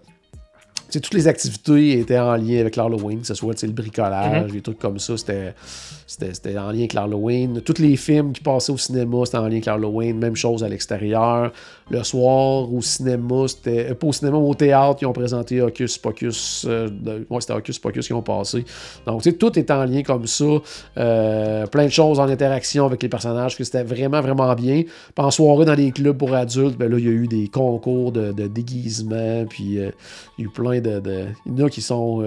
toutes 0.90 1.14
les 1.16 1.28
activités 1.28 2.00
étaient 2.00 2.18
en 2.18 2.38
lien 2.38 2.62
avec 2.62 2.78
l'Halloween, 2.78 3.20
que 3.20 3.28
ce 3.28 3.34
soit 3.34 3.62
le 3.62 3.72
bricolage, 3.72 4.50
des 4.54 4.62
trucs 4.62 4.80
comme 4.80 5.00
ça, 5.00 5.18
c'était 5.18 6.58
en 6.58 6.72
lien 6.72 6.80
avec 6.80 6.94
l'Halloween. 6.94 7.60
Tous 7.60 7.82
les 7.82 7.98
films 7.98 8.32
qui 8.32 8.42
passaient 8.42 8.72
au 8.72 8.78
cinéma, 8.78 9.26
c'était 9.26 9.40
en 9.40 9.48
lien 9.48 9.52
avec 9.52 9.66
l'Halloween. 9.66 10.18
Même 10.18 10.38
chose 10.38 10.64
à 10.64 10.70
l'extérieur. 10.70 11.52
Le 11.90 12.04
soir, 12.04 12.74
au 12.74 12.82
cinéma, 12.82 13.48
c'était. 13.48 13.92
euh, 13.92 13.96
Pas 13.96 14.08
au 14.08 14.14
cinéma, 14.14 14.38
au 14.38 14.54
théâtre, 14.56 15.00
ils 15.02 15.06
ont 15.06 15.14
présenté 15.14 15.62
Hocus 15.62 15.98
Pocus. 15.98 16.66
euh, 16.68 16.90
ouais, 17.30 17.42
c'était 17.42 17.54
Hocus 17.54 17.78
Pocus 17.80 18.08
qui 18.08 18.14
ont 18.14 18.22
passé. 18.22 18.64
Donc, 19.06 19.22
tu 19.22 19.30
sais, 19.32 19.36
tout 19.38 19.58
est 19.60 19.70
en 19.70 19.84
lien 19.86 20.02
comme 20.02 20.26
ça. 20.26 20.46
Euh, 20.98 21.68
plein 21.68 21.86
de 21.86 21.92
choses 21.92 22.20
en 22.20 22.28
interaction 22.30 22.86
avec 22.86 23.04
les 23.04 23.10
personnages, 23.10 23.58
que 23.58 23.64
c'était 23.64 23.84
vraiment, 23.84 24.22
vraiment 24.22 24.54
bien. 24.56 24.84
Puis 24.84 25.26
en 25.26 25.32
soirée, 25.32 25.66
dans 25.66 25.74
les 25.76 25.92
clubs 25.92 26.18
pour 26.18 26.34
adultes, 26.34 26.78
ben 26.78 26.90
là, 26.90 26.98
il 26.98 27.06
y 27.06 27.10
a 27.10 27.12
eu 27.12 27.28
des 27.28 27.48
concours 27.48 28.12
de, 28.12 28.32
de 28.32 28.48
déguisement, 28.48 29.46
puis 29.50 29.80
euh, 29.80 29.92
il 30.38 30.44
y 30.44 30.48
a 30.48 30.50
eu 30.50 30.52
plein 30.54 30.80
de. 30.80 31.00
de- 31.00 31.26
Il 31.46 31.60
y 31.60 31.64
en 31.64 31.66
a 31.66 31.70
qui 31.70 31.82
sont. 31.82 32.22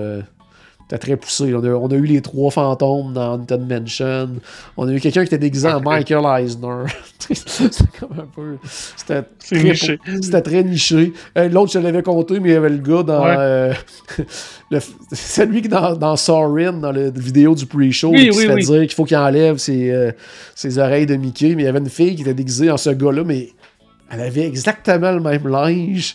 C'était 0.89 0.99
très 0.99 1.17
poussé. 1.17 1.53
On 1.55 1.65
a, 1.65 1.69
on 1.71 1.89
a 1.89 1.95
eu 1.95 2.05
les 2.05 2.21
trois 2.23 2.51
fantômes 2.53 3.13
dans 3.13 3.35
Haunted 3.35 3.69
Mansion. 3.69 4.31
On 4.77 4.87
a 4.87 4.93
eu 4.93 5.01
quelqu'un 5.01 5.23
qui 5.23 5.27
était 5.35 5.39
déguisé 5.39 5.69
en. 5.69 5.81
Michael 5.85 6.25
Eisner. 6.45 6.85
C'était 7.19 7.99
comme 7.99 8.21
un 8.21 8.27
peu. 8.33 8.57
C'était 8.97 9.23
très- 9.23 9.63
niché. 9.65 9.99
C'était 10.23 10.43
très 10.43 10.63
niché. 10.63 11.13
Euh, 11.37 11.49
L'autre, 11.49 11.73
je 11.73 11.79
l'avais 11.81 12.03
compté, 12.05 12.39
mais 12.39 12.51
il 12.51 12.53
y 12.53 12.57
avait 12.57 12.69
le 12.69 12.77
gars 12.79 13.03
dans. 13.03 13.25
Ouais. 13.25 13.35
euh, 13.37 13.73
le- 14.71 14.79
celui 15.13 15.63
qui 15.63 15.69
dans, 15.69 15.97
dans 15.97 16.15
Sorin, 16.17 16.75
dans 16.75 16.93
la 16.93 17.11
vidéo 17.11 17.55
du 17.57 17.67
pre-show, 17.67 18.11
Oui, 18.11 18.29
qui 18.29 18.37
oui, 18.37 18.43
se 18.43 18.47
fait 18.47 18.55
oui. 18.55 18.65
dire 18.65 18.81
qu'il 18.83 18.93
faut 18.93 19.05
qu'il 19.05 19.17
enlève 19.17 19.57
ses, 19.59 19.91
euh, 19.91 20.13
ses 20.55 20.79
oreilles 20.79 21.07
de 21.07 21.17
Mickey. 21.17 21.55
Mais 21.57 21.63
il 21.63 21.67
y 21.67 21.69
avait 21.69 21.81
une 21.81 21.89
fille 21.91 22.15
qui 22.15 22.23
était 22.23 22.35
déguisée 22.35 22.71
en 22.71 22.77
ce 22.77 22.91
gars-là, 22.91 23.25
mais 23.25 23.49
elle 24.11 24.21
avait 24.21 24.47
exactement 24.47 25.11
le 25.11 25.21
même 25.21 25.49
linge. 25.49 26.15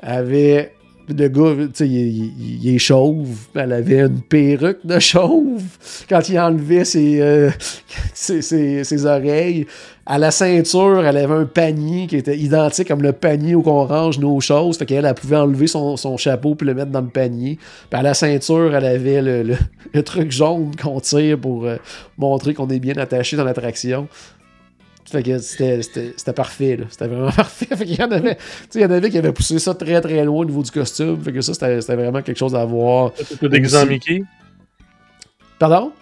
Elle 0.00 0.12
avait. 0.12 0.72
Le 1.08 1.28
gars, 1.28 1.66
tu 1.72 1.84
il, 1.86 2.74
est 2.74 2.78
chauve. 2.78 3.28
Elle 3.54 3.72
avait 3.72 4.00
une 4.00 4.20
perruque 4.22 4.84
de 4.84 4.98
chauve 4.98 5.62
quand 6.08 6.28
il 6.28 6.38
enlevait 6.38 6.84
ses, 6.84 7.20
euh, 7.20 7.50
ses, 8.14 8.42
ses- 8.42 9.06
oreilles. 9.06 9.66
À 10.04 10.18
la 10.18 10.30
ceinture, 10.30 11.04
elle 11.04 11.16
avait 11.16 11.34
un 11.34 11.46
panier 11.46 12.06
qui 12.06 12.16
était 12.16 12.36
identique 12.38 12.86
comme 12.88 13.02
le 13.02 13.12
panier 13.12 13.54
où 13.56 13.62
on 13.66 13.84
range 13.86 14.18
nos 14.20 14.40
choses. 14.40 14.78
Fait 14.78 14.86
qu'elle, 14.86 15.04
elle 15.04 15.14
pouvait 15.14 15.36
enlever 15.36 15.66
son, 15.66 15.96
chapeau 16.16 16.54
puis 16.54 16.66
le 16.66 16.74
mettre 16.74 16.90
dans 16.92 17.00
le 17.00 17.08
panier. 17.08 17.58
Puis 17.90 17.98
à 17.98 18.02
la 18.02 18.14
ceinture, 18.14 18.74
elle 18.74 18.84
avait 18.84 19.20
le, 19.22 19.42
le- 19.42 19.56
le 19.94 20.02
truc 20.02 20.30
jaune 20.30 20.72
qu'on 20.80 21.00
tire 21.00 21.38
pour 21.38 21.66
euh, 21.66 21.76
montrer 22.18 22.54
qu'on 22.54 22.68
est 22.68 22.78
bien 22.80 22.96
attaché 22.96 23.36
dans 23.36 23.44
l'attraction. 23.44 24.08
Fait 25.16 25.22
que 25.22 25.38
c'était- 25.38 26.32
parfait, 26.34 26.76
là. 26.76 26.84
C'était 26.90 27.06
vraiment 27.08 27.30
parfait. 27.36 27.74
Fait 27.74 27.84
qu'il 27.86 27.98
y 27.98 28.02
en 28.02 28.10
avait, 28.10 28.34
tu 28.36 28.42
sais, 28.70 28.78
il 28.80 28.82
y 28.82 28.84
en 28.86 28.90
avait 28.90 29.08
qui 29.10 29.18
avaient 29.18 29.32
poussé 29.32 29.58
ça 29.58 29.74
très 29.74 30.00
très 30.00 30.24
loin 30.24 30.40
au 30.40 30.44
niveau 30.44 30.62
du 30.62 30.70
costume. 30.70 31.20
Fait 31.22 31.32
que 31.32 31.40
ça, 31.40 31.54
c'était 31.54 31.96
vraiment 31.96 32.20
quelque 32.22 32.38
chose 32.38 32.54
à 32.54 32.64
voir. 32.64 33.12
T'étais 33.14 33.48
déguisé 33.48 33.78
en. 33.78 33.86
Mickey? 33.86 34.22
Pardon? 35.58 35.92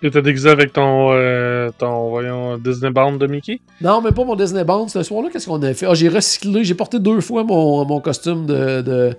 T'étais 0.00 0.22
déguisé 0.22 0.50
avec 0.50 0.72
ton, 0.72 1.12
euh, 1.12 1.70
ton 1.78 2.08
voyons, 2.10 2.58
Disney 2.58 2.90
Band 2.90 3.12
de 3.12 3.26
Mickey? 3.26 3.60
Non, 3.80 4.00
mais 4.02 4.10
pas 4.12 4.24
mon 4.24 4.34
Disney 4.36 4.64
Bond. 4.64 4.88
Ce 4.88 5.02
soir-là, 5.02 5.28
qu'est-ce 5.32 5.46
qu'on 5.46 5.62
a 5.62 5.72
fait? 5.72 5.86
Ah, 5.86 5.94
j'ai 5.94 6.08
recyclé, 6.08 6.62
j'ai 6.64 6.74
porté 6.74 6.98
deux 6.98 7.20
fois 7.20 7.42
mon, 7.44 7.84
mon 7.86 8.00
costume 8.00 8.44
de, 8.46 8.82
de, 8.82 9.16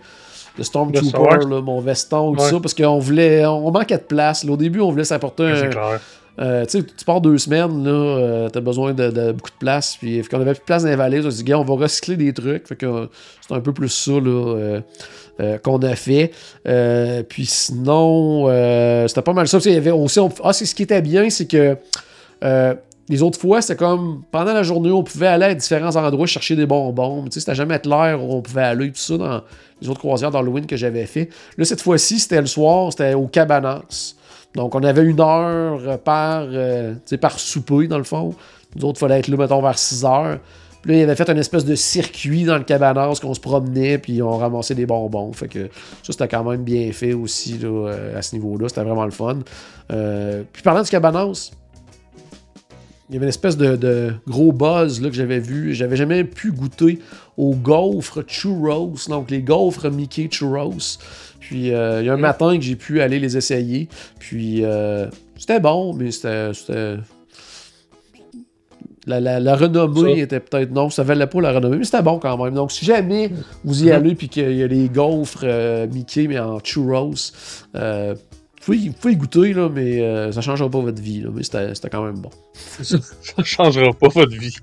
de 0.57 0.63
Stormtrooper, 0.63 1.47
là, 1.49 1.61
mon 1.61 1.79
veston, 1.79 2.33
tout 2.33 2.41
Ouais. 2.41 2.49
ça, 2.49 2.59
parce 2.59 2.73
qu'on 2.75 2.99
voulait, 2.99 3.45
on 3.45 3.71
manquait 3.71 3.97
de 3.97 4.03
place. 4.03 4.43
là. 4.43 4.51
Au 4.51 4.57
début, 4.57 4.79
on 4.81 4.91
voulait 4.91 5.03
s'apporter 5.05 5.43
un. 5.43 5.69
Euh, 6.39 6.65
tu 6.65 6.83
pars 7.05 7.21
deux 7.21 7.37
semaines, 7.37 7.83
là, 7.83 7.91
euh, 7.91 8.49
t'as 8.49 8.59
besoin 8.59 8.93
de, 8.93 9.31
beaucoup 9.31 9.49
de 9.51 9.57
place. 9.59 9.97
Puis, 9.97 10.21
fait 10.21 10.29
qu'on 10.29 10.41
avait 10.41 10.53
plus 10.53 10.59
de 10.59 10.65
place 10.65 10.83
dans 10.83 10.89
les 10.89 10.95
valises. 10.95 11.25
On 11.25 11.31
s'est 11.31 11.43
dit, 11.43 11.53
on 11.53 11.63
va 11.63 11.75
recycler 11.75 12.17
des 12.17 12.33
trucs. 12.33 12.67
Fait 12.67 12.77
c'est 12.79 13.53
un 13.53 13.61
peu 13.61 13.73
plus 13.73 13.89
ça, 13.89 14.11
euh, 14.11 14.81
euh, 15.39 15.57
qu'on 15.59 15.77
a 15.79 15.95
fait. 15.95 16.31
Puis 17.29 17.45
sinon, 17.45 18.47
c'était 19.07 19.21
pas 19.21 19.33
mal 19.33 19.47
ça. 19.47 19.59
Y 19.59 19.75
avait 19.75 19.91
aussi. 19.91 20.19
on- 20.19 20.29
ah, 20.43 20.53
ce 20.53 20.75
qui 20.75 20.83
était 20.83 21.01
bien, 21.01 21.29
c'est 21.29 21.47
que 21.47 21.77
les 23.07 23.21
autres 23.21 23.39
fois, 23.39 23.61
c'était 23.61 23.75
comme 23.75 24.23
pendant 24.31 24.53
la 24.53 24.63
journée, 24.63 24.89
on 24.91 25.03
pouvait 25.03 25.27
aller 25.27 25.45
à 25.45 25.53
différents 25.53 25.95
endroits 25.95 26.25
chercher 26.25 26.55
des 26.55 26.65
bonbons. 26.65 27.23
Tu 27.25 27.33
sais, 27.33 27.39
c'était 27.41 27.55
jamais 27.55 27.79
l'air 27.85 28.23
où 28.23 28.33
on 28.33 28.41
pouvait 28.41 28.63
aller, 28.63 28.87
tout 28.87 28.95
ça, 28.95 29.17
dans 29.17 29.41
les 29.79 29.89
autres 29.89 29.99
croisières 29.99 30.31
d'Halloween 30.31 30.65
que 30.65 30.75
j'avais 30.75 31.05
fait. 31.05 31.29
Là, 31.57 31.65
cette 31.65 31.81
fois-ci, 31.81 32.19
c'était 32.19 32.41
le 32.41 32.47
soir, 32.47 32.91
c'était 32.91 33.13
au 33.13 33.27
Cabanas. 33.27 34.15
Donc, 34.55 34.73
on 34.73 34.83
avait 34.83 35.03
une 35.03 35.19
heure 35.19 35.99
par, 35.99 36.47
euh, 36.49 36.93
tu 36.93 36.99
sais, 37.05 37.17
par 37.17 37.39
souper, 37.39 37.87
dans 37.87 37.97
le 37.97 38.03
fond. 38.03 38.33
Nous 38.75 38.85
autres, 38.85 38.97
il 38.97 39.01
fallait 39.01 39.19
être 39.19 39.27
là, 39.27 39.37
mettons, 39.37 39.61
vers 39.61 39.77
6 39.77 40.05
heures. 40.05 40.39
Puis 40.81 40.91
là, 40.91 40.99
il 40.99 41.03
avait 41.03 41.15
fait 41.15 41.29
une 41.29 41.37
espèce 41.37 41.65
de 41.65 41.75
circuit 41.75 42.43
dans 42.43 42.57
le 42.57 42.63
cabanas 42.63 43.19
qu'on 43.19 43.33
se 43.33 43.39
promenait, 43.39 43.97
puis 43.97 44.21
on 44.21 44.37
ramassait 44.37 44.75
des 44.75 44.85
bonbons. 44.85 45.33
Fait 45.33 45.47
que 45.47 45.67
ça, 46.03 46.13
c'était 46.13 46.27
quand 46.27 46.43
même 46.43 46.63
bien 46.63 46.91
fait 46.91 47.13
aussi 47.13 47.57
là, 47.57 47.89
euh, 47.89 48.17
à 48.17 48.21
ce 48.21 48.35
niveau-là. 48.35 48.69
C'était 48.69 48.83
vraiment 48.83 49.05
le 49.05 49.11
fun. 49.11 49.39
Euh, 49.91 50.43
puis 50.53 50.61
parlant 50.61 50.83
du 50.83 50.89
cabanas, 50.89 51.51
il 53.09 53.13
y 53.13 53.17
avait 53.17 53.25
une 53.25 53.29
espèce 53.29 53.57
de, 53.57 53.75
de 53.75 54.13
gros 54.27 54.51
buzz 54.51 55.01
là, 55.01 55.09
que 55.09 55.15
j'avais 55.15 55.39
vu. 55.39 55.73
J'avais 55.73 55.95
jamais 55.95 56.23
pu 56.23 56.51
goûter 56.51 56.99
aux 57.37 57.55
gaufres 57.55 58.23
churros, 58.27 58.95
donc 59.09 59.31
les 59.31 59.41
gaufres 59.41 59.89
Mickey 59.89 60.27
churros. 60.29 60.99
Puis 61.47 61.71
euh, 61.73 62.01
il 62.01 62.07
y 62.07 62.09
a 62.09 62.13
un 62.13 62.17
matin 62.17 62.55
que 62.57 62.63
j'ai 62.63 62.75
pu 62.75 63.01
aller 63.01 63.19
les 63.19 63.37
essayer. 63.37 63.87
Puis 64.19 64.63
euh, 64.65 65.07
c'était 65.37 65.59
bon, 65.59 65.93
mais 65.93 66.09
c'était. 66.11 66.51
La, 69.07 69.19
la- 69.19 69.39
la 69.39 69.55
renommée 69.55 70.15
Ça. 70.15 70.21
était 70.21 70.39
peut-être. 70.39 70.71
Non, 70.71 70.89
ça 70.89 71.03
valait 71.03 71.27
pas 71.27 71.39
la 71.39 71.51
renommée, 71.51 71.77
mais 71.77 71.83
c'était 71.83 72.01
bon 72.01 72.17
quand 72.17 72.43
même. 72.43 72.55
Donc, 72.55 72.71
si 72.71 72.85
jamais 72.85 73.29
vous 73.63 73.83
y 73.83 73.87
Mhm. 73.87 73.91
allez 73.91 74.15
puis 74.15 74.29
qu'il 74.29 74.51
y 74.55 74.63
a 74.63 74.67
les 74.67 74.89
gaufres 74.89 75.41
euh, 75.43 75.85
Mickey, 75.85 76.27
mais 76.27 76.39
en 76.39 76.57
churros, 76.59 77.13
euh, 77.75 78.15
pouvez, 78.65 78.89
vous 78.89 78.93
pouvez 78.93 79.13
y 79.13 79.17
goûter, 79.17 79.53
là, 79.53 79.69
mais 79.69 80.01
euh, 80.01 80.31
ça 80.31 80.41
changera 80.41 80.69
pas 80.69 80.79
votre 80.79 81.01
vie. 81.01 81.21
Là, 81.21 81.29
mais 81.33 81.43
c'était 81.43 81.89
quand 81.89 82.03
même 82.03 82.19
bon. 82.19 82.31
Ça 82.81 83.43
changera 83.43 83.93
pas 83.93 84.07
votre 84.07 84.35
vie. 84.35 84.55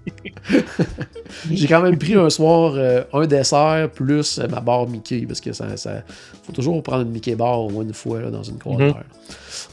J'ai 1.50 1.68
quand 1.68 1.82
même 1.82 1.98
pris 1.98 2.14
un 2.14 2.30
soir 2.30 2.74
euh, 2.76 3.04
un 3.12 3.26
dessert 3.26 3.90
plus 3.94 4.38
euh, 4.38 4.48
ma 4.48 4.60
barre 4.60 4.88
Mickey, 4.88 5.24
parce 5.26 5.40
que 5.40 5.52
ça, 5.52 5.76
ça 5.76 6.02
faut 6.42 6.52
toujours 6.52 6.82
prendre 6.82 7.02
une 7.02 7.10
Mickey 7.10 7.34
bar 7.34 7.60
au 7.60 7.70
moins 7.70 7.84
une 7.84 7.94
fois 7.94 8.20
là, 8.20 8.30
dans 8.30 8.42
une 8.42 8.58
croisière. 8.58 9.04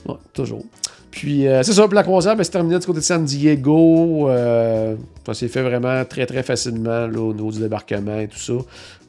Ouais, 0.05 0.15
toujours. 0.33 0.63
Puis 1.11 1.47
euh, 1.47 1.63
c'est 1.63 1.73
ça, 1.73 1.87
puis 1.87 1.95
la 1.95 2.03
croisière 2.03 2.35
ben, 2.35 2.43
c'est 2.43 2.51
terminé 2.51 2.77
du 2.77 2.85
côté 2.85 2.99
de 2.99 3.03
San 3.03 3.25
Diego. 3.25 4.29
Euh, 4.29 4.95
ça 5.25 5.33
s'est 5.33 5.47
fait 5.47 5.61
vraiment 5.61 6.05
très 6.05 6.25
très 6.25 6.43
facilement 6.43 7.07
là, 7.07 7.19
au 7.19 7.33
niveau 7.33 7.51
du 7.51 7.59
débarquement 7.59 8.19
et 8.19 8.27
tout 8.27 8.37
ça. 8.37 8.53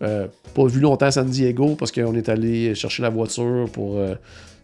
Euh, 0.02 0.26
pas 0.54 0.66
vu 0.66 0.80
longtemps 0.80 1.10
San 1.10 1.28
Diego 1.28 1.76
parce 1.78 1.92
qu'on 1.92 2.14
est 2.14 2.28
allé 2.28 2.74
chercher 2.74 3.02
la 3.02 3.10
voiture 3.10 3.66
pour 3.72 3.98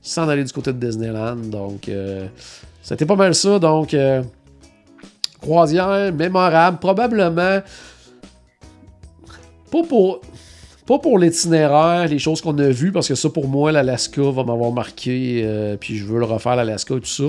s'en 0.08 0.28
aller 0.28 0.44
du 0.44 0.52
côté 0.52 0.72
de 0.72 0.78
Disneyland. 0.78 1.36
Donc 1.36 1.88
euh, 1.88 2.26
c'était 2.82 3.06
pas 3.06 3.16
mal 3.16 3.34
ça. 3.34 3.58
Donc 3.58 3.94
euh, 3.94 4.22
croisière 5.40 6.12
mémorable, 6.12 6.78
probablement 6.78 7.60
pas 9.70 9.82
pour 9.88 10.20
pas 10.86 11.00
pour 11.00 11.18
l'itinéraire, 11.18 12.06
les 12.06 12.20
choses 12.20 12.40
qu'on 12.40 12.56
a 12.58 12.68
vues, 12.68 12.92
parce 12.92 13.08
que 13.08 13.16
ça, 13.16 13.28
pour 13.28 13.48
moi, 13.48 13.72
l'Alaska 13.72 14.22
va 14.22 14.44
m'avoir 14.44 14.70
marqué, 14.70 15.42
euh, 15.44 15.76
puis 15.76 15.96
je 15.96 16.04
veux 16.04 16.20
le 16.20 16.24
refaire, 16.24 16.54
l'Alaska 16.54 16.94
et 16.94 17.00
tout 17.00 17.06
ça. 17.06 17.24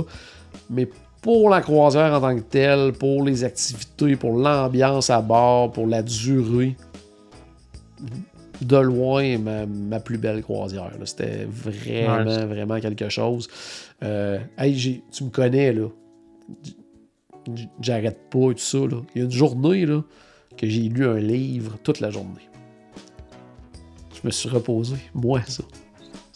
Mais 0.69 0.87
pour 1.23 1.49
la 1.49 1.61
croisière 1.61 2.13
en 2.13 2.21
tant 2.21 2.35
que 2.35 2.41
telle, 2.41 2.93
pour 2.93 3.23
les 3.23 3.43
activités, 3.43 4.15
pour 4.15 4.37
l'ambiance 4.37 5.09
à 5.09 5.21
bord, 5.21 5.71
pour 5.71 5.87
la 5.87 6.03
durée, 6.03 6.75
de 8.61 8.77
loin, 8.77 9.37
ma, 9.37 9.65
ma 9.65 9.99
plus 9.99 10.17
belle 10.17 10.41
croisière. 10.41 10.91
C'était 11.05 11.45
vraiment, 11.45 12.45
vraiment 12.45 12.79
quelque 12.79 13.09
chose. 13.09 13.47
Euh, 14.03 14.39
hey, 14.57 15.01
tu 15.11 15.23
me 15.23 15.29
connais, 15.29 15.73
là. 15.73 15.87
J'arrête 17.79 18.29
pas 18.29 18.51
et 18.51 18.55
tout 18.55 18.59
ça, 18.59 18.79
là. 18.79 19.01
Il 19.15 19.19
y 19.19 19.21
a 19.21 19.25
une 19.25 19.31
journée, 19.31 19.85
là, 19.85 20.03
que 20.57 20.67
j'ai 20.67 20.89
lu 20.89 21.05
un 21.05 21.19
livre 21.19 21.77
toute 21.83 21.99
la 21.99 22.09
journée. 22.09 22.49
Je 24.13 24.21
me 24.23 24.31
suis 24.31 24.49
reposé. 24.49 24.95
Moi, 25.13 25.41
ça. 25.47 25.63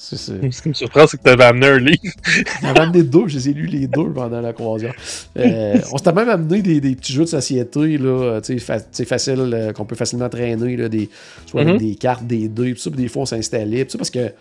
C'est, 0.03 0.17
c'est... 0.17 0.51
Ce 0.51 0.61
qui 0.63 0.69
me 0.69 0.73
surprend, 0.73 1.05
c'est 1.05 1.17
que 1.17 1.21
t'avais 1.23 1.43
amené 1.43 1.67
un 1.67 1.77
livre. 1.77 1.99
J'avais 2.63 2.79
amené 2.79 3.03
deux, 3.03 3.27
je 3.27 3.35
les 3.37 3.49
ai 3.49 3.53
lus 3.53 3.67
les 3.67 3.85
deux 3.85 4.09
pendant 4.11 4.41
la 4.41 4.51
croisière. 4.51 4.95
Euh, 5.37 5.77
on 5.93 5.97
s'était 5.97 6.11
même 6.11 6.27
amené 6.29 6.63
des, 6.63 6.81
des 6.81 6.95
petits 6.95 7.13
jeux 7.13 7.25
de 7.25 7.29
société, 7.29 7.99
là, 7.99 8.09
euh, 8.09 8.41
tu 8.41 8.53
sais, 8.53 8.59
fa- 8.59 8.81
tu 8.81 9.05
facile, 9.05 9.39
euh, 9.53 9.71
qu'on 9.73 9.85
peut 9.85 9.95
facilement 9.95 10.27
traîner, 10.27 10.75
là, 10.75 10.89
des, 10.89 11.07
soit 11.45 11.61
avec 11.61 11.73
Mhm. 11.75 11.79
des 11.79 11.95
cartes, 11.95 12.23
des 12.25 12.47
dés, 12.47 12.73
tout 12.73 12.79
ça, 12.79 12.89
puis 12.89 12.99
des 13.03 13.07
fois 13.09 13.21
on 13.21 13.25
s'installait, 13.27 13.85
tout 13.85 13.91
ça, 13.91 13.97
parce 13.99 14.09
que 14.09 14.31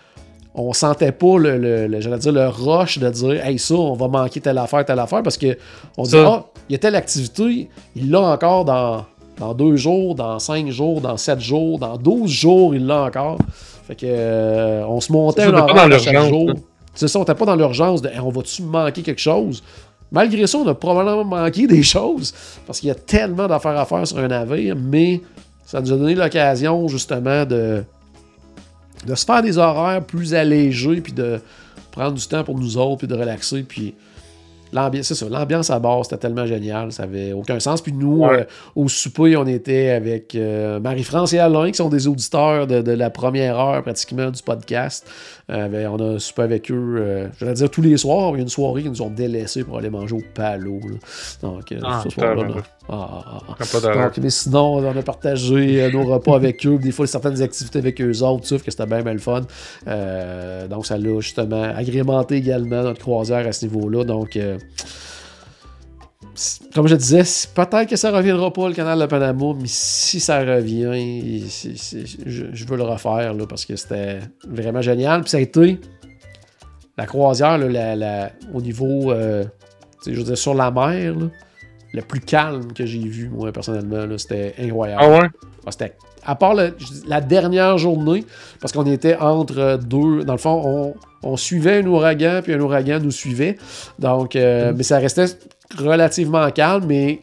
on 0.55 0.73
sentait 0.73 1.13
pas 1.13 1.39
le, 1.39 1.59
le- 1.59 1.87
le- 1.89 2.01
j'allais 2.01 2.19
dire, 2.19 2.33
le 2.33 2.49
rush 2.49 2.99
de 2.99 3.11
dire, 3.11 3.45
hey, 3.47 3.59
ça, 3.59 3.75
on 3.75 3.95
va 3.95 4.09
manquer 4.09 4.41
telle 4.41 4.59
affaire, 4.59 4.83
telle 4.87 4.99
affaire, 4.99 5.23
parce 5.23 5.37
que 5.37 5.59
on 5.99 6.05
dit, 6.05 6.17
ah, 6.17 6.47
il 6.71 6.73
y 6.73 6.75
a 6.75 6.79
telle 6.79 6.97
activité, 6.97 7.69
il 7.95 8.11
l'a 8.11 8.21
encore 8.23 8.65
dans, 8.65 9.05
dans 9.39 9.53
deux 9.53 9.77
jours, 9.77 10.15
dans 10.15 10.39
cinq 10.39 10.71
jours, 10.71 11.03
dans 11.03 11.19
sept 11.19 11.39
jours, 11.41 11.79
dans 11.79 11.99
douze 11.99 12.31
jours, 12.31 12.75
il 12.75 12.87
l'a 12.87 13.03
encore. 13.05 13.37
Fait 13.91 13.97
que, 13.97 14.07
euh, 14.07 14.85
on 14.87 15.01
se 15.01 15.11
montait 15.11 15.43
un 15.43 15.53
horaire 15.53 15.89
dans 15.89 15.99
chaque 15.99 16.13
l'urgence, 16.13 16.29
jour. 16.29 16.49
là. 16.51 16.55
C'est 16.95 17.09
ça, 17.09 17.19
on 17.19 17.23
n'était 17.23 17.35
pas 17.35 17.45
dans 17.45 17.57
l'urgence 17.57 18.01
de 18.01 18.09
Hey, 18.09 18.21
on 18.21 18.31
va-tu 18.31 18.63
manquer 18.63 19.03
quelque 19.03 19.21
chose? 19.21 19.65
Malgré 20.13 20.47
ça, 20.47 20.59
on 20.59 20.69
a 20.69 20.75
probablement 20.75 21.25
manqué 21.25 21.67
des 21.67 21.83
choses 21.83 22.33
parce 22.69 22.79
qu'il 22.79 22.87
y 22.87 22.93
a 22.93 22.95
tellement 22.95 23.49
d'affaires 23.49 23.77
à 23.77 23.85
faire 23.85 24.07
sur 24.07 24.19
un 24.19 24.29
navire, 24.29 24.77
mais 24.77 25.21
ça 25.67 25.81
nous 25.81 25.93
a 25.93 25.97
donné 25.97 26.15
l'occasion 26.15 26.87
justement 26.87 27.45
de, 27.45 27.83
de 29.09 29.15
se 29.17 29.25
faire 29.25 29.43
des 29.43 29.59
horaires 29.59 30.05
plus 30.05 30.35
allégés 30.35 31.01
puis 31.01 31.13
de 31.13 31.41
prendre 31.91 32.13
du 32.13 32.25
temps 32.29 32.45
pour 32.45 32.57
nous 32.57 32.77
autres 32.79 32.99
puis 32.99 33.09
de 33.09 33.15
relaxer. 33.17 33.65
Puis 33.65 33.95
l'ambiance, 34.73 35.07
c'est 35.07 35.15
ça, 35.15 35.27
l'ambiance 35.29 35.71
à 35.71 35.79
bord, 35.79 36.05
c'était 36.05 36.19
tellement 36.19 36.47
génial, 36.47 36.93
ça 36.93 37.05
avait 37.05 37.33
aucun 37.33 37.59
sens. 37.61 37.81
Puis 37.83 37.93
nous, 37.93 38.21
Ouais. 38.25 38.41
euh, 38.41 38.45
au 38.77 38.89
souper, 38.89 39.37
on 39.37 39.47
était 39.47 39.91
avec 39.91 40.35
euh, 40.35 40.81
Marie-France 40.81 41.33
et 41.33 41.39
Alain, 41.39 41.71
qui 41.71 41.77
sont 41.77 41.89
des 41.89 42.07
auditeurs 42.07 42.67
de, 42.67 42.83
de 42.83 42.93
la 42.93 43.11
première 43.11 43.59
heure 43.59 43.83
pratiquement 43.83 44.31
du 44.31 44.43
podcast. 44.43 45.07
Euh, 45.51 45.69
ben, 45.69 45.89
on 45.89 46.15
a 46.15 46.19
soupé 46.21 46.43
avec 46.43 46.71
eux, 46.71 46.97
euh, 47.01 47.29
je 47.39 47.45
vais 47.45 47.53
dire 47.55 47.71
tous 47.71 47.83
les 47.83 47.97
soirs. 47.97 48.31
Il 48.35 48.37
y 48.37 48.39
a 48.39 48.43
une 48.43 48.49
soirée 48.49 48.83
qu'ils 48.83 48.91
nous 48.91 49.03
ont 49.03 49.11
délaissés 49.11 49.65
pour 49.65 49.79
aller 49.79 49.91
manger 49.91 50.15
au 50.15 50.23
palo. 50.35 50.79
là. 50.79 50.97
Donc, 51.43 51.73
euh, 51.73 51.81
Ah, 51.83 52.01
ce 52.05 52.11
soir-là, 52.11 52.35
tabarnak. 52.43 52.57
non. 52.57 52.63
Ah, 52.89 53.25
ah. 53.49 53.81
Donc, 54.05 54.19
mais 54.19 54.31
sinon, 54.31 54.75
on 54.77 54.97
a 54.97 55.03
partagé 55.03 55.91
nos 55.93 56.05
repas 56.05 56.37
avec 56.37 56.65
eux, 56.67 56.79
des 56.79 56.93
fois 56.93 57.07
certaines 57.07 57.43
activités 57.43 57.79
avec 57.79 58.01
eux 58.01 58.23
autres, 58.23 58.47
sauf 58.47 58.63
que 58.63 58.71
c'était 58.71 58.87
bien, 58.87 59.03
bien 59.03 59.13
le 59.13 59.19
fun. 59.19 59.43
Donc, 60.69 60.87
ça 60.87 60.99
l'a 60.99 61.21
justement 61.21 61.63
agrémenté 61.63 62.37
également 62.37 62.83
notre 62.83 63.01
croisière 63.01 63.47
à 63.47 63.53
ce 63.53 63.67
niveau-là. 63.67 64.05
Donc, 64.05 64.39
comme 66.75 66.87
je 66.87 66.95
disais, 66.97 67.23
peut-être 67.55 67.87
que 67.89 67.97
ça 67.97 68.11
reviendra 68.11 68.53
pas 68.53 68.69
le 68.69 68.75
canal 68.75 68.99
de 68.99 69.07
Panama, 69.07 69.53
mais 69.61 69.67
si 69.67 70.21
ça 70.21 70.41
revient, 70.41 70.89
je, 71.47 72.45
je 72.53 72.65
veux 72.67 72.77
le 72.77 72.83
refaire 72.85 73.35
là, 73.35 73.47
parce 73.47 73.65
que 73.65 73.77
c'était 73.77 74.21
vraiment 74.49 74.83
génial. 74.83 75.23
Puis 75.23 75.31
ça 75.31 75.37
a 75.39 75.41
été 75.41 75.81
la 76.97 77.07
croisière 77.07 77.59
là, 77.59 77.69
la- 77.69 77.97
la- 77.97 78.31
au 78.55 78.61
niveau, 78.61 79.11
euh, 79.13 79.45
je 80.07 80.13
veux 80.13 80.25
dire, 80.25 80.39
sur 80.39 80.55
la 80.55 80.71
mer, 80.71 81.15
là, 81.15 81.27
le 81.93 82.03
plus 82.03 82.21
calme 82.21 82.73
que 82.73 82.87
j'ai 82.87 83.01
vu, 83.01 83.29
moi, 83.29 83.51
personnellement. 83.53 84.07
C'était 84.19 84.55
incroyable. 84.59 85.03
Ah 85.05 85.11
ouais? 85.11 85.29
Ah, 85.67 85.71
c'était- 85.73 85.95
à 86.25 86.35
part 86.37 86.55
le- 86.55 86.77
la 87.09 87.21
dernière 87.21 87.79
journée, 87.79 88.25
parce 88.61 88.73
qu'on 88.73 88.87
était 88.87 89.17
entre 89.17 89.79
deux. 89.83 90.23
Dans 90.25 90.35
le 90.35 90.39
fond, 90.39 90.63
on, 90.65 90.95
on 91.23 91.37
suivait 91.37 91.83
un 91.83 91.87
ouragan, 91.87 92.41
puis 92.43 92.53
un 92.55 92.61
ouragan 92.61 93.01
nous 93.01 93.11
suivait. 93.11 93.57
Donc, 93.99 94.37
euh, 94.37 94.73
mais 94.77 94.83
ça 94.83 94.99
restait 94.99 95.27
relativement 95.79 96.51
calme, 96.51 96.85
mais 96.87 97.21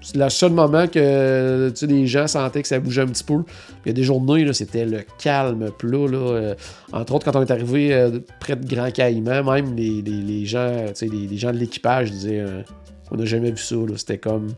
c'est 0.00 0.16
le 0.16 0.28
seul 0.28 0.52
moment 0.52 0.86
que 0.86 1.70
tu 1.70 1.76
sais, 1.76 1.86
les 1.86 2.06
gens 2.06 2.26
sentaient 2.26 2.62
que 2.62 2.68
ça 2.68 2.78
bougeait 2.78 3.02
un 3.02 3.06
petit 3.06 3.24
peu. 3.24 3.38
Il 3.84 3.88
y 3.88 3.90
a 3.90 3.92
des 3.92 4.02
journées, 4.04 4.52
c'était 4.52 4.84
le 4.84 5.00
calme 5.22 5.70
plat. 5.76 6.06
Là, 6.08 6.16
euh, 6.18 6.54
entre 6.92 7.14
autres, 7.14 7.24
quand 7.30 7.36
on 7.38 7.42
est 7.42 7.50
arrivé 7.50 7.92
euh, 7.94 8.18
près 8.40 8.54
de 8.56 8.66
Grand 8.72 8.90
Caïman, 8.92 9.44
même 9.44 9.74
les, 9.74 10.02
les- 10.02 10.22
les 10.22 10.44
gens, 10.46 10.70
tu 10.88 10.94
sais, 10.94 11.06
les, 11.06 11.26
les 11.26 11.36
gens 11.38 11.52
de 11.52 11.58
l'équipage 11.58 12.10
disaient 12.10 12.44
on 13.10 13.16
n'a 13.16 13.24
jamais 13.24 13.50
vu 13.50 13.58
ça. 13.58 13.76
C'était 13.96 14.18
comme 14.18 14.48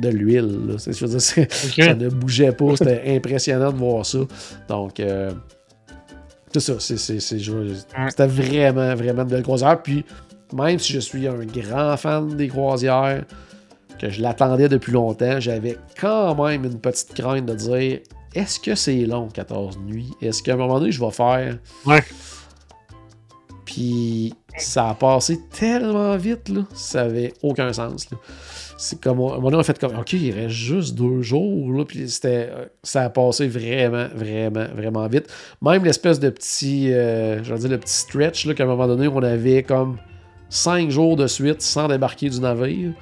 de 0.00 0.08
l'huile. 0.08 0.76
ça 0.78 0.90
ne 1.94 2.08
bougeait 2.08 2.52
pas. 2.52 2.76
C'était 2.76 3.02
impressionnant 3.16 3.70
de 3.70 3.76
voir 3.76 4.04
ça. 4.06 4.18
Donc, 4.68 4.98
euh, 5.00 5.30
c'est 6.52 6.60
ça. 6.60 6.74
c'est- 6.78 6.96
c'est- 6.96 7.20
c'est- 7.20 7.38
je- 7.38 7.74
C'était 8.08 8.26
vraiment, 8.26 8.94
vraiment 8.94 9.24
de 9.24 9.30
belles 9.30 9.42
croisières. 9.42 9.82
Puis, 9.82 10.04
même 10.52 10.78
si 10.78 10.92
je 10.92 11.00
suis 11.00 11.26
un 11.28 11.44
grand 11.44 11.96
fan 11.96 12.36
des 12.36 12.48
croisières, 12.48 13.24
que 13.98 14.08
je 14.10 14.22
l'attendais 14.22 14.68
depuis 14.68 14.92
longtemps, 14.92 15.40
j'avais 15.40 15.76
quand 16.00 16.34
même 16.44 16.64
une 16.64 16.78
petite 16.78 17.14
crainte 17.14 17.46
de 17.46 17.54
dire 17.54 18.00
est-ce 18.34 18.60
que 18.60 18.74
c'est 18.74 19.04
long, 19.06 19.28
14 19.28 19.76
nuits? 19.78 20.10
Est-ce 20.22 20.42
qu'à 20.42 20.54
un 20.54 20.56
moment 20.56 20.78
donné, 20.78 20.92
je 20.92 21.00
vais 21.04 21.10
faire? 21.10 21.58
Ouais. 21.84 22.02
Puis, 23.64 24.34
ça 24.56 24.90
a 24.90 24.94
passé 24.94 25.40
tellement 25.50 26.16
vite, 26.16 26.48
là, 26.48 26.62
ça 26.74 27.02
avait 27.02 27.32
aucun 27.42 27.72
sens. 27.72 28.10
là. 28.10 28.16
C'est 28.80 29.00
comme, 29.00 29.18
un 29.18 29.22
moment 29.22 29.40
donné, 29.40 29.56
on 29.56 29.60
a 29.60 29.64
fait 29.64 29.76
comme, 29.76 29.98
OK, 29.98 30.12
il 30.12 30.30
reste 30.30 30.50
juste 30.50 30.94
deux 30.94 31.20
jours, 31.20 31.72
là, 31.72 31.84
puis 31.84 32.08
c'était, 32.08 32.48
euh, 32.48 32.66
ça 32.84 33.02
a 33.02 33.10
passé 33.10 33.48
vraiment, 33.48 34.06
vraiment, 34.14 34.66
vraiment 34.72 35.08
vite. 35.08 35.26
Même 35.60 35.84
l'espèce 35.84 36.20
de 36.20 36.30
petit, 36.30 36.92
euh, 36.92 37.42
je 37.42 37.52
vais 37.52 37.58
dire, 37.58 37.70
le 37.70 37.78
petit 37.78 37.94
stretch, 37.94 38.46
là, 38.46 38.54
qu'à 38.54 38.62
un 38.62 38.66
moment 38.68 38.86
donné, 38.86 39.08
on 39.08 39.20
avait 39.20 39.64
comme 39.64 39.96
cinq 40.48 40.90
jours 40.90 41.16
de 41.16 41.26
suite 41.26 41.60
sans 41.60 41.88
débarquer 41.88 42.30
du 42.30 42.38
navire, 42.38 42.92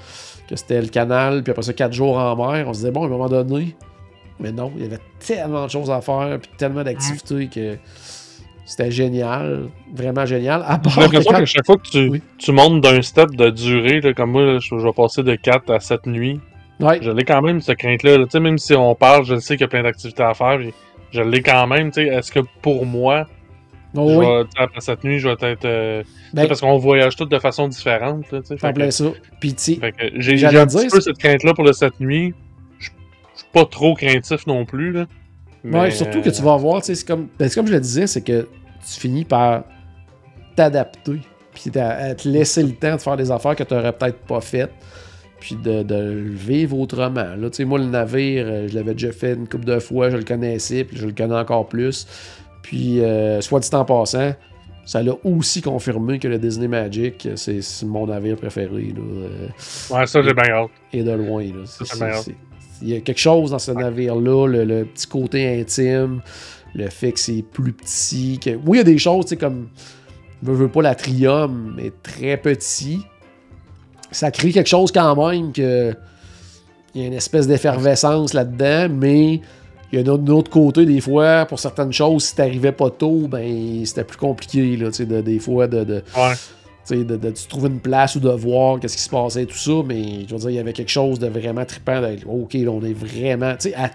que 0.49 0.57
c'était 0.57 0.81
le 0.81 0.89
canal, 0.89 1.43
puis 1.43 1.51
après 1.51 1.63
ça, 1.63 1.75
quatre 1.75 1.93
jours 1.93 2.17
en 2.17 2.35
mer. 2.37 2.67
On 2.67 2.73
se 2.73 2.79
disait, 2.79 2.91
bon, 2.91 3.03
à 3.03 3.07
un 3.07 3.11
moment 3.11 3.29
donné, 3.29 3.77
mais 4.41 4.53
non, 4.53 4.73
il 4.77 4.83
y 4.83 4.87
avait 4.87 5.01
tellement 5.19 5.67
de 5.67 5.71
choses 5.71 5.91
à 5.91 6.01
faire, 6.01 6.39
puis 6.41 6.51
tellement 6.57 6.85
d'activités 6.85 7.49
que 7.49 7.77
c'était 8.67 8.91
génial, 8.91 9.69
vraiment 9.95 10.27
génial. 10.27 10.63
À 10.67 10.75
J'ai 10.75 10.81
part 10.83 10.95
que 10.97 11.01
l'impression 11.01 11.31
quand- 11.33 11.39
qu'à 11.39 11.45
chaque 11.47 11.65
fois 11.67 11.77
que 11.77 11.89
tu, 11.89 12.09
Oui. 12.11 12.23
tu 12.37 12.53
montes 12.53 12.83
d'un 12.83 13.01
step 13.01 13.31
de 13.35 13.49
durée, 13.49 14.01
là, 14.03 14.13
comme 14.13 14.33
moi, 14.33 14.43
là, 14.43 14.59
je, 14.59 14.69
je 14.79 14.85
vais 14.85 14.93
passer 14.93 15.23
de 15.23 15.35
4 15.37 15.73
à 15.73 15.81
7 15.81 16.05
nuits, 16.07 16.41
Ouais, 16.79 16.99
je 17.01 17.11
l'ai 17.11 17.25
quand 17.25 17.41
même, 17.41 17.63
cette 17.63 17.79
crainte-là. 17.79 18.19
là. 18.19 18.25
Tu 18.25 18.33
sais, 18.33 18.41
Même 18.41 18.59
si 18.59 18.75
on 18.75 18.95
parle, 18.95 19.25
je 19.25 19.37
sais 19.39 19.55
qu'il 19.57 19.63
y 19.63 19.65
a 19.65 19.69
plein 19.69 19.83
d'activités 19.83 20.23
à 20.23 20.35
faire, 20.35 20.59
je 21.11 21.23
l'ai 21.23 21.41
quand 21.41 21.67
même. 21.67 21.91
tu 21.91 22.03
sais, 22.03 22.09
Est-ce 22.09 22.31
que 22.31 22.41
pour 22.61 22.85
moi, 22.85 23.27
oh 23.97 24.11
je 24.11 24.15
oui, 24.19 24.27
vais, 24.27 24.45
tu 24.45 24.51
sais, 24.51 24.63
après 24.63 24.81
cette 24.81 25.03
nuit, 25.05 25.19
je 25.19 25.29
vais 25.29 25.37
être... 25.53 25.65
euh, 25.65 26.03
ben, 26.35 26.47
parce 26.49 26.61
qu'on 26.61 26.77
voyage 26.77 27.17
tous 27.17 27.25
de 27.25 27.39
façon 27.39 27.69
différente. 27.69 28.31
là, 28.31 28.41
fait 28.43 28.73
que- 28.75 28.91
ça. 28.91 29.05
Puis, 29.41 29.55
que 29.55 29.87
j'ai 30.17 30.37
j'ai 30.37 30.47
un 30.59 30.67
petit 30.67 30.89
peu 30.89 31.01
cette 31.01 31.17
crainte-là 31.19 31.55
pour 31.55 31.65
le 31.65 31.73
cette 31.73 31.99
nuit. 32.01 32.35
Je 32.79 32.91
je 33.35 33.39
suis 33.41 33.49
pas 33.55 33.65
trop 33.65 33.95
craintif 33.95 34.47
non 34.47 34.65
plus. 34.67 34.93
Là. 34.93 35.07
Ouais, 35.73 35.91
surtout 35.91 36.21
que 36.23 36.31
tu 36.31 36.41
euh, 36.41 36.45
vas 36.45 36.57
voir, 36.57 36.85
c'est 36.85 37.07
comme, 37.07 37.29
ben, 37.39 37.49
c'est 37.49 37.55
comme 37.55 37.67
je 37.67 37.73
le 37.73 37.81
disais, 37.81 38.07
c'est 38.07 38.23
que 38.23 38.43
tu 38.43 39.01
finis 39.01 39.25
par 39.25 39.65
t'adapter, 40.55 41.21
puis 41.55 41.79
à, 41.79 41.91
à 41.91 42.15
te 42.15 42.29
laisser 42.29 42.63
le 42.63 42.73
temps 42.73 42.97
de 42.97 43.01
faire 43.01 43.17
des 43.17 43.31
affaires 43.31 43.57
que 43.57 43.63
tu 43.65 43.75
n'aurais 43.75 43.93
peut-être 43.93 44.19
pas 44.21 44.41
faites, 44.41 44.73
puis 45.41 45.57
de, 45.57 45.83
de 45.83 46.25
vivre 46.27 46.79
autrement. 46.79 47.35
Là, 47.37 47.49
moi, 47.67 47.79
le 47.79 47.87
navire, 47.87 48.47
euh, 48.47 48.69
je 48.69 48.75
l'avais 48.75 48.93
déjà 48.93 49.13
fait 49.13 49.35
une 49.35 49.49
couple 49.49 49.65
de 49.67 49.79
fois, 49.79 50.11
je 50.11 50.17
le 50.17 50.25
connaissais, 50.25 50.85
puis 50.85 50.97
je 50.97 51.07
le 51.07 51.13
connais 51.13 51.37
encore 51.37 51.69
plus. 51.69 52.07
Puis, 52.63 53.01
euh, 53.01 53.41
soit 53.43 53.61
dit 53.61 53.69
en 53.75 53.85
passant, 53.85 54.33
ça 54.85 55.03
l'a 55.03 55.13
aussi 55.25 55.63
confirmé 55.63 56.19
que 56.19 56.29
le 56.29 56.39
Disney 56.39 56.69
Magic, 56.69 57.29
c'est 57.37 57.61
mon 57.85 58.07
navire 58.07 58.37
préféré. 58.37 58.95
Là, 58.97 59.03
euh, 59.03 59.49
Ouais, 59.91 60.07
ça, 60.07 60.23
j'ai 60.23 60.33
bien 60.33 60.45
hâte. 60.53 60.71
et 60.93 61.03
de 61.03 61.13
loin. 61.13 61.43
Là. 61.45 61.65
Ça, 61.67 61.85
Il 62.83 62.89
y 62.89 62.97
a 62.97 63.01
quelque 63.01 63.19
chose 63.21 63.51
dans 63.51 63.59
ce 63.59 63.71
navire-là, 63.73 64.47
le, 64.47 64.65
le 64.65 64.85
petit 64.85 65.07
côté 65.07 65.61
intime, 65.61 66.21
le 66.75 66.89
fait 66.91 67.13
que 67.13 67.19
c'est 67.21 67.43
plus 67.43 67.73
petit. 67.73 68.39
Que... 68.39 68.51
Oui, 68.51 68.73
il 68.73 68.77
y 68.77 68.81
a 68.81 68.85
des 68.85 68.99
choses, 68.99 69.25
tu 69.27 69.31
sais, 69.31 69.37
comme. 69.37 69.69
Je 70.45 70.51
veux 70.53 70.69
pas 70.69 70.83
la 70.83 70.95
Trium, 70.95 71.77
est 71.83 72.03
très 72.03 72.37
petit. 72.37 73.01
Ça 74.11 74.31
crée 74.31 74.53
quelque 74.53 74.69
chose 74.69 74.93
quand 74.93 75.17
même 75.29 75.53
que. 75.53 75.95
Il 76.95 77.01
y 77.03 77.05
a 77.05 77.09
une 77.09 77.15
espèce 77.15 77.47
d'effervescence 77.47 78.33
là-dedans, 78.33 78.89
mais 78.91 79.41
il 79.93 79.97
y 79.97 79.99
a 79.99 80.03
d'un 80.03 80.27
autre 80.29 80.51
côté, 80.51 80.87
des 80.87 81.01
fois, 81.01 81.45
pour 81.47 81.59
certaines 81.59 81.93
choses, 81.93 82.25
si 82.25 82.35
t'arrivais 82.35 82.73
pas 82.73 82.89
tôt, 82.91 83.29
ben 83.29 83.85
c'était 83.85 84.05
plus 84.05 84.17
compliqué, 84.17 84.77
là, 84.79 84.87
tu 84.89 84.95
sais, 84.99 85.07
de- 85.07 85.21
des 85.21 85.39
fois, 85.39 85.67
de, 85.67 85.85
de, 85.85 85.95
Ouais. 86.17 86.33
De, 86.91 87.17
de, 87.17 87.33
trouver 87.49 87.69
une 87.69 87.81
place 87.81 88.17
ou 88.17 88.21
de 88.21 88.31
voir 88.31 88.81
qu'est-ce 88.81 88.97
qui 88.97 89.03
se 89.03 89.11
passait 89.11 89.47
tout 89.47 89.57
ça, 89.57 89.73
mais 89.85 90.27
je 90.27 90.35
veux 90.35 90.41
dire, 90.41 90.51
il 90.51 90.57
y 90.57 90.59
avait 90.59 90.73
quelque 90.73 90.91
chose 90.91 91.19
de 91.19 91.27
vraiment 91.27 91.65
trippant. 91.65 92.01
OK, 92.27 92.55
là, 92.55 92.71
on 92.71 92.83
est 92.83 92.93
vraiment. 92.93 93.55
Tu 93.57 93.71
sais, 93.71 93.75
à 93.75 93.91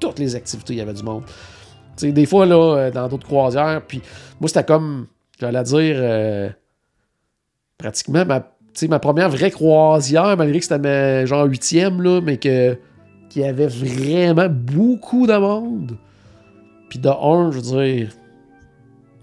toutes 0.00 0.18
les 0.18 0.34
activités, 0.34 0.74
il 0.74 0.78
y 0.78 0.80
avait 0.80 0.94
du 0.94 1.02
monde. 1.02 1.24
Tu 1.96 2.06
sais, 2.06 2.12
des 2.12 2.26
fois, 2.26 2.46
là, 2.46 2.56
euh, 2.56 2.90
dans 2.90 3.08
d'autres 3.08 3.26
croisières, 3.26 3.82
puis 3.86 4.00
moi, 4.40 4.48
c'était 4.48 4.64
comme, 4.64 5.06
j'allais 5.38 5.62
dire, 5.62 5.96
euh, 5.98 6.48
pratiquement 7.78 8.24
ma, 8.24 8.44
ma 8.88 8.98
première 8.98 9.28
vraie 9.28 9.50
croisière, 9.50 10.36
malgré 10.36 10.58
que 10.58 10.64
c'était 10.64 10.78
ma 10.78 11.24
genre 11.26 11.46
huitième, 11.46 12.02
là, 12.02 12.20
mais 12.20 12.38
que 12.38 12.76
qu'il 13.28 13.42
y 13.42 13.44
avait 13.46 13.66
vraiment 13.66 14.48
beaucoup 14.50 15.26
de 15.26 15.36
monde. 15.36 15.96
Puis 16.90 16.98
de 16.98 17.08
un, 17.08 17.50
je 17.50 17.56
veux 17.56 17.62
dire, 17.62 18.12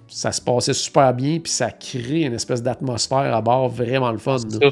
ça 0.10 0.32
se 0.32 0.42
passait 0.42 0.74
super 0.74 1.14
bien, 1.14 1.40
puis 1.40 1.52
ça 1.52 1.72
crée 1.72 2.22
une 2.22 2.34
espèce 2.34 2.62
d'atmosphère 2.64 3.36
à 3.36 3.42
bord 3.42 3.70
vraiment 3.70 4.12
le 4.12 4.18
fun. 4.18 4.38
Là. 4.60 4.72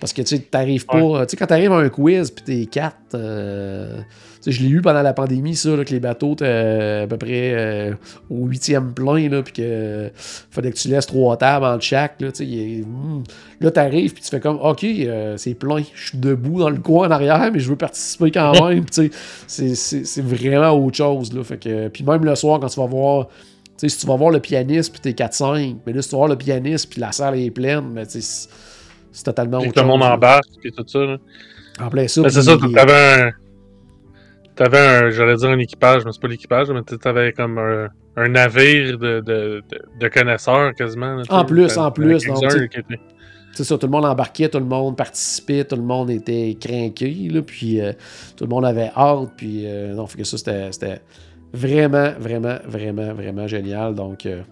Parce 0.00 0.12
que 0.12 0.22
tu 0.22 0.36
sais, 0.36 0.38
t'arrives 0.38 0.86
pas. 0.86 1.26
Tu 1.26 1.30
sais, 1.30 1.36
quand 1.36 1.46
t'arrives 1.46 1.72
à 1.72 1.76
un 1.78 1.88
quiz, 1.88 2.30
puis 2.30 2.44
t'es 2.44 2.66
quatre. 2.66 2.96
euh, 3.14 3.98
tu 4.40 4.42
sais, 4.42 4.52
je 4.52 4.62
l'ai 4.62 4.68
eu 4.68 4.80
pendant 4.80 5.02
la 5.02 5.12
pandémie, 5.12 5.56
ça, 5.56 5.74
là, 5.74 5.84
que 5.84 5.90
les 5.90 5.98
bateaux 5.98 6.34
étaient 6.34 6.44
euh, 6.46 7.04
à 7.04 7.06
peu 7.08 7.16
près 7.16 7.52
euh, 7.54 7.94
au 8.30 8.46
huitième 8.46 8.94
plein, 8.94 9.28
là, 9.28 9.42
puis 9.42 9.54
que 9.54 10.12
fallait 10.14 10.70
que 10.70 10.76
tu 10.76 10.86
laisses 10.86 11.06
trois 11.06 11.36
tables 11.36 11.64
entre 11.64 11.82
chaque. 11.82 12.20
Là, 12.20 12.30
tu 12.30 12.46
sais, 12.46 12.82
hmm. 12.86 13.24
là 13.60 13.70
t'arrives, 13.72 14.12
puis 14.12 14.22
tu 14.22 14.28
fais 14.28 14.38
comme, 14.38 14.60
OK, 14.62 14.84
euh, 14.84 15.36
c'est 15.36 15.54
plein. 15.54 15.82
Je 15.94 16.08
suis 16.10 16.18
debout 16.18 16.60
dans 16.60 16.70
le 16.70 16.78
coin 16.78 17.08
en 17.08 17.10
arrière, 17.10 17.50
mais 17.52 17.58
je 17.58 17.68
veux 17.68 17.76
participer 17.76 18.30
quand 18.30 18.52
même. 18.68 18.84
tu 18.84 19.10
sais, 19.48 19.74
c'est- 19.74 20.22
vraiment 20.22 20.70
autre 20.70 20.96
chose. 20.96 21.32
Là, 21.32 21.42
fait 21.42 21.58
que, 21.58 21.88
puis 21.88 22.04
même 22.04 22.24
le 22.24 22.36
soir, 22.36 22.60
quand 22.60 22.68
tu 22.68 22.78
vas 22.78 22.86
voir. 22.86 23.26
Tu 23.78 23.88
sais, 23.88 23.94
si 23.94 24.00
tu 24.00 24.06
vas 24.06 24.16
voir 24.16 24.30
le 24.30 24.40
pianiste, 24.40 24.92
puis 24.92 25.00
t'es 25.00 25.24
4-5, 25.24 25.76
mais 25.86 25.92
là, 25.92 26.02
si 26.02 26.08
tu 26.08 26.12
vas 26.14 26.18
voir 26.18 26.28
le 26.30 26.36
pianiste, 26.36 26.90
puis 26.90 27.00
la 27.00 27.12
salle 27.12 27.38
est 27.38 27.50
pleine, 27.50 27.90
mais 27.92 28.06
tu 28.06 28.20
sais, 28.20 28.48
c'est- 29.12 29.22
totalement 29.24 29.58
autre 29.58 29.72
que 29.72 29.80
le 29.80 29.86
monde 29.86 30.02
embarque, 30.02 30.44
et 30.64 30.70
tout 30.70 30.84
ça. 30.86 30.98
Là. 30.98 31.16
En 31.80 31.88
plein 31.88 32.08
ça. 32.08 32.28
C'est 32.28 32.42
ça, 32.42 32.56
t'avais 32.74 33.22
un. 33.22 33.30
T'avais 34.56 34.78
un. 34.78 35.10
J'allais 35.10 35.36
dire 35.36 35.50
un 35.50 35.58
équipage, 35.58 36.04
mais 36.04 36.10
c'est 36.12 36.20
pas 36.20 36.28
l'équipage, 36.28 36.68
mais 36.70 36.82
t'avais 36.82 37.32
comme 37.32 37.58
un, 37.58 37.88
un 38.16 38.28
navire 38.28 38.98
de, 38.98 39.20
de, 39.20 39.62
de, 39.70 39.82
de 40.00 40.08
connaisseurs 40.08 40.74
quasiment. 40.74 41.14
là, 41.14 41.22
En 41.30 41.44
plus, 41.44 41.76
en 41.76 41.90
plus, 41.92 42.24
donc, 42.24 42.42
C'est 43.52 43.64
ça, 43.64 43.78
tout 43.78 43.86
le 43.86 43.92
monde 43.92 44.04
embarquait, 44.04 44.48
tout 44.48 44.58
le 44.58 44.64
monde 44.64 44.96
participait, 44.96 45.64
tout 45.64 45.76
le 45.76 45.82
monde 45.82 46.10
était 46.10 46.56
craqué, 46.60 47.28
puis 47.46 47.80
euh, 47.80 47.92
tout 48.36 48.44
le 48.44 48.50
monde 48.50 48.64
avait 48.64 48.90
hâte, 48.96 49.30
puis 49.36 49.62
euh, 49.64 49.94
non, 49.94 50.06
fait 50.06 50.18
que 50.18 50.24
ça, 50.24 50.36
c'était 50.36 51.00
vraiment, 51.52 52.12
vraiment, 52.18 52.56
vraiment, 52.66 53.12
vraiment 53.14 53.46
génial. 53.46 53.94
Donc, 53.94 54.26
euh, 54.26 54.42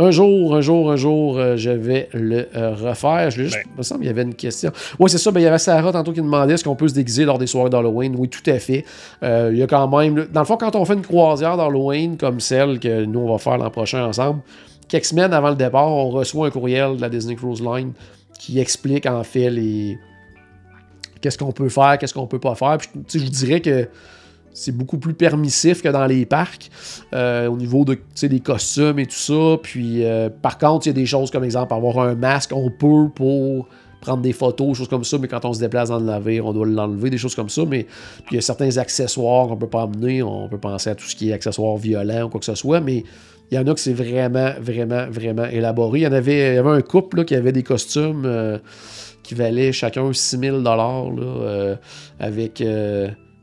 un 0.00 0.12
jour, 0.12 0.54
un 0.54 0.60
jour, 0.60 0.92
un 0.92 0.96
jour, 0.96 1.38
euh, 1.38 1.56
je 1.56 1.70
vais 1.70 2.08
le 2.12 2.46
euh, 2.54 2.72
refaire. 2.74 3.30
Je 3.30 3.42
juste, 3.42 3.56
Ben. 3.56 3.62
il 3.74 3.78
me 3.78 3.82
semble 3.82 4.00
qu'il 4.02 4.06
y 4.06 4.10
avait 4.10 4.22
une 4.22 4.34
question. 4.34 4.70
Oui, 5.00 5.10
c'est 5.10 5.18
ça, 5.18 5.32
ben, 5.32 5.40
il 5.40 5.42
y 5.42 5.46
avait 5.46 5.58
Sarah 5.58 5.90
tantôt 5.90 6.12
qui 6.12 6.22
demandait 6.22 6.54
est-ce 6.54 6.62
qu'on 6.62 6.76
peut 6.76 6.86
se 6.86 6.94
déguiser 6.94 7.24
lors 7.24 7.36
des 7.38 7.48
soirées 7.48 7.68
d'Halloween? 7.68 8.14
Oui, 8.16 8.28
tout 8.28 8.48
à 8.48 8.60
fait. 8.60 8.84
Euh, 9.24 9.50
il 9.52 9.58
y 9.58 9.62
a 9.62 9.66
quand 9.66 9.88
même, 9.88 10.28
dans 10.32 10.40
le 10.40 10.46
fond, 10.46 10.56
quand 10.56 10.76
on 10.76 10.84
fait 10.84 10.94
une 10.94 11.02
croisière 11.02 11.56
d'Halloween 11.56 12.16
comme 12.16 12.38
celle 12.38 12.78
que 12.78 13.04
nous, 13.04 13.18
on 13.20 13.32
va 13.32 13.38
faire 13.38 13.58
l'an 13.58 13.70
prochain 13.70 14.04
ensemble, 14.04 14.40
quelques 14.86 15.06
semaines 15.06 15.32
avant 15.32 15.50
le 15.50 15.56
départ, 15.56 15.88
on 15.88 16.10
reçoit 16.10 16.46
un 16.46 16.50
courriel 16.50 16.96
de 16.96 17.00
la 17.00 17.08
Disney 17.08 17.34
Cruise 17.34 17.60
Line 17.60 17.92
qui 18.38 18.60
explique 18.60 19.04
en 19.06 19.24
fait 19.24 19.50
les 19.50 19.98
qu'est-ce 21.20 21.36
qu'on 21.36 21.50
peut 21.50 21.68
faire, 21.68 21.98
qu'est-ce 21.98 22.14
qu'on 22.14 22.28
peut 22.28 22.38
pas 22.38 22.54
faire. 22.54 22.78
Puis, 22.78 22.88
je 23.14 23.18
vous 23.18 23.30
dirais 23.30 23.60
que 23.60 23.88
c'est 24.58 24.72
beaucoup 24.72 24.98
plus 24.98 25.14
permissif 25.14 25.82
que 25.82 25.88
dans 25.88 26.06
les 26.06 26.26
parcs 26.26 26.70
euh, 27.14 27.46
au 27.46 27.56
niveau 27.56 27.84
de, 27.84 27.98
des 28.22 28.40
costumes 28.40 28.98
et 28.98 29.06
tout 29.06 29.12
ça. 29.12 29.56
Puis 29.62 30.04
euh, 30.04 30.28
par 30.28 30.58
contre, 30.58 30.86
il 30.86 30.90
y 30.90 30.92
a 30.92 30.94
des 30.94 31.06
choses 31.06 31.30
comme 31.30 31.44
exemple 31.44 31.72
avoir 31.72 32.00
un 32.00 32.14
masque, 32.14 32.52
on 32.52 32.70
peut 32.70 33.08
pour 33.14 33.68
prendre 34.00 34.22
des 34.22 34.32
photos, 34.32 34.78
choses 34.78 34.88
comme 34.88 35.04
ça, 35.04 35.18
mais 35.18 35.26
quand 35.26 35.44
on 35.44 35.52
se 35.52 35.60
déplace 35.60 35.88
dans 35.88 35.98
le 35.98 36.04
navire, 36.04 36.46
on 36.46 36.52
doit 36.52 36.66
l'enlever, 36.66 37.10
des 37.10 37.18
choses 37.18 37.34
comme 37.34 37.48
ça. 37.48 37.62
Mais 37.64 37.84
puis 37.84 38.32
il 38.32 38.34
y 38.34 38.38
a 38.38 38.42
certains 38.42 38.76
accessoires 38.76 39.48
qu'on 39.48 39.56
peut 39.56 39.68
pas 39.68 39.82
amener, 39.82 40.22
on 40.22 40.48
peut 40.48 40.58
penser 40.58 40.90
à 40.90 40.94
tout 40.94 41.06
ce 41.06 41.16
qui 41.16 41.30
est 41.30 41.32
accessoires 41.32 41.76
violents 41.76 42.24
ou 42.24 42.28
quoi 42.28 42.40
que 42.40 42.46
ce 42.46 42.54
soit, 42.54 42.80
mais 42.80 43.04
il 43.50 43.54
y 43.56 43.58
en 43.58 43.66
a 43.66 43.74
que 43.74 43.80
c'est 43.80 43.94
vraiment, 43.94 44.52
vraiment, 44.60 45.06
vraiment 45.10 45.46
élaboré. 45.46 46.00
Il 46.00 46.02
y 46.02 46.06
en 46.06 46.12
avait, 46.12 46.52
il 46.52 46.54
y 46.56 46.58
avait 46.58 46.70
un 46.70 46.82
couple 46.82 47.18
là, 47.18 47.24
qui 47.24 47.34
avait 47.34 47.52
des 47.52 47.62
costumes 47.62 48.24
euh, 48.26 48.58
qui 49.22 49.34
valaient 49.34 49.72
chacun 49.72 50.12
6000 50.12 50.62
dollars 50.62 51.06
avec 52.20 52.62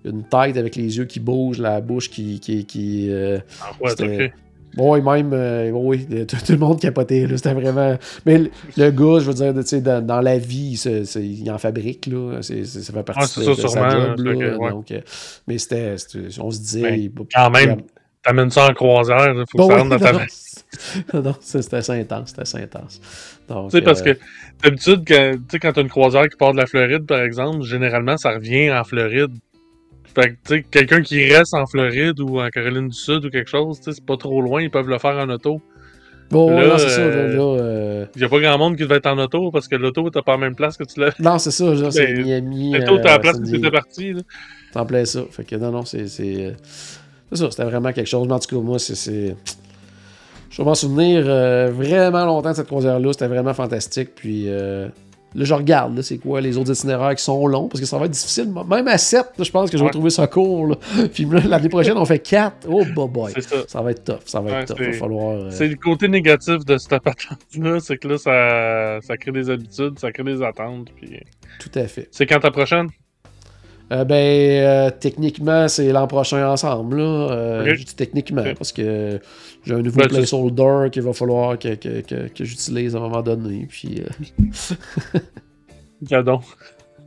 une 0.06 0.23
tête 0.23 0.57
avec 0.57 0.76
les 0.76 0.98
yeux 0.98 1.06
qui 1.06 1.19
bougent, 1.19 1.60
la 1.60 1.82
bouche 1.82 2.10
qui. 2.10 2.40
qui, 2.40 2.65
qui 2.65 3.10
euh, 3.11 3.40
Ah, 3.61 3.72
ouais. 3.82 4.32
Bon, 4.76 4.94
et 4.98 5.02
même, 5.02 5.32
euh, 5.32 5.69
oui, 5.72 6.06
tout, 6.27 6.36
tout 6.45 6.52
le 6.52 6.57
monde 6.57 6.82
capotait, 6.82 7.26
là, 7.27 7.38
c'était 7.38 7.53
vraiment... 7.53 7.98
Mais 8.26 8.40
le, 8.40 8.49
le 8.76 8.91
gars, 8.91 9.19
je 9.22 9.27
veux 9.27 9.34
dire, 9.34 9.53
tu 9.56 9.64
sais, 9.64 9.80
dans, 9.80 10.06
dans 10.06 10.19
la 10.19 10.38
vie, 10.38 10.77
il, 11.15 11.49
en 11.49 11.57
fabrique, 11.57 12.07
là, 12.07 12.40
c'est- 12.41 12.65
ça 12.65 12.91
fait 12.91 13.03
partie 13.03 13.40
Ouais, 13.40 13.45
de, 13.45 13.53
ça, 13.56 13.61
de 13.61 13.68
sa 13.68 13.88
sûrement, 13.88 13.90
job, 13.90 14.19
là, 14.26 14.36
que, 14.36 14.57
ouais. 14.57 14.69
donc, 14.72 14.91
euh, 14.91 14.99
mais 15.48 15.57
c'était, 15.60 15.95
on 16.41 16.52
se 16.52 16.60
disait... 16.60 16.99
Il- 16.99 17.11
quand 17.34 17.49
même, 17.52 17.77
T'amènes 18.22 18.49
ça 18.49 18.68
en 18.69 18.73
croisière, 18.73 19.34
il 19.34 19.44
faut 19.49 19.60
Bon, 19.60 19.68
que 19.68 19.73
ça 19.73 19.76
oui, 19.76 19.84
rentre 19.84 19.90
dans 19.91 19.99
ta 19.99 20.11
non, 21.14 21.36
c'était 21.40 21.77
assez 21.77 21.91
intense, 21.94 22.30
c'était 22.30 22.41
assez 22.41 22.57
intense. 22.57 22.99
Tu 23.48 23.53
sais, 23.69 23.82
parce 23.82 24.02
euh, 24.02 24.06
que 24.14 24.18
d'habitude, 24.64 25.03
quand, 25.07 25.34
tu 25.36 25.44
sais, 25.52 25.60
quand 25.60 25.73
t'as 25.73 25.82
une 25.82 25.90
croisière 25.90 26.27
qui 26.27 26.36
part 26.38 26.52
de 26.53 26.57
la 26.57 26.65
Floride, 26.65 27.06
par 27.06 27.22
exemple, 27.22 27.61
généralement, 27.64 28.18
ça 28.18 28.32
revient 28.32 28.72
en 28.72 28.84
Floride. 28.84 29.32
Fait 30.16 30.30
que, 30.30 30.34
tu 30.34 30.38
sais, 30.46 30.64
quelqu'un 30.64 31.02
qui 31.02 31.32
reste 31.34 31.54
en 31.54 31.66
Floride 31.66 32.20
ou 32.22 32.40
en 32.40 32.50
Caroline 32.50 32.88
du 32.88 32.96
Sud 32.96 33.26
ou 33.26 33.30
quelque 33.30 33.50
chose, 33.50 33.80
tu 33.80 33.86
sais, 33.86 33.92
c'est 33.94 34.06
pas 34.06 34.16
trop 34.18 34.42
loin, 34.42 34.62
ils 34.62 34.72
peuvent 34.72 34.88
le 34.90 34.98
faire 34.98 35.18
en 35.18 35.30
auto. 35.30 35.62
Bon, 36.32 36.50
là, 36.60 36.68
non, 36.70 36.78
c'est 36.80 36.90
ça, 36.90 37.02
là, 37.02 37.06
euh, 37.08 37.36
là, 37.36 37.62
euh, 37.62 38.06
Il 38.16 38.22
y 38.22 38.26
a 38.26 38.30
pas 38.30 38.40
grand 38.40 38.58
monde 38.58 38.76
qui 38.78 38.82
devait 38.84 38.96
être 38.96 39.06
en 39.06 39.18
auto 39.20 39.52
parce 39.52 39.68
que 39.68 39.76
l'auto 39.76 40.10
t'as 40.10 40.24
pas 40.24 40.32
la 40.32 40.38
même 40.40 40.56
place 40.56 40.76
que 40.76 40.84
tu 40.84 41.00
l'as. 41.00 41.14
Non, 41.20 41.38
c'est 41.38 41.52
ça, 41.52 41.92
c'est 41.92 42.14
Ben, 42.14 42.24
Miami. 42.24 42.74
L'auto, 42.80 42.98
t'as 42.98 43.10
euh, 43.10 43.14
la 43.14 43.20
place 43.20 43.36
où 43.36 43.38
San 43.40 43.44
Diego. 43.46 43.58
t'étais 43.60 43.72
parti, 43.72 44.14
là. 44.14 44.22
T'en 44.74 44.86
plais 44.88 45.06
ça. 45.06 45.22
Fait 45.30 45.44
que 45.44 45.56
non, 45.56 45.72
non, 45.72 45.86
c'est. 45.86 46.08
C'est 46.08 46.46
euh, 46.48 46.52
c'est 47.32 47.38
ça, 47.38 47.52
c'était 47.52 47.66
vraiment 47.66 47.92
quelque 47.94 48.08
chose. 48.08 48.28
Mais 48.28 48.34
en 48.34 48.40
tout 48.40 48.56
cas, 48.56 48.62
moi, 48.62 48.80
c'est. 48.80 48.96
c'est- 48.96 49.36
Je 50.50 50.58
vais 50.58 50.64
m'en 50.64 50.74
souvenir 50.76 51.26
euh, 51.28 51.70
vraiment 51.72 52.26
longtemps 52.26 52.52
de 52.52 52.56
cette 52.56 52.68
croisière-là. 52.68 53.14
C'était 53.14 53.28
vraiment 53.28 53.54
fantastique. 53.54 54.16
Puis 54.16 54.46
euh, 54.48 54.88
là, 55.36 55.45
je 55.45 55.53
regarde, 55.53 56.02
c'est 56.02 56.18
quoi 56.18 56.41
les 56.41 56.57
autres 56.57 56.72
itinéraires 56.72 57.14
qui 57.16 57.24
sont 57.24 57.45
longs, 57.48 57.68
parce 57.68 57.80
que 57.80 57.86
ça 57.86 57.98
va 57.98 58.06
être 58.06 58.12
difficile. 58.12 58.52
Même 58.68 58.88
à 58.88 58.98
7, 58.98 59.26
là, 59.38 59.44
je 59.44 59.52
pense 59.52 59.70
que 59.70 59.78
je 59.78 59.82
vais 59.84 59.88
Ouais. 59.88 59.91
trouver 59.91 60.10
ça 60.10 60.28
court. 60.28 60.68
là. 60.68 60.76
Puis 61.14 61.26
l'année 61.26 61.70
prochaine, 61.70 61.98
on 61.98 62.06
fait 62.06 62.20
4. 62.20 62.68
Oh, 62.70 62.84
boy, 62.95 63.07
boy. 63.10 63.34
Ça. 63.41 63.57
Ça 63.68 63.82
va 63.82 63.91
être 63.91 64.03
tough. 64.03 64.20
Ça 64.26 64.40
va 64.41 64.62
être 64.62 64.70
tough. 64.74 64.78
Il 64.80 64.91
va 64.91 64.98
falloir. 64.98 65.32
euh, 65.38 65.52
C'est 65.52 65.68
le 65.68 65.76
côté 65.76 66.07
négatif 66.07 66.66
de 66.66 66.78
cette 66.78 66.99
patente-là, 67.02 67.80
c'est 67.80 67.98
que 67.98 68.07
là, 68.07 68.18
ça, 68.18 68.99
ça 69.06 69.18
crée 69.18 69.32
des 69.32 69.49
habitudes, 69.49 69.99
ça 69.99 70.12
crée 70.12 70.24
des 70.24 70.41
attentes. 70.41 70.90
Puis... 70.95 71.20
Tout 71.60 71.72
à 71.80 71.88
fait. 71.88 72.07
C'est 72.12 72.26
quand 72.26 72.40
ta 72.40 72.52
prochaine? 72.52 72.88
Euh, 73.91 74.03
ben, 74.03 74.16
euh, 74.16 74.90
techniquement, 74.99 75.68
c'est 75.68 75.91
l'an 75.91 76.07
prochain 76.07 76.48
ensemble. 76.49 76.98
Là. 76.98 77.03
Euh. 77.03 77.76
Je 77.76 77.84
dis 77.84 77.95
techniquement, 77.95 78.44
parce 78.57 78.72
que 78.72 79.20
j'ai 79.64 79.74
un 79.74 79.82
nouveau 79.82 79.99
Ben, 79.99 80.07
placeholder 80.07 80.90
qu'il 80.91 81.03
va 81.03 81.14
falloir 81.14 81.60
que, 81.60 81.76
que, 81.76 82.02
que, 82.02 82.28
que 82.30 82.44
j'utilise 82.44 82.95
à 82.95 82.99
un 82.99 83.02
moment 83.02 83.22
donné. 83.22 83.68
Puis, 83.70 84.02
Gadon. 86.02 86.40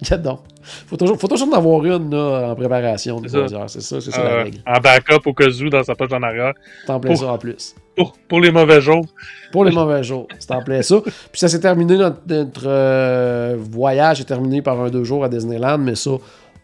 donc, 0.23 0.41
faut 0.87 0.97
toujours, 0.97 1.19
faut 1.19 1.27
toujours 1.27 1.49
en 1.49 1.57
avoir 1.57 1.85
une 1.85 2.15
là, 2.15 2.51
en 2.51 2.55
préparation 2.55 3.21
C'est 3.25 3.49
ça. 3.49 3.67
C'est 3.67 3.81
ça, 3.81 4.01
c'est 4.01 4.11
ça 4.13 4.23
la 4.23 4.45
règle. 4.45 4.59
en 4.65 4.81
backup 4.81 5.27
au 5.27 5.33
cas 5.33 5.49
où 5.49 5.71
dans 5.71 5.83
sa 5.83 5.97
poche 5.97 6.13
en 6.13 6.23
arrière. 6.23 6.53
T'en 6.87 7.01
plais 7.01 7.17
ça 7.17 7.33
en 7.33 7.39
plus. 7.39 7.75
Pour, 7.97 8.13
pour 8.29 8.41
les 8.41 8.53
mauvais 8.53 8.81
jours. 8.81 9.05
Pour 9.51 9.65
les 9.65 9.73
mauvais 9.73 10.05
jours, 10.05 10.29
c'est 10.39 10.53
en 10.53 10.63
plein 10.63 10.83
ça. 10.83 11.01
Puis 11.03 11.41
ça 11.41 11.49
s'est 11.49 11.59
terminé, 11.59 11.97
notre, 11.97 12.21
notre, 12.29 13.57
voyage 13.57 14.21
est 14.21 14.25
terminé 14.25 14.63
par 14.63 14.81
un 14.81 14.89
deux 14.89 15.03
jours 15.03 15.25
à 15.25 15.29
Disneyland, 15.29 15.79
mais 15.79 15.97
ça, 15.97 16.13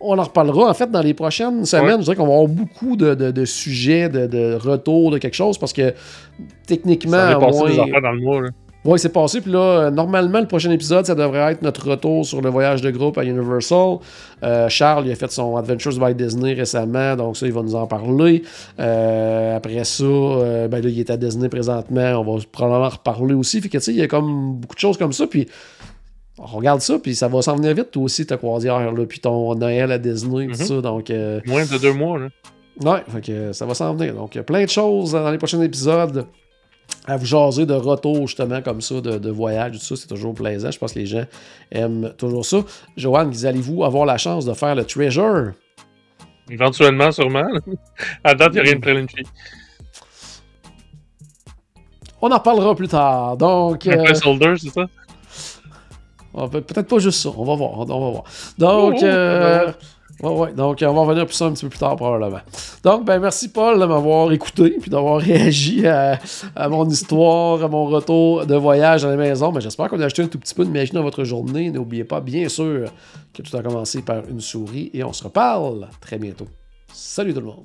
on 0.05 0.18
en 0.18 0.22
reparlera. 0.22 0.68
En 0.70 0.74
fait, 0.74 0.90
dans 0.90 1.01
les 1.02 1.14
prochaines 1.14 1.64
semaines, 1.64 1.86
Ouais. 1.86 1.97
je 1.98 2.02
dirais 2.05 2.16
qu'on 2.16 2.26
va 2.26 2.32
avoir 2.35 2.48
beaucoup 2.48 2.97
de, 2.97 3.14
de- 3.14 3.31
de 3.31 3.44
sujets, 3.44 4.09
de, 4.09 4.26
de 4.26 4.55
retour 4.55 5.10
de 5.10 5.18
quelque 5.18 5.35
chose, 5.35 5.59
parce 5.59 5.72
que 5.72 5.94
techniquement, 6.66 7.12
Ça 7.12 7.39
moins, 7.39 7.70
des 7.70 7.78
affaires 7.81 8.02
dans 8.02 8.12
le 8.12 8.20
mois. 8.20 8.40
Là. 8.43 8.48
Ouais, 8.85 8.98
c'est 8.98 9.09
passé. 9.12 9.40
Puis 9.40 9.51
là, 9.51 9.59
euh, 9.86 9.90
normalement, 9.90 10.40
le 10.40 10.47
prochain 10.47 10.70
épisode, 10.70 11.06
ça 11.06 11.14
devrait 11.14 11.52
être 11.52 11.62
notre 11.62 11.89
retour 11.89 12.26
sur 12.26 12.43
le 12.43 12.51
voyage 12.51 12.82
de 12.82 12.90
groupe 12.90 13.16
à 13.16 13.24
Universal. 13.24 13.97
Euh, 14.43 14.68
Charles, 14.68 15.06
il 15.06 15.12
a 15.12 15.14
fait 15.14 15.32
son 15.32 15.56
Adventures 15.56 15.98
by 15.98 16.14
Disney 16.14 16.52
récemment, 16.52 17.16
donc 17.16 17.39
ça, 17.39 17.47
il 17.47 17.52
va 17.55 17.62
nous 17.62 17.74
en 17.76 17.86
parler. 17.86 18.43
Euh, 18.78 19.56
après 19.56 19.82
ça, 19.85 20.05
euh, 20.05 20.68
ben 20.68 20.82
là, 20.82 20.90
il 20.90 21.01
est 21.01 21.09
à 21.09 21.16
Disney 21.16 21.48
présentement. 21.48 22.22
On 22.22 22.35
va 22.36 22.43
probablement 22.52 22.85
en 22.85 22.90
reparler 22.90 23.32
aussi. 23.35 23.62
Fait 23.62 23.70
que, 23.70 23.78
tu 23.78 23.85
sais, 23.85 23.93
il 23.93 23.98
y 23.98 24.02
a 24.02 24.06
comme 24.06 24.56
beaucoup 24.56 24.74
de 24.74 24.81
choses 24.81 24.98
comme 24.98 25.14
ça. 25.14 25.26
Puis 25.26 25.48
regarde 26.39 26.81
ça, 26.81 26.98
puis 26.98 27.15
ça 27.15 27.28
va 27.28 27.43
s'en 27.43 27.56
venir 27.56 27.74
vite, 27.74 27.90
toi 27.90 28.02
aussi, 28.02 28.27
ta 28.27 28.36
croisière, 28.36 28.93
là, 28.93 29.06
puis 29.06 29.20
ton 29.20 29.55
Noël 29.55 29.93
à 29.93 29.98
Disney, 29.98 30.47
tout 30.47 30.51
Mhm. 30.52 30.66
ça. 30.66 30.81
Donc, 30.81 31.11
euh, 31.11 31.40
Moins 31.47 31.65
de 31.65 31.78
deux 31.78 31.93
mois, 31.93 32.19
là. 32.19 32.28
Ouais, 32.81 33.02
fait 33.09 33.20
que 33.20 33.52
ça 33.52 33.66
va 33.66 33.74
s'en 33.74 33.94
venir. 33.94 34.15
Donc, 34.15 34.35
il 34.35 34.39
y 34.39 34.40
a 34.40 34.44
plein 34.44 34.65
de 34.65 34.69
choses 34.70 35.12
dans 35.12 35.31
les 35.31 35.39
prochains 35.39 35.61
épisodes 35.62 36.27
à 37.06 37.16
vous 37.16 37.24
jaser 37.24 37.66
de 37.66 37.74
retour, 37.74 38.27
justement, 38.27 38.61
comme 38.62 38.81
ça, 38.81 39.01
de, 39.01 39.16
de 39.19 39.31
voyage, 39.31 39.78
tout 39.78 39.85
ça. 39.85 39.94
C'est 39.97 40.09
toujours 40.09 40.35
plaisant. 40.35 40.70
Je 40.73 40.78
pense 40.78 40.93
que 40.93 40.98
les 40.98 41.06
gens 41.06 41.24
aiment 41.70 42.12
toujours 42.19 42.44
ça. 42.44 42.59
Joanne, 42.97 43.32
allez-vous 43.44 43.85
avoir 43.85 44.05
la 44.06 44.19
chance 44.19 44.44
de 44.44 44.52
faire 44.55 44.74
le 44.74 44.85
Treasure? 44.85 45.52
Éventuellement, 46.51 47.12
sûrement. 47.12 47.47
À 48.24 48.35
date, 48.35 48.51
il 48.52 48.55
n'y 48.55 48.61
a 48.61 48.62
rien 48.65 48.74
de 48.74 48.81
planifié. 48.81 49.23
On 52.20 52.31
en 52.31 52.39
reparlera 52.39 52.74
plus 52.74 52.89
tard. 52.89 53.36
Donc, 53.36 53.86
euh, 53.86 54.05
c'est 54.56 54.69
ça? 54.70 54.86
Peut- 56.48 56.61
peut-être 56.61 56.89
pas 56.89 56.98
juste 56.98 57.20
ça. 57.23 57.31
On 57.36 57.44
va 57.44 57.55
voir. 57.55 57.78
On 57.78 57.85
va 57.85 58.11
voir. 58.11 58.24
Donc, 58.59 59.02
euh, 59.02 59.73
ouais, 60.23 60.31
ouais. 60.31 60.52
Donc, 60.52 60.78
on 60.86 60.93
va 60.93 61.01
revenir 61.02 61.27
plus 61.27 61.35
ça 61.35 61.47
un 61.47 61.52
petit 61.52 61.65
peu 61.65 61.70
plus 61.70 61.78
tard, 61.78 61.97
probablement. 61.97 62.40
Donc, 62.82 63.05
ben, 63.05 63.19
merci, 63.19 63.48
Paul, 63.51 63.78
de 63.81 63.85
m'avoir 63.85 64.31
écouté 64.32 64.70
puis 64.81 64.90
d'avoir 64.90 65.20
réagi 65.20 65.86
à, 65.86 66.19
à 66.56 66.69
mon 66.69 66.89
histoire, 66.89 67.62
à 67.62 67.69
mon 67.69 67.86
retour 67.86 68.47
de 68.47 68.55
voyage 68.56 69.05
à 69.05 69.11
la 69.11 69.16
maison. 69.16 69.52
Mais 69.52 69.61
j'espère 69.61 69.89
qu'on 69.89 70.01
a 70.01 70.05
acheté 70.06 70.23
un 70.23 70.27
tout 70.28 70.39
petit 70.39 70.55
peu 70.55 70.65
de 70.65 70.70
magie 70.70 70.93
dans 70.93 71.02
votre 71.02 71.24
journée. 71.24 71.70
N'oubliez 71.70 72.05
pas, 72.05 72.20
bien 72.20 72.48
sûr, 72.48 72.90
que 73.32 73.43
tout 73.43 73.56
a 73.56 73.62
commencé 73.62 74.02
par 74.02 74.23
une 74.28 74.40
souris 74.40 74.90
et 74.94 75.02
on 75.05 75.12
se 75.12 75.24
reparle 75.24 75.89
très 76.01 76.19
bientôt. 76.19 76.47
Salut 76.93 77.35
tout 77.35 77.40
le 77.40 77.47
monde. 77.47 77.65